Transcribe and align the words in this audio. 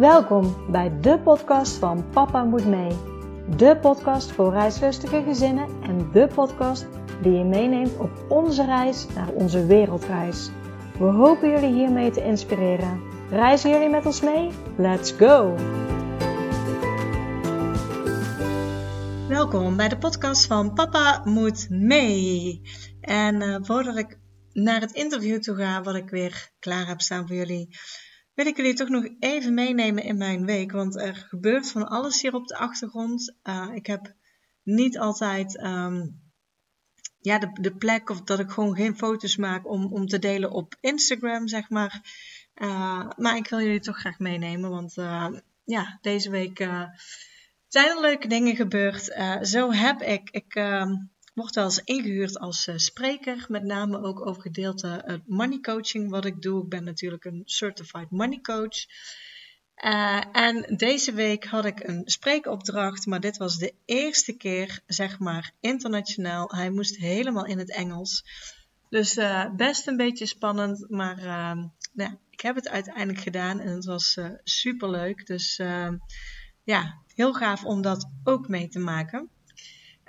Welkom 0.00 0.70
bij 0.70 1.00
de 1.00 1.18
podcast 1.18 1.76
van 1.76 2.10
Papa 2.10 2.44
Moet 2.44 2.66
Mee. 2.66 2.96
De 3.56 3.78
podcast 3.80 4.32
voor 4.32 4.52
reislustige 4.52 5.22
gezinnen 5.22 5.82
en 5.82 6.10
de 6.12 6.28
podcast 6.34 6.86
die 7.22 7.32
je 7.32 7.44
meeneemt 7.44 7.96
op 7.98 8.10
onze 8.28 8.64
reis 8.64 9.06
naar 9.14 9.28
onze 9.28 9.66
wereldreis. 9.66 10.50
We 10.98 11.04
hopen 11.04 11.50
jullie 11.50 11.72
hiermee 11.72 12.10
te 12.10 12.24
inspireren. 12.24 13.02
Reizen 13.30 13.70
jullie 13.70 13.88
met 13.88 14.06
ons 14.06 14.20
mee? 14.20 14.50
Let's 14.76 15.12
go! 15.12 15.54
Welkom 19.28 19.76
bij 19.76 19.88
de 19.88 19.98
podcast 19.98 20.46
van 20.46 20.74
Papa 20.74 21.22
Moet 21.24 21.66
Mee. 21.70 22.62
En 23.00 23.42
uh, 23.42 23.56
voordat 23.60 23.96
ik 23.96 24.18
naar 24.52 24.80
het 24.80 24.92
interview 24.92 25.40
toe 25.40 25.56
ga, 25.56 25.82
wat 25.82 25.94
ik 25.94 26.10
weer 26.10 26.50
klaar 26.58 26.86
heb 26.86 27.00
staan 27.00 27.26
voor 27.26 27.36
jullie, 27.36 27.68
wil 28.40 28.48
ik 28.48 28.56
jullie 28.56 28.74
toch 28.74 28.88
nog 28.88 29.08
even 29.18 29.54
meenemen 29.54 30.04
in 30.04 30.16
mijn 30.16 30.46
week. 30.46 30.72
Want 30.72 31.00
er 31.00 31.26
gebeurt 31.28 31.70
van 31.70 31.88
alles 31.88 32.22
hier 32.22 32.34
op 32.34 32.46
de 32.46 32.56
achtergrond. 32.56 33.34
Uh, 33.42 33.68
ik 33.74 33.86
heb 33.86 34.14
niet 34.62 34.98
altijd 34.98 35.62
um, 35.62 36.20
ja, 37.18 37.38
de, 37.38 37.50
de 37.60 37.76
plek 37.76 38.10
of 38.10 38.22
dat 38.22 38.38
ik 38.38 38.50
gewoon 38.50 38.76
geen 38.76 38.96
foto's 38.96 39.36
maak 39.36 39.68
om, 39.68 39.92
om 39.92 40.06
te 40.06 40.18
delen 40.18 40.50
op 40.50 40.76
Instagram, 40.80 41.48
zeg 41.48 41.70
maar. 41.70 42.02
Uh, 42.54 43.10
maar 43.16 43.36
ik 43.36 43.48
wil 43.48 43.60
jullie 43.60 43.80
toch 43.80 43.98
graag 43.98 44.18
meenemen, 44.18 44.70
want 44.70 44.96
uh, 44.96 45.28
ja, 45.64 45.98
deze 46.00 46.30
week 46.30 46.58
zijn 47.68 47.88
er 47.88 48.00
leuke 48.00 48.28
dingen 48.28 48.56
gebeurd. 48.56 49.16
zo 49.42 49.72
heb 49.72 50.02
ik, 50.02 50.30
ik 50.30 50.54
word 51.34 51.54
wel 51.54 51.64
eens 51.64 51.84
ingehuurd 51.84 52.38
als 52.38 52.66
uh, 52.66 52.76
spreker, 52.76 53.44
met 53.48 53.64
name 53.64 54.02
ook 54.02 54.26
over 54.26 54.42
gedeelte 54.42 55.04
uh, 55.06 55.14
money 55.26 55.60
coaching 55.60 56.10
wat 56.10 56.24
ik 56.24 56.42
doe. 56.42 56.62
Ik 56.62 56.68
ben 56.68 56.84
natuurlijk 56.84 57.24
een 57.24 57.42
certified 57.44 58.10
money 58.10 58.40
coach. 58.40 58.86
Uh, 59.84 60.24
en 60.32 60.76
deze 60.76 61.12
week 61.12 61.44
had 61.44 61.64
ik 61.64 61.88
een 61.88 62.02
spreekopdracht, 62.04 63.06
maar 63.06 63.20
dit 63.20 63.36
was 63.36 63.58
de 63.58 63.74
eerste 63.84 64.32
keer, 64.32 64.80
zeg 64.86 65.18
maar, 65.18 65.52
internationaal. 65.60 66.50
Hij 66.54 66.70
moest 66.70 66.96
helemaal 66.96 67.46
in 67.46 67.58
het 67.58 67.70
Engels. 67.70 68.24
Dus 68.88 69.18
best 69.56 69.86
een 69.86 69.96
beetje 69.96 70.26
spannend, 70.26 70.90
maar 70.90 71.18
ehm, 71.18 71.66
nou, 71.92 72.16
ik 72.30 72.40
heb 72.40 72.54
het 72.54 72.68
uiteindelijk 72.68 73.18
gedaan 73.18 73.60
en 73.60 73.68
het 73.68 73.84
was 73.84 74.18
super 74.44 74.90
leuk. 74.90 75.26
Dus 75.26 75.58
ehm, 75.58 75.96
ja, 76.64 76.98
heel 77.14 77.32
gaaf 77.32 77.64
om 77.64 77.82
dat 77.82 78.10
ook 78.24 78.48
mee 78.48 78.68
te 78.68 78.78
maken. 78.78 79.30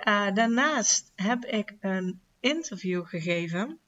Uh, 0.08 0.32
daarnaast 0.34 1.12
heb 1.14 1.44
ik 1.44 1.76
een 1.80 2.20
interview 2.40 3.06
gegeven. 3.06 3.78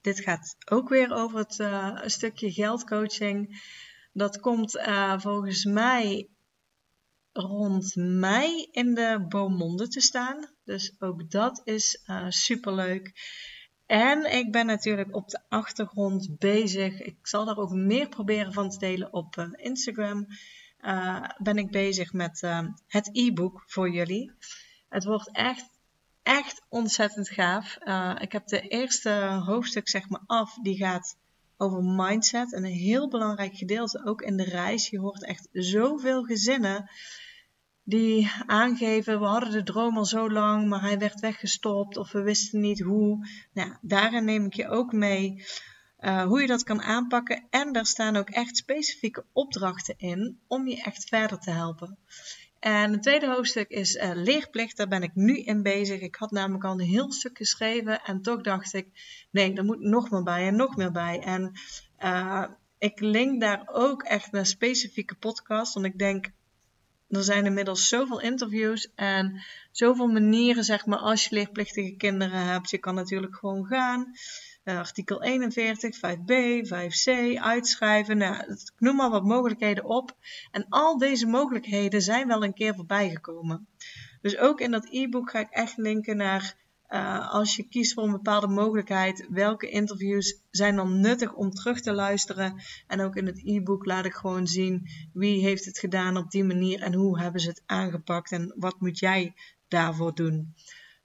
Dit 0.00 0.20
gaat 0.20 0.56
ook 0.70 0.88
weer 0.88 1.12
over 1.12 1.38
het 1.38 1.58
uh, 1.58 2.00
stukje 2.04 2.52
geldcoaching. 2.52 3.62
Dat 4.12 4.40
komt 4.40 4.76
uh, 4.76 5.18
volgens 5.18 5.64
mij 5.64 6.28
rond 7.32 7.94
mei 7.96 8.68
in 8.70 8.94
de 8.94 9.24
Beaumonde 9.28 9.88
te 9.88 10.00
staan. 10.00 10.46
Dus 10.64 10.94
ook 10.98 11.30
dat 11.30 11.60
is 11.64 12.04
super 12.28 12.74
leuk. 12.74 13.12
En 13.86 14.32
ik 14.32 14.52
ben 14.52 14.66
natuurlijk 14.66 15.14
op 15.14 15.28
de 15.28 15.40
achtergrond 15.48 16.38
bezig. 16.38 17.00
Ik 17.00 17.16
zal 17.22 17.44
daar 17.44 17.56
ook 17.56 17.72
meer 17.72 18.08
proberen 18.08 18.52
van 18.52 18.70
te 18.70 18.78
delen 18.78 19.12
op 19.12 19.48
Instagram. 19.56 20.26
ben 21.38 21.56
ik 21.56 21.70
bezig 21.70 22.12
met 22.12 22.40
het 22.86 23.08
e-book 23.12 23.62
voor 23.66 23.90
jullie. 23.90 24.32
Het 24.88 25.04
wordt 25.04 25.30
echt, 25.32 25.70
echt 26.22 26.62
ontzettend 26.68 27.28
gaaf. 27.28 27.76
Uh, 27.84 28.16
ik 28.18 28.32
heb 28.32 28.46
de 28.46 28.60
eerste 28.60 29.10
hoofdstuk 29.46 29.88
zeg 29.88 30.08
maar 30.08 30.22
af. 30.26 30.54
Die 30.62 30.76
gaat 30.76 31.16
over 31.56 31.82
mindset. 31.82 32.52
En 32.52 32.64
een 32.64 32.72
heel 32.72 33.08
belangrijk 33.08 33.56
gedeelte 33.56 34.04
ook 34.04 34.22
in 34.22 34.36
de 34.36 34.44
reis. 34.44 34.88
Je 34.88 34.98
hoort 34.98 35.24
echt 35.24 35.48
zoveel 35.52 36.22
gezinnen 36.22 36.90
die 37.88 38.30
aangeven, 38.46 39.20
we 39.20 39.26
hadden 39.26 39.50
de 39.50 39.62
droom 39.62 39.96
al 39.96 40.04
zo 40.04 40.30
lang, 40.30 40.68
maar 40.68 40.80
hij 40.80 40.98
werd 40.98 41.20
weggestopt 41.20 41.96
of 41.96 42.12
we 42.12 42.22
wisten 42.22 42.60
niet 42.60 42.80
hoe. 42.80 43.28
Nou, 43.52 43.76
daarin 43.80 44.24
neem 44.24 44.44
ik 44.44 44.54
je 44.54 44.68
ook 44.68 44.92
mee 44.92 45.44
uh, 46.00 46.22
hoe 46.22 46.40
je 46.40 46.46
dat 46.46 46.62
kan 46.62 46.82
aanpakken. 46.82 47.46
En 47.50 47.72
daar 47.72 47.86
staan 47.86 48.16
ook 48.16 48.30
echt 48.30 48.56
specifieke 48.56 49.24
opdrachten 49.32 49.94
in 49.98 50.40
om 50.46 50.68
je 50.68 50.82
echt 50.82 51.08
verder 51.08 51.38
te 51.38 51.50
helpen. 51.50 51.98
En 52.60 52.92
het 52.92 53.02
tweede 53.02 53.26
hoofdstuk 53.26 53.68
is 53.68 53.94
uh, 53.94 54.10
leerplicht. 54.14 54.76
Daar 54.76 54.88
ben 54.88 55.02
ik 55.02 55.14
nu 55.14 55.38
in 55.38 55.62
bezig. 55.62 56.00
Ik 56.00 56.14
had 56.14 56.30
namelijk 56.30 56.64
al 56.64 56.72
een 56.72 56.80
heel 56.80 57.12
stuk 57.12 57.36
geschreven. 57.36 58.02
En 58.02 58.22
toch 58.22 58.40
dacht 58.40 58.74
ik, 58.74 58.88
nee, 59.30 59.54
er 59.54 59.64
moet 59.64 59.80
nog 59.80 60.10
meer 60.10 60.22
bij 60.22 60.46
en 60.46 60.56
nog 60.56 60.76
meer 60.76 60.92
bij. 60.92 61.20
En 61.20 61.52
uh, 62.00 62.44
ik 62.78 63.00
link 63.00 63.40
daar 63.40 63.68
ook 63.72 64.02
echt 64.02 64.32
naar 64.32 64.46
specifieke 64.46 65.14
podcasts. 65.14 65.74
Want 65.74 65.86
ik 65.86 65.98
denk, 65.98 66.30
er 67.08 67.24
zijn 67.24 67.46
inmiddels 67.46 67.88
zoveel 67.88 68.20
interviews 68.20 68.92
en 68.94 69.42
zoveel 69.78 70.06
manieren, 70.06 70.64
zeg 70.64 70.86
maar, 70.86 70.98
als 70.98 71.24
je 71.24 71.34
leerplichtige 71.34 71.96
kinderen 71.96 72.44
hebt. 72.44 72.70
Je 72.70 72.78
kan 72.78 72.94
natuurlijk 72.94 73.36
gewoon 73.36 73.66
gaan. 73.66 74.12
Uh, 74.64 74.78
artikel 74.78 75.22
41, 75.22 75.96
5b, 75.96 76.32
5c, 76.66 77.38
uitschrijven. 77.40 78.16
Nou, 78.16 78.34
ik 78.34 78.72
noem 78.78 78.96
maar 78.96 79.10
wat 79.10 79.24
mogelijkheden 79.24 79.84
op. 79.84 80.16
En 80.50 80.66
al 80.68 80.98
deze 80.98 81.26
mogelijkheden 81.26 82.02
zijn 82.02 82.28
wel 82.28 82.44
een 82.44 82.54
keer 82.54 82.74
voorbij 82.74 83.10
gekomen. 83.10 83.66
Dus 84.20 84.38
ook 84.38 84.60
in 84.60 84.70
dat 84.70 84.88
e-book 84.90 85.30
ga 85.30 85.38
ik 85.38 85.50
echt 85.50 85.76
linken 85.76 86.16
naar 86.16 86.56
uh, 86.88 87.30
als 87.30 87.56
je 87.56 87.68
kiest 87.68 87.94
voor 87.94 88.04
een 88.04 88.12
bepaalde 88.12 88.48
mogelijkheid, 88.48 89.26
welke 89.30 89.68
interviews 89.68 90.42
zijn 90.50 90.76
dan 90.76 91.00
nuttig 91.00 91.34
om 91.34 91.50
terug 91.50 91.80
te 91.80 91.92
luisteren. 91.92 92.62
En 92.86 93.00
ook 93.00 93.16
in 93.16 93.26
het 93.26 93.40
e-book 93.44 93.84
laat 93.84 94.04
ik 94.04 94.14
gewoon 94.14 94.46
zien 94.46 94.88
wie 95.12 95.42
heeft 95.42 95.64
het 95.64 95.78
gedaan 95.78 96.16
op 96.16 96.30
die 96.30 96.44
manier 96.44 96.80
en 96.80 96.94
hoe 96.94 97.20
hebben 97.20 97.40
ze 97.40 97.48
het 97.48 97.62
aangepakt 97.66 98.32
en 98.32 98.54
wat 98.56 98.80
moet 98.80 98.98
jij 98.98 99.34
daarvoor 99.68 100.14
doen. 100.14 100.54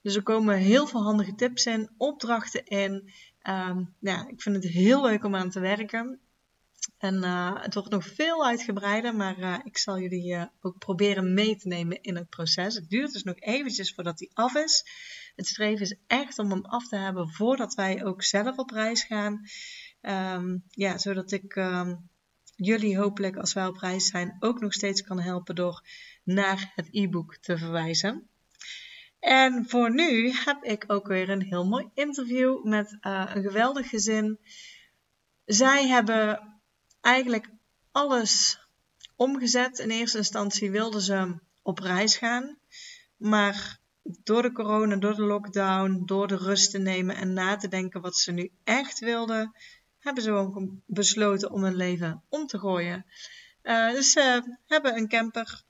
Dus 0.02 0.16
er 0.16 0.24
komen 0.24 0.58
heel 0.58 0.88
veel 0.88 1.04
handige 1.04 1.36
tips 1.36 1.66
in, 1.66 1.90
opdrachten 1.98 2.66
in. 2.66 3.12
Um, 3.48 3.96
ja, 4.00 4.28
ik 4.28 4.42
vind 4.42 4.56
het 4.56 4.74
heel 4.74 5.02
leuk 5.02 5.24
om 5.24 5.36
aan 5.36 5.50
te 5.50 5.60
werken. 5.60 6.20
En 6.98 7.16
uh, 7.16 7.62
het 7.62 7.74
wordt 7.74 7.90
nog 7.90 8.06
veel 8.06 8.46
uitgebreider, 8.46 9.16
maar 9.16 9.40
uh, 9.40 9.60
ik 9.64 9.78
zal 9.78 10.00
jullie 10.00 10.34
uh, 10.34 10.44
ook 10.62 10.78
proberen 10.78 11.34
mee 11.34 11.56
te 11.56 11.68
nemen 11.68 12.02
in 12.02 12.16
het 12.16 12.30
proces. 12.30 12.76
Het 12.76 12.90
duurt 12.90 13.14
dus 13.14 13.24
nog 13.24 13.40
eventjes 13.40 13.94
voordat 13.94 14.20
hij 14.20 14.30
af 14.34 14.56
is. 14.56 14.86
Het 15.36 15.48
streven 15.48 15.82
is 15.82 15.98
echt 16.08 16.40
om 16.40 16.50
hem 16.50 16.66
af 16.66 16.88
te 16.88 16.96
hebben 16.96 17.30
voordat 17.30 17.74
wij 17.74 18.06
ook 18.06 18.24
zelf 18.24 18.58
op 18.58 18.70
reis 18.70 19.04
gaan. 19.04 19.42
Um, 20.02 20.64
ja, 20.70 20.98
zodat 20.98 21.32
ik 21.32 21.56
um, 21.56 22.10
jullie 22.56 22.98
hopelijk 22.98 23.38
als 23.38 23.54
wij 23.54 23.68
op 23.68 23.78
reis 23.78 24.08
zijn 24.08 24.38
ook 24.40 24.60
nog 24.60 24.74
steeds 24.74 25.02
kan 25.02 25.20
helpen 25.20 25.56
door 25.56 25.88
naar 26.24 26.72
het 26.76 26.88
e-book 26.92 27.38
te 27.38 27.58
verwijzen. 27.58 28.28
En 29.24 29.70
voor 29.70 29.94
nu 29.94 30.32
heb 30.32 30.64
ik 30.64 30.84
ook 30.88 31.08
weer 31.08 31.30
een 31.30 31.42
heel 31.42 31.66
mooi 31.66 31.90
interview 31.94 32.64
met 32.64 32.98
uh, 33.02 33.32
een 33.34 33.42
geweldig 33.42 33.90
gezin. 33.90 34.40
Zij 35.46 35.88
hebben 35.88 36.54
eigenlijk 37.02 37.50
alles 37.92 38.60
omgezet. 39.16 39.80
In 39.80 39.90
eerste 39.90 40.18
instantie 40.18 40.72
wilden 40.72 41.02
ze 41.02 41.36
op 41.62 41.80
reis 41.80 42.18
gaan. 42.18 42.58
Maar 43.18 43.80
door 44.24 44.42
de 44.42 44.52
corona, 44.52 44.96
door 44.96 45.16
de 45.16 45.24
lockdown, 45.24 46.02
door 46.06 46.28
de 46.28 46.38
rust 46.38 46.72
te 46.72 46.80
nemen 46.80 47.16
en 47.16 47.34
na 47.34 47.56
te 47.56 47.68
denken 47.68 48.02
wat 48.02 48.16
ze 48.16 48.32
nu 48.32 48.52
echt 48.64 49.00
wilden, 49.00 49.56
hebben 50.00 50.24
ze 50.24 50.32
ook 50.32 50.62
besloten 50.86 51.52
om 51.52 51.64
hun 51.64 51.76
leven 51.76 52.24
om 52.30 52.48
te 52.48 52.60
gooien. 52.60 53.06
Uh, 53.64 53.92
dus 53.92 54.12
ze 54.12 54.58
hebben 54.68 54.98
een 54.98 55.08
camper 55.08 55.64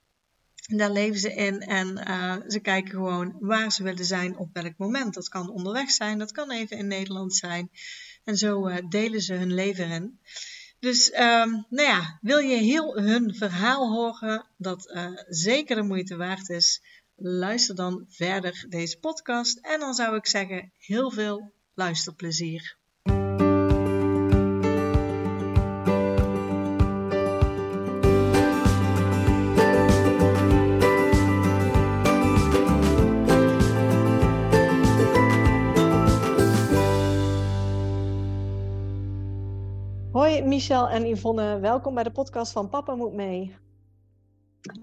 daar 0.67 0.91
leven 0.91 1.19
ze 1.19 1.33
in 1.33 1.59
en 1.59 2.03
uh, 2.07 2.35
ze 2.47 2.59
kijken 2.59 2.91
gewoon 2.91 3.35
waar 3.39 3.71
ze 3.71 3.83
willen 3.83 4.05
zijn 4.05 4.37
op 4.37 4.49
welk 4.53 4.77
moment. 4.77 5.13
Dat 5.13 5.29
kan 5.29 5.49
onderweg 5.49 5.91
zijn, 5.91 6.17
dat 6.17 6.31
kan 6.31 6.51
even 6.51 6.77
in 6.77 6.87
Nederland 6.87 7.35
zijn. 7.35 7.69
En 8.23 8.37
zo 8.37 8.67
uh, 8.67 8.77
delen 8.89 9.21
ze 9.21 9.33
hun 9.33 9.53
leven 9.53 9.89
in. 9.89 10.19
Dus 10.79 11.13
um, 11.13 11.65
nou 11.69 11.87
ja, 11.87 12.17
wil 12.21 12.37
je 12.37 12.55
heel 12.55 12.97
hun 12.97 13.35
verhaal 13.35 13.91
horen, 13.91 14.45
dat 14.57 14.91
uh, 14.93 15.07
zeker 15.27 15.75
de 15.75 15.81
moeite 15.81 16.15
waard 16.15 16.49
is, 16.49 16.81
luister 17.15 17.75
dan 17.75 18.05
verder 18.09 18.65
deze 18.69 18.99
podcast. 18.99 19.57
En 19.57 19.79
dan 19.79 19.93
zou 19.93 20.15
ik 20.15 20.27
zeggen, 20.27 20.71
heel 20.77 21.11
veel 21.11 21.53
luisterplezier. 21.73 22.77
Hoi 40.33 40.45
Michel 40.45 40.89
en 40.89 41.05
Yvonne, 41.05 41.59
welkom 41.59 41.93
bij 41.93 42.03
de 42.03 42.11
podcast 42.11 42.51
van 42.51 42.69
Papa 42.69 42.95
Moet 42.95 43.13
Mee. 43.13 43.55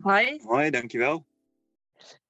Hoi. 0.01 0.41
Hoi, 0.45 0.71
dankjewel. 0.71 1.25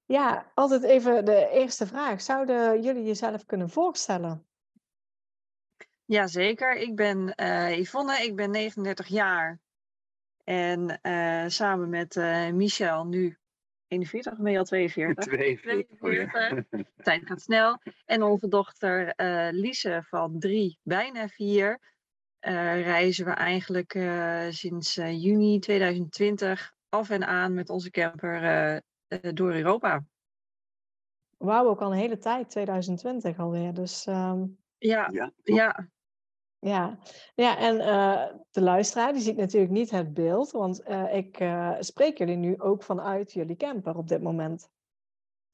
Ja, 0.05 0.51
altijd 0.53 0.83
even 0.83 1.25
de 1.25 1.49
eerste 1.51 1.87
vraag. 1.87 2.21
Zouden 2.21 2.81
jullie 2.81 3.03
jezelf 3.03 3.45
kunnen 3.45 3.69
voorstellen? 3.69 4.45
Jazeker, 6.05 6.75
ik 6.75 6.95
ben 6.95 7.33
uh, 7.35 7.77
Yvonne, 7.77 8.23
ik 8.23 8.35
ben 8.35 8.51
39 8.51 9.07
jaar. 9.07 9.59
En 10.43 10.99
uh, 11.01 11.43
samen 11.47 11.89
met 11.89 12.15
uh, 12.15 12.49
Michel, 12.49 13.05
nu 13.05 13.37
41, 13.87 14.37
ben 14.37 14.51
je 14.51 14.57
al 14.57 14.63
42? 14.63 15.25
42. 15.25 15.97
42. 15.97 16.65
De 16.69 16.85
tijd 17.03 17.25
gaat 17.25 17.41
snel. 17.41 17.81
En 18.05 18.23
onze 18.23 18.47
dochter 18.47 19.13
uh, 19.17 19.47
Lise 19.51 20.03
van 20.07 20.39
drie, 20.39 20.79
bijna 20.83 21.27
vier. 21.27 21.79
Reizen 22.41 23.25
we 23.25 23.31
eigenlijk 23.31 23.91
sinds 24.49 24.95
juni 24.95 25.59
2020 25.59 26.73
af 26.89 27.09
en 27.09 27.27
aan 27.27 27.53
met 27.53 27.69
onze 27.69 27.89
camper 27.89 28.81
door 29.33 29.53
Europa. 29.53 30.05
Wauw, 31.37 31.67
ook 31.67 31.81
al 31.81 31.91
een 31.91 31.97
hele 31.97 32.17
tijd, 32.17 32.49
2020 32.49 33.39
alweer. 33.39 33.73
Dus, 33.73 34.05
um... 34.05 34.57
ja, 34.77 35.09
ja, 35.11 35.31
ja. 35.43 35.89
Ja, 36.61 36.97
ja 37.35 37.57
en 37.57 37.75
uh, 37.75 38.41
de 38.51 38.61
luisteraar 38.61 39.13
die 39.13 39.21
ziet 39.21 39.37
natuurlijk 39.37 39.71
niet 39.71 39.89
het 39.89 40.13
beeld, 40.13 40.51
want 40.51 40.87
uh, 40.87 41.15
ik 41.15 41.39
uh, 41.39 41.75
spreek 41.79 42.17
jullie 42.17 42.35
nu 42.35 42.59
ook 42.59 42.83
vanuit 42.83 43.33
jullie 43.33 43.55
camper 43.55 43.97
op 43.97 44.07
dit 44.07 44.21
moment. 44.21 44.69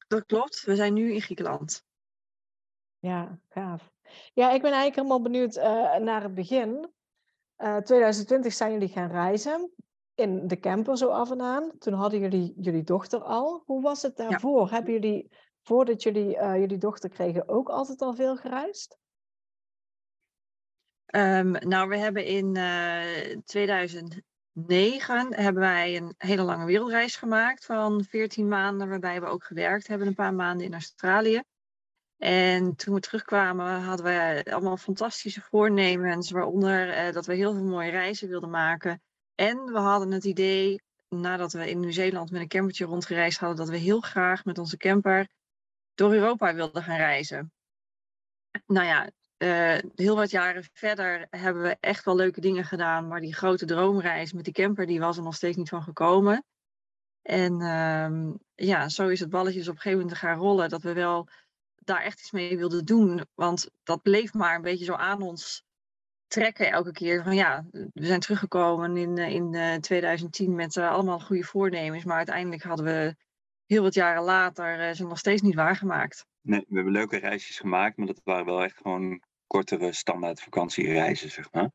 Dat 0.06 0.26
klopt, 0.26 0.64
we 0.64 0.76
zijn 0.76 0.94
nu 0.94 1.12
in 1.12 1.20
Griekenland. 1.20 1.84
Ja, 2.98 3.40
gaaf. 3.48 3.92
Ja, 4.34 4.50
ik 4.50 4.62
ben 4.62 4.72
eigenlijk 4.72 4.94
helemaal 4.94 5.22
benieuwd 5.22 5.54
naar 6.02 6.22
het 6.22 6.34
begin. 6.34 6.90
2020 7.56 8.52
zijn 8.52 8.72
jullie 8.72 8.88
gaan 8.88 9.10
reizen 9.10 9.70
in 10.14 10.48
de 10.48 10.58
camper 10.58 10.96
zo 10.96 11.08
af 11.08 11.30
en 11.30 11.40
aan. 11.40 11.70
Toen 11.78 11.92
hadden 11.92 12.20
jullie 12.20 12.54
jullie 12.56 12.82
dochter 12.82 13.22
al. 13.22 13.62
Hoe 13.66 13.82
was 13.82 14.02
het 14.02 14.16
daarvoor? 14.16 14.66
Ja. 14.66 14.74
Hebben 14.74 14.92
jullie, 14.92 15.30
voordat 15.62 16.02
jullie 16.02 16.30
jullie 16.30 16.78
dochter 16.78 17.10
kregen, 17.10 17.48
ook 17.48 17.68
altijd 17.68 18.00
al 18.00 18.14
veel 18.14 18.36
gereisd? 18.36 18.98
Um, 21.14 21.50
nou, 21.50 21.88
we 21.88 21.96
hebben 21.96 22.24
in 22.24 22.54
uh, 22.56 23.36
2009 23.44 24.22
hebben 25.34 25.62
wij 25.62 25.96
een 25.96 26.14
hele 26.18 26.42
lange 26.42 26.64
wereldreis 26.64 27.16
gemaakt 27.16 27.64
van 27.64 28.04
14 28.04 28.48
maanden, 28.48 28.88
waarbij 28.88 29.20
we 29.20 29.26
ook 29.26 29.44
gewerkt 29.44 29.86
hebben 29.86 30.06
een 30.06 30.14
paar 30.14 30.34
maanden 30.34 30.66
in 30.66 30.72
Australië. 30.72 31.42
En 32.18 32.76
toen 32.76 32.94
we 32.94 33.00
terugkwamen 33.00 33.80
hadden 33.80 34.06
we 34.06 34.44
allemaal 34.50 34.76
fantastische 34.76 35.40
voornemens, 35.40 36.30
waaronder 36.30 37.06
uh, 37.06 37.12
dat 37.12 37.26
we 37.26 37.34
heel 37.34 37.52
veel 37.52 37.64
mooie 37.64 37.90
reizen 37.90 38.28
wilden 38.28 38.50
maken. 38.50 39.02
En 39.34 39.64
we 39.64 39.78
hadden 39.78 40.10
het 40.10 40.24
idee, 40.24 40.82
nadat 41.08 41.52
we 41.52 41.70
in 41.70 41.80
Nieuw-Zeeland 41.80 42.30
met 42.30 42.40
een 42.40 42.48
campertje 42.48 42.84
rondgereisd 42.84 43.38
hadden, 43.38 43.58
dat 43.58 43.68
we 43.68 43.76
heel 43.76 44.00
graag 44.00 44.44
met 44.44 44.58
onze 44.58 44.76
camper 44.76 45.28
door 45.94 46.12
Europa 46.12 46.54
wilden 46.54 46.82
gaan 46.82 46.96
reizen. 46.96 47.52
Nou 48.66 48.86
ja, 48.86 49.10
uh, 49.38 49.90
heel 49.94 50.16
wat 50.16 50.30
jaren 50.30 50.64
verder 50.72 51.26
hebben 51.30 51.62
we 51.62 51.76
echt 51.80 52.04
wel 52.04 52.16
leuke 52.16 52.40
dingen 52.40 52.64
gedaan. 52.64 53.08
Maar 53.08 53.20
die 53.20 53.34
grote 53.34 53.66
droomreis 53.66 54.32
met 54.32 54.44
die 54.44 54.52
camper, 54.52 54.86
die 54.86 55.00
was 55.00 55.16
er 55.16 55.22
nog 55.22 55.34
steeds 55.34 55.56
niet 55.56 55.68
van 55.68 55.82
gekomen. 55.82 56.44
En 57.22 57.60
uh, 57.60 58.34
ja, 58.54 58.88
zo 58.88 59.08
is 59.08 59.20
het 59.20 59.30
balletje 59.30 59.60
op 59.60 59.66
een 59.66 59.74
gegeven 59.74 59.98
moment 59.98 60.18
gaan 60.18 60.38
rollen. 60.38 60.68
Dat 60.68 60.82
we 60.82 60.92
wel 60.92 61.28
daar 61.88 62.02
echt 62.02 62.20
iets 62.20 62.30
mee 62.30 62.56
wilden 62.56 62.84
doen. 62.84 63.26
Want 63.34 63.70
dat 63.82 64.02
bleef 64.02 64.34
maar 64.34 64.54
een 64.54 64.62
beetje 64.62 64.84
zo 64.84 64.94
aan 64.94 65.22
ons 65.22 65.62
trekken 66.26 66.70
elke 66.70 66.92
keer. 66.92 67.22
Van 67.22 67.34
ja, 67.34 67.66
we 67.70 68.06
zijn 68.06 68.20
teruggekomen 68.20 68.96
in, 68.96 69.18
eh, 69.18 69.30
in 69.34 69.80
2010 69.80 70.54
met 70.54 70.76
uh, 70.76 70.90
allemaal 70.90 71.20
goede 71.20 71.44
voornemens. 71.44 72.04
Maar 72.04 72.16
uiteindelijk 72.16 72.62
hadden 72.62 72.84
we 72.84 73.16
heel 73.66 73.82
wat 73.82 73.94
jaren 73.94 74.22
later 74.22 74.94
ze 74.94 75.06
nog 75.06 75.18
steeds 75.18 75.42
niet 75.42 75.54
waargemaakt. 75.54 76.26
Nee, 76.40 76.64
we 76.68 76.74
hebben 76.74 76.92
leuke 76.92 77.16
reisjes 77.16 77.58
gemaakt, 77.58 77.96
maar 77.96 78.06
dat 78.06 78.20
waren 78.24 78.46
wel 78.46 78.62
echt 78.62 78.76
gewoon 78.76 79.22
kortere 79.46 79.92
standaard 79.92 80.42
vakantiereizen, 80.42 81.30
zeg 81.30 81.52
maar. 81.52 81.70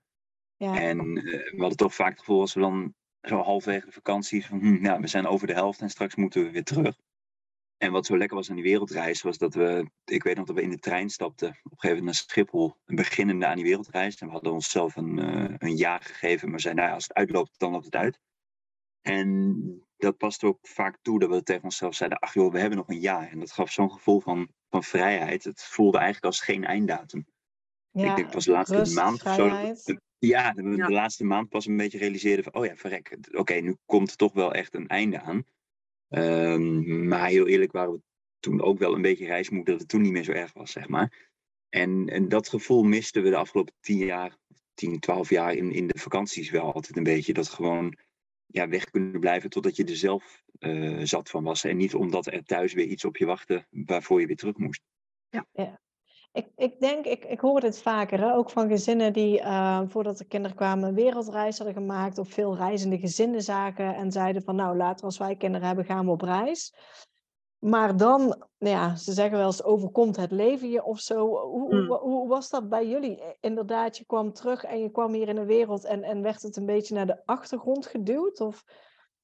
Ja. 0.55 0.79
En 0.79 1.17
uh, 1.17 1.23
we 1.23 1.57
hadden 1.57 1.77
toch 1.77 1.95
vaak 1.95 2.09
het 2.09 2.19
gevoel 2.19 2.39
als 2.39 2.53
we 2.53 2.59
dan 2.59 2.93
zo 3.21 3.41
halfwege 3.41 3.85
de 3.85 3.91
vakantie 3.91 4.45
van, 4.45 4.59
hm, 4.59 4.81
nou, 4.81 5.01
we 5.01 5.07
zijn 5.07 5.27
over 5.27 5.47
de 5.47 5.53
helft 5.53 5.81
en 5.81 5.89
straks 5.89 6.15
moeten 6.15 6.43
we 6.43 6.51
weer 6.51 6.63
terug. 6.63 6.95
En 7.83 7.91
wat 7.91 8.05
zo 8.05 8.17
lekker 8.17 8.37
was 8.37 8.49
aan 8.49 8.55
die 8.55 8.63
wereldreis, 8.63 9.21
was 9.21 9.37
dat 9.37 9.53
we, 9.53 9.89
ik 10.05 10.23
weet 10.23 10.35
nog 10.35 10.45
dat 10.45 10.55
we 10.55 10.61
in 10.61 10.69
de 10.69 10.79
trein 10.79 11.09
stapten, 11.09 11.47
op 11.47 11.55
een 11.55 11.79
gegeven 11.79 11.89
moment 11.97 12.05
naar 12.05 12.13
Schiphol, 12.13 12.75
een 12.85 12.95
beginnende 12.95 13.45
aan 13.45 13.55
die 13.55 13.63
wereldreis. 13.63 14.15
En 14.15 14.27
we 14.27 14.33
hadden 14.33 14.53
onszelf 14.53 14.95
een, 14.95 15.17
uh, 15.17 15.55
een 15.57 15.75
jaar 15.75 16.01
gegeven, 16.01 16.49
maar 16.49 16.59
zeiden, 16.59 16.83
nou 16.83 16.93
ja, 16.93 16.99
als 16.99 17.07
het 17.07 17.17
uitloopt, 17.17 17.59
dan 17.59 17.71
loopt 17.71 17.85
het 17.85 17.95
uit. 17.95 18.19
En 19.01 19.85
dat 19.97 20.17
paste 20.17 20.47
ook 20.47 20.59
vaak 20.61 20.97
toe 21.01 21.19
dat 21.19 21.29
we 21.29 21.43
tegen 21.43 21.63
onszelf 21.63 21.95
zeiden, 21.95 22.19
ach 22.19 22.33
joh, 22.33 22.51
we 22.51 22.59
hebben 22.59 22.77
nog 22.77 22.89
een 22.89 22.99
jaar. 22.99 23.31
En 23.31 23.39
dat 23.39 23.51
gaf 23.51 23.71
zo'n 23.71 23.91
gevoel 23.91 24.19
van, 24.19 24.49
van 24.69 24.83
vrijheid. 24.83 25.43
Het 25.43 25.63
voelde 25.63 25.97
eigenlijk 25.97 26.25
als 26.25 26.41
geen 26.41 26.65
einddatum. 26.65 27.25
Ja, 27.91 28.09
ik 28.09 28.15
denk 28.15 28.31
pas 28.31 28.45
de 28.45 28.51
laatste 28.51 28.77
rust, 28.77 28.95
maand 28.95 29.23
of 29.23 29.33
zo. 29.33 29.47
Ja, 29.47 29.73
de, 29.73 29.99
ja. 30.17 30.51
de, 30.53 30.93
laatste 30.93 31.23
maand 31.23 31.49
pas 31.49 31.65
een 31.65 31.77
beetje 31.77 31.97
realiseerde 31.97 32.43
van, 32.43 32.53
oh 32.53 32.65
ja, 32.65 32.75
verrek. 32.75 33.17
Oké, 33.31 33.53
nu 33.53 33.77
komt 33.85 34.09
er 34.09 34.15
toch 34.15 34.33
wel 34.33 34.53
echt 34.53 34.73
een 34.73 34.87
einde 34.87 35.21
aan. 35.21 35.45
Um, 36.17 37.07
maar 37.07 37.27
heel 37.27 37.47
eerlijk 37.47 37.71
waren 37.71 37.93
we 37.93 38.01
toen 38.39 38.61
ook 38.61 38.79
wel 38.79 38.95
een 38.95 39.01
beetje 39.01 39.25
reismoe 39.25 39.65
dat 39.65 39.79
het 39.79 39.87
toen 39.89 40.01
niet 40.01 40.11
meer 40.11 40.23
zo 40.23 40.31
erg 40.31 40.53
was, 40.53 40.71
zeg 40.71 40.87
maar. 40.87 41.31
En, 41.69 42.09
en 42.09 42.29
dat 42.29 42.49
gevoel 42.49 42.83
misten 42.83 43.23
we 43.23 43.29
de 43.29 43.35
afgelopen 43.35 43.73
tien 43.79 43.97
jaar, 43.97 44.37
tien, 44.73 44.99
twaalf 44.99 45.29
jaar 45.29 45.53
in, 45.53 45.71
in 45.71 45.87
de 45.87 45.99
vakanties 45.99 46.49
wel 46.49 46.73
altijd 46.73 46.97
een 46.97 47.03
beetje. 47.03 47.33
Dat 47.33 47.49
gewoon 47.49 47.97
ja, 48.45 48.67
weg 48.67 48.89
kunnen 48.89 49.19
blijven 49.19 49.49
totdat 49.49 49.75
je 49.75 49.83
er 49.83 49.95
zelf 49.95 50.43
uh, 50.59 50.99
zat 51.03 51.29
van 51.29 51.43
was. 51.43 51.63
En 51.63 51.77
niet 51.77 51.95
omdat 51.95 52.25
er 52.25 52.43
thuis 52.43 52.73
weer 52.73 52.85
iets 52.85 53.05
op 53.05 53.17
je 53.17 53.25
wachtte 53.25 53.65
waarvoor 53.69 54.19
je 54.19 54.27
weer 54.27 54.35
terug 54.35 54.57
moest. 54.57 54.81
Ja, 55.29 55.47
ja. 55.51 55.81
Ik, 56.33 56.47
ik 56.55 56.79
denk, 56.79 57.05
ik, 57.05 57.25
ik 57.25 57.39
hoor 57.39 57.61
het 57.61 57.81
vaker, 57.81 58.19
hè? 58.19 58.33
ook 58.33 58.49
van 58.49 58.67
gezinnen 58.67 59.13
die 59.13 59.39
uh, 59.39 59.81
voordat 59.87 60.17
de 60.17 60.25
kinderen 60.25 60.57
kwamen 60.57 60.87
een 60.87 60.95
wereldreis 60.95 61.57
hadden 61.57 61.75
gemaakt 61.75 62.17
of 62.17 62.29
veel 62.29 62.55
reizende 62.55 62.99
gezinnen 62.99 63.41
zaken 63.41 63.95
en 63.95 64.11
zeiden 64.11 64.43
van 64.43 64.55
nou 64.55 64.77
later 64.77 65.05
als 65.05 65.17
wij 65.17 65.35
kinderen 65.35 65.67
hebben 65.67 65.85
gaan 65.85 66.05
we 66.05 66.11
op 66.11 66.21
reis. 66.21 66.73
Maar 67.59 67.97
dan, 67.97 68.19
nou 68.57 68.75
ja, 68.75 68.95
ze 68.95 69.13
zeggen 69.13 69.37
wel 69.37 69.45
eens 69.45 69.63
overkomt 69.63 70.15
het 70.15 70.31
leven 70.31 70.69
je 70.69 70.83
of 70.83 70.99
zo. 70.99 71.27
Hoe, 71.27 71.75
mm. 71.75 71.87
hoe, 71.87 71.99
hoe, 71.99 72.27
was 72.27 72.49
dat 72.49 72.69
bij 72.69 72.87
jullie? 72.87 73.23
Inderdaad, 73.39 73.97
je 73.97 74.05
kwam 74.05 74.33
terug 74.33 74.63
en 74.63 74.79
je 74.79 74.91
kwam 74.91 75.13
hier 75.13 75.27
in 75.27 75.35
de 75.35 75.45
wereld 75.45 75.85
en, 75.85 76.03
en 76.03 76.21
werd 76.21 76.41
het 76.41 76.57
een 76.57 76.65
beetje 76.65 76.95
naar 76.95 77.05
de 77.05 77.25
achtergrond 77.25 77.85
geduwd? 77.85 78.39
Of 78.41 78.63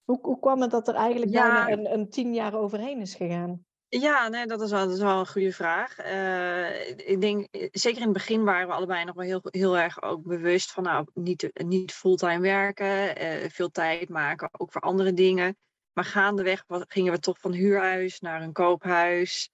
hoe, 0.04 0.20
hoe 0.22 0.40
kwam 0.40 0.62
het 0.62 0.72
dat 0.72 0.88
er 0.88 0.96
eigenlijk 0.96 1.32
ja. 1.32 1.66
bijna 1.66 1.72
een, 1.72 1.94
een 1.94 2.10
tien 2.10 2.34
jaar 2.34 2.56
overheen 2.56 3.00
is 3.00 3.16
gegaan? 3.16 3.66
Ja, 3.90 4.28
nee, 4.28 4.46
dat, 4.46 4.62
is 4.62 4.72
wel, 4.72 4.86
dat 4.86 4.96
is 4.96 5.02
wel 5.02 5.20
een 5.20 5.28
goede 5.28 5.54
vraag. 5.54 6.00
Uh, 6.06 6.90
ik 6.90 7.22
denk, 7.22 7.48
zeker 7.72 7.98
in 7.98 8.04
het 8.04 8.14
begin 8.14 8.44
waren 8.44 8.68
we 8.68 8.74
allebei 8.74 9.06
nog 9.06 9.16
wel 9.16 9.26
heel, 9.26 9.42
heel 9.44 9.78
erg 9.78 10.02
ook 10.02 10.24
bewust 10.24 10.72
van 10.72 10.84
nou, 10.84 11.08
niet, 11.14 11.50
niet 11.54 11.94
fulltime 11.94 12.40
werken, 12.40 13.22
uh, 13.24 13.50
veel 13.50 13.70
tijd 13.70 14.10
maken, 14.10 14.50
ook 14.52 14.72
voor 14.72 14.82
andere 14.82 15.14
dingen. 15.14 15.58
Maar 15.94 16.04
gaandeweg 16.04 16.64
gingen 16.68 17.14
we 17.14 17.20
toch 17.20 17.40
van 17.40 17.52
huurhuis 17.52 18.20
naar 18.20 18.42
een 18.42 18.54
koophuis, 18.54 19.50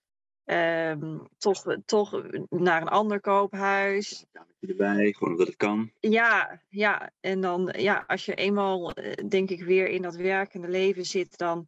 um, 0.45 1.27
toch, 1.37 1.75
toch 1.85 2.21
naar 2.49 2.81
een 2.81 2.87
ander 2.87 3.21
koophuis. 3.21 4.25
Erbij, 4.59 5.13
gewoon 5.13 5.33
omdat 5.33 5.47
het 5.47 5.55
kan. 5.55 5.91
Ja, 5.99 6.61
ja, 6.69 7.11
en 7.19 7.41
dan 7.41 7.73
ja, 7.77 8.03
als 8.07 8.25
je 8.25 8.35
eenmaal, 8.35 8.93
denk 9.27 9.49
ik, 9.49 9.63
weer 9.63 9.87
in 9.87 10.01
dat 10.01 10.15
werkende 10.15 10.69
leven 10.69 11.05
zit, 11.05 11.37
dan 11.37 11.67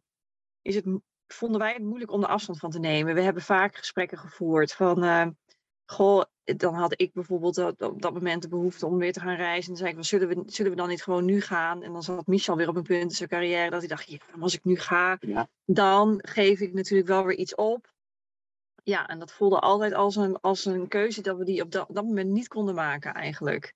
is 0.62 0.74
het 0.74 0.84
vonden 1.28 1.60
wij 1.60 1.72
het 1.72 1.82
moeilijk 1.82 2.12
om 2.12 2.22
er 2.22 2.28
afstand 2.28 2.58
van 2.58 2.70
te 2.70 2.78
nemen. 2.78 3.14
We 3.14 3.20
hebben 3.20 3.42
vaak 3.42 3.76
gesprekken 3.76 4.18
gevoerd 4.18 4.72
van, 4.72 5.04
uh, 5.04 5.26
goh, 5.84 6.22
dan 6.44 6.74
had 6.74 7.00
ik 7.00 7.12
bijvoorbeeld 7.12 7.58
op 7.58 8.02
dat 8.02 8.12
moment 8.12 8.42
de 8.42 8.48
behoefte 8.48 8.86
om 8.86 8.98
weer 8.98 9.12
te 9.12 9.20
gaan 9.20 9.36
reizen. 9.36 9.62
En 9.62 9.68
dan 9.68 9.76
zei 9.76 9.88
ik, 9.88 9.94
well, 9.94 10.04
zullen, 10.04 10.28
we, 10.28 10.52
zullen 10.52 10.70
we 10.70 10.76
dan 10.76 10.88
niet 10.88 11.02
gewoon 11.02 11.24
nu 11.24 11.40
gaan? 11.40 11.82
En 11.82 11.92
dan 11.92 12.02
zat 12.02 12.26
Michel 12.26 12.56
weer 12.56 12.68
op 12.68 12.76
een 12.76 12.82
punt 12.82 13.02
in 13.02 13.10
zijn 13.10 13.28
carrière 13.28 13.70
dat 13.70 13.78
hij 13.78 13.88
dacht, 13.88 14.10
ja, 14.10 14.18
als 14.40 14.54
ik 14.54 14.64
nu 14.64 14.76
ga, 14.76 15.16
ja. 15.20 15.48
dan 15.64 16.18
geef 16.22 16.60
ik 16.60 16.72
natuurlijk 16.72 17.08
wel 17.08 17.24
weer 17.24 17.36
iets 17.36 17.54
op. 17.54 17.92
Ja, 18.82 19.06
en 19.08 19.18
dat 19.18 19.32
voelde 19.32 19.58
altijd 19.58 19.92
als 19.92 20.16
een, 20.16 20.40
als 20.40 20.64
een 20.64 20.88
keuze 20.88 21.22
dat 21.22 21.36
we 21.36 21.44
die 21.44 21.62
op 21.62 21.70
dat, 21.70 21.86
dat 21.88 22.04
moment 22.04 22.30
niet 22.30 22.48
konden 22.48 22.74
maken 22.74 23.14
eigenlijk. 23.14 23.74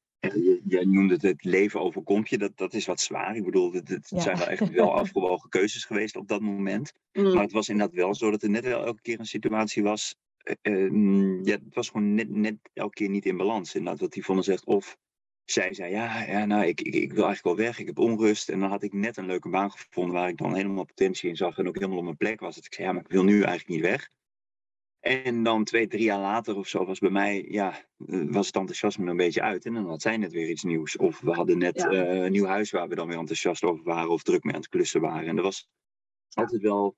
Jij 0.65 0.85
noemde 0.85 1.15
het, 1.15 1.23
het 1.23 1.45
leven 1.45 1.81
overkomt 1.81 2.29
je, 2.29 2.39
dat, 2.39 2.57
dat 2.57 2.75
is 2.75 2.87
wat 2.87 3.01
zwaar. 3.01 3.37
Ik 3.37 3.45
bedoel, 3.45 3.73
het, 3.73 3.89
het 3.89 4.09
zijn 4.15 4.39
wel 4.39 4.47
echt 4.47 4.71
wel 4.71 4.95
afgewogen 5.01 5.51
keuzes 5.51 5.85
geweest 5.85 6.17
op 6.17 6.29
dat 6.29 6.41
moment. 6.41 6.93
Mm. 7.13 7.33
Maar 7.33 7.43
het 7.43 7.53
was 7.53 7.69
inderdaad 7.69 7.97
wel 7.97 8.15
zo 8.15 8.31
dat 8.31 8.43
er 8.43 8.51
net 8.51 8.65
wel 8.65 8.85
elke 8.85 9.03
keer 9.03 9.19
een 9.19 9.27
situatie 9.27 9.83
was. 9.83 10.15
Uh, 10.63 11.45
ja, 11.45 11.53
het 11.53 11.75
was 11.75 11.89
gewoon 11.89 12.15
net, 12.15 12.31
net 12.31 12.57
elke 12.73 12.95
keer 12.95 13.09
niet 13.09 13.27
in 13.27 13.37
balans. 13.37 13.75
Inderdaad, 13.75 14.01
wat 14.01 14.15
Yvonne 14.15 14.43
zegt, 14.43 14.65
of 14.65 14.97
zij 15.45 15.75
zei, 15.75 15.91
ja, 15.91 16.23
ja 16.23 16.45
nou, 16.45 16.67
ik, 16.67 16.81
ik, 16.81 16.95
ik, 16.95 17.13
wil 17.13 17.25
eigenlijk 17.25 17.57
wel 17.57 17.67
weg, 17.67 17.79
ik 17.79 17.87
heb 17.87 17.99
onrust. 17.99 18.49
En 18.49 18.61
dan 18.61 18.71
had 18.71 18.83
ik 18.83 18.93
net 18.93 19.17
een 19.17 19.27
leuke 19.27 19.49
baan 19.49 19.71
gevonden 19.71 20.15
waar 20.15 20.29
ik 20.29 20.37
dan 20.37 20.55
helemaal 20.55 20.85
potentie 20.85 21.29
in 21.29 21.37
zag 21.37 21.59
en 21.59 21.69
ook 21.69 21.75
helemaal 21.75 21.99
op 21.99 22.05
mijn 22.05 22.17
plek 22.17 22.41
was. 22.41 22.55
Dat 22.55 22.65
ik 22.65 22.75
zei, 22.75 22.87
ja, 22.87 22.93
maar 22.93 23.03
ik 23.03 23.13
wil 23.13 23.25
nu 23.25 23.35
eigenlijk 23.35 23.69
niet 23.69 23.81
weg. 23.81 24.11
En 25.03 25.43
dan 25.43 25.65
twee, 25.65 25.87
drie 25.87 26.05
jaar 26.05 26.21
later 26.21 26.57
of 26.57 26.67
zo 26.67 26.85
was 26.85 26.99
bij 26.99 27.11
mij, 27.11 27.45
ja, 27.49 27.75
eh, 28.07 28.25
was 28.29 28.47
het 28.47 28.57
enthousiasme 28.57 29.11
een 29.11 29.17
beetje 29.17 29.43
uit. 29.43 29.65
En 29.65 29.75
dan 29.75 29.87
had 29.87 30.03
zij 30.03 30.17
net 30.17 30.33
weer 30.33 30.49
iets 30.49 30.63
nieuws. 30.63 30.97
Of 30.97 31.21
we 31.21 31.33
hadden 31.33 31.59
net 31.59 31.85
uh, 31.85 32.23
een 32.23 32.33
nieuw 32.33 32.47
huis 32.47 32.71
waar 32.71 32.89
we 32.89 32.95
dan 32.95 33.09
weer 33.09 33.19
enthousiast 33.19 33.63
over 33.63 33.85
waren 33.85 34.11
of 34.11 34.23
druk 34.23 34.45
mee 34.45 34.55
aan 34.55 34.61
het 34.61 34.69
klussen 34.69 35.01
waren. 35.01 35.29
En 35.29 35.37
er 35.37 35.43
was 35.43 35.69
altijd 36.33 36.63
wel 36.63 36.97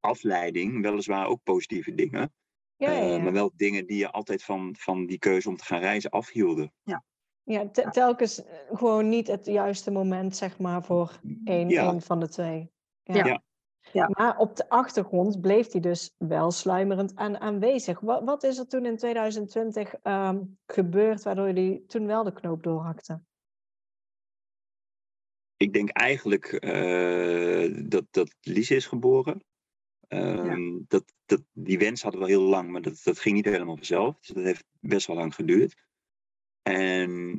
afleiding, 0.00 0.82
weliswaar 0.82 1.26
ook 1.26 1.42
positieve 1.42 1.94
dingen. 1.94 2.32
Ja, 2.76 3.16
uh, 3.16 3.22
maar 3.22 3.32
wel 3.32 3.52
dingen 3.56 3.86
die 3.86 3.98
je 3.98 4.10
altijd 4.10 4.44
van, 4.44 4.74
van 4.78 5.06
die 5.06 5.18
keuze 5.18 5.48
om 5.48 5.56
te 5.56 5.64
gaan 5.64 5.80
reizen 5.80 6.10
afhielden. 6.10 6.72
Ja. 6.82 7.04
Ja, 7.44 7.68
telkens 7.90 8.42
gewoon 8.72 9.08
niet 9.08 9.26
het 9.26 9.46
juiste 9.46 9.90
moment, 9.90 10.36
zeg 10.36 10.58
maar, 10.58 10.84
voor 10.84 11.20
één, 11.44 11.68
één 11.68 12.02
van 12.02 12.20
de 12.20 12.28
twee. 12.28 12.70
Ja. 13.02 13.42
Ja. 13.92 14.08
Maar 14.12 14.38
op 14.38 14.56
de 14.56 14.68
achtergrond 14.68 15.40
bleef 15.40 15.72
hij 15.72 15.80
dus 15.80 16.14
wel 16.18 16.50
sluimerend 16.50 17.16
aan, 17.16 17.38
aanwezig. 17.38 18.00
Wat, 18.00 18.24
wat 18.24 18.42
is 18.42 18.58
er 18.58 18.68
toen 18.68 18.86
in 18.86 18.96
2020 18.96 19.94
ehm, 19.94 20.42
gebeurd 20.66 21.22
waardoor 21.22 21.46
jullie 21.46 21.86
toen 21.86 22.06
wel 22.06 22.24
de 22.24 22.32
knoop 22.32 22.62
doorhakte? 22.62 23.20
Ik 25.56 25.72
denk 25.72 25.88
eigenlijk 25.88 26.64
uh, 26.64 27.88
dat, 27.88 28.04
dat 28.10 28.34
Lise 28.40 28.74
is 28.74 28.86
geboren. 28.86 29.44
Ehm, 30.08 30.78
dat, 30.88 31.12
dat, 31.24 31.42
die 31.52 31.78
wens 31.78 32.02
hadden 32.02 32.20
we 32.20 32.26
heel 32.26 32.42
lang, 32.42 32.70
maar 32.70 32.82
dat, 32.82 33.00
dat 33.04 33.18
ging 33.18 33.34
niet 33.34 33.44
helemaal 33.44 33.76
vanzelf. 33.76 34.18
Dus 34.18 34.28
dat 34.28 34.44
heeft 34.44 34.64
best 34.80 35.06
wel 35.06 35.16
lang 35.16 35.34
geduurd. 35.34 35.74
En 36.62 37.36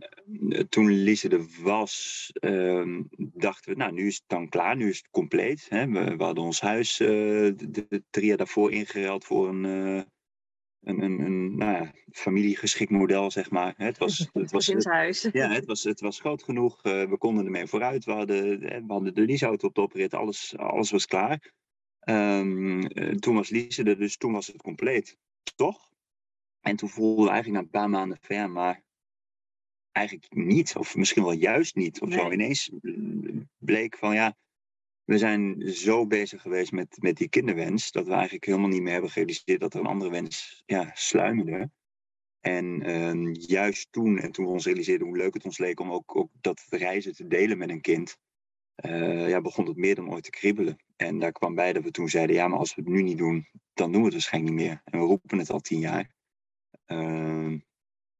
eh, 0.49 0.59
toen 0.59 0.91
Lise 0.91 1.29
er 1.29 1.45
was, 1.61 2.29
uh, 2.39 2.99
dachten 3.17 3.71
we, 3.71 3.77
nou, 3.77 3.91
nu 3.91 4.07
is 4.07 4.15
het 4.15 4.23
dan 4.27 4.49
klaar, 4.49 4.75
nu 4.75 4.89
is 4.89 4.97
het 4.97 5.09
compleet. 5.09 5.65
Hè. 5.69 5.87
We, 5.87 6.15
we, 6.15 6.23
hadden 6.23 6.43
ons 6.43 6.61
huis 6.61 6.99
uh, 6.99 7.07
de, 7.55 7.85
de, 7.89 8.03
drie 8.09 8.27
jaar 8.27 8.37
daarvoor 8.37 8.71
ingeruild 8.71 9.25
voor 9.25 9.47
een, 9.49 9.63
uh, 9.63 10.01
een, 10.83 11.01
een, 11.01 11.19
een 11.19 11.55
nou 11.55 11.71
ja, 11.71 11.91
familiegeschikt 12.11 12.91
model, 12.91 13.31
zeg 13.31 13.51
maar. 13.51 13.73
Het 13.77 13.97
was, 13.97 14.17
het 14.33 14.51
was, 14.51 14.83
huis. 14.83 15.29
Ja, 15.31 15.49
het 15.49 15.65
was, 15.65 15.83
het 15.83 15.99
was 15.99 16.19
groot 16.19 16.43
genoeg. 16.43 16.81
we 16.81 17.15
konden 17.17 17.45
ermee 17.45 17.67
vooruit. 17.67 18.05
We 18.05 18.11
hadden, 18.11 18.59
we 18.59 18.83
hadden 18.87 19.13
de 19.13 19.25
leaseauto 19.25 19.67
op 19.67 19.75
de 19.75 19.81
oprit, 19.81 20.13
alles, 20.13 20.57
alles 20.57 20.91
was 20.91 21.05
klaar. 21.05 21.53
Um, 22.09 22.87
toen 23.19 23.35
was 23.35 23.49
Lise 23.49 23.83
er, 23.83 23.97
dus 23.97 24.17
toen 24.17 24.31
was 24.31 24.47
het 24.47 24.61
compleet. 24.61 25.17
Toch? 25.55 25.91
En 26.61 26.75
toen 26.75 26.89
voelden 26.89 27.25
we 27.25 27.31
eigenlijk 27.31 27.59
na 27.59 27.65
een 27.65 27.81
paar 27.81 27.89
maanden 27.89 28.17
ver, 28.21 28.49
maar 28.49 28.83
eigenlijk 29.93 30.33
niet, 30.33 30.75
of 30.75 30.95
misschien 30.95 31.23
wel 31.23 31.31
juist 31.31 31.75
niet. 31.75 32.01
Of 32.01 32.13
zo 32.13 32.31
ineens 32.31 32.71
bleek 33.57 33.97
van 33.97 34.13
ja, 34.13 34.35
we 35.03 35.17
zijn 35.17 35.69
zo 35.69 36.07
bezig 36.07 36.41
geweest 36.41 36.71
met, 36.71 36.97
met 37.01 37.17
die 37.17 37.29
kinderwens, 37.29 37.91
dat 37.91 38.05
we 38.05 38.13
eigenlijk 38.13 38.45
helemaal 38.45 38.69
niet 38.69 38.81
meer 38.81 38.91
hebben 38.91 39.09
gerealiseerd 39.09 39.59
dat 39.59 39.73
er 39.73 39.79
een 39.79 39.85
andere 39.85 40.11
wens 40.11 40.63
ja, 40.65 40.91
sluimerde. 40.93 41.71
En 42.39 42.89
uh, 42.89 43.33
juist 43.33 43.91
toen, 43.91 44.19
en 44.19 44.31
toen 44.31 44.45
we 44.45 44.51
ons 44.51 44.65
realiseerden 44.65 45.07
hoe 45.07 45.17
leuk 45.17 45.33
het 45.33 45.45
ons 45.45 45.57
leek 45.57 45.79
om 45.79 45.91
ook, 45.91 46.15
ook 46.15 46.29
dat 46.41 46.65
reizen 46.69 47.15
te 47.15 47.27
delen 47.27 47.57
met 47.57 47.69
een 47.69 47.81
kind, 47.81 48.17
uh, 48.85 49.29
ja, 49.29 49.41
begon 49.41 49.67
het 49.67 49.77
meer 49.77 49.95
dan 49.95 50.11
ooit 50.11 50.23
te 50.23 50.29
kriebelen. 50.29 50.77
En 50.95 51.19
daar 51.19 51.31
kwam 51.31 51.55
bij 51.55 51.73
dat 51.73 51.83
we 51.83 51.91
toen 51.91 52.09
zeiden, 52.09 52.35
ja, 52.35 52.47
maar 52.47 52.59
als 52.59 52.75
we 52.75 52.81
het 52.81 52.91
nu 52.91 53.01
niet 53.01 53.17
doen, 53.17 53.47
dan 53.73 53.91
doen 53.91 53.99
we 53.99 54.05
het 54.05 54.13
waarschijnlijk 54.13 54.55
niet 54.55 54.65
meer. 54.65 54.81
En 54.83 54.99
we 54.99 55.05
roepen 55.05 55.37
het 55.37 55.49
al 55.49 55.59
tien 55.59 55.79
jaar. 55.79 56.15
Uh, 56.87 57.59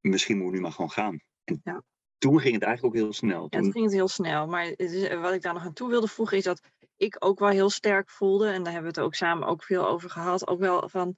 misschien 0.02 0.36
moeten 0.38 0.52
we 0.52 0.58
nu 0.58 0.62
maar 0.62 0.72
gewoon 0.72 0.92
gaan. 0.92 1.22
Ja. 1.64 1.84
toen 2.18 2.40
ging 2.40 2.54
het 2.54 2.64
eigenlijk 2.64 2.96
ook 2.96 3.02
heel 3.02 3.14
snel. 3.14 3.48
Toen... 3.48 3.60
Ja, 3.60 3.60
toen 3.60 3.72
ging 3.72 3.86
het 3.86 3.94
heel 3.94 4.08
snel. 4.08 4.48
Maar 4.48 4.76
wat 5.22 5.34
ik 5.34 5.42
daar 5.42 5.54
nog 5.54 5.64
aan 5.64 5.74
toe 5.74 5.90
wilde 5.90 6.08
voegen 6.08 6.38
is 6.38 6.44
dat 6.44 6.62
ik 6.98 7.16
ook 7.20 7.40
wel 7.40 7.50
heel 7.50 7.70
sterk 7.70 8.10
voelde, 8.10 8.48
en 8.48 8.64
daar 8.64 8.74
hebben 8.74 8.94
we 8.94 9.00
het 9.00 9.08
ook 9.08 9.16
samen 9.16 9.48
ook 9.48 9.64
veel 9.64 9.88
over 9.88 10.10
gehad, 10.10 10.48
ook 10.48 10.60
wel 10.60 10.90
van 10.90 11.16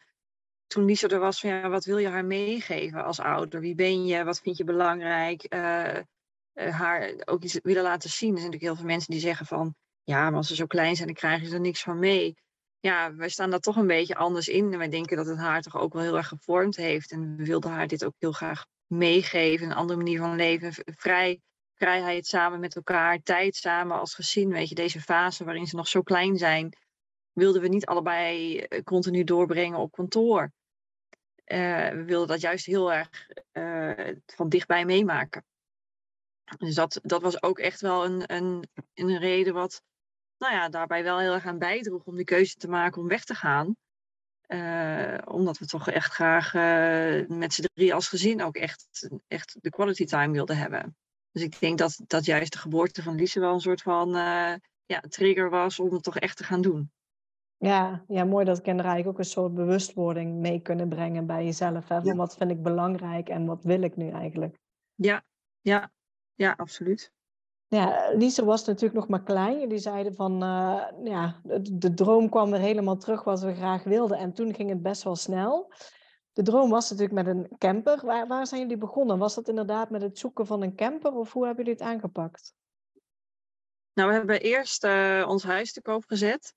toen 0.67 0.85
Lisa 0.85 1.07
er 1.07 1.19
was 1.19 1.39
van 1.39 1.49
ja, 1.49 1.69
wat 1.69 1.85
wil 1.85 1.97
je 1.97 2.07
haar 2.07 2.25
meegeven 2.25 3.03
als 3.03 3.19
ouder? 3.19 3.59
Wie 3.59 3.75
ben 3.75 4.05
je? 4.05 4.23
Wat 4.23 4.39
vind 4.39 4.57
je 4.57 4.63
belangrijk? 4.63 5.53
Uh, 5.53 5.99
haar 6.53 7.13
ook 7.25 7.43
iets 7.43 7.59
willen 7.63 7.83
laten 7.83 8.09
zien. 8.09 8.33
Er 8.33 8.39
zijn 8.39 8.51
natuurlijk 8.51 8.61
heel 8.61 8.75
veel 8.75 8.85
mensen 8.85 9.11
die 9.11 9.19
zeggen 9.19 9.45
van 9.45 9.75
ja, 10.03 10.23
maar 10.29 10.37
als 10.37 10.47
ze 10.47 10.55
zo 10.55 10.65
klein 10.65 10.95
zijn, 10.95 11.07
dan 11.07 11.15
krijgen 11.15 11.47
ze 11.47 11.53
er 11.53 11.59
niks 11.59 11.83
van 11.83 11.99
mee. 11.99 12.35
Ja, 12.79 13.15
wij 13.15 13.29
staan 13.29 13.49
daar 13.49 13.59
toch 13.59 13.75
een 13.75 13.87
beetje 13.87 14.15
anders 14.15 14.47
in. 14.47 14.71
En 14.71 14.77
wij 14.77 14.89
denken 14.89 15.17
dat 15.17 15.25
het 15.25 15.37
haar 15.37 15.61
toch 15.61 15.77
ook 15.77 15.93
wel 15.93 16.01
heel 16.01 16.17
erg 16.17 16.27
gevormd 16.27 16.75
heeft. 16.75 17.11
En 17.11 17.35
we 17.35 17.45
wilden 17.45 17.71
haar 17.71 17.87
dit 17.87 18.05
ook 18.05 18.13
heel 18.17 18.31
graag 18.31 18.65
meegeven. 18.87 19.65
Een 19.65 19.75
andere 19.75 19.97
manier 19.97 20.19
van 20.19 20.35
leven. 20.35 20.73
Vrij, 20.85 21.41
vrijheid 21.73 22.27
samen 22.27 22.59
met 22.59 22.75
elkaar. 22.75 23.21
Tijd 23.21 23.55
samen 23.55 23.99
als 23.99 24.15
gezin. 24.15 24.49
Weet 24.49 24.69
je, 24.69 24.75
deze 24.75 25.01
fase 25.01 25.43
waarin 25.43 25.65
ze 25.67 25.75
nog 25.75 25.87
zo 25.87 26.01
klein 26.01 26.37
zijn. 26.37 26.77
Wilden 27.31 27.61
we 27.61 27.67
niet 27.67 27.85
allebei 27.85 28.59
eh, 28.59 28.83
continu 28.83 29.23
doorbrengen 29.23 29.79
op 29.79 29.91
kantoor. 29.91 30.51
Uh, 31.45 31.89
we 31.89 32.03
wilden 32.05 32.27
dat 32.27 32.41
juist 32.41 32.65
heel 32.65 32.93
erg 32.93 33.29
uh, 33.53 34.15
van 34.25 34.49
dichtbij 34.49 34.85
meemaken. 34.85 35.45
Dus 36.57 36.75
dat, 36.75 36.99
dat 37.03 37.21
was 37.21 37.43
ook 37.43 37.59
echt 37.59 37.81
wel 37.81 38.05
een, 38.05 38.33
een, 38.33 38.69
een 38.93 39.17
reden 39.17 39.53
wat 39.53 39.81
nou 40.37 40.53
ja, 40.53 40.69
daarbij 40.69 41.03
wel 41.03 41.19
heel 41.19 41.33
erg 41.33 41.45
aan 41.45 41.57
bijdroeg 41.57 42.03
om 42.03 42.15
die 42.15 42.25
keuze 42.25 42.55
te 42.55 42.67
maken 42.67 43.01
om 43.01 43.07
weg 43.07 43.23
te 43.23 43.35
gaan. 43.35 43.75
Uh, 44.47 45.17
omdat 45.25 45.57
we 45.57 45.65
toch 45.65 45.89
echt 45.89 46.13
graag 46.13 46.53
uh, 46.53 47.37
met 47.37 47.53
z'n 47.53 47.65
drie 47.73 47.93
als 47.93 48.07
gezin 48.07 48.43
ook 48.43 48.55
echt, 48.55 49.09
echt 49.27 49.57
de 49.61 49.69
quality 49.69 50.05
time 50.05 50.33
wilden 50.33 50.57
hebben. 50.57 50.95
Dus 51.31 51.43
ik 51.43 51.59
denk 51.59 51.77
dat, 51.77 52.01
dat 52.07 52.25
juist 52.25 52.51
de 52.51 52.57
geboorte 52.57 53.03
van 53.03 53.15
Lise 53.15 53.39
wel 53.39 53.53
een 53.53 53.59
soort 53.59 53.81
van 53.81 54.07
uh, 54.15 54.53
ja, 54.85 54.99
trigger 55.09 55.49
was 55.49 55.79
om 55.79 55.93
het 55.93 56.03
toch 56.03 56.17
echt 56.17 56.37
te 56.37 56.43
gaan 56.43 56.61
doen. 56.61 56.91
Ja, 57.57 58.03
ja, 58.07 58.23
mooi 58.23 58.45
dat 58.45 58.61
kinderen 58.61 58.91
eigenlijk 58.91 59.19
ook 59.19 59.25
een 59.25 59.31
soort 59.31 59.53
bewustwording 59.53 60.39
mee 60.39 60.59
kunnen 60.59 60.89
brengen 60.89 61.25
bij 61.25 61.43
jezelf. 61.45 61.87
Hè? 61.87 62.01
Van 62.01 62.15
wat 62.15 62.35
vind 62.37 62.51
ik 62.51 62.63
belangrijk 62.63 63.29
en 63.29 63.45
wat 63.45 63.63
wil 63.63 63.81
ik 63.81 63.95
nu 63.95 64.09
eigenlijk? 64.09 64.59
Ja, 64.95 65.23
ja, 65.61 65.91
ja, 66.33 66.53
absoluut. 66.57 67.13
Ja, 67.67 68.11
Lise 68.13 68.45
was 68.45 68.65
natuurlijk 68.65 68.93
nog 68.93 69.07
maar 69.07 69.23
klein. 69.23 69.59
Jullie 69.59 69.77
zeiden 69.77 70.15
van, 70.15 70.43
uh, 70.43 70.83
ja, 71.03 71.41
de, 71.71 71.93
droom 71.93 72.29
kwam 72.29 72.51
weer 72.51 72.59
helemaal 72.59 72.97
terug 72.97 73.23
wat 73.23 73.41
we 73.41 73.53
graag 73.53 73.83
wilden. 73.83 74.17
En 74.17 74.33
toen 74.33 74.53
ging 74.53 74.69
het 74.69 74.81
best 74.81 75.03
wel 75.03 75.15
snel. 75.15 75.73
De 76.33 76.41
droom 76.41 76.69
was 76.69 76.89
natuurlijk 76.89 77.25
met 77.25 77.35
een 77.35 77.57
camper. 77.57 78.05
Waar, 78.05 78.27
waar 78.27 78.47
zijn 78.47 78.61
jullie 78.61 78.77
begonnen? 78.77 79.17
Was 79.17 79.35
dat 79.35 79.47
inderdaad 79.47 79.89
met 79.89 80.01
het 80.01 80.17
zoeken 80.17 80.45
van 80.45 80.61
een 80.61 80.75
camper 80.75 81.13
of 81.13 81.33
hoe 81.33 81.45
hebben 81.45 81.65
jullie 81.65 81.79
het 81.79 81.89
aangepakt? 81.89 82.53
Nou, 83.93 84.09
we 84.09 84.15
hebben 84.15 84.41
eerst 84.41 84.83
uh, 84.83 85.25
ons 85.27 85.43
huis 85.43 85.73
te 85.73 85.81
koop 85.81 86.03
gezet. 86.05 86.53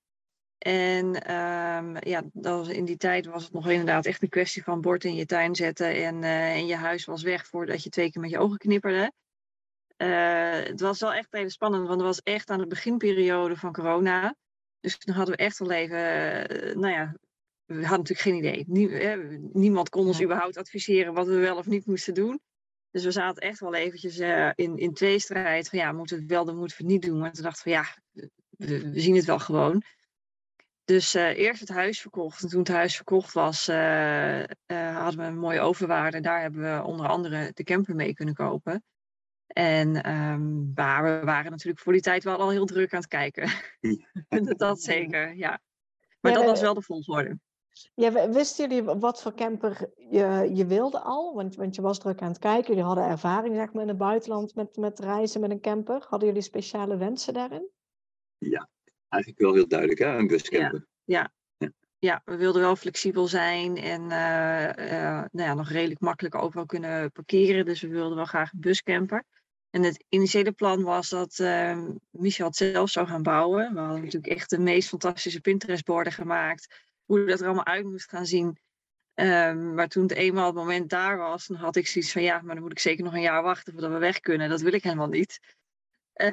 En 0.57 1.05
um, 1.05 1.97
ja, 1.99 2.23
dat 2.33 2.57
was, 2.57 2.67
in 2.67 2.85
die 2.85 2.97
tijd 2.97 3.25
was 3.25 3.43
het 3.43 3.53
nog 3.53 3.69
inderdaad 3.69 4.05
echt 4.05 4.21
een 4.21 4.29
kwestie 4.29 4.63
van 4.63 4.81
bord 4.81 5.03
in 5.03 5.15
je 5.15 5.25
tuin 5.25 5.55
zetten. 5.55 5.93
En, 5.93 6.21
uh, 6.21 6.55
en 6.55 6.65
je 6.65 6.75
huis 6.75 7.05
was 7.05 7.21
weg 7.21 7.47
voordat 7.47 7.83
je 7.83 7.89
twee 7.89 8.11
keer 8.11 8.21
met 8.21 8.29
je 8.29 8.39
ogen 8.39 8.57
knipperde. 8.57 9.11
Uh, 10.01 10.51
het 10.51 10.79
was 10.79 10.99
wel 10.99 11.13
echt 11.13 11.33
even 11.33 11.51
spannend, 11.51 11.87
want 11.87 11.99
het 11.99 12.07
was 12.07 12.21
echt 12.21 12.49
aan 12.49 12.59
de 12.59 12.67
beginperiode 12.67 13.55
van 13.55 13.73
corona. 13.73 14.35
Dus 14.79 14.97
toen 14.97 15.15
hadden 15.15 15.35
we 15.35 15.43
echt 15.43 15.57
wel 15.57 15.71
even, 15.71 15.97
uh, 15.97 16.75
nou 16.75 16.93
ja, 16.93 17.15
we 17.65 17.73
hadden 17.73 17.97
natuurlijk 17.97 18.19
geen 18.19 18.35
idee. 18.35 18.63
Nie, 18.67 18.89
niemand 19.53 19.89
kon 19.89 20.07
ons 20.07 20.21
überhaupt 20.21 20.57
adviseren 20.57 21.13
wat 21.13 21.27
we 21.27 21.35
wel 21.35 21.57
of 21.57 21.65
niet 21.65 21.85
moesten 21.85 22.13
doen. 22.13 22.41
Dus 22.91 23.03
we 23.03 23.11
zaten 23.11 23.41
echt 23.41 23.59
wel 23.59 23.73
eventjes 23.73 24.19
uh, 24.19 24.51
in, 24.55 24.77
in 24.77 24.93
tweestrijd 24.93 25.69
van 25.69 25.79
ja, 25.79 25.91
moeten 25.91 26.15
we 26.15 26.21
het 26.21 26.31
wel 26.31 26.45
doen, 26.45 26.57
moeten 26.57 26.77
we 26.77 26.83
het 26.83 26.91
niet 26.91 27.01
doen. 27.01 27.19
Maar 27.19 27.31
toen 27.31 27.43
dachten 27.43 27.63
we 27.63 27.69
ja, 27.69 27.85
we, 28.49 28.91
we 28.91 28.99
zien 28.99 29.15
het 29.15 29.25
wel 29.25 29.39
gewoon. 29.39 29.83
Dus 30.83 31.13
eerst 31.13 31.59
het 31.59 31.69
huis 31.69 32.01
verkocht. 32.01 32.43
En 32.43 32.49
toen 32.49 32.59
het 32.59 32.67
huis 32.67 32.95
verkocht 32.95 33.33
was, 33.33 33.67
hadden 33.67 35.17
we 35.17 35.23
een 35.23 35.39
mooie 35.39 35.59
overwaarde. 35.59 36.19
Daar 36.19 36.41
hebben 36.41 36.61
we 36.61 36.83
onder 36.83 37.07
andere 37.07 37.51
de 37.53 37.63
camper 37.63 37.95
mee 37.95 38.13
kunnen 38.13 38.33
kopen. 38.33 38.83
En 39.49 40.11
um, 40.11 40.71
maar 40.75 41.03
we 41.03 41.25
waren 41.25 41.51
natuurlijk 41.51 41.79
voor 41.79 41.93
die 41.93 42.01
tijd 42.01 42.23
wel 42.23 42.37
al 42.37 42.49
heel 42.49 42.65
druk 42.65 42.93
aan 42.93 42.99
het 42.99 43.07
kijken. 43.07 43.49
dat 44.57 44.81
zeker, 44.81 45.35
ja. 45.35 45.59
Maar 46.19 46.33
dat 46.33 46.45
was 46.45 46.61
wel 46.61 46.73
de 46.73 46.81
volgorde. 46.81 47.39
Ja, 47.93 48.29
wisten 48.29 48.69
jullie 48.69 48.83
wat 48.83 49.21
voor 49.21 49.33
camper 49.33 49.89
je, 49.95 50.49
je 50.53 50.65
wilde 50.65 50.99
al? 50.99 51.35
Want, 51.35 51.55
want 51.55 51.75
je 51.75 51.81
was 51.81 51.99
druk 51.99 52.21
aan 52.21 52.27
het 52.27 52.39
kijken. 52.39 52.67
Jullie 52.67 52.83
hadden 52.83 53.03
ervaring 53.03 53.55
zeg 53.55 53.73
maar, 53.73 53.81
in 53.81 53.87
het 53.87 53.97
buitenland 53.97 54.55
met, 54.55 54.75
met 54.75 54.99
reizen 54.99 55.41
met 55.41 55.51
een 55.51 55.61
camper. 55.61 56.05
Hadden 56.09 56.27
jullie 56.27 56.43
speciale 56.43 56.97
wensen 56.97 57.33
daarin? 57.33 57.69
Ja, 58.37 58.69
eigenlijk 59.07 59.41
wel 59.41 59.53
heel 59.53 59.67
duidelijk, 59.67 59.99
hè? 59.99 60.17
een 60.17 60.27
buscamper. 60.27 60.87
Ja, 61.03 61.31
ja. 61.57 61.71
ja. 61.99 62.21
we 62.25 62.35
wilden 62.35 62.61
wel 62.61 62.75
flexibel 62.75 63.27
zijn 63.27 63.77
en 63.77 64.01
uh, 64.01 64.87
uh, 64.91 65.23
nou 65.31 65.47
ja, 65.47 65.53
nog 65.53 65.69
redelijk 65.69 65.99
makkelijk 65.99 66.35
overal 66.35 66.65
kunnen 66.65 67.11
parkeren. 67.11 67.65
Dus 67.65 67.81
we 67.81 67.87
wilden 67.87 68.15
wel 68.15 68.25
graag 68.25 68.51
een 68.51 68.59
buscamper. 68.59 69.25
En 69.69 69.83
het 69.83 70.05
initiële 70.09 70.51
plan 70.51 70.83
was 70.83 71.09
dat 71.09 71.39
uh, 71.39 71.83
Michel 72.09 72.45
het 72.45 72.55
zelf 72.55 72.89
zou 72.89 73.07
gaan 73.07 73.23
bouwen. 73.23 73.73
We 73.73 73.79
hadden 73.79 74.03
natuurlijk 74.03 74.33
echt 74.33 74.49
de 74.49 74.59
meest 74.59 74.89
fantastische 74.89 75.41
Pinterest-borden 75.41 76.13
gemaakt. 76.13 76.81
Hoe 77.05 77.25
dat 77.25 77.39
er 77.39 77.45
allemaal 77.45 77.65
uit 77.65 77.85
moest 77.85 78.09
gaan 78.09 78.25
zien. 78.25 78.57
Um, 79.15 79.73
maar 79.73 79.87
toen 79.87 80.03
het 80.03 80.11
eenmaal 80.11 80.45
het 80.45 80.55
moment 80.55 80.89
daar 80.89 81.17
was, 81.17 81.47
dan 81.47 81.57
had 81.57 81.75
ik 81.75 81.87
zoiets 81.87 82.11
van 82.11 82.21
ja, 82.21 82.41
maar 82.41 82.53
dan 82.53 82.63
moet 82.63 82.71
ik 82.71 82.79
zeker 82.79 83.03
nog 83.03 83.13
een 83.13 83.21
jaar 83.21 83.43
wachten 83.43 83.73
voordat 83.73 83.91
we 83.91 83.97
weg 83.97 84.19
kunnen. 84.19 84.49
Dat 84.49 84.61
wil 84.61 84.73
ik 84.73 84.83
helemaal 84.83 85.07
niet. 85.07 85.39
Uh, 86.15 86.31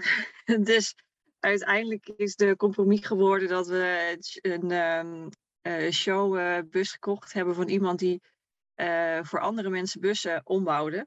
dus 0.64 0.94
uiteindelijk 1.40 2.08
is 2.16 2.36
de 2.36 2.56
compromis 2.56 3.06
geworden 3.06 3.48
dat 3.48 3.66
we 3.66 4.16
een 4.40 4.70
um, 4.70 5.28
uh, 5.62 5.90
showbus 5.90 6.90
gekocht 6.92 7.32
hebben 7.32 7.54
van 7.54 7.68
iemand 7.68 7.98
die 7.98 8.22
voor 9.22 9.40
andere 9.40 9.70
mensen 9.70 10.00
bussen 10.00 10.40
ombouwde. 10.44 11.06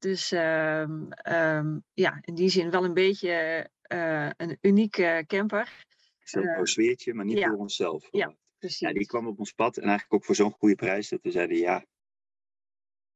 Dus 0.00 0.32
um, 0.32 1.08
um, 1.28 1.84
ja, 1.92 2.18
in 2.20 2.34
die 2.34 2.48
zin 2.48 2.70
wel 2.70 2.84
een 2.84 2.94
beetje 2.94 3.68
uh, 3.92 4.30
een 4.36 4.58
unieke 4.60 5.24
camper. 5.26 5.86
Zo'n 6.18 6.42
uh, 6.42 6.60
sfeertje, 6.62 7.14
maar 7.14 7.24
niet 7.24 7.38
ja. 7.38 7.48
voor 7.48 7.58
onszelf. 7.58 8.08
Ja, 8.10 8.36
precies. 8.58 8.78
Ja, 8.78 8.92
die 8.92 9.06
kwam 9.06 9.26
op 9.26 9.38
ons 9.38 9.52
pad 9.52 9.76
en 9.76 9.82
eigenlijk 9.82 10.14
ook 10.14 10.24
voor 10.24 10.34
zo'n 10.34 10.52
goede 10.52 10.74
prijs 10.74 11.08
dat 11.08 11.22
we 11.22 11.30
zeiden 11.30 11.56
ja, 11.56 11.84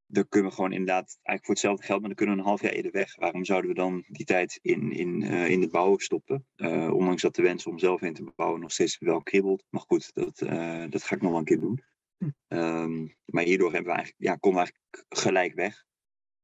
dan 0.06 0.28
kunnen 0.28 0.50
we 0.50 0.56
gewoon 0.56 0.72
inderdaad, 0.72 1.18
eigenlijk 1.22 1.44
voor 1.44 1.54
hetzelfde 1.54 1.86
geld, 1.86 1.98
maar 1.98 2.08
dan 2.08 2.16
kunnen 2.16 2.34
we 2.34 2.40
een 2.40 2.48
half 2.48 2.62
jaar 2.62 2.72
eerder 2.72 2.92
weg. 2.92 3.16
Waarom 3.16 3.44
zouden 3.44 3.70
we 3.70 3.76
dan 3.76 4.04
die 4.06 4.26
tijd 4.26 4.58
in, 4.62 4.92
in, 4.92 5.22
uh, 5.22 5.50
in 5.50 5.60
het 5.60 5.70
bouwen 5.70 6.00
stoppen? 6.00 6.46
Uh, 6.56 6.94
ondanks 6.94 7.22
dat 7.22 7.34
de 7.34 7.42
wens 7.42 7.66
om 7.66 7.78
zelf 7.78 8.02
in 8.02 8.14
te 8.14 8.32
bouwen 8.36 8.60
nog 8.60 8.72
steeds 8.72 8.98
wel 8.98 9.22
kribbelt. 9.22 9.64
Maar 9.68 9.80
goed, 9.80 10.14
dat, 10.14 10.40
uh, 10.40 10.84
dat 10.88 11.02
ga 11.02 11.14
ik 11.14 11.22
nog 11.22 11.30
wel 11.30 11.38
een 11.38 11.44
keer 11.44 11.60
doen. 11.60 11.82
Hm. 12.18 12.56
Um, 12.56 13.16
maar 13.24 13.44
hierdoor 13.44 13.72
hebben 13.72 13.90
we 13.92 13.96
eigenlijk, 13.96 14.28
ja, 14.30 14.36
konden 14.36 14.62
we 14.62 14.70
eigenlijk 14.70 15.06
gelijk 15.08 15.54
weg. 15.54 15.84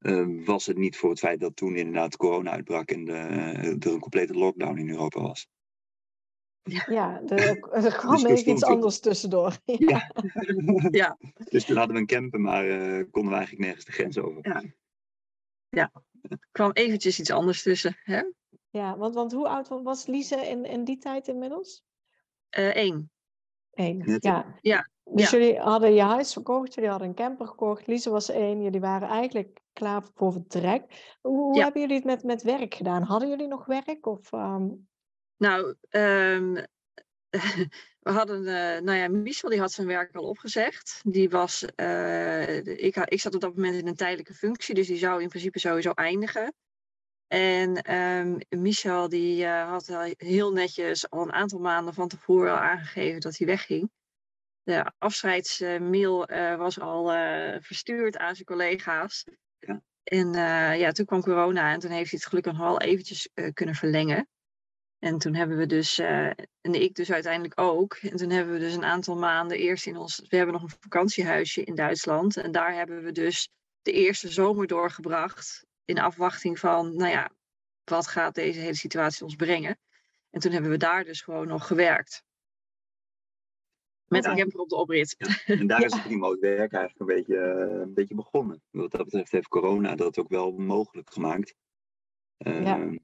Uh, 0.01 0.47
was 0.47 0.67
het 0.67 0.77
niet 0.77 0.97
voor 0.97 1.11
het 1.11 1.19
feit 1.19 1.41
dat 1.41 1.57
toen 1.57 1.77
inderdaad 1.77 2.17
corona 2.17 2.51
uitbrak 2.51 2.91
en 2.91 3.05
de, 3.05 3.13
er 3.13 3.93
een 3.93 4.01
complete 4.01 4.35
lockdown 4.35 4.79
in 4.79 4.91
Europa 4.91 5.21
was. 5.21 5.49
Ja, 6.87 7.23
er, 7.27 7.39
er 7.85 7.97
kwam 7.97 8.23
dus 8.23 8.25
even 8.25 8.53
iets 8.53 8.65
anders 8.65 9.01
tussendoor. 9.01 9.57
Ja. 9.65 10.13
ja. 10.91 11.19
Dus 11.49 11.65
toen 11.65 11.77
hadden 11.77 11.95
we 11.95 12.01
een 12.01 12.07
camper, 12.07 12.41
maar 12.41 12.67
uh, 12.67 13.05
konden 13.11 13.31
we 13.31 13.37
eigenlijk 13.37 13.65
nergens 13.65 13.85
de 13.85 13.93
grens 13.93 14.19
over. 14.19 14.49
Ja, 14.49 14.63
ja. 15.69 15.93
er 16.23 16.39
kwam 16.53 16.71
eventjes 16.73 17.21
iets 17.21 17.31
anders 17.31 17.63
tussen. 17.63 17.97
Hè? 18.03 18.23
Ja, 18.71 18.97
want, 18.97 19.15
want 19.15 19.33
hoe 19.33 19.49
oud 19.49 19.69
was 19.69 20.07
Lise 20.07 20.37
in, 20.37 20.65
in 20.65 20.85
die 20.85 20.99
tijd 20.99 21.29
inmiddels? 21.29 21.85
Eén. 22.51 23.11
Uh, 23.75 23.87
Eén, 23.87 24.19
ja. 24.21 24.55
ja. 24.61 24.89
Dus 25.05 25.31
jullie 25.31 25.59
hadden 25.59 25.95
je 25.95 26.03
huis 26.03 26.33
verkocht, 26.33 26.75
jullie 26.75 26.91
hadden 26.91 27.09
een 27.09 27.15
camper 27.15 27.47
gekocht. 27.47 27.87
Lise 27.87 28.11
was 28.11 28.31
één, 28.31 28.63
jullie 28.63 28.81
waren 28.81 29.09
eigenlijk 29.09 29.60
klaar 29.73 30.03
voor 30.15 30.33
vertrek. 30.33 31.17
Hoe, 31.21 31.57
ja. 31.57 31.63
hebben 31.63 31.81
jullie 31.81 31.97
het 31.97 32.05
met, 32.05 32.23
met 32.23 32.43
werk 32.43 32.75
gedaan? 32.75 33.03
Hadden 33.03 33.29
jullie 33.29 33.49
nog 33.49 33.67
werk? 33.67 34.07
Of, 34.07 34.33
um... 34.33 34.89
Nou, 35.37 35.75
um, 35.91 36.55
we 38.05 38.11
hadden, 38.11 38.41
uh, 38.41 38.85
nou 38.85 38.93
ja, 38.99 39.09
Michel 39.09 39.49
die 39.49 39.61
had 39.61 39.73
zijn 39.73 39.87
werk 39.87 40.15
al 40.15 40.29
opgezegd. 40.29 41.01
Die 41.05 41.31
was, 41.31 41.65
uh, 41.77 42.57
ik, 42.67 42.97
ik 42.97 43.21
zat 43.21 43.35
op 43.35 43.41
dat 43.41 43.55
moment 43.55 43.75
in 43.75 43.87
een 43.87 43.97
tijdelijke 43.97 44.35
functie, 44.35 44.75
dus 44.75 44.87
die 44.87 44.97
zou 44.97 45.23
in 45.23 45.29
principe 45.29 45.59
sowieso 45.59 45.91
eindigen. 45.91 46.55
En 47.27 47.95
um, 47.95 48.39
Michel 48.49 49.09
die 49.09 49.45
uh, 49.45 49.69
had 49.69 50.15
heel 50.17 50.53
netjes 50.53 51.11
al 51.11 51.23
een 51.23 51.33
aantal 51.33 51.59
maanden 51.59 51.95
van 51.95 52.09
tevoren 52.09 52.53
al 52.53 52.59
aangegeven 52.59 53.21
dat 53.21 53.37
hij 53.37 53.47
wegging. 53.47 53.91
De 54.63 54.93
afscheidsmail 54.99 56.27
was 56.57 56.81
al 56.81 57.07
verstuurd 57.61 58.17
aan 58.17 58.35
zijn 58.35 58.47
collega's. 58.47 59.25
En 60.03 60.33
ja, 60.79 60.93
toen 60.93 61.07
kwam 61.07 61.23
corona 61.23 61.73
en 61.73 61.81
toen 61.81 61.91
heeft 61.91 62.11
hij 62.11 62.19
het 62.19 62.29
gelukkig 62.29 62.53
nog 62.53 62.63
wel 62.63 62.81
eventjes 62.81 63.29
kunnen 63.53 63.75
verlengen. 63.75 64.29
En 65.01 65.19
toen 65.19 65.35
hebben 65.35 65.57
we 65.57 65.67
dus, 65.67 65.99
uh, 65.99 66.27
en 66.61 66.75
ik 66.83 66.95
dus 66.95 67.13
uiteindelijk 67.13 67.61
ook. 67.61 67.95
En 67.95 68.17
toen 68.17 68.31
hebben 68.31 68.55
we 68.55 68.61
dus 68.61 68.75
een 68.75 68.85
aantal 68.85 69.17
maanden 69.17 69.59
eerst 69.59 69.87
in 69.87 69.97
ons, 69.97 70.25
we 70.29 70.37
hebben 70.37 70.55
nog 70.55 70.63
een 70.63 70.79
vakantiehuisje 70.81 71.65
in 71.65 71.75
Duitsland. 71.75 72.37
En 72.37 72.53
daar 72.53 72.75
hebben 72.75 73.03
we 73.03 73.13
dus 73.13 73.51
de 73.83 73.93
eerste 73.93 74.29
zomer 74.29 74.67
doorgebracht. 74.67 75.67
In 75.85 75.99
afwachting 75.99 76.59
van, 76.59 76.97
nou 76.97 77.11
ja, 77.11 77.31
wat 77.85 78.07
gaat 78.07 78.35
deze 78.35 78.61
hele 78.61 78.75
situatie 78.75 79.25
ons 79.25 79.35
brengen? 79.35 79.79
En 80.31 80.41
toen 80.41 80.53
hebben 80.53 80.71
we 80.71 80.77
daar 80.77 81.05
dus 81.05 81.21
gewoon 81.21 81.47
nog 81.47 81.67
gewerkt. 81.67 82.23
Met 84.11 84.25
een 84.25 84.37
camper 84.37 84.61
op 84.61 84.69
de 84.69 84.77
oprit. 84.77 85.15
Ja, 85.19 85.55
en 85.55 85.67
daar 85.67 85.85
is 85.85 85.95
het 85.95 86.07
remote 86.07 86.41
werk 86.41 86.73
eigenlijk 86.73 87.01
een 87.01 87.17
beetje, 87.17 87.35
uh, 87.35 87.81
een 87.81 87.95
beetje 87.95 88.15
begonnen. 88.15 88.63
Wat 88.71 88.91
dat 88.91 89.05
betreft 89.05 89.33
heeft 89.33 89.49
corona 89.49 89.95
dat 89.95 90.19
ook 90.19 90.29
wel 90.29 90.53
mogelijk 90.53 91.13
gemaakt. 91.13 91.55
Uh, 92.39 92.63
ja 92.63 92.81
ehm, 92.81 92.97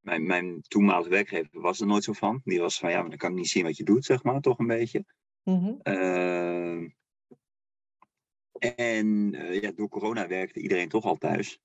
mijn, 0.00 0.26
mijn 0.26 0.60
toenmalige 0.60 1.08
werkgever 1.08 1.60
was 1.60 1.80
er 1.80 1.86
nooit 1.86 2.04
zo 2.04 2.12
van. 2.12 2.40
Die 2.44 2.60
was 2.60 2.78
van, 2.78 2.90
ja, 2.90 3.00
maar 3.00 3.08
dan 3.08 3.18
kan 3.18 3.30
ik 3.30 3.36
niet 3.36 3.48
zien 3.48 3.64
wat 3.64 3.76
je 3.76 3.84
doet, 3.84 4.04
zeg 4.04 4.22
maar, 4.22 4.40
toch 4.40 4.58
een 4.58 4.66
beetje. 4.66 5.04
Mm-hmm. 5.42 5.80
Uh, 5.82 6.90
en 8.58 9.32
uh, 9.32 9.60
ja, 9.60 9.72
door 9.72 9.88
corona 9.88 10.26
werkte 10.28 10.60
iedereen 10.60 10.88
toch 10.88 11.04
al 11.04 11.16
thuis. 11.16 11.60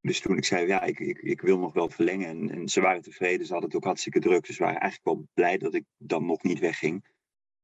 Dus 0.00 0.20
toen 0.20 0.36
ik 0.36 0.44
zei, 0.44 0.66
ja, 0.66 0.82
ik, 0.82 0.98
ik, 0.98 1.18
ik 1.18 1.40
wil 1.40 1.58
nog 1.58 1.72
wel 1.72 1.88
verlengen. 1.88 2.28
En, 2.28 2.50
en, 2.50 2.68
ze 2.68 2.80
waren 2.80 3.02
tevreden, 3.02 3.46
ze 3.46 3.52
hadden 3.52 3.70
het 3.70 3.78
ook 3.78 3.84
hartstikke 3.84 4.20
druk. 4.20 4.46
Dus 4.46 4.56
ze 4.56 4.62
waren 4.62 4.80
eigenlijk 4.80 5.16
wel 5.16 5.28
blij 5.34 5.58
dat 5.58 5.74
ik 5.74 5.84
dan 5.96 6.26
nog 6.26 6.42
niet 6.42 6.58
wegging. 6.58 7.04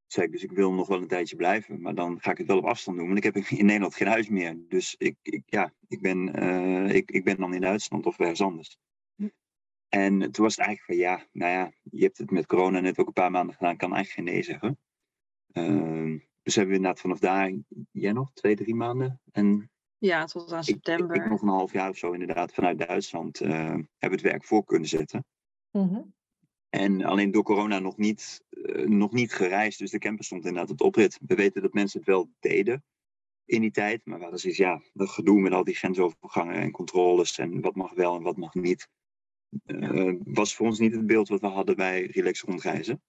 Zei 0.06 0.26
ik, 0.26 0.32
dus 0.32 0.42
ik 0.42 0.50
wil 0.50 0.72
nog 0.72 0.88
wel 0.88 1.00
een 1.00 1.08
tijdje 1.08 1.36
blijven. 1.36 1.80
Maar 1.80 1.94
dan 1.94 2.20
ga 2.20 2.30
ik 2.30 2.38
het 2.38 2.46
wel 2.46 2.58
op 2.58 2.64
afstand 2.64 2.96
doen. 2.96 3.06
Want 3.06 3.24
ik 3.24 3.34
heb 3.34 3.36
in 3.60 3.66
Nederland 3.66 3.94
geen 3.94 4.08
huis 4.08 4.28
meer. 4.28 4.56
Dus 4.68 4.94
ik, 4.98 5.16
ik 5.22 5.42
ja, 5.46 5.72
ik 5.88 6.00
ben, 6.00 6.42
uh, 6.42 6.94
ik, 6.94 7.10
ik 7.10 7.24
ben 7.24 7.36
dan 7.36 7.54
in 7.54 7.60
Duitsland 7.60 8.06
of 8.06 8.18
ergens 8.18 8.40
anders. 8.40 8.78
En 9.88 10.18
toen 10.18 10.44
was 10.44 10.56
het 10.56 10.66
eigenlijk 10.66 10.84
van 10.84 10.96
ja, 10.96 11.26
nou 11.32 11.52
ja, 11.52 11.72
je 11.82 12.04
hebt 12.04 12.18
het 12.18 12.30
met 12.30 12.46
corona 12.46 12.80
net 12.80 12.98
ook 12.98 13.06
een 13.06 13.12
paar 13.12 13.30
maanden 13.30 13.54
gedaan, 13.54 13.76
kan 13.76 13.94
eigenlijk 13.94 14.28
geen 14.28 14.34
nee 14.34 14.42
zeggen. 14.42 14.78
Uh, 15.52 16.20
dus 16.42 16.54
hebben 16.54 16.72
we 16.72 16.78
inderdaad 16.78 17.00
vanaf 17.00 17.18
daar, 17.18 17.52
jij 17.90 18.12
nog, 18.12 18.32
twee, 18.32 18.56
drie 18.56 18.74
maanden? 18.74 19.20
En 19.32 19.70
ja, 19.98 20.24
tot 20.24 20.52
aan 20.52 20.64
september. 20.64 21.16
Ik, 21.16 21.22
ik, 21.22 21.30
nog 21.30 21.42
een 21.42 21.48
half 21.48 21.72
jaar 21.72 21.90
of 21.90 21.96
zo 21.96 22.12
inderdaad 22.12 22.52
vanuit 22.52 22.78
Duitsland 22.78 23.40
uh, 23.40 23.50
hebben 23.74 24.18
het 24.18 24.20
werk 24.20 24.44
voor 24.44 24.64
kunnen 24.64 24.88
zetten. 24.88 25.24
Mm-hmm. 25.70 26.14
En 26.76 27.04
alleen 27.04 27.30
door 27.30 27.42
corona 27.42 27.78
nog 27.78 27.96
niet, 27.96 28.44
uh, 28.50 28.86
nog 28.86 29.12
niet 29.12 29.32
gereisd, 29.32 29.78
dus 29.78 29.90
de 29.90 29.98
camper 29.98 30.24
stond 30.24 30.44
inderdaad 30.44 30.70
op 30.70 30.78
de 30.78 30.84
oprit. 30.84 31.18
We 31.26 31.34
weten 31.34 31.62
dat 31.62 31.72
mensen 31.72 31.98
het 31.98 32.08
wel 32.08 32.30
deden 32.40 32.84
in 33.44 33.60
die 33.60 33.70
tijd, 33.70 34.00
maar 34.04 34.18
we 34.18 34.24
hadden 34.24 34.54
ja, 34.54 34.82
dat 34.92 35.08
gedoe 35.08 35.40
met 35.40 35.52
al 35.52 35.64
die 35.64 35.74
grensovergangen 35.74 36.54
en 36.54 36.70
controles 36.70 37.38
en 37.38 37.60
wat 37.60 37.74
mag 37.74 37.94
wel 37.94 38.16
en 38.16 38.22
wat 38.22 38.36
mag 38.36 38.54
niet 38.54 38.88
uh, 39.64 40.14
was 40.24 40.54
voor 40.54 40.66
ons 40.66 40.78
niet 40.78 40.92
het 40.92 41.06
beeld 41.06 41.28
wat 41.28 41.40
we 41.40 41.46
hadden 41.46 41.76
bij 41.76 42.06
Relax 42.06 42.40
Rondreizen. 42.40 43.02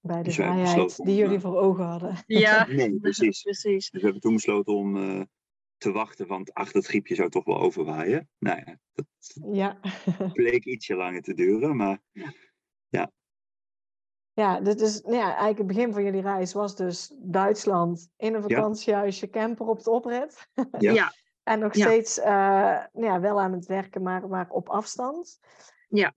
Bij 0.00 0.16
de 0.16 0.22
dus 0.22 0.34
vrijheid 0.34 1.04
die 1.04 1.16
jullie 1.16 1.36
eh, 1.36 1.42
voor 1.42 1.56
ogen 1.56 1.84
hadden. 1.84 2.16
Ja, 2.26 2.66
nee, 2.72 3.00
precies. 3.00 3.42
precies. 3.42 3.90
Dus 3.90 4.00
we 4.00 4.04
hebben 4.04 4.20
toen 4.20 4.34
besloten 4.34 4.74
om 4.74 4.96
uh, 4.96 5.22
te 5.76 5.92
wachten, 5.92 6.26
want 6.26 6.54
ach, 6.54 6.72
dat 6.72 6.86
griepje 6.86 7.14
zou 7.14 7.30
toch 7.30 7.44
wel 7.44 7.58
overwaaien. 7.58 8.28
Nou 8.38 8.62
ja, 8.66 8.78
dat 8.92 9.06
ja. 9.52 9.80
bleek 10.32 10.64
ietsje 10.64 10.94
langer 10.94 11.22
te 11.22 11.34
duren, 11.34 11.76
maar 11.76 12.02
ja. 12.12 12.32
Ja, 12.88 13.10
ja 14.32 14.60
dus 14.60 15.00
nou 15.00 15.16
ja, 15.16 15.26
eigenlijk 15.26 15.58
het 15.58 15.66
begin 15.66 15.92
van 15.92 16.04
jullie 16.04 16.22
reis 16.22 16.52
was 16.52 16.76
dus 16.76 17.14
Duitsland 17.16 18.08
in 18.16 18.34
een 18.34 18.42
vakantiehuisje, 18.42 19.30
camper 19.30 19.66
op 19.66 19.82
de 19.82 19.90
oprit. 19.90 20.48
Ja. 20.78 20.92
ja. 20.92 21.12
En 21.42 21.58
nog 21.58 21.74
steeds 21.74 22.18
uh, 22.18 22.24
ja, 22.92 23.20
wel 23.20 23.40
aan 23.40 23.52
het 23.52 23.66
werken, 23.66 24.02
maar, 24.02 24.28
maar 24.28 24.48
op 24.48 24.68
afstand. 24.68 25.38
Ja. 25.88 26.14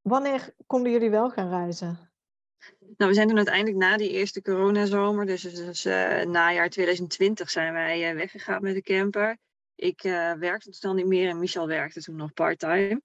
Wanneer 0.00 0.54
konden 0.66 0.92
jullie 0.92 1.10
wel 1.10 1.30
gaan 1.30 1.48
reizen? 1.48 2.08
Nou, 2.96 3.10
we 3.10 3.14
zijn 3.14 3.28
toen 3.28 3.36
uiteindelijk 3.36 3.76
na 3.76 3.96
die 3.96 4.10
eerste 4.10 4.42
coronazomer, 4.42 5.26
dus, 5.26 5.42
dus 5.42 5.86
uh, 5.86 6.22
najaar 6.22 6.68
2020, 6.68 7.50
zijn 7.50 7.72
wij 7.72 8.10
uh, 8.10 8.16
weggegaan 8.16 8.62
met 8.62 8.74
de 8.74 8.82
camper. 8.82 9.38
Ik 9.74 10.04
uh, 10.04 10.32
werkte 10.32 10.70
toen 10.70 10.90
al 10.90 10.96
niet 10.96 11.06
meer 11.06 11.28
en 11.28 11.38
Michel 11.38 11.66
werkte 11.66 12.02
toen 12.02 12.16
nog 12.16 12.32
part-time. 12.32 13.02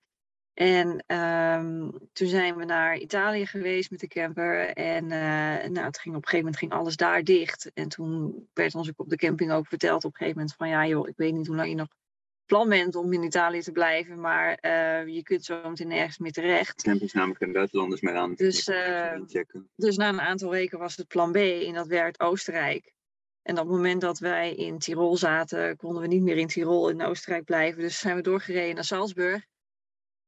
En 0.54 1.04
um, 1.18 1.92
toen 2.12 2.28
zijn 2.28 2.56
we 2.56 2.66
naar 2.66 2.98
Italië 2.98 3.46
geweest 3.46 3.92
met 3.92 4.00
de 4.00 4.08
camper. 4.08 4.70
En 4.70 5.04
uh, 5.04 5.70
nou, 5.70 5.86
het 5.86 6.00
ging 6.00 6.16
op 6.16 6.22
een 6.22 6.28
gegeven 6.30 6.38
moment 6.38 6.58
ging 6.58 6.72
alles 6.72 6.96
daar 6.96 7.24
dicht. 7.24 7.72
En 7.74 7.90
toen 7.90 8.48
werd 8.54 8.76
ons 8.76 8.90
ook 8.90 9.00
op 9.00 9.10
de 9.10 9.16
camping 9.16 9.52
ook 9.52 9.68
verteld 9.68 10.04
op 10.04 10.12
een 10.12 10.18
gegeven 10.18 10.40
moment 10.40 10.56
van 10.58 10.70
ja 10.70 10.88
joh, 10.88 11.08
ik 11.08 11.18
weet 11.18 11.34
niet 11.34 11.48
hoe 11.48 11.56
lang 11.56 11.70
je 11.70 11.76
nog 11.76 11.88
plan 12.46 12.70
bent 12.70 12.96
om 12.96 13.14
in 13.14 13.24
Italië 13.24 13.62
te 13.62 13.72
blijven, 13.72 14.20
maar 14.20 14.58
uh, 14.62 15.08
je 15.08 15.24
kunt 15.24 15.46
zo 15.46 15.70
meteen 15.70 15.88
nergens 15.88 16.18
meer 16.18 16.32
terecht. 16.32 16.84
Campings 16.84 17.14
namelijk 17.14 17.40
geen 17.40 17.52
buitenlanders 17.52 18.02
meer 18.02 18.16
aan. 18.16 18.34
Dus, 18.36 18.68
uh, 18.68 19.20
dus 19.76 19.98
na 19.98 20.10
een 20.10 20.22
aantal 20.22 20.50
weken 20.50 20.80
was 20.80 20.96
het 20.96 21.08
plan 21.08 21.32
B 21.32 21.36
en 21.36 21.74
dat 21.74 21.88
werd 21.88 22.20
Oostenrijk. 22.20 22.94
En 23.42 23.60
op 23.60 23.68
het 23.68 23.76
moment 23.76 24.02
dat 24.02 24.20
wij 24.20 24.56
in 24.56 24.78
Tirol 24.78 25.18
zaten, 25.18 25.76
konden 25.78 26.02
we 26.02 26.08
niet 26.08 26.22
meer 26.22 26.38
in 26.38 26.48
Tirol 26.48 26.90
in 26.90 27.02
Oostenrijk 27.02 27.44
blijven. 27.44 27.82
Dus 27.82 28.00
zijn 28.00 28.16
we 28.16 28.22
doorgereden 28.22 28.76
naar 28.76 28.84
Salzburg. 28.84 29.46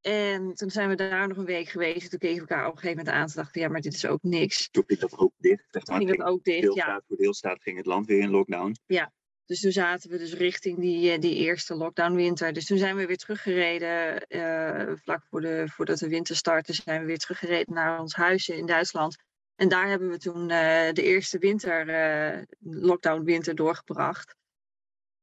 En 0.06 0.54
toen 0.54 0.70
zijn 0.70 0.90
we 0.90 0.96
daar 0.96 1.28
nog 1.28 1.38
een 1.38 1.46
week 1.46 1.68
geweest. 1.68 2.10
Toen 2.10 2.20
keken 2.20 2.36
we 2.36 2.50
elkaar 2.50 2.66
op 2.66 2.72
een 2.72 2.80
gegeven 2.80 2.98
moment 2.98 3.16
aan. 3.16 3.26
Toen 3.26 3.36
dachten 3.36 3.62
ja, 3.62 3.68
maar 3.68 3.82
dit 3.82 3.94
is 3.94 4.06
ook 4.06 4.24
niks. 4.24 4.70
Toen 4.70 4.84
ging 4.88 5.00
dat 5.00 5.18
ook 5.18 5.32
dicht. 5.38 5.64
Zeg 5.72 5.86
maar. 5.86 5.98
Ging 5.98 6.18
dat 6.18 6.28
ook 6.28 6.44
dicht, 6.44 6.74
ja. 6.74 7.02
Voor 7.08 7.18
deelstaat 7.18 7.62
ging 7.62 7.78
het 7.78 7.86
land 7.86 8.06
weer 8.06 8.20
in 8.20 8.30
lockdown. 8.30 8.76
Ja, 8.86 9.12
dus 9.46 9.60
toen 9.60 9.72
zaten 9.72 10.10
we 10.10 10.18
dus 10.18 10.34
richting 10.34 10.80
die, 10.80 11.12
eh, 11.12 11.20
die 11.20 11.36
eerste 11.36 11.76
lockdown-winter. 11.76 12.54
Dus 12.54 12.66
toen 12.66 12.78
zijn 12.78 12.96
we 12.96 13.06
weer 13.06 13.18
teruggereden, 13.18 14.26
uh, 14.30 14.96
vlak 14.96 15.26
voor 15.30 15.42
de, 15.42 15.64
voordat 15.68 16.00
de 16.00 16.10
winter 16.10 16.36
startte, 16.36 16.74
zijn 16.74 17.02
we 17.02 17.08
weer 17.08 17.18
teruggereden 17.18 17.74
naar 17.74 18.00
ons 18.00 18.14
huisje 18.14 18.58
in 18.58 18.66
Duitsland. 18.66 19.16
En 19.56 19.70
daar 19.70 19.88
hebben 19.88 20.10
we 20.10 20.18
toen 20.18 20.42
uh, 20.42 20.92
de 20.92 21.04
eerste 21.04 21.38
winter, 21.38 21.90
uh, 21.90 22.42
lockdown-winter 22.60 23.56
doorgebracht. 23.56 24.36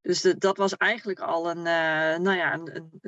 Dus 0.00 0.20
de, 0.20 0.38
dat 0.38 0.56
was 0.56 0.76
eigenlijk 0.76 1.20
al 1.20 1.50
een, 1.50 1.62
nou 2.22 2.36
ja, 2.36 2.54
een, 2.54 2.76
een, 2.76 3.00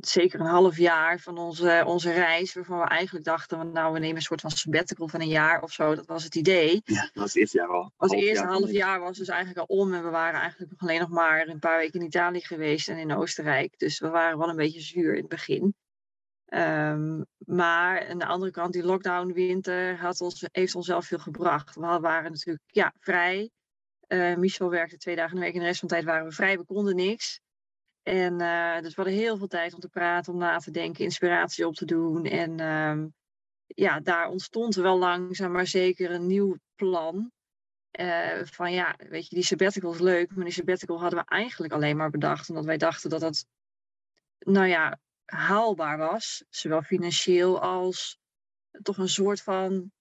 zeker 0.00 0.40
een 0.40 0.46
half 0.46 0.76
jaar 0.76 1.20
van 1.20 1.38
onze, 1.38 1.82
onze 1.86 2.12
reis, 2.12 2.54
waarvan 2.54 2.78
we 2.78 2.84
eigenlijk 2.84 3.24
dachten, 3.24 3.72
nou, 3.72 3.92
we 3.92 3.98
nemen 3.98 4.16
een 4.16 4.22
soort 4.22 4.40
van 4.40 4.50
sabbatical 4.50 5.08
van 5.08 5.20
een 5.20 5.28
jaar 5.28 5.62
of 5.62 5.72
zo. 5.72 5.94
Dat 5.94 6.06
was 6.06 6.24
het 6.24 6.34
idee. 6.34 6.80
Ja, 6.84 7.00
dat 7.00 7.10
was 7.14 7.24
het 7.24 7.36
eerste 7.36 7.58
jaar 7.58 7.68
al. 7.68 7.92
Als 7.96 8.12
eerste 8.12 8.46
half 8.46 8.70
jaar 8.70 9.00
was 9.00 9.18
dus 9.18 9.28
eigenlijk 9.28 9.58
al 9.58 9.76
om 9.76 9.94
en 9.94 10.04
we 10.04 10.10
waren 10.10 10.40
eigenlijk 10.40 10.70
nog 10.70 10.80
alleen 10.80 11.00
nog 11.00 11.10
maar 11.10 11.48
een 11.48 11.58
paar 11.58 11.78
weken 11.78 12.00
in 12.00 12.06
Italië 12.06 12.40
geweest 12.40 12.88
en 12.88 12.98
in 12.98 13.14
Oostenrijk. 13.14 13.78
Dus 13.78 13.98
we 13.98 14.08
waren 14.08 14.38
wel 14.38 14.48
een 14.48 14.56
beetje 14.56 14.80
zuur 14.80 15.14
in 15.14 15.20
het 15.20 15.28
begin. 15.28 15.74
Um, 16.48 17.26
maar 17.38 18.08
aan 18.08 18.18
de 18.18 18.26
andere 18.26 18.50
kant, 18.50 18.72
die 18.72 18.84
lockdown 18.84 19.32
winter 19.32 19.98
had 19.98 20.20
ons, 20.20 20.46
heeft 20.52 20.74
ons 20.74 20.88
wel 20.88 21.02
veel 21.02 21.18
gebracht. 21.18 21.74
We 21.74 21.98
waren 22.00 22.30
natuurlijk 22.30 22.64
ja, 22.66 22.92
vrij. 22.98 23.50
Michel 24.36 24.70
werkte 24.70 24.96
twee 24.96 25.16
dagen 25.16 25.32
in 25.32 25.38
de 25.38 25.44
week 25.44 25.54
en 25.54 25.60
de 25.60 25.66
rest 25.66 25.78
van 25.78 25.88
de 25.88 25.94
tijd 25.94 26.06
waren 26.06 26.26
we 26.26 26.32
vrij. 26.32 26.58
We 26.58 26.64
konden 26.64 26.96
niks. 26.96 27.40
En 28.04 28.38
dus 28.82 28.94
we 28.94 29.02
hadden 29.02 29.20
heel 29.20 29.36
veel 29.36 29.46
tijd 29.46 29.74
om 29.74 29.80
te 29.80 29.88
praten, 29.88 30.32
om 30.32 30.38
na 30.38 30.58
te 30.58 30.70
denken, 30.70 31.04
inspiratie 31.04 31.66
op 31.66 31.74
te 31.74 31.84
doen. 31.84 32.24
En 32.24 32.60
ehm, 32.60 33.06
ja, 33.66 34.00
daar 34.00 34.28
ontstond 34.28 34.74
wel 34.74 34.98
langzaam 34.98 35.52
maar 35.52 35.66
zeker 35.66 36.10
een 36.10 36.26
nieuw 36.26 36.56
plan. 36.74 37.32
Uh, 38.00 38.40
van 38.44 38.72
ja, 38.72 38.96
weet 38.98 39.28
je, 39.28 39.34
die 39.34 39.44
sabbatical 39.44 39.92
is 39.92 40.00
leuk, 40.00 40.34
maar 40.34 40.44
die 40.44 40.52
sabbatical 40.52 41.00
hadden 41.00 41.18
we 41.18 41.24
eigenlijk 41.24 41.72
alleen 41.72 41.96
maar 41.96 42.10
bedacht 42.10 42.48
omdat 42.48 42.64
wij 42.64 42.76
dachten 42.76 43.10
dat 43.10 43.20
dat, 43.20 43.46
nou 44.38 44.66
ja, 44.66 44.98
haalbaar 45.24 45.98
was. 45.98 46.44
Zowel 46.48 46.82
financieel 46.82 47.60
als 47.60 48.18
toch 48.82 48.98
een 48.98 49.08
soort 49.08 49.42
van, 49.42 49.92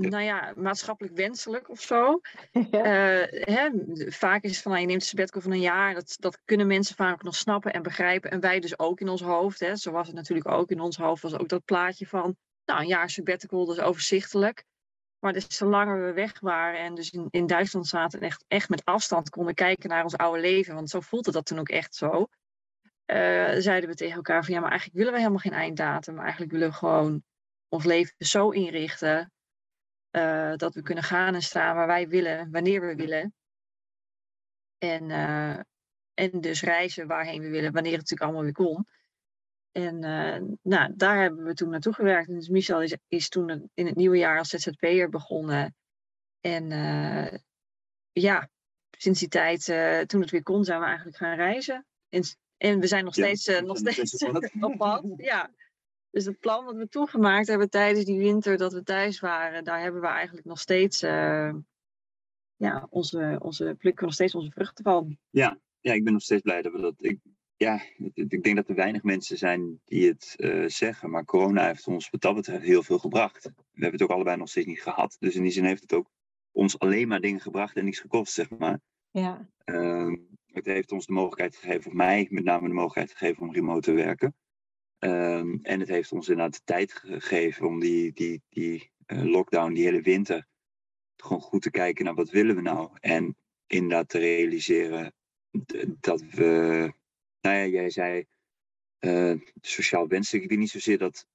nou 0.00 0.24
ja, 0.24 0.52
maatschappelijk 0.56 1.16
wenselijk 1.16 1.68
of 1.68 1.80
zo. 1.80 2.20
Ja. 2.70 3.22
Uh, 3.22 3.26
hè, 3.30 3.70
vaak 4.10 4.42
is 4.42 4.50
het 4.50 4.62
van, 4.62 4.70
nou, 4.70 4.82
je 4.82 4.88
neemt 4.88 5.00
een 5.00 5.08
sabbatical 5.08 5.40
van 5.40 5.52
een 5.52 5.60
jaar, 5.60 5.94
dat, 5.94 6.16
dat 6.18 6.38
kunnen 6.44 6.66
mensen 6.66 6.96
vaak 6.96 7.22
nog 7.22 7.34
snappen 7.34 7.72
en 7.72 7.82
begrijpen. 7.82 8.30
En 8.30 8.40
wij 8.40 8.60
dus 8.60 8.78
ook 8.78 9.00
in 9.00 9.08
ons 9.08 9.22
hoofd. 9.22 9.60
Hè. 9.60 9.76
Zo 9.76 9.90
was 9.90 10.06
het 10.06 10.16
natuurlijk 10.16 10.48
ook 10.48 10.70
in 10.70 10.80
ons 10.80 10.96
hoofd, 10.96 11.22
was 11.22 11.38
ook 11.38 11.48
dat 11.48 11.64
plaatje 11.64 12.06
van, 12.06 12.36
nou, 12.64 12.80
een 12.80 12.86
jaar 12.86 13.10
sabbatical, 13.10 13.66
dat 13.66 13.76
is 13.76 13.82
overzichtelijk. 13.82 14.64
Maar 15.18 15.32
dus 15.32 15.44
zolang 15.48 16.04
we 16.04 16.12
weg 16.12 16.40
waren 16.40 16.80
en 16.80 16.94
dus 16.94 17.10
in, 17.10 17.26
in 17.30 17.46
Duitsland 17.46 17.86
zaten 17.86 18.20
en 18.20 18.26
echt, 18.26 18.44
echt 18.48 18.68
met 18.68 18.84
afstand 18.84 19.30
konden 19.30 19.54
kijken 19.54 19.88
naar 19.88 20.02
ons 20.02 20.16
oude 20.16 20.40
leven, 20.40 20.74
want 20.74 20.90
zo 20.90 21.00
voelde 21.00 21.32
dat 21.32 21.46
toen 21.46 21.58
ook 21.58 21.68
echt 21.68 21.94
zo, 21.94 22.26
uh, 23.10 23.54
zeiden 23.58 23.88
we 23.88 23.94
tegen 23.94 24.16
elkaar 24.16 24.44
van 24.44 24.54
ja, 24.54 24.60
maar 24.60 24.70
eigenlijk 24.70 24.98
willen 24.98 25.12
we 25.12 25.18
helemaal 25.18 25.42
geen 25.42 25.52
einddatum. 25.52 26.14
Maar 26.14 26.22
eigenlijk 26.22 26.52
willen 26.52 26.68
we 26.68 26.74
gewoon 26.74 27.22
ons 27.68 27.84
leven 27.84 28.14
zo 28.18 28.50
inrichten 28.50 29.32
uh, 30.10 30.56
dat 30.56 30.74
we 30.74 30.82
kunnen 30.82 31.04
gaan 31.04 31.34
en 31.34 31.42
staan 31.42 31.76
waar 31.76 31.86
wij 31.86 32.08
willen, 32.08 32.50
wanneer 32.50 32.80
we 32.80 32.94
willen. 32.94 33.34
En, 34.78 35.10
uh, 35.10 35.58
en 36.14 36.40
dus 36.40 36.62
reizen 36.62 37.06
waarheen 37.06 37.40
we 37.40 37.48
willen, 37.48 37.72
wanneer 37.72 37.92
het 37.92 38.00
natuurlijk 38.00 38.22
allemaal 38.22 38.42
weer 38.42 38.74
kon. 38.74 38.86
En 39.72 40.04
uh, 40.04 40.56
nou, 40.62 40.92
daar 40.96 41.20
hebben 41.20 41.44
we 41.44 41.54
toen 41.54 41.70
naartoe 41.70 41.92
gewerkt. 41.92 42.28
En 42.28 42.34
dus 42.34 42.48
Michel 42.48 42.82
is, 42.82 42.96
is 43.08 43.28
toen 43.28 43.70
in 43.74 43.86
het 43.86 43.96
nieuwe 43.96 44.18
jaar 44.18 44.38
als 44.38 44.48
ZZP'er 44.48 45.08
begonnen. 45.08 45.74
En 46.40 46.68
ja, 48.12 48.48
sinds 48.90 49.20
die 49.20 49.28
tijd, 49.28 49.64
toen 50.08 50.20
het 50.20 50.30
weer 50.30 50.42
kon, 50.42 50.64
zijn 50.64 50.80
we 50.80 50.86
eigenlijk 50.86 51.16
gaan 51.16 51.36
reizen. 51.36 51.86
En, 52.08 52.22
en 52.56 52.80
we 52.80 52.86
zijn 52.86 53.04
nog 53.04 53.14
steeds, 53.14 53.60
nog 53.60 53.76
steeds 53.76 54.24
op 54.60 54.76
pad. 54.76 55.04
Ja. 55.16 55.50
Dus 56.10 56.24
het 56.24 56.38
plan 56.38 56.64
wat 56.64 56.76
we 56.76 56.88
toen 56.88 57.08
gemaakt 57.08 57.46
hebben 57.46 57.70
tijdens 57.70 58.04
die 58.04 58.18
winter 58.18 58.56
dat 58.56 58.72
we 58.72 58.82
thuis 58.82 59.20
waren, 59.20 59.64
daar 59.64 59.80
hebben 59.80 60.00
we 60.00 60.06
eigenlijk 60.06 60.46
nog 60.46 60.60
steeds, 60.60 61.00
ja, 62.56 62.86
onze, 62.90 63.38
onze 63.42 63.74
plukken 63.78 64.04
nog 64.04 64.14
steeds 64.14 64.34
onze 64.34 64.50
vruchten 64.50 64.84
van. 64.84 65.18
Ja, 65.30 65.58
ja, 65.80 65.92
ik 65.92 66.04
ben 66.04 66.12
nog 66.12 66.22
steeds 66.22 66.42
blij 66.42 66.62
dat 66.62 66.72
we 66.72 66.80
dat. 66.80 66.94
Ik, 66.96 67.18
ja, 67.56 67.80
ik 68.14 68.42
denk 68.42 68.56
dat 68.56 68.68
er 68.68 68.74
weinig 68.74 69.02
mensen 69.02 69.38
zijn 69.38 69.80
die 69.84 70.08
het 70.08 70.34
uh, 70.36 70.68
zeggen. 70.68 71.10
Maar 71.10 71.24
corona 71.24 71.66
heeft 71.66 71.86
ons 71.86 72.10
wat 72.10 72.20
dat 72.20 72.34
betreft 72.34 72.64
heel 72.64 72.82
veel 72.82 72.98
gebracht. 72.98 73.44
We 73.44 73.52
hebben 73.72 73.92
het 73.92 74.02
ook 74.02 74.10
allebei 74.10 74.36
nog 74.36 74.48
steeds 74.48 74.66
niet 74.66 74.82
gehad. 74.82 75.16
Dus 75.18 75.34
in 75.34 75.42
die 75.42 75.52
zin 75.52 75.64
heeft 75.64 75.82
het 75.82 75.92
ook 75.92 76.10
ons 76.50 76.78
alleen 76.78 77.08
maar 77.08 77.20
dingen 77.20 77.40
gebracht 77.40 77.76
en 77.76 77.84
niets 77.84 78.00
gekost, 78.00 78.32
zeg 78.32 78.50
maar. 78.50 78.80
Ja. 79.10 79.48
Uh, 79.64 80.14
het 80.46 80.66
heeft 80.66 80.92
ons 80.92 81.06
de 81.06 81.12
mogelijkheid 81.12 81.56
gegeven, 81.56 81.90
of 81.90 81.96
mij 81.96 82.26
met 82.30 82.44
name 82.44 82.68
de 82.68 82.74
mogelijkheid 82.74 83.10
gegeven 83.10 83.42
om 83.42 83.52
remote 83.52 83.80
te 83.80 83.92
werken. 83.92 84.34
Uh, 85.00 85.38
en 85.62 85.80
het 85.80 85.88
heeft 85.88 86.12
ons 86.12 86.28
inderdaad 86.28 86.54
de 86.54 86.64
tijd 86.64 86.92
gegeven 86.92 87.66
om 87.66 87.80
die, 87.80 88.12
die, 88.12 88.42
die 88.48 88.90
uh, 89.06 89.22
lockdown, 89.22 89.72
die 89.72 89.84
hele 89.84 90.02
winter, 90.02 90.46
gewoon 91.16 91.40
goed 91.40 91.62
te 91.62 91.70
kijken 91.70 92.04
naar 92.04 92.14
wat 92.14 92.30
willen 92.30 92.54
we 92.54 92.62
nou. 92.62 92.90
En 93.00 93.36
inderdaad 93.66 94.08
te 94.08 94.18
realiseren 94.18 95.14
dat 96.00 96.20
we 96.20 96.92
nou 97.40 97.56
ja, 97.56 97.66
jij 97.66 97.90
zei 97.90 98.26
uh, 99.00 99.40
sociaal 99.60 100.08
wenselijk. 100.08 100.42
Ik 100.42 100.48
denk 100.48 100.60
niet 100.60 100.70
zozeer 100.70 100.98
dat, 100.98 101.26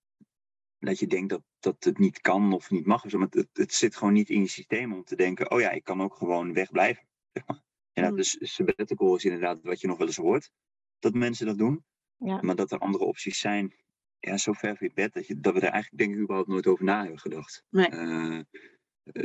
dat 0.79 0.99
je 0.99 1.07
denkt 1.07 1.29
dat, 1.29 1.41
dat 1.59 1.83
het 1.83 1.97
niet 1.97 2.21
kan 2.21 2.53
of 2.53 2.69
niet 2.69 2.85
mag. 2.85 3.03
Of 3.03 3.09
zo, 3.09 3.17
maar 3.17 3.27
het, 3.29 3.49
het 3.53 3.73
zit 3.73 3.95
gewoon 3.95 4.13
niet 4.13 4.29
in 4.29 4.41
je 4.41 4.47
systeem 4.47 4.93
om 4.93 5.03
te 5.03 5.15
denken: 5.15 5.51
oh 5.51 5.59
ja, 5.59 5.71
ik 5.71 5.83
kan 5.83 6.01
ook 6.01 6.15
gewoon 6.15 6.53
wegblijven. 6.53 7.07
Zeg 7.33 7.47
maar. 7.47 7.63
Ja, 7.91 8.09
mm. 8.09 8.15
Dus 8.15 8.37
sabbatical 8.39 9.15
is 9.15 9.25
inderdaad 9.25 9.61
wat 9.61 9.81
je 9.81 9.87
nog 9.87 9.97
wel 9.97 10.07
eens 10.07 10.15
hoort, 10.15 10.51
dat 10.99 11.13
mensen 11.13 11.45
dat 11.45 11.57
doen. 11.57 11.85
Ja. 12.17 12.39
Maar 12.41 12.55
dat 12.55 12.71
er 12.71 12.79
andere 12.79 13.03
opties 13.03 13.39
zijn, 13.39 13.75
ja, 14.19 14.37
zo 14.37 14.53
ver 14.53 14.77
van 14.77 14.87
je 14.87 14.93
bed, 14.93 15.13
dat, 15.13 15.27
je, 15.27 15.39
dat 15.39 15.53
we 15.53 15.59
er 15.59 15.71
eigenlijk 15.71 16.03
denk 16.03 16.15
ik 16.15 16.21
überhaupt 16.21 16.49
nooit 16.49 16.67
over 16.67 16.85
na 16.85 17.01
hebben 17.01 17.19
gedacht. 17.19 17.63
Nee. 17.69 17.91
Uh, 17.91 18.39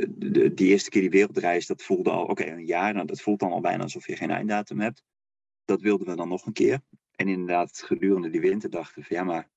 de, 0.09 0.53
die 0.53 0.67
eerste 0.67 0.89
keer 0.89 1.01
die 1.01 1.09
wereldreis, 1.09 1.67
dat 1.67 1.83
voelde 1.83 2.09
al, 2.09 2.21
oké, 2.21 2.31
okay, 2.31 2.47
een 2.47 2.65
jaar, 2.65 2.93
nou, 2.93 3.05
dat 3.05 3.21
voelt 3.21 3.39
dan 3.39 3.51
al 3.51 3.61
bijna 3.61 3.83
alsof 3.83 4.07
je 4.07 4.15
geen 4.15 4.31
einddatum 4.31 4.79
hebt 4.79 5.03
dat 5.65 5.81
wilden 5.81 6.07
we 6.07 6.15
dan 6.15 6.27
nog 6.27 6.45
een 6.45 6.53
keer. 6.53 6.81
En 7.15 7.27
inderdaad, 7.27 7.81
gedurende 7.81 8.29
die 8.29 8.41
winter 8.41 8.69
dachten 8.69 9.01
we 9.01 9.15
ja, 9.15 9.23
maar 9.23 9.49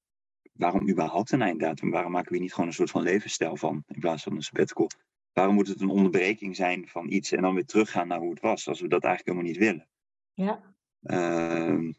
waarom 0.52 0.88
überhaupt 0.88 1.32
een 1.32 1.42
einddatum? 1.42 1.90
Waarom 1.90 2.12
maken 2.12 2.32
we 2.32 2.38
niet 2.38 2.52
gewoon 2.52 2.68
een 2.68 2.74
soort 2.74 2.90
van 2.90 3.02
levensstijl 3.02 3.56
van 3.56 3.84
in 3.86 4.00
plaats 4.00 4.22
van 4.22 4.34
een 4.34 4.42
sabbatical? 4.42 4.90
Waarom 5.32 5.54
moet 5.54 5.68
het 5.68 5.80
een 5.80 5.88
onderbreking 5.88 6.56
zijn 6.56 6.88
van 6.88 7.10
iets 7.10 7.32
en 7.32 7.42
dan 7.42 7.54
weer 7.54 7.64
teruggaan 7.64 8.08
naar 8.08 8.18
hoe 8.18 8.30
het 8.30 8.40
was, 8.40 8.68
als 8.68 8.80
we 8.80 8.88
dat 8.88 9.04
eigenlijk 9.04 9.36
helemaal 9.36 9.52
niet 9.52 9.66
willen? 9.66 9.88
Ja. 10.32 10.74
Uh, 11.02 11.92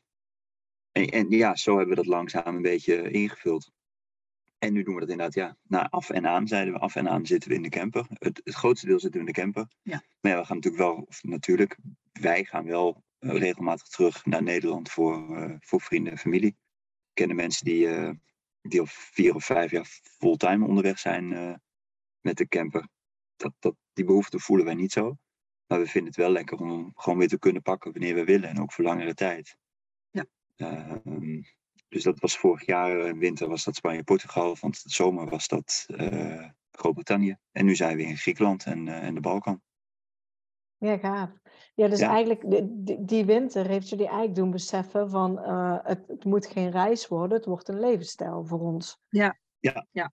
en, 0.95 1.09
en, 1.09 1.29
ja, 1.29 1.55
zo 1.55 1.77
hebben 1.77 1.95
we 1.95 2.03
dat 2.03 2.13
langzaam 2.13 2.55
een 2.55 2.61
beetje 2.61 3.11
ingevuld. 3.11 3.71
En 4.57 4.73
nu 4.73 4.83
doen 4.83 4.93
we 4.93 4.99
dat 4.99 5.09
inderdaad, 5.09 5.35
ja, 5.35 5.57
na 5.67 5.89
af 5.89 6.09
en 6.09 6.27
aan 6.27 6.47
zeiden 6.47 6.73
we, 6.73 6.79
af 6.79 6.95
en 6.95 7.09
aan 7.09 7.25
zitten 7.25 7.49
we 7.49 7.55
in 7.55 7.61
de 7.61 7.69
camper. 7.69 8.05
Het, 8.09 8.41
het 8.43 8.53
grootste 8.53 8.87
deel 8.87 8.99
zitten 8.99 9.21
we 9.21 9.27
in 9.27 9.33
de 9.33 9.41
camper. 9.41 9.67
Ja. 9.81 10.03
Maar 10.21 10.31
ja, 10.31 10.39
we 10.39 10.45
gaan 10.45 10.55
natuurlijk 10.55 10.83
wel, 10.83 10.95
of 10.95 11.23
natuurlijk, 11.23 11.77
wij 12.11 12.43
gaan 12.43 12.65
wel 12.65 13.03
eh, 13.19 13.37
regelmatig 13.37 13.87
terug 13.87 14.25
naar 14.25 14.43
Nederland 14.43 14.91
voor, 14.91 15.39
uh, 15.39 15.55
voor 15.59 15.81
vrienden 15.81 16.11
en 16.11 16.17
familie. 16.17 16.49
Ik 17.13 17.27
ken 17.27 17.35
mensen 17.35 17.65
die, 17.65 17.87
uh, 17.87 18.11
die 18.61 18.79
al 18.79 18.85
vier 18.89 19.35
of 19.35 19.45
vijf 19.45 19.71
jaar 19.71 19.85
fulltime 20.01 20.67
onderweg 20.67 20.99
zijn 20.99 21.27
met 22.19 22.37
de 22.37 22.47
camper. 22.47 22.87
Dat, 23.35 23.53
dat, 23.59 23.75
die 23.93 24.05
behoefte 24.05 24.39
voelen 24.39 24.65
wij 24.65 24.75
niet 24.75 24.91
zo. 24.91 25.17
Maar 25.67 25.79
we 25.79 25.85
vinden 25.85 26.09
het 26.09 26.21
wel 26.21 26.31
lekker 26.31 26.57
om 26.57 26.91
gewoon 26.95 27.17
weer 27.17 27.27
te 27.27 27.39
kunnen 27.39 27.61
pakken 27.61 27.91
wanneer 27.91 28.15
we 28.15 28.23
willen 28.23 28.49
en 28.49 28.61
ook 28.61 28.73
voor 28.73 28.83
langere 28.83 29.13
tijd. 29.13 29.57
Ehm, 30.55 31.41
dus 31.87 32.03
dat 32.03 32.19
was 32.19 32.37
vorig 32.37 32.65
jaar 32.65 32.97
in 32.97 33.19
winter 33.19 33.47
was 33.47 33.63
dat 33.63 33.75
Spanje-Portugal, 33.75 34.57
want 34.61 34.83
de 34.83 34.89
zomer 34.89 35.29
was 35.29 35.47
dat 35.47 35.85
Groot-Brittannië. 36.71 37.37
En 37.51 37.65
nu 37.65 37.75
zijn 37.75 37.97
we 37.97 38.03
in 38.03 38.17
Griekenland 38.17 38.65
en, 38.65 38.87
en 38.87 39.13
de 39.13 39.19
Balkan. 39.19 39.61
Ja, 40.77 40.97
gaaf. 40.97 41.29
Ja, 41.75 41.87
dus 41.87 41.99
eigenlijk 41.99 42.43
die, 42.67 43.05
die 43.05 43.25
winter 43.25 43.67
heeft 43.67 43.89
jullie 43.89 44.05
eigenlijk 44.05 44.35
doen 44.35 44.51
beseffen 44.51 45.09
van 45.09 45.39
uh, 45.39 45.77
het, 45.83 46.07
het 46.07 46.25
moet 46.25 46.45
geen 46.45 46.71
reis 46.71 47.07
worden, 47.07 47.37
het 47.37 47.45
wordt 47.45 47.67
een 47.67 47.79
levensstijl 47.79 48.45
voor 48.45 48.59
ons. 48.59 48.99
Ja. 49.09 49.37
Ja. 49.59 49.87
ja. 49.91 50.11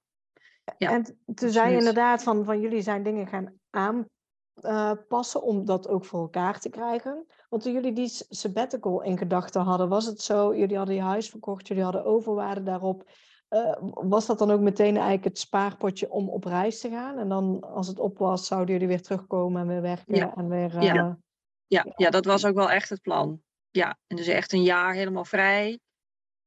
ja. 0.77 0.91
En 0.91 1.19
toen 1.35 1.51
zei 1.51 1.71
je 1.71 1.79
inderdaad 1.79 2.23
van, 2.23 2.45
van 2.45 2.61
jullie 2.61 2.81
zijn 2.81 3.03
dingen 3.03 3.27
gaan 3.27 3.61
aanpassen 3.71 4.12
uh, 4.61 4.93
om 5.41 5.65
dat 5.65 5.89
ook 5.89 6.05
voor 6.05 6.21
elkaar 6.21 6.61
te 6.61 6.69
krijgen. 6.69 7.27
Want 7.49 7.63
toen 7.63 7.73
jullie 7.73 7.93
die 7.93 8.09
sabbatical 8.29 9.03
in 9.03 9.19
gedachten 9.19 9.63
hadden, 9.63 9.89
was 9.89 10.07
het 10.07 10.23
zo, 10.23 10.57
jullie 10.57 10.77
hadden 10.77 10.95
je 10.95 11.01
huis 11.01 11.31
verkocht, 11.31 11.69
jullie 11.69 11.83
hadden 11.83 12.05
overwaarde 12.05 12.63
daarop. 12.63 13.11
Uh, 13.51 13.77
was 13.81 14.27
dat 14.27 14.39
dan 14.39 14.51
ook 14.51 14.61
meteen 14.61 14.95
eigenlijk 14.95 15.25
het 15.25 15.39
spaarpotje 15.39 16.11
om 16.11 16.29
op 16.29 16.45
reis 16.45 16.81
te 16.81 16.89
gaan? 16.89 17.19
En 17.19 17.29
dan 17.29 17.61
als 17.61 17.87
het 17.87 17.99
op 17.99 18.19
was, 18.19 18.47
zouden 18.47 18.73
jullie 18.73 18.89
weer 18.89 19.03
terugkomen 19.03 19.61
en 19.61 19.69
weer 19.69 19.83
werken 19.83 20.15
ja. 20.15 20.35
en 20.35 20.49
weer... 20.49 20.75
Uh, 20.75 20.83
ja. 20.83 21.19
Ja, 21.67 21.87
ja, 21.97 22.11
dat 22.11 22.25
was 22.25 22.45
ook 22.45 22.55
wel 22.55 22.71
echt 22.71 22.89
het 22.89 23.03
plan. 23.03 23.43
Ja, 23.71 23.99
en 24.07 24.17
dus 24.17 24.27
echt 24.27 24.53
een 24.53 24.63
jaar 24.63 24.95
helemaal 24.95 25.25
vrij. 25.25 25.81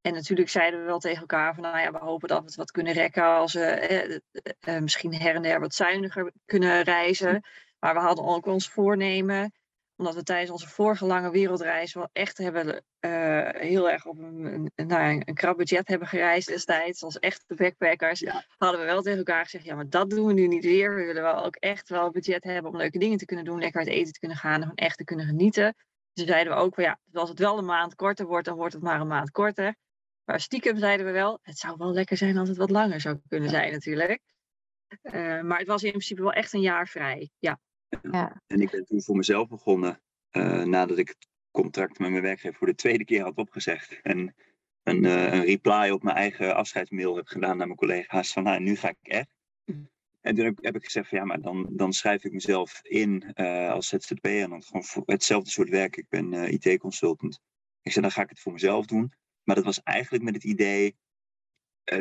En 0.02 0.14
natuurlijk 0.14 0.50
zeiden 0.50 0.80
we 0.80 0.86
wel 0.86 1.00
tegen 1.00 1.20
elkaar 1.20 1.54
van, 1.54 1.64
nou 1.64 1.80
ja, 1.80 1.92
we 1.92 1.98
hopen 1.98 2.28
dat 2.28 2.40
we 2.40 2.46
het 2.46 2.56
wat 2.56 2.72
kunnen 2.72 2.94
rekken 2.94 3.24
als 3.24 3.54
we 3.54 3.66
eh, 3.66 4.20
eh, 4.60 4.82
misschien 4.82 5.16
her 5.16 5.36
en 5.36 5.42
der 5.42 5.60
wat 5.60 5.74
zuiniger 5.74 6.32
kunnen 6.46 6.82
reizen. 6.82 7.44
Maar 7.86 7.94
we 7.94 8.00
hadden 8.00 8.26
ook 8.26 8.46
ons 8.46 8.70
voornemen 8.70 9.52
omdat 9.96 10.16
we 10.16 10.24
tijdens 10.24 10.52
onze 10.52 10.68
vorige 10.68 11.06
lange 11.06 11.32
wereldreis 11.32 11.94
wel 11.94 12.10
echt 12.12 12.38
hebben 12.38 12.84
uh, 13.00 13.50
heel 13.50 13.90
erg 13.90 14.06
op 14.06 14.18
een, 14.18 14.72
een, 14.76 14.88
nou, 14.88 15.22
een 15.26 15.34
krap 15.34 15.58
budget 15.58 15.88
hebben 15.88 16.08
gereisd 16.08 16.48
destijds. 16.48 17.04
Als 17.04 17.20
echte 17.20 17.56
backpackers 17.56 18.20
ja. 18.20 18.46
hadden 18.58 18.80
we 18.80 18.86
wel 18.86 19.02
tegen 19.02 19.18
elkaar 19.18 19.44
gezegd, 19.44 19.66
ja 19.66 19.76
maar 19.76 19.90
dat 19.90 20.10
doen 20.10 20.26
we 20.26 20.34
nu 20.34 20.48
niet 20.48 20.64
weer. 20.64 20.96
We 20.96 21.06
willen 21.06 21.22
wel 21.22 21.46
ook 21.46 21.56
echt 21.56 21.90
wel 21.90 22.12
budget 22.12 22.44
hebben 22.44 22.72
om 22.72 22.78
leuke 22.78 23.00
dingen 23.00 23.18
te 23.18 23.26
kunnen 23.26 23.46
doen. 23.46 23.60
Lekker 23.60 23.80
uit 23.80 23.90
eten 23.90 24.14
te 24.14 24.20
kunnen 24.20 24.38
gaan 24.38 24.54
en 24.56 24.62
gewoon 24.62 24.76
echt 24.76 24.98
te 24.98 25.04
kunnen 25.04 25.26
genieten. 25.26 25.76
Dus 26.14 26.26
zeiden 26.26 26.54
we 26.54 26.60
ook, 26.60 26.76
ja, 26.76 27.00
als 27.14 27.30
het 27.30 27.40
wel 27.40 27.58
een 27.58 27.66
maand 27.66 27.96
korter 27.96 28.26
wordt, 28.26 28.46
dan 28.46 28.56
wordt 28.56 28.74
het 28.74 28.84
maar 28.84 29.02
een 29.02 29.08
maand 29.08 29.32
korter. 29.32 29.76
Maar 30.24 30.40
stiekem 30.40 30.78
zeiden 30.78 31.06
we 31.06 31.12
wel, 31.12 31.40
het 31.42 31.58
zou 31.58 31.76
wel 31.78 31.94
lekker 31.94 32.18
zijn 32.18 32.38
als 32.38 32.50
het 32.50 32.58
wat 32.58 32.70
langer 32.70 33.02
zou 33.02 33.20
kunnen 33.28 33.50
zijn 33.50 33.72
natuurlijk. 33.72 34.22
Uh, 35.02 35.42
maar 35.42 35.58
het 35.58 35.68
was 35.68 35.84
in 35.84 35.90
principe 35.90 36.22
wel 36.22 36.32
echt 36.32 36.54
een 36.54 36.62
jaar 36.62 36.88
vrij, 36.88 37.30
ja. 37.40 37.60
Ja. 38.02 38.42
En 38.48 38.62
ik 38.62 38.72
ben 38.72 38.86
toen 38.86 39.02
voor 39.02 39.16
mezelf 39.16 39.48
begonnen, 39.48 40.02
uh, 40.32 40.64
nadat 40.64 40.98
ik 40.98 41.08
het 41.08 41.28
contract 41.52 42.00
met 42.00 42.10
mijn 42.10 42.22
werkgever 42.24 42.58
voor 42.58 42.68
de 42.68 42.76
tweede 42.76 43.06
keer 43.06 43.24
had 43.24 43.36
opgezegd. 43.36 44.00
En 44.02 44.36
een, 44.84 45.04
uh, 45.04 45.34
een 45.34 45.46
reply 45.46 45.90
op 45.90 46.04
mijn 46.04 46.16
eigen 46.16 46.56
afscheidsmail 46.56 47.16
heb 47.16 47.28
gedaan 47.28 47.58
naar 47.58 47.68
mijn 47.68 47.80
collega's 47.80 48.34
van 48.34 48.44
nou, 48.44 48.60
nu 48.60 48.76
ga 48.76 48.90
ik 48.90 48.98
echt. 49.02 49.28
En 50.22 50.36
toen 50.36 50.58
heb 50.62 50.76
ik 50.76 50.84
gezegd 50.84 51.10
van 51.10 51.18
ja, 51.18 51.26
maar 51.26 51.42
dan, 51.42 51.68
dan 51.72 51.94
schrijf 51.94 52.24
ik 52.24 52.32
mezelf 52.32 52.80
in 52.84 53.34
uh, 53.36 53.72
als 53.72 53.88
ZZP'er 53.88 54.42
en 54.42 54.50
dan 54.50 54.64
gewoon 54.64 54.84
voor 54.84 55.04
hetzelfde 55.06 55.50
soort 55.50 55.70
werk. 55.70 55.96
Ik 55.96 56.10
ben 56.10 56.34
IT-consultant. 56.34 57.40
Ik 57.82 57.92
zei, 57.92 58.06
dan 58.06 58.14
ga 58.14 58.22
ik 58.22 58.30
het 58.30 58.40
voor 58.40 58.52
mezelf 58.52 58.86
doen. 58.86 59.14
Maar 59.44 59.56
dat 59.56 59.66
was 59.66 59.84
eigenlijk 59.84 60.24
met 60.24 60.34
het 60.34 60.44
idee 60.44 60.96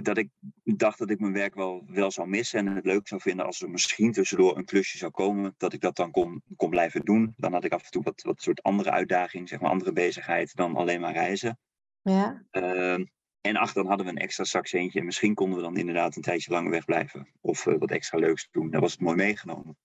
dat 0.02 0.18
ik 0.18 0.28
dacht 0.62 0.98
dat 0.98 1.10
ik 1.10 1.20
mijn 1.20 1.32
werk 1.32 1.54
wel, 1.54 1.84
wel 1.86 2.10
zou 2.10 2.28
missen 2.28 2.58
en 2.58 2.74
het 2.74 2.84
leuk 2.84 3.08
zou 3.08 3.20
vinden 3.20 3.46
als 3.46 3.60
er 3.60 3.70
misschien 3.70 4.12
tussendoor 4.12 4.56
een 4.56 4.64
klusje 4.64 4.98
zou 4.98 5.10
komen, 5.10 5.54
dat 5.56 5.72
ik 5.72 5.80
dat 5.80 5.96
dan 5.96 6.10
kon, 6.10 6.42
kon 6.56 6.70
blijven 6.70 7.04
doen. 7.04 7.34
Dan 7.36 7.52
had 7.52 7.64
ik 7.64 7.72
af 7.72 7.84
en 7.84 7.90
toe 7.90 8.02
wat, 8.02 8.22
wat 8.22 8.42
soort 8.42 8.62
andere 8.62 8.90
uitdaging, 8.90 9.48
zeg 9.48 9.60
maar 9.60 9.70
andere 9.70 9.92
bezigheid 9.92 10.54
dan 10.54 10.76
alleen 10.76 11.00
maar 11.00 11.12
reizen. 11.12 11.58
Ja. 12.02 12.44
Ehm, 12.50 13.04
en 13.40 13.56
ach, 13.56 13.72
dan 13.72 13.86
hadden 13.86 14.06
we 14.06 14.12
een 14.12 14.18
extra 14.18 14.44
zakcentje. 14.44 14.98
En 14.98 15.04
misschien 15.04 15.34
konden 15.34 15.56
we 15.58 15.64
dan 15.64 15.76
inderdaad 15.76 16.16
een 16.16 16.22
tijdje 16.22 16.50
langer 16.50 16.70
wegblijven. 16.70 17.28
Of 17.40 17.66
uh, 17.66 17.78
wat 17.78 17.90
extra 17.90 18.18
leuks 18.18 18.48
doen. 18.50 18.70
Dat 18.70 18.80
was 18.80 18.92
het 18.92 19.00
mooi 19.00 19.16
meegenomen. 19.16 19.76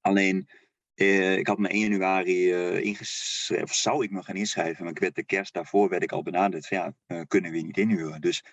Alleen, 0.00 0.48
uh, 0.94 1.36
ik 1.36 1.46
had 1.46 1.58
me 1.58 1.68
1 1.68 1.80
januari 1.80 2.52
uh, 2.52 2.84
ingeschreven. 2.84 3.64
Of 3.64 3.74
zou 3.74 4.04
ik 4.04 4.10
me 4.10 4.22
gaan 4.22 4.36
inschrijven. 4.36 4.84
Maar 4.84 4.92
ik 4.92 4.98
werd 4.98 5.14
de 5.14 5.24
kerst 5.24 5.54
daarvoor 5.54 5.88
werd 5.88 6.02
ik 6.02 6.12
al 6.12 6.22
benaderd. 6.22 6.66
Van, 6.66 6.94
ja, 7.06 7.24
kunnen 7.24 7.52
we 7.52 7.58
niet 7.58 7.78
inhuren. 7.78 8.20
Dus, 8.20 8.44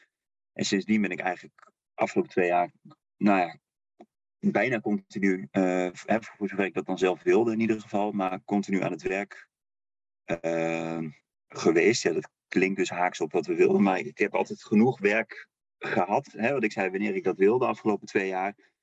en 0.55 0.65
sindsdien 0.65 1.01
ben 1.01 1.11
ik 1.11 1.19
eigenlijk 1.19 1.71
afgelopen 1.93 2.31
twee 2.31 2.47
jaar. 2.47 2.71
Nou 3.17 3.39
ja, 3.39 3.59
bijna 4.39 4.79
continu. 4.79 5.47
voor 6.09 6.47
zover 6.47 6.65
ik 6.65 6.73
dat 6.73 6.85
dan 6.85 6.97
zelf 6.97 7.23
wilde 7.23 7.51
in 7.51 7.59
ieder 7.59 7.81
geval. 7.81 8.11
Maar 8.11 8.43
continu 8.43 8.81
aan 8.81 8.91
het 8.91 9.01
werk 9.01 9.49
geweest. 11.47 12.03
Ja, 12.03 12.11
dat 12.11 12.29
klinkt 12.47 12.77
dus 12.77 12.89
haaks 12.89 13.21
op 13.21 13.31
wat 13.31 13.45
we 13.45 13.55
wilden. 13.55 13.83
Maar 13.83 13.99
ik 13.99 14.17
heb 14.17 14.35
altijd 14.35 14.63
genoeg 14.63 14.99
werk 14.99 15.49
gehad. 15.77 16.31
Hè, 16.31 16.53
wat 16.53 16.63
ik 16.63 16.71
zei, 16.71 16.89
wanneer 16.89 17.15
ik 17.15 17.23
dat 17.23 17.37
wilde 17.37 17.65
de 17.65 17.71
afgelopen 17.71 18.07
twee 18.07 18.27
jaar. 18.27 18.73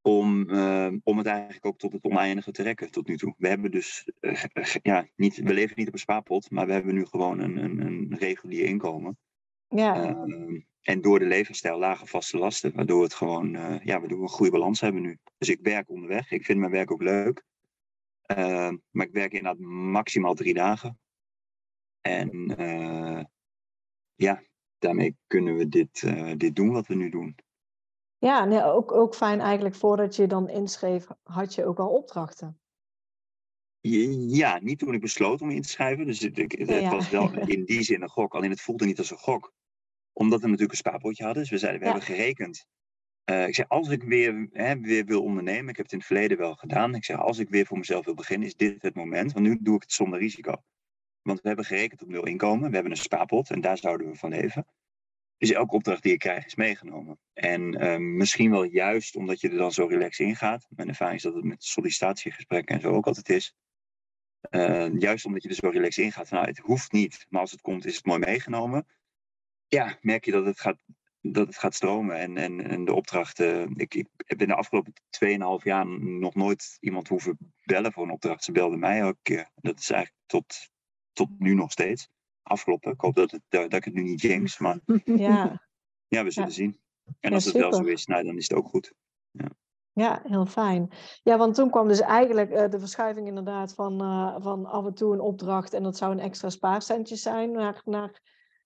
Om, 0.00 0.50
uh, 0.50 0.92
om 1.02 1.18
het 1.18 1.26
eigenlijk 1.26 1.66
ook 1.66 1.78
tot 1.78 1.92
het 1.92 2.04
oneindige 2.04 2.50
te 2.50 2.62
rekken 2.62 2.90
tot 2.90 3.08
nu 3.08 3.16
toe. 3.16 3.34
We 3.38 3.48
hebben 3.48 3.70
dus, 3.70 4.10
uh, 4.20 4.44
ja, 4.82 5.08
niet, 5.16 5.36
we 5.36 5.54
leven 5.54 5.74
niet 5.76 5.86
op 5.86 5.92
een 5.92 5.98
spaarpot, 5.98 6.50
maar 6.50 6.66
we 6.66 6.72
hebben 6.72 6.94
nu 6.94 7.04
gewoon 7.04 7.38
een, 7.38 7.56
een, 7.56 7.80
een 7.80 8.16
regulier 8.18 8.64
inkomen. 8.64 9.18
Ja. 9.68 10.16
Uh, 10.26 10.62
en 10.82 11.00
door 11.00 11.18
de 11.18 11.26
levensstijl 11.26 11.78
lage 11.78 12.06
vaste 12.06 12.38
lasten, 12.38 12.74
waardoor 12.74 13.02
het 13.02 13.14
gewoon, 13.14 13.50
ja, 13.82 13.98
waardoor 14.00 14.18
we 14.18 14.22
een 14.24 14.28
goede 14.28 14.52
balans 14.52 14.80
hebben 14.80 15.02
nu. 15.02 15.18
Dus 15.38 15.48
ik 15.48 15.58
werk 15.62 15.88
onderweg. 15.88 16.30
Ik 16.30 16.44
vind 16.44 16.58
mijn 16.58 16.70
werk 16.72 16.90
ook 16.90 17.02
leuk. 17.02 17.44
maar 18.90 19.06
ik 19.06 19.12
werk 19.12 19.32
inderdaad 19.32 19.58
maximaal 19.68 20.34
drie 20.34 20.54
dagen. 20.54 20.98
En 22.00 22.60
uh, 22.60 23.24
ja, 24.14 24.42
daarmee 24.78 25.16
kunnen 25.26 25.56
we 25.56 25.68
dit, 25.68 26.02
uh, 26.02 26.32
dit 26.36 26.56
doen 26.56 26.72
wat 26.72 26.86
we 26.86 26.94
nu 26.94 27.10
doen. 27.10 27.36
Ja, 28.18 28.44
nee, 28.44 28.62
ook, 28.62 28.92
ook 28.92 29.14
fijn 29.14 29.40
eigenlijk 29.40 29.74
voordat 29.74 30.16
je 30.16 30.26
dan 30.26 30.48
inschreef, 30.48 31.06
had 31.22 31.54
je 31.54 31.64
ook 31.64 31.78
al 31.78 31.88
opdrachten. 31.88 32.60
Ja, 33.80 34.58
niet 34.58 34.78
toen 34.78 34.94
ik 34.94 35.00
besloot 35.00 35.40
om 35.40 35.50
in 35.50 35.62
te 35.62 35.68
schrijven. 35.68 36.06
Dus 36.06 36.20
het, 36.20 36.36
het 36.36 36.68
ja. 36.68 36.90
was 36.90 37.10
wel 37.10 37.32
in 37.54 37.64
die 37.64 37.82
zin 37.82 38.02
een 38.02 38.08
gok. 38.08 38.34
Alleen 38.34 38.50
het 38.50 38.60
voelde 38.60 38.84
niet 38.84 38.98
als 38.98 39.10
een 39.10 39.16
gok. 39.16 39.52
Omdat 40.18 40.40
we 40.40 40.46
natuurlijk 40.46 40.72
een 40.72 40.78
spaarpotje 40.78 41.24
hadden. 41.24 41.42
Dus 41.42 41.50
we 41.50 41.58
zeiden, 41.58 41.80
we 41.80 41.86
ja. 41.86 41.92
hebben 41.92 42.14
gerekend. 42.14 42.66
Uh, 43.30 43.46
ik 43.46 43.54
zei, 43.54 43.66
als 43.68 43.88
ik 43.88 44.02
weer, 44.02 44.48
hè, 44.52 44.80
weer 44.80 45.04
wil 45.04 45.22
ondernemen, 45.22 45.68
ik 45.68 45.76
heb 45.76 45.84
het 45.84 45.92
in 45.92 45.98
het 45.98 46.06
verleden 46.06 46.38
wel 46.38 46.54
gedaan. 46.54 46.94
Ik 46.94 47.04
zeg, 47.04 47.18
als 47.18 47.38
ik 47.38 47.48
weer 47.48 47.66
voor 47.66 47.78
mezelf 47.78 48.04
wil 48.04 48.14
beginnen, 48.14 48.46
is 48.46 48.56
dit 48.56 48.82
het 48.82 48.94
moment. 48.94 49.32
Want 49.32 49.46
nu 49.46 49.58
doe 49.60 49.74
ik 49.74 49.82
het 49.82 49.92
zonder 49.92 50.18
risico. 50.18 50.62
Want 51.22 51.40
we 51.40 51.48
hebben 51.48 51.64
gerekend 51.66 52.02
op 52.02 52.08
nul 52.08 52.26
inkomen. 52.26 52.68
We 52.68 52.74
hebben 52.74 52.92
een 52.92 52.98
spaarpot 52.98 53.50
en 53.50 53.60
daar 53.60 53.78
zouden 53.78 54.10
we 54.10 54.16
van 54.16 54.30
leven. 54.30 54.66
Dus 55.36 55.50
elke 55.50 55.74
opdracht 55.74 56.02
die 56.02 56.12
je 56.12 56.18
krijgt 56.18 56.46
is 56.46 56.54
meegenomen. 56.54 57.18
En 57.32 57.84
uh, 57.84 57.96
misschien 57.96 58.50
wel 58.50 58.62
juist 58.62 59.16
omdat 59.16 59.40
je 59.40 59.48
er 59.48 59.56
dan 59.56 59.72
zo 59.72 59.86
relaxed 59.86 60.26
in 60.26 60.36
gaat. 60.36 60.66
Mijn 60.68 60.88
ervaring 60.88 61.16
is 61.16 61.22
dat 61.22 61.34
het 61.34 61.44
met 61.44 61.64
sollicitatiegesprekken 61.64 62.74
en 62.74 62.80
zo 62.80 62.92
ook 62.92 63.06
altijd 63.06 63.28
is. 63.28 63.54
Uh, 64.50 64.98
juist 64.98 65.26
omdat 65.26 65.42
je 65.42 65.48
er 65.48 65.54
zo 65.54 65.68
relaxed 65.68 66.04
in 66.04 66.12
gaat. 66.12 66.30
Nou, 66.30 66.46
het 66.46 66.58
hoeft 66.58 66.92
niet, 66.92 67.26
maar 67.28 67.40
als 67.40 67.50
het 67.50 67.60
komt 67.60 67.84
is 67.84 67.96
het 67.96 68.04
mooi 68.04 68.18
meegenomen. 68.18 68.86
Ja, 69.68 69.98
merk 70.00 70.24
je 70.24 70.30
dat 70.30 70.44
het 70.44 70.60
gaat, 70.60 70.82
dat 71.20 71.46
het 71.46 71.58
gaat 71.58 71.74
stromen. 71.74 72.16
En, 72.16 72.36
en, 72.36 72.70
en 72.70 72.84
de 72.84 72.94
opdrachten. 72.94 73.72
Ik, 73.76 73.94
ik 73.94 74.08
heb 74.16 74.40
in 74.40 74.48
de 74.48 74.54
afgelopen 74.54 74.92
2,5 75.60 75.62
jaar 75.62 75.86
nog 75.98 76.34
nooit 76.34 76.76
iemand 76.80 77.08
hoeven 77.08 77.38
bellen 77.64 77.92
voor 77.92 78.04
een 78.04 78.10
opdracht. 78.10 78.44
Ze 78.44 78.52
belden 78.52 78.78
mij 78.78 79.00
elke 79.00 79.18
keer. 79.22 79.50
Dat 79.54 79.78
is 79.78 79.90
eigenlijk 79.90 80.22
tot 80.26 80.70
tot 81.18 81.38
nu 81.38 81.54
nog 81.54 81.72
steeds. 81.72 82.08
Afkloppen. 82.42 82.92
Ik 82.92 83.00
hoop 83.00 83.14
dat, 83.14 83.30
het, 83.30 83.42
dat 83.48 83.72
ik 83.72 83.84
het 83.84 83.94
nu 83.94 84.02
niet 84.02 84.20
jinx, 84.20 84.58
maar 84.58 84.80
ja, 85.04 85.62
ja 86.08 86.24
we 86.24 86.30
zullen 86.30 86.48
ja. 86.48 86.54
zien. 86.54 86.80
En 87.20 87.32
als 87.32 87.44
ja, 87.44 87.50
het 87.50 87.60
wel 87.60 87.72
zo 87.72 87.82
is, 87.82 88.06
nou, 88.06 88.24
dan 88.24 88.36
is 88.36 88.48
het 88.48 88.58
ook 88.58 88.68
goed. 88.68 88.92
Ja. 89.30 89.48
Ja, 89.92 90.22
heel 90.24 90.46
fijn. 90.46 90.90
Ja, 91.22 91.36
want 91.36 91.54
toen 91.54 91.70
kwam 91.70 91.88
dus 91.88 92.00
eigenlijk 92.00 92.50
uh, 92.50 92.68
de 92.68 92.78
verschuiving 92.78 93.26
inderdaad 93.26 93.74
van, 93.74 94.02
uh, 94.02 94.36
van 94.38 94.66
af 94.66 94.86
en 94.86 94.94
toe 94.94 95.12
een 95.12 95.20
opdracht 95.20 95.72
en 95.72 95.82
dat 95.82 95.96
zou 95.96 96.12
een 96.12 96.20
extra 96.20 96.50
spaarcentje 96.50 97.16
zijn, 97.16 97.52
naar, 97.52 97.82
naar 97.84 98.20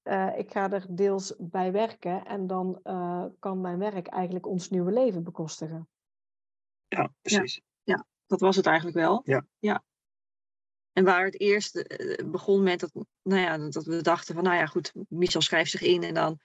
uh, 0.04 0.38
ik 0.38 0.50
ga 0.50 0.70
er 0.70 0.86
deels 0.88 1.34
bij 1.38 1.72
werken 1.72 2.24
en 2.24 2.46
dan 2.46 2.80
kan 3.38 3.60
mijn 3.60 3.78
werk 3.78 4.06
eigenlijk 4.06 4.46
ons 4.46 4.70
nieuwe 4.70 4.92
leven 4.92 5.22
bekostigen. 5.22 5.88
Ja, 6.88 7.12
precies. 7.22 7.54
Ja, 7.54 7.94
ja 7.94 8.06
dat 8.26 8.40
was 8.40 8.56
het 8.56 8.66
eigenlijk 8.66 8.96
wel. 8.96 9.20
Ja. 9.24 9.46
ja. 9.58 9.82
En 10.92 11.04
waar 11.04 11.24
het 11.24 11.40
eerst 11.40 11.76
eh, 11.76 12.26
begon 12.26 12.62
met 12.62 12.80
dat, 12.80 12.90
nou 13.22 13.40
ja, 13.40 13.58
dat 13.68 13.84
we 13.84 14.02
dachten 14.02 14.34
van, 14.34 14.44
nou 14.44 14.56
ja, 14.56 14.66
goed, 14.66 14.92
Michel 15.08 15.40
schrijft 15.40 15.70
zich 15.70 15.82
in 15.82 16.02
en 16.02 16.14
dan, 16.14 16.40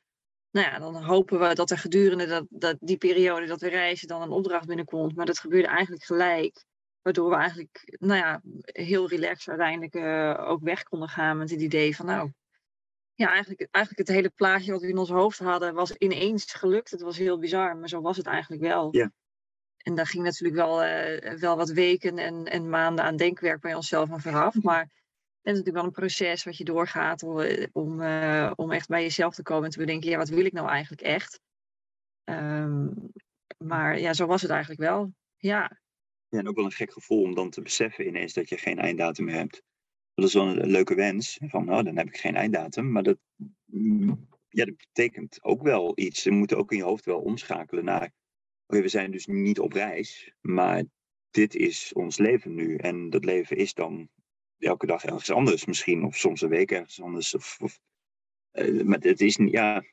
nou 0.51 0.67
ja, 0.67 0.79
dan 0.79 1.03
hopen 1.03 1.39
we 1.39 1.55
dat 1.55 1.71
er 1.71 1.77
gedurende 1.77 2.25
dat, 2.25 2.45
dat, 2.49 2.77
die 2.79 2.97
periode 2.97 3.45
dat 3.45 3.61
we 3.61 3.69
reizen 3.69 4.07
dan 4.07 4.21
een 4.21 4.29
opdracht 4.29 4.67
binnenkomt. 4.67 5.15
Maar 5.15 5.25
dat 5.25 5.39
gebeurde 5.39 5.67
eigenlijk 5.67 6.03
gelijk. 6.03 6.65
Waardoor 7.01 7.29
we 7.29 7.35
eigenlijk, 7.35 7.97
nou 7.99 8.19
ja, 8.19 8.41
heel 8.61 9.07
relaxed 9.07 9.47
uiteindelijk 9.47 9.95
uh, 9.95 10.49
ook 10.49 10.61
weg 10.61 10.83
konden 10.83 11.09
gaan 11.09 11.37
met 11.37 11.49
het 11.49 11.61
idee 11.61 11.95
van, 11.95 12.05
nou, 12.05 12.31
ja, 13.17 13.29
eigenlijk, 13.29 13.67
eigenlijk 13.71 14.07
het 14.07 14.17
hele 14.17 14.29
plaatje 14.29 14.71
wat 14.71 14.81
we 14.81 14.87
in 14.87 14.97
ons 14.97 15.09
hoofd 15.09 15.39
hadden 15.39 15.73
was 15.73 15.91
ineens 15.91 16.53
gelukt. 16.53 16.91
Het 16.91 17.01
was 17.01 17.17
heel 17.17 17.39
bizar, 17.39 17.77
maar 17.77 17.89
zo 17.89 18.01
was 18.01 18.17
het 18.17 18.25
eigenlijk 18.25 18.61
wel. 18.61 18.95
Ja. 18.95 19.11
En 19.77 19.95
daar 19.95 20.07
ging 20.07 20.23
natuurlijk 20.23 20.55
wel, 20.55 20.85
uh, 20.85 21.33
wel 21.39 21.57
wat 21.57 21.69
weken 21.69 22.17
en, 22.17 22.45
en 22.45 22.69
maanden 22.69 23.05
aan 23.05 23.17
denkwerk 23.17 23.61
bij 23.61 23.73
onszelf 23.73 24.11
aan 24.11 24.21
vooraf. 24.21 24.63
Maar 24.63 24.79
het 24.79 24.89
is 25.41 25.51
natuurlijk 25.51 25.75
wel 25.75 25.85
een 25.85 25.91
proces 25.91 26.43
wat 26.43 26.57
je 26.57 26.63
doorgaat 26.63 27.23
om, 27.23 27.39
om, 27.71 28.01
uh, 28.01 28.51
om 28.55 28.71
echt 28.71 28.87
bij 28.87 29.01
jezelf 29.01 29.35
te 29.35 29.43
komen 29.43 29.65
en 29.65 29.71
te 29.71 29.79
bedenken, 29.79 30.09
ja, 30.09 30.17
wat 30.17 30.29
wil 30.29 30.45
ik 30.45 30.53
nou 30.53 30.69
eigenlijk 30.69 31.01
echt? 31.01 31.39
Um, 32.23 33.11
maar 33.57 33.99
ja, 33.99 34.13
zo 34.13 34.25
was 34.25 34.41
het 34.41 34.51
eigenlijk 34.51 34.81
wel. 34.81 35.13
Ja. 35.37 35.77
ja. 36.29 36.39
En 36.39 36.47
ook 36.47 36.55
wel 36.55 36.65
een 36.65 36.71
gek 36.71 36.93
gevoel 36.93 37.21
om 37.21 37.35
dan 37.35 37.49
te 37.49 37.61
beseffen 37.61 38.07
ineens 38.07 38.33
dat 38.33 38.49
je 38.49 38.57
geen 38.57 38.79
einddatum 38.79 39.25
meer 39.25 39.35
hebt. 39.35 39.61
Dat 40.17 40.27
is 40.27 40.33
wel 40.33 40.47
een 40.47 40.69
leuke 40.69 40.95
wens. 40.95 41.39
Van, 41.41 41.65
nou, 41.65 41.83
dan 41.83 41.97
heb 41.97 42.07
ik 42.07 42.17
geen 42.17 42.35
einddatum. 42.35 42.91
Maar 42.91 43.03
dat, 43.03 43.17
ja, 44.49 44.65
dat 44.65 44.77
betekent 44.77 45.43
ook 45.43 45.61
wel 45.61 45.91
iets. 45.95 46.23
Je 46.23 46.31
moet 46.31 46.53
ook 46.53 46.71
in 46.71 46.77
je 46.77 46.83
hoofd 46.83 47.05
wel 47.05 47.19
omschakelen 47.19 47.83
naar 47.83 48.11
okay, 48.67 48.81
we 48.81 48.87
zijn 48.87 49.11
dus 49.11 49.25
niet 49.25 49.59
op 49.59 49.73
reis, 49.73 50.33
maar 50.41 50.83
dit 51.31 51.55
is 51.55 51.93
ons 51.93 52.17
leven 52.17 52.55
nu. 52.55 52.75
En 52.75 53.09
dat 53.09 53.25
leven 53.25 53.57
is 53.57 53.73
dan 53.73 54.09
elke 54.57 54.85
dag 54.85 55.03
ergens 55.03 55.31
anders 55.31 55.65
misschien, 55.65 56.03
of 56.03 56.17
soms 56.17 56.41
een 56.41 56.49
week 56.49 56.71
ergens 56.71 57.01
anders. 57.01 57.35
Of, 57.35 57.57
uh, 58.51 58.83
maar 58.83 58.99
het 58.99 59.21
is 59.21 59.37
niet, 59.37 59.51
ja, 59.51 59.83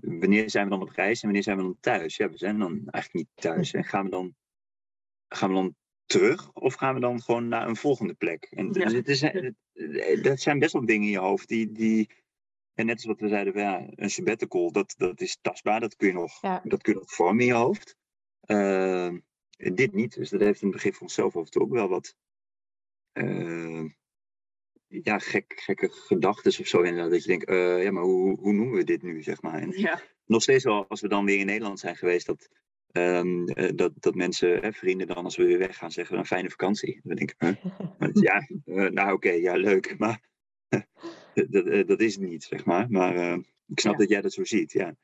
wanneer 0.00 0.50
zijn 0.50 0.64
we 0.64 0.70
dan 0.70 0.82
op 0.82 0.88
reis 0.88 1.20
en 1.20 1.24
wanneer 1.24 1.42
zijn 1.42 1.56
we 1.56 1.62
dan 1.62 1.76
thuis? 1.80 2.16
Ja, 2.16 2.30
we 2.30 2.36
zijn 2.36 2.58
dan 2.58 2.70
eigenlijk 2.70 3.12
niet 3.12 3.28
thuis. 3.34 3.72
En 3.72 3.84
gaan 3.84 4.04
we 4.04 4.10
dan, 4.10 4.34
gaan 5.28 5.48
we 5.48 5.54
dan 5.54 5.76
terug 6.08 6.52
of 6.52 6.74
gaan 6.74 6.94
we 6.94 7.00
dan 7.00 7.22
gewoon 7.22 7.48
naar 7.48 7.68
een 7.68 7.76
volgende 7.76 8.14
plek? 8.14 8.48
En 8.50 8.72
dus 8.72 8.92
het 8.92 9.08
is, 9.08 9.20
het, 9.20 9.54
dat 10.22 10.40
zijn 10.40 10.58
best 10.58 10.72
wel 10.72 10.86
dingen 10.86 11.06
in 11.06 11.12
je 11.12 11.18
hoofd 11.18 11.48
die, 11.48 11.72
die 11.72 12.10
en 12.74 12.86
net 12.86 12.94
als 12.94 13.04
wat 13.04 13.20
we 13.20 13.28
zeiden, 13.28 13.58
ja, 13.58 13.86
een 13.94 14.10
sabbatical, 14.10 14.72
dat, 14.72 14.94
dat 14.96 15.20
is 15.20 15.38
tastbaar, 15.40 15.80
dat 15.80 15.96
kun 15.96 16.08
je 16.08 16.14
nog, 16.14 16.42
ja. 16.42 16.60
dat 16.64 16.82
kun 16.82 16.92
je 16.92 16.98
nog 16.98 17.12
vormen 17.12 17.40
in 17.40 17.46
je 17.46 17.54
hoofd. 17.54 17.96
Uh, 18.46 19.14
dit 19.56 19.92
niet. 19.92 20.14
Dus 20.14 20.30
dat 20.30 20.40
heeft 20.40 20.62
een 20.62 20.70
begrip 20.70 20.94
van 20.94 21.02
onszelf 21.02 21.36
ook 21.36 21.72
wel 21.72 21.88
wat 21.88 22.16
uh, 23.12 23.84
ja, 24.86 25.18
gek, 25.18 25.60
gekke 25.60 25.88
gedachten 25.88 26.60
of 26.60 26.66
zo. 26.66 26.82
Inderdaad, 26.82 27.10
dat 27.10 27.22
je 27.22 27.28
denkt, 27.28 27.50
uh, 27.50 27.82
ja, 27.82 27.90
maar 27.90 28.02
hoe, 28.02 28.38
hoe 28.38 28.52
noemen 28.52 28.76
we 28.76 28.84
dit 28.84 29.02
nu, 29.02 29.22
zeg 29.22 29.42
maar. 29.42 29.60
En 29.60 29.70
ja. 29.70 30.00
Nog 30.24 30.42
steeds 30.42 30.64
wel, 30.64 30.88
als 30.88 31.00
we 31.00 31.08
dan 31.08 31.24
weer 31.24 31.38
in 31.38 31.46
Nederland 31.46 31.80
zijn 31.80 31.96
geweest, 31.96 32.26
dat, 32.26 32.48
um, 32.92 33.44
dat, 33.76 33.92
dat 33.94 34.14
mensen, 34.14 34.60
hè, 34.60 34.72
vrienden 34.72 35.06
dan, 35.06 35.24
als 35.24 35.36
we 35.36 35.44
weer 35.44 35.58
weggaan, 35.58 35.90
zeggen 35.90 36.18
een 36.18 36.26
fijne 36.26 36.50
vakantie. 36.50 37.00
Dan 37.02 37.16
denk 37.16 37.30
ik, 37.30 37.36
huh? 37.38 38.12
ja, 38.26 38.46
nou 38.64 39.12
oké, 39.12 39.12
okay, 39.12 39.40
ja, 39.40 39.56
leuk, 39.56 39.94
maar 39.98 40.20
dat, 41.48 41.86
dat 41.86 42.00
is 42.00 42.14
het 42.14 42.24
niet, 42.24 42.44
zeg 42.44 42.64
maar. 42.64 42.90
Maar 42.90 43.38
ik 43.66 43.80
snap 43.80 43.92
ja. 43.92 43.98
dat 43.98 44.08
jij 44.08 44.20
dat 44.20 44.32
zo 44.32 44.44
ziet, 44.44 44.72
ja. 44.72 44.94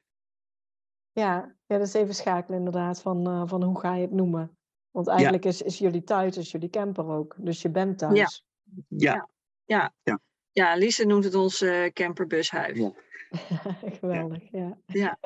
Ja, 1.13 1.57
ja, 1.67 1.79
dat 1.79 1.87
is 1.87 1.95
even 1.95 2.15
schakelen 2.15 2.59
inderdaad 2.59 3.03
van, 3.03 3.29
uh, 3.29 3.43
van 3.47 3.63
hoe 3.63 3.81
ga 3.81 3.95
je 3.95 4.03
het 4.03 4.13
noemen. 4.13 4.57
Want 4.91 5.09
eigenlijk 5.09 5.45
ja. 5.45 5.51
is, 5.51 5.63
is 5.63 5.79
jullie 5.79 6.05
thuis, 6.05 6.37
is 6.37 6.51
jullie 6.51 6.71
camper 6.71 7.07
ook. 7.07 7.37
Dus 7.39 7.63
je 7.63 7.71
bent 7.71 7.99
thuis. 7.99 8.45
Ja. 8.89 9.29
Ja. 9.65 9.93
Ja, 10.03 10.21
ja. 10.53 10.75
Lise 10.77 11.05
noemt 11.05 11.25
het 11.25 11.35
ons 11.35 11.63
uh, 11.63 11.87
camperbushuis. 11.87 12.79
Ja. 12.79 12.93
Geweldig, 14.01 14.51
ja. 14.51 14.79
Ja. 14.87 15.19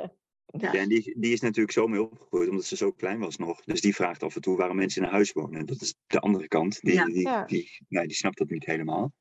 Ja. 0.51 0.75
en 0.75 0.89
die, 0.89 1.15
die 1.19 1.33
is 1.33 1.41
natuurlijk 1.41 1.73
zo 1.73 1.87
mee 1.87 2.03
opgegroeid 2.03 2.49
omdat 2.49 2.65
ze 2.65 2.77
zo 2.77 2.93
klein 2.93 3.19
was 3.19 3.37
nog. 3.37 3.65
Dus 3.65 3.81
die 3.81 3.95
vraagt 3.95 4.23
af 4.23 4.35
en 4.35 4.41
toe 4.41 4.57
waarom 4.57 4.77
mensen 4.77 5.03
in 5.03 5.09
een 5.09 5.15
huis 5.15 5.33
wonen. 5.33 5.67
Dat 5.67 5.81
is 5.81 5.95
de 6.07 6.21
andere 6.21 6.49
kant. 6.49 6.81
Die, 6.81 7.05
die, 7.05 7.15
Die, 7.15 7.45
die, 7.47 7.71
nee, 7.89 8.07
die 8.07 8.17
snapt 8.17 8.39
dat 8.39 8.51
niet 8.51 8.65
helemaal. 8.65 9.13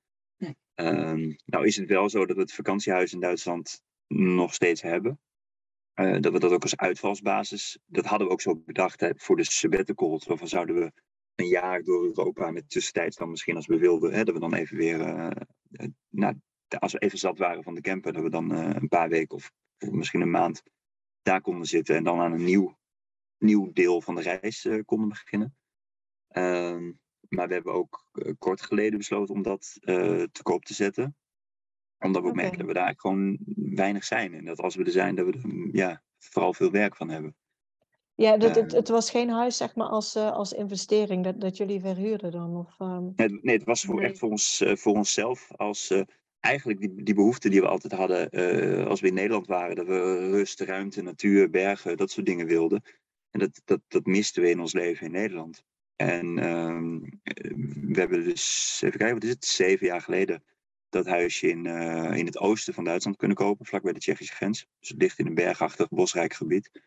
Um, 0.79 1.35
nou 1.45 1.65
is 1.65 1.75
het 1.75 1.89
wel 1.89 2.09
zo 2.09 2.25
dat 2.25 2.35
we 2.35 2.41
het 2.41 2.53
vakantiehuis 2.53 3.13
in 3.13 3.19
Duitsland 3.19 3.81
nog 4.07 4.53
steeds 4.53 4.81
hebben. 4.81 5.19
Uh, 5.95 6.19
dat 6.19 6.33
we 6.33 6.39
dat 6.39 6.51
ook 6.51 6.61
als 6.61 6.75
uitvalsbasis, 6.75 7.79
dat 7.85 8.05
hadden 8.05 8.27
we 8.27 8.33
ook 8.33 8.41
zo 8.41 8.55
bedacht 8.55 8.99
hè, 8.99 9.09
voor 9.15 9.35
de 9.35 9.43
sabbatical. 9.43 10.21
Waarvan 10.25 10.47
zouden 10.47 10.75
we 10.75 10.91
een 11.35 11.47
jaar 11.47 11.83
door 11.83 12.03
Europa 12.03 12.51
met 12.51 12.69
tussentijds 12.69 13.17
dan 13.17 13.29
misschien 13.29 13.55
als 13.55 13.67
we 13.67 13.77
wilden, 13.77 14.13
hè, 14.13 14.23
dat 14.23 14.33
we 14.33 14.39
dan 14.39 14.53
even 14.53 14.77
weer, 14.77 14.99
uh, 14.99 15.29
nou, 16.09 16.35
als 16.79 16.93
we 16.93 16.99
even 16.99 17.17
zat 17.17 17.37
waren 17.37 17.63
van 17.63 17.75
de 17.75 17.81
camper, 17.81 18.13
dat 18.13 18.23
we 18.23 18.29
dan 18.29 18.51
uh, 18.53 18.69
een 18.73 18.87
paar 18.87 19.09
weken 19.09 19.35
of, 19.35 19.51
of, 19.79 19.91
misschien 19.91 20.21
een 20.21 20.31
maand 20.31 20.63
daar 21.27 21.41
konden 21.41 21.67
zitten 21.67 21.95
en 21.95 22.03
dan 22.03 22.19
aan 22.19 22.33
een 22.33 22.43
nieuw, 22.43 22.77
nieuw 23.37 23.71
deel 23.73 24.01
van 24.01 24.15
de 24.15 24.21
reis 24.21 24.67
konden 24.85 25.09
beginnen. 25.09 25.55
Ehm, 26.27 26.91
maar 27.29 27.47
we 27.47 27.53
hebben 27.53 27.73
ook 27.73 28.11
kort 28.37 28.61
geleden 28.61 28.97
besloten 28.97 29.35
om 29.35 29.41
dat 29.41 29.77
te 30.31 30.39
koop 30.43 30.65
te 30.65 30.73
zetten 30.73 31.15
omdat 31.99 32.21
we 32.21 32.27
ook 32.27 32.35
merken 32.35 32.57
dat 32.57 32.67
we 32.67 32.73
daar 32.73 32.93
gewoon 32.97 33.37
weinig 33.55 34.03
zijn. 34.03 34.33
En 34.33 34.45
dat 34.45 34.59
als 34.59 34.75
we 34.75 34.83
er 34.83 34.91
zijn, 34.91 35.15
dat 35.15 35.25
we 35.25 35.31
er 35.31 35.69
ja, 35.71 36.01
vooral 36.17 36.53
veel 36.53 36.71
werk 36.71 36.95
van 36.95 37.09
hebben. 37.09 37.35
Ja, 38.15 38.37
dat, 38.37 38.55
het, 38.55 38.71
het 38.71 38.87
was 38.87 39.09
geen 39.09 39.29
huis 39.29 39.57
zeg 39.57 39.75
maar 39.75 39.87
als, 39.87 40.15
als 40.15 40.53
investering 40.53 41.23
dat, 41.23 41.41
dat 41.41 41.57
jullie 41.57 41.79
verhuurden 41.79 42.31
dan? 42.31 42.55
Of, 42.55 42.79
um... 42.79 43.13
nee, 43.15 43.39
nee, 43.41 43.55
het 43.55 43.65
was 43.65 43.81
voor, 43.81 44.01
echt 44.01 44.17
voor, 44.17 44.29
ons, 44.29 44.63
voor 44.65 44.93
onszelf. 44.93 45.51
Als, 45.55 46.03
eigenlijk 46.39 46.79
die, 46.79 47.03
die 47.03 47.15
behoefte 47.15 47.49
die 47.49 47.61
we 47.61 47.67
altijd 47.67 47.93
hadden 47.93 48.29
als 48.87 49.01
we 49.01 49.07
in 49.07 49.13
Nederland 49.13 49.47
waren. 49.47 49.75
Dat 49.75 49.87
we 49.87 50.29
rust, 50.29 50.59
ruimte, 50.59 51.01
natuur, 51.01 51.49
bergen, 51.49 51.97
dat 51.97 52.11
soort 52.11 52.25
dingen 52.25 52.47
wilden. 52.47 52.81
En 53.29 53.39
dat, 53.39 53.61
dat, 53.65 53.81
dat 53.87 54.05
misten 54.05 54.41
we 54.41 54.49
in 54.49 54.59
ons 54.59 54.73
leven 54.73 55.05
in 55.05 55.11
Nederland. 55.11 55.63
En 55.95 56.37
ehm, 56.37 56.99
we 57.93 57.99
hebben 57.99 58.23
dus, 58.23 58.79
even 58.83 58.97
kijken, 58.97 59.15
wat 59.15 59.23
is 59.23 59.29
het, 59.29 59.45
zeven 59.45 59.87
jaar 59.87 60.01
geleden 60.01 60.43
dat 60.89 61.05
huisje 61.05 61.49
in, 61.49 61.65
uh, 61.65 62.15
in 62.15 62.25
het 62.25 62.37
oosten 62.37 62.73
van 62.73 62.83
Duitsland 62.83 63.17
kunnen 63.17 63.37
kopen, 63.37 63.65
vlakbij 63.65 63.93
de 63.93 63.99
Tsjechische 63.99 64.35
grens. 64.35 64.67
Dus 64.79 64.93
ligt 64.97 65.19
in 65.19 65.25
een 65.25 65.33
bergachtig, 65.33 65.89
bosrijk 65.89 66.33
gebied. 66.33 66.81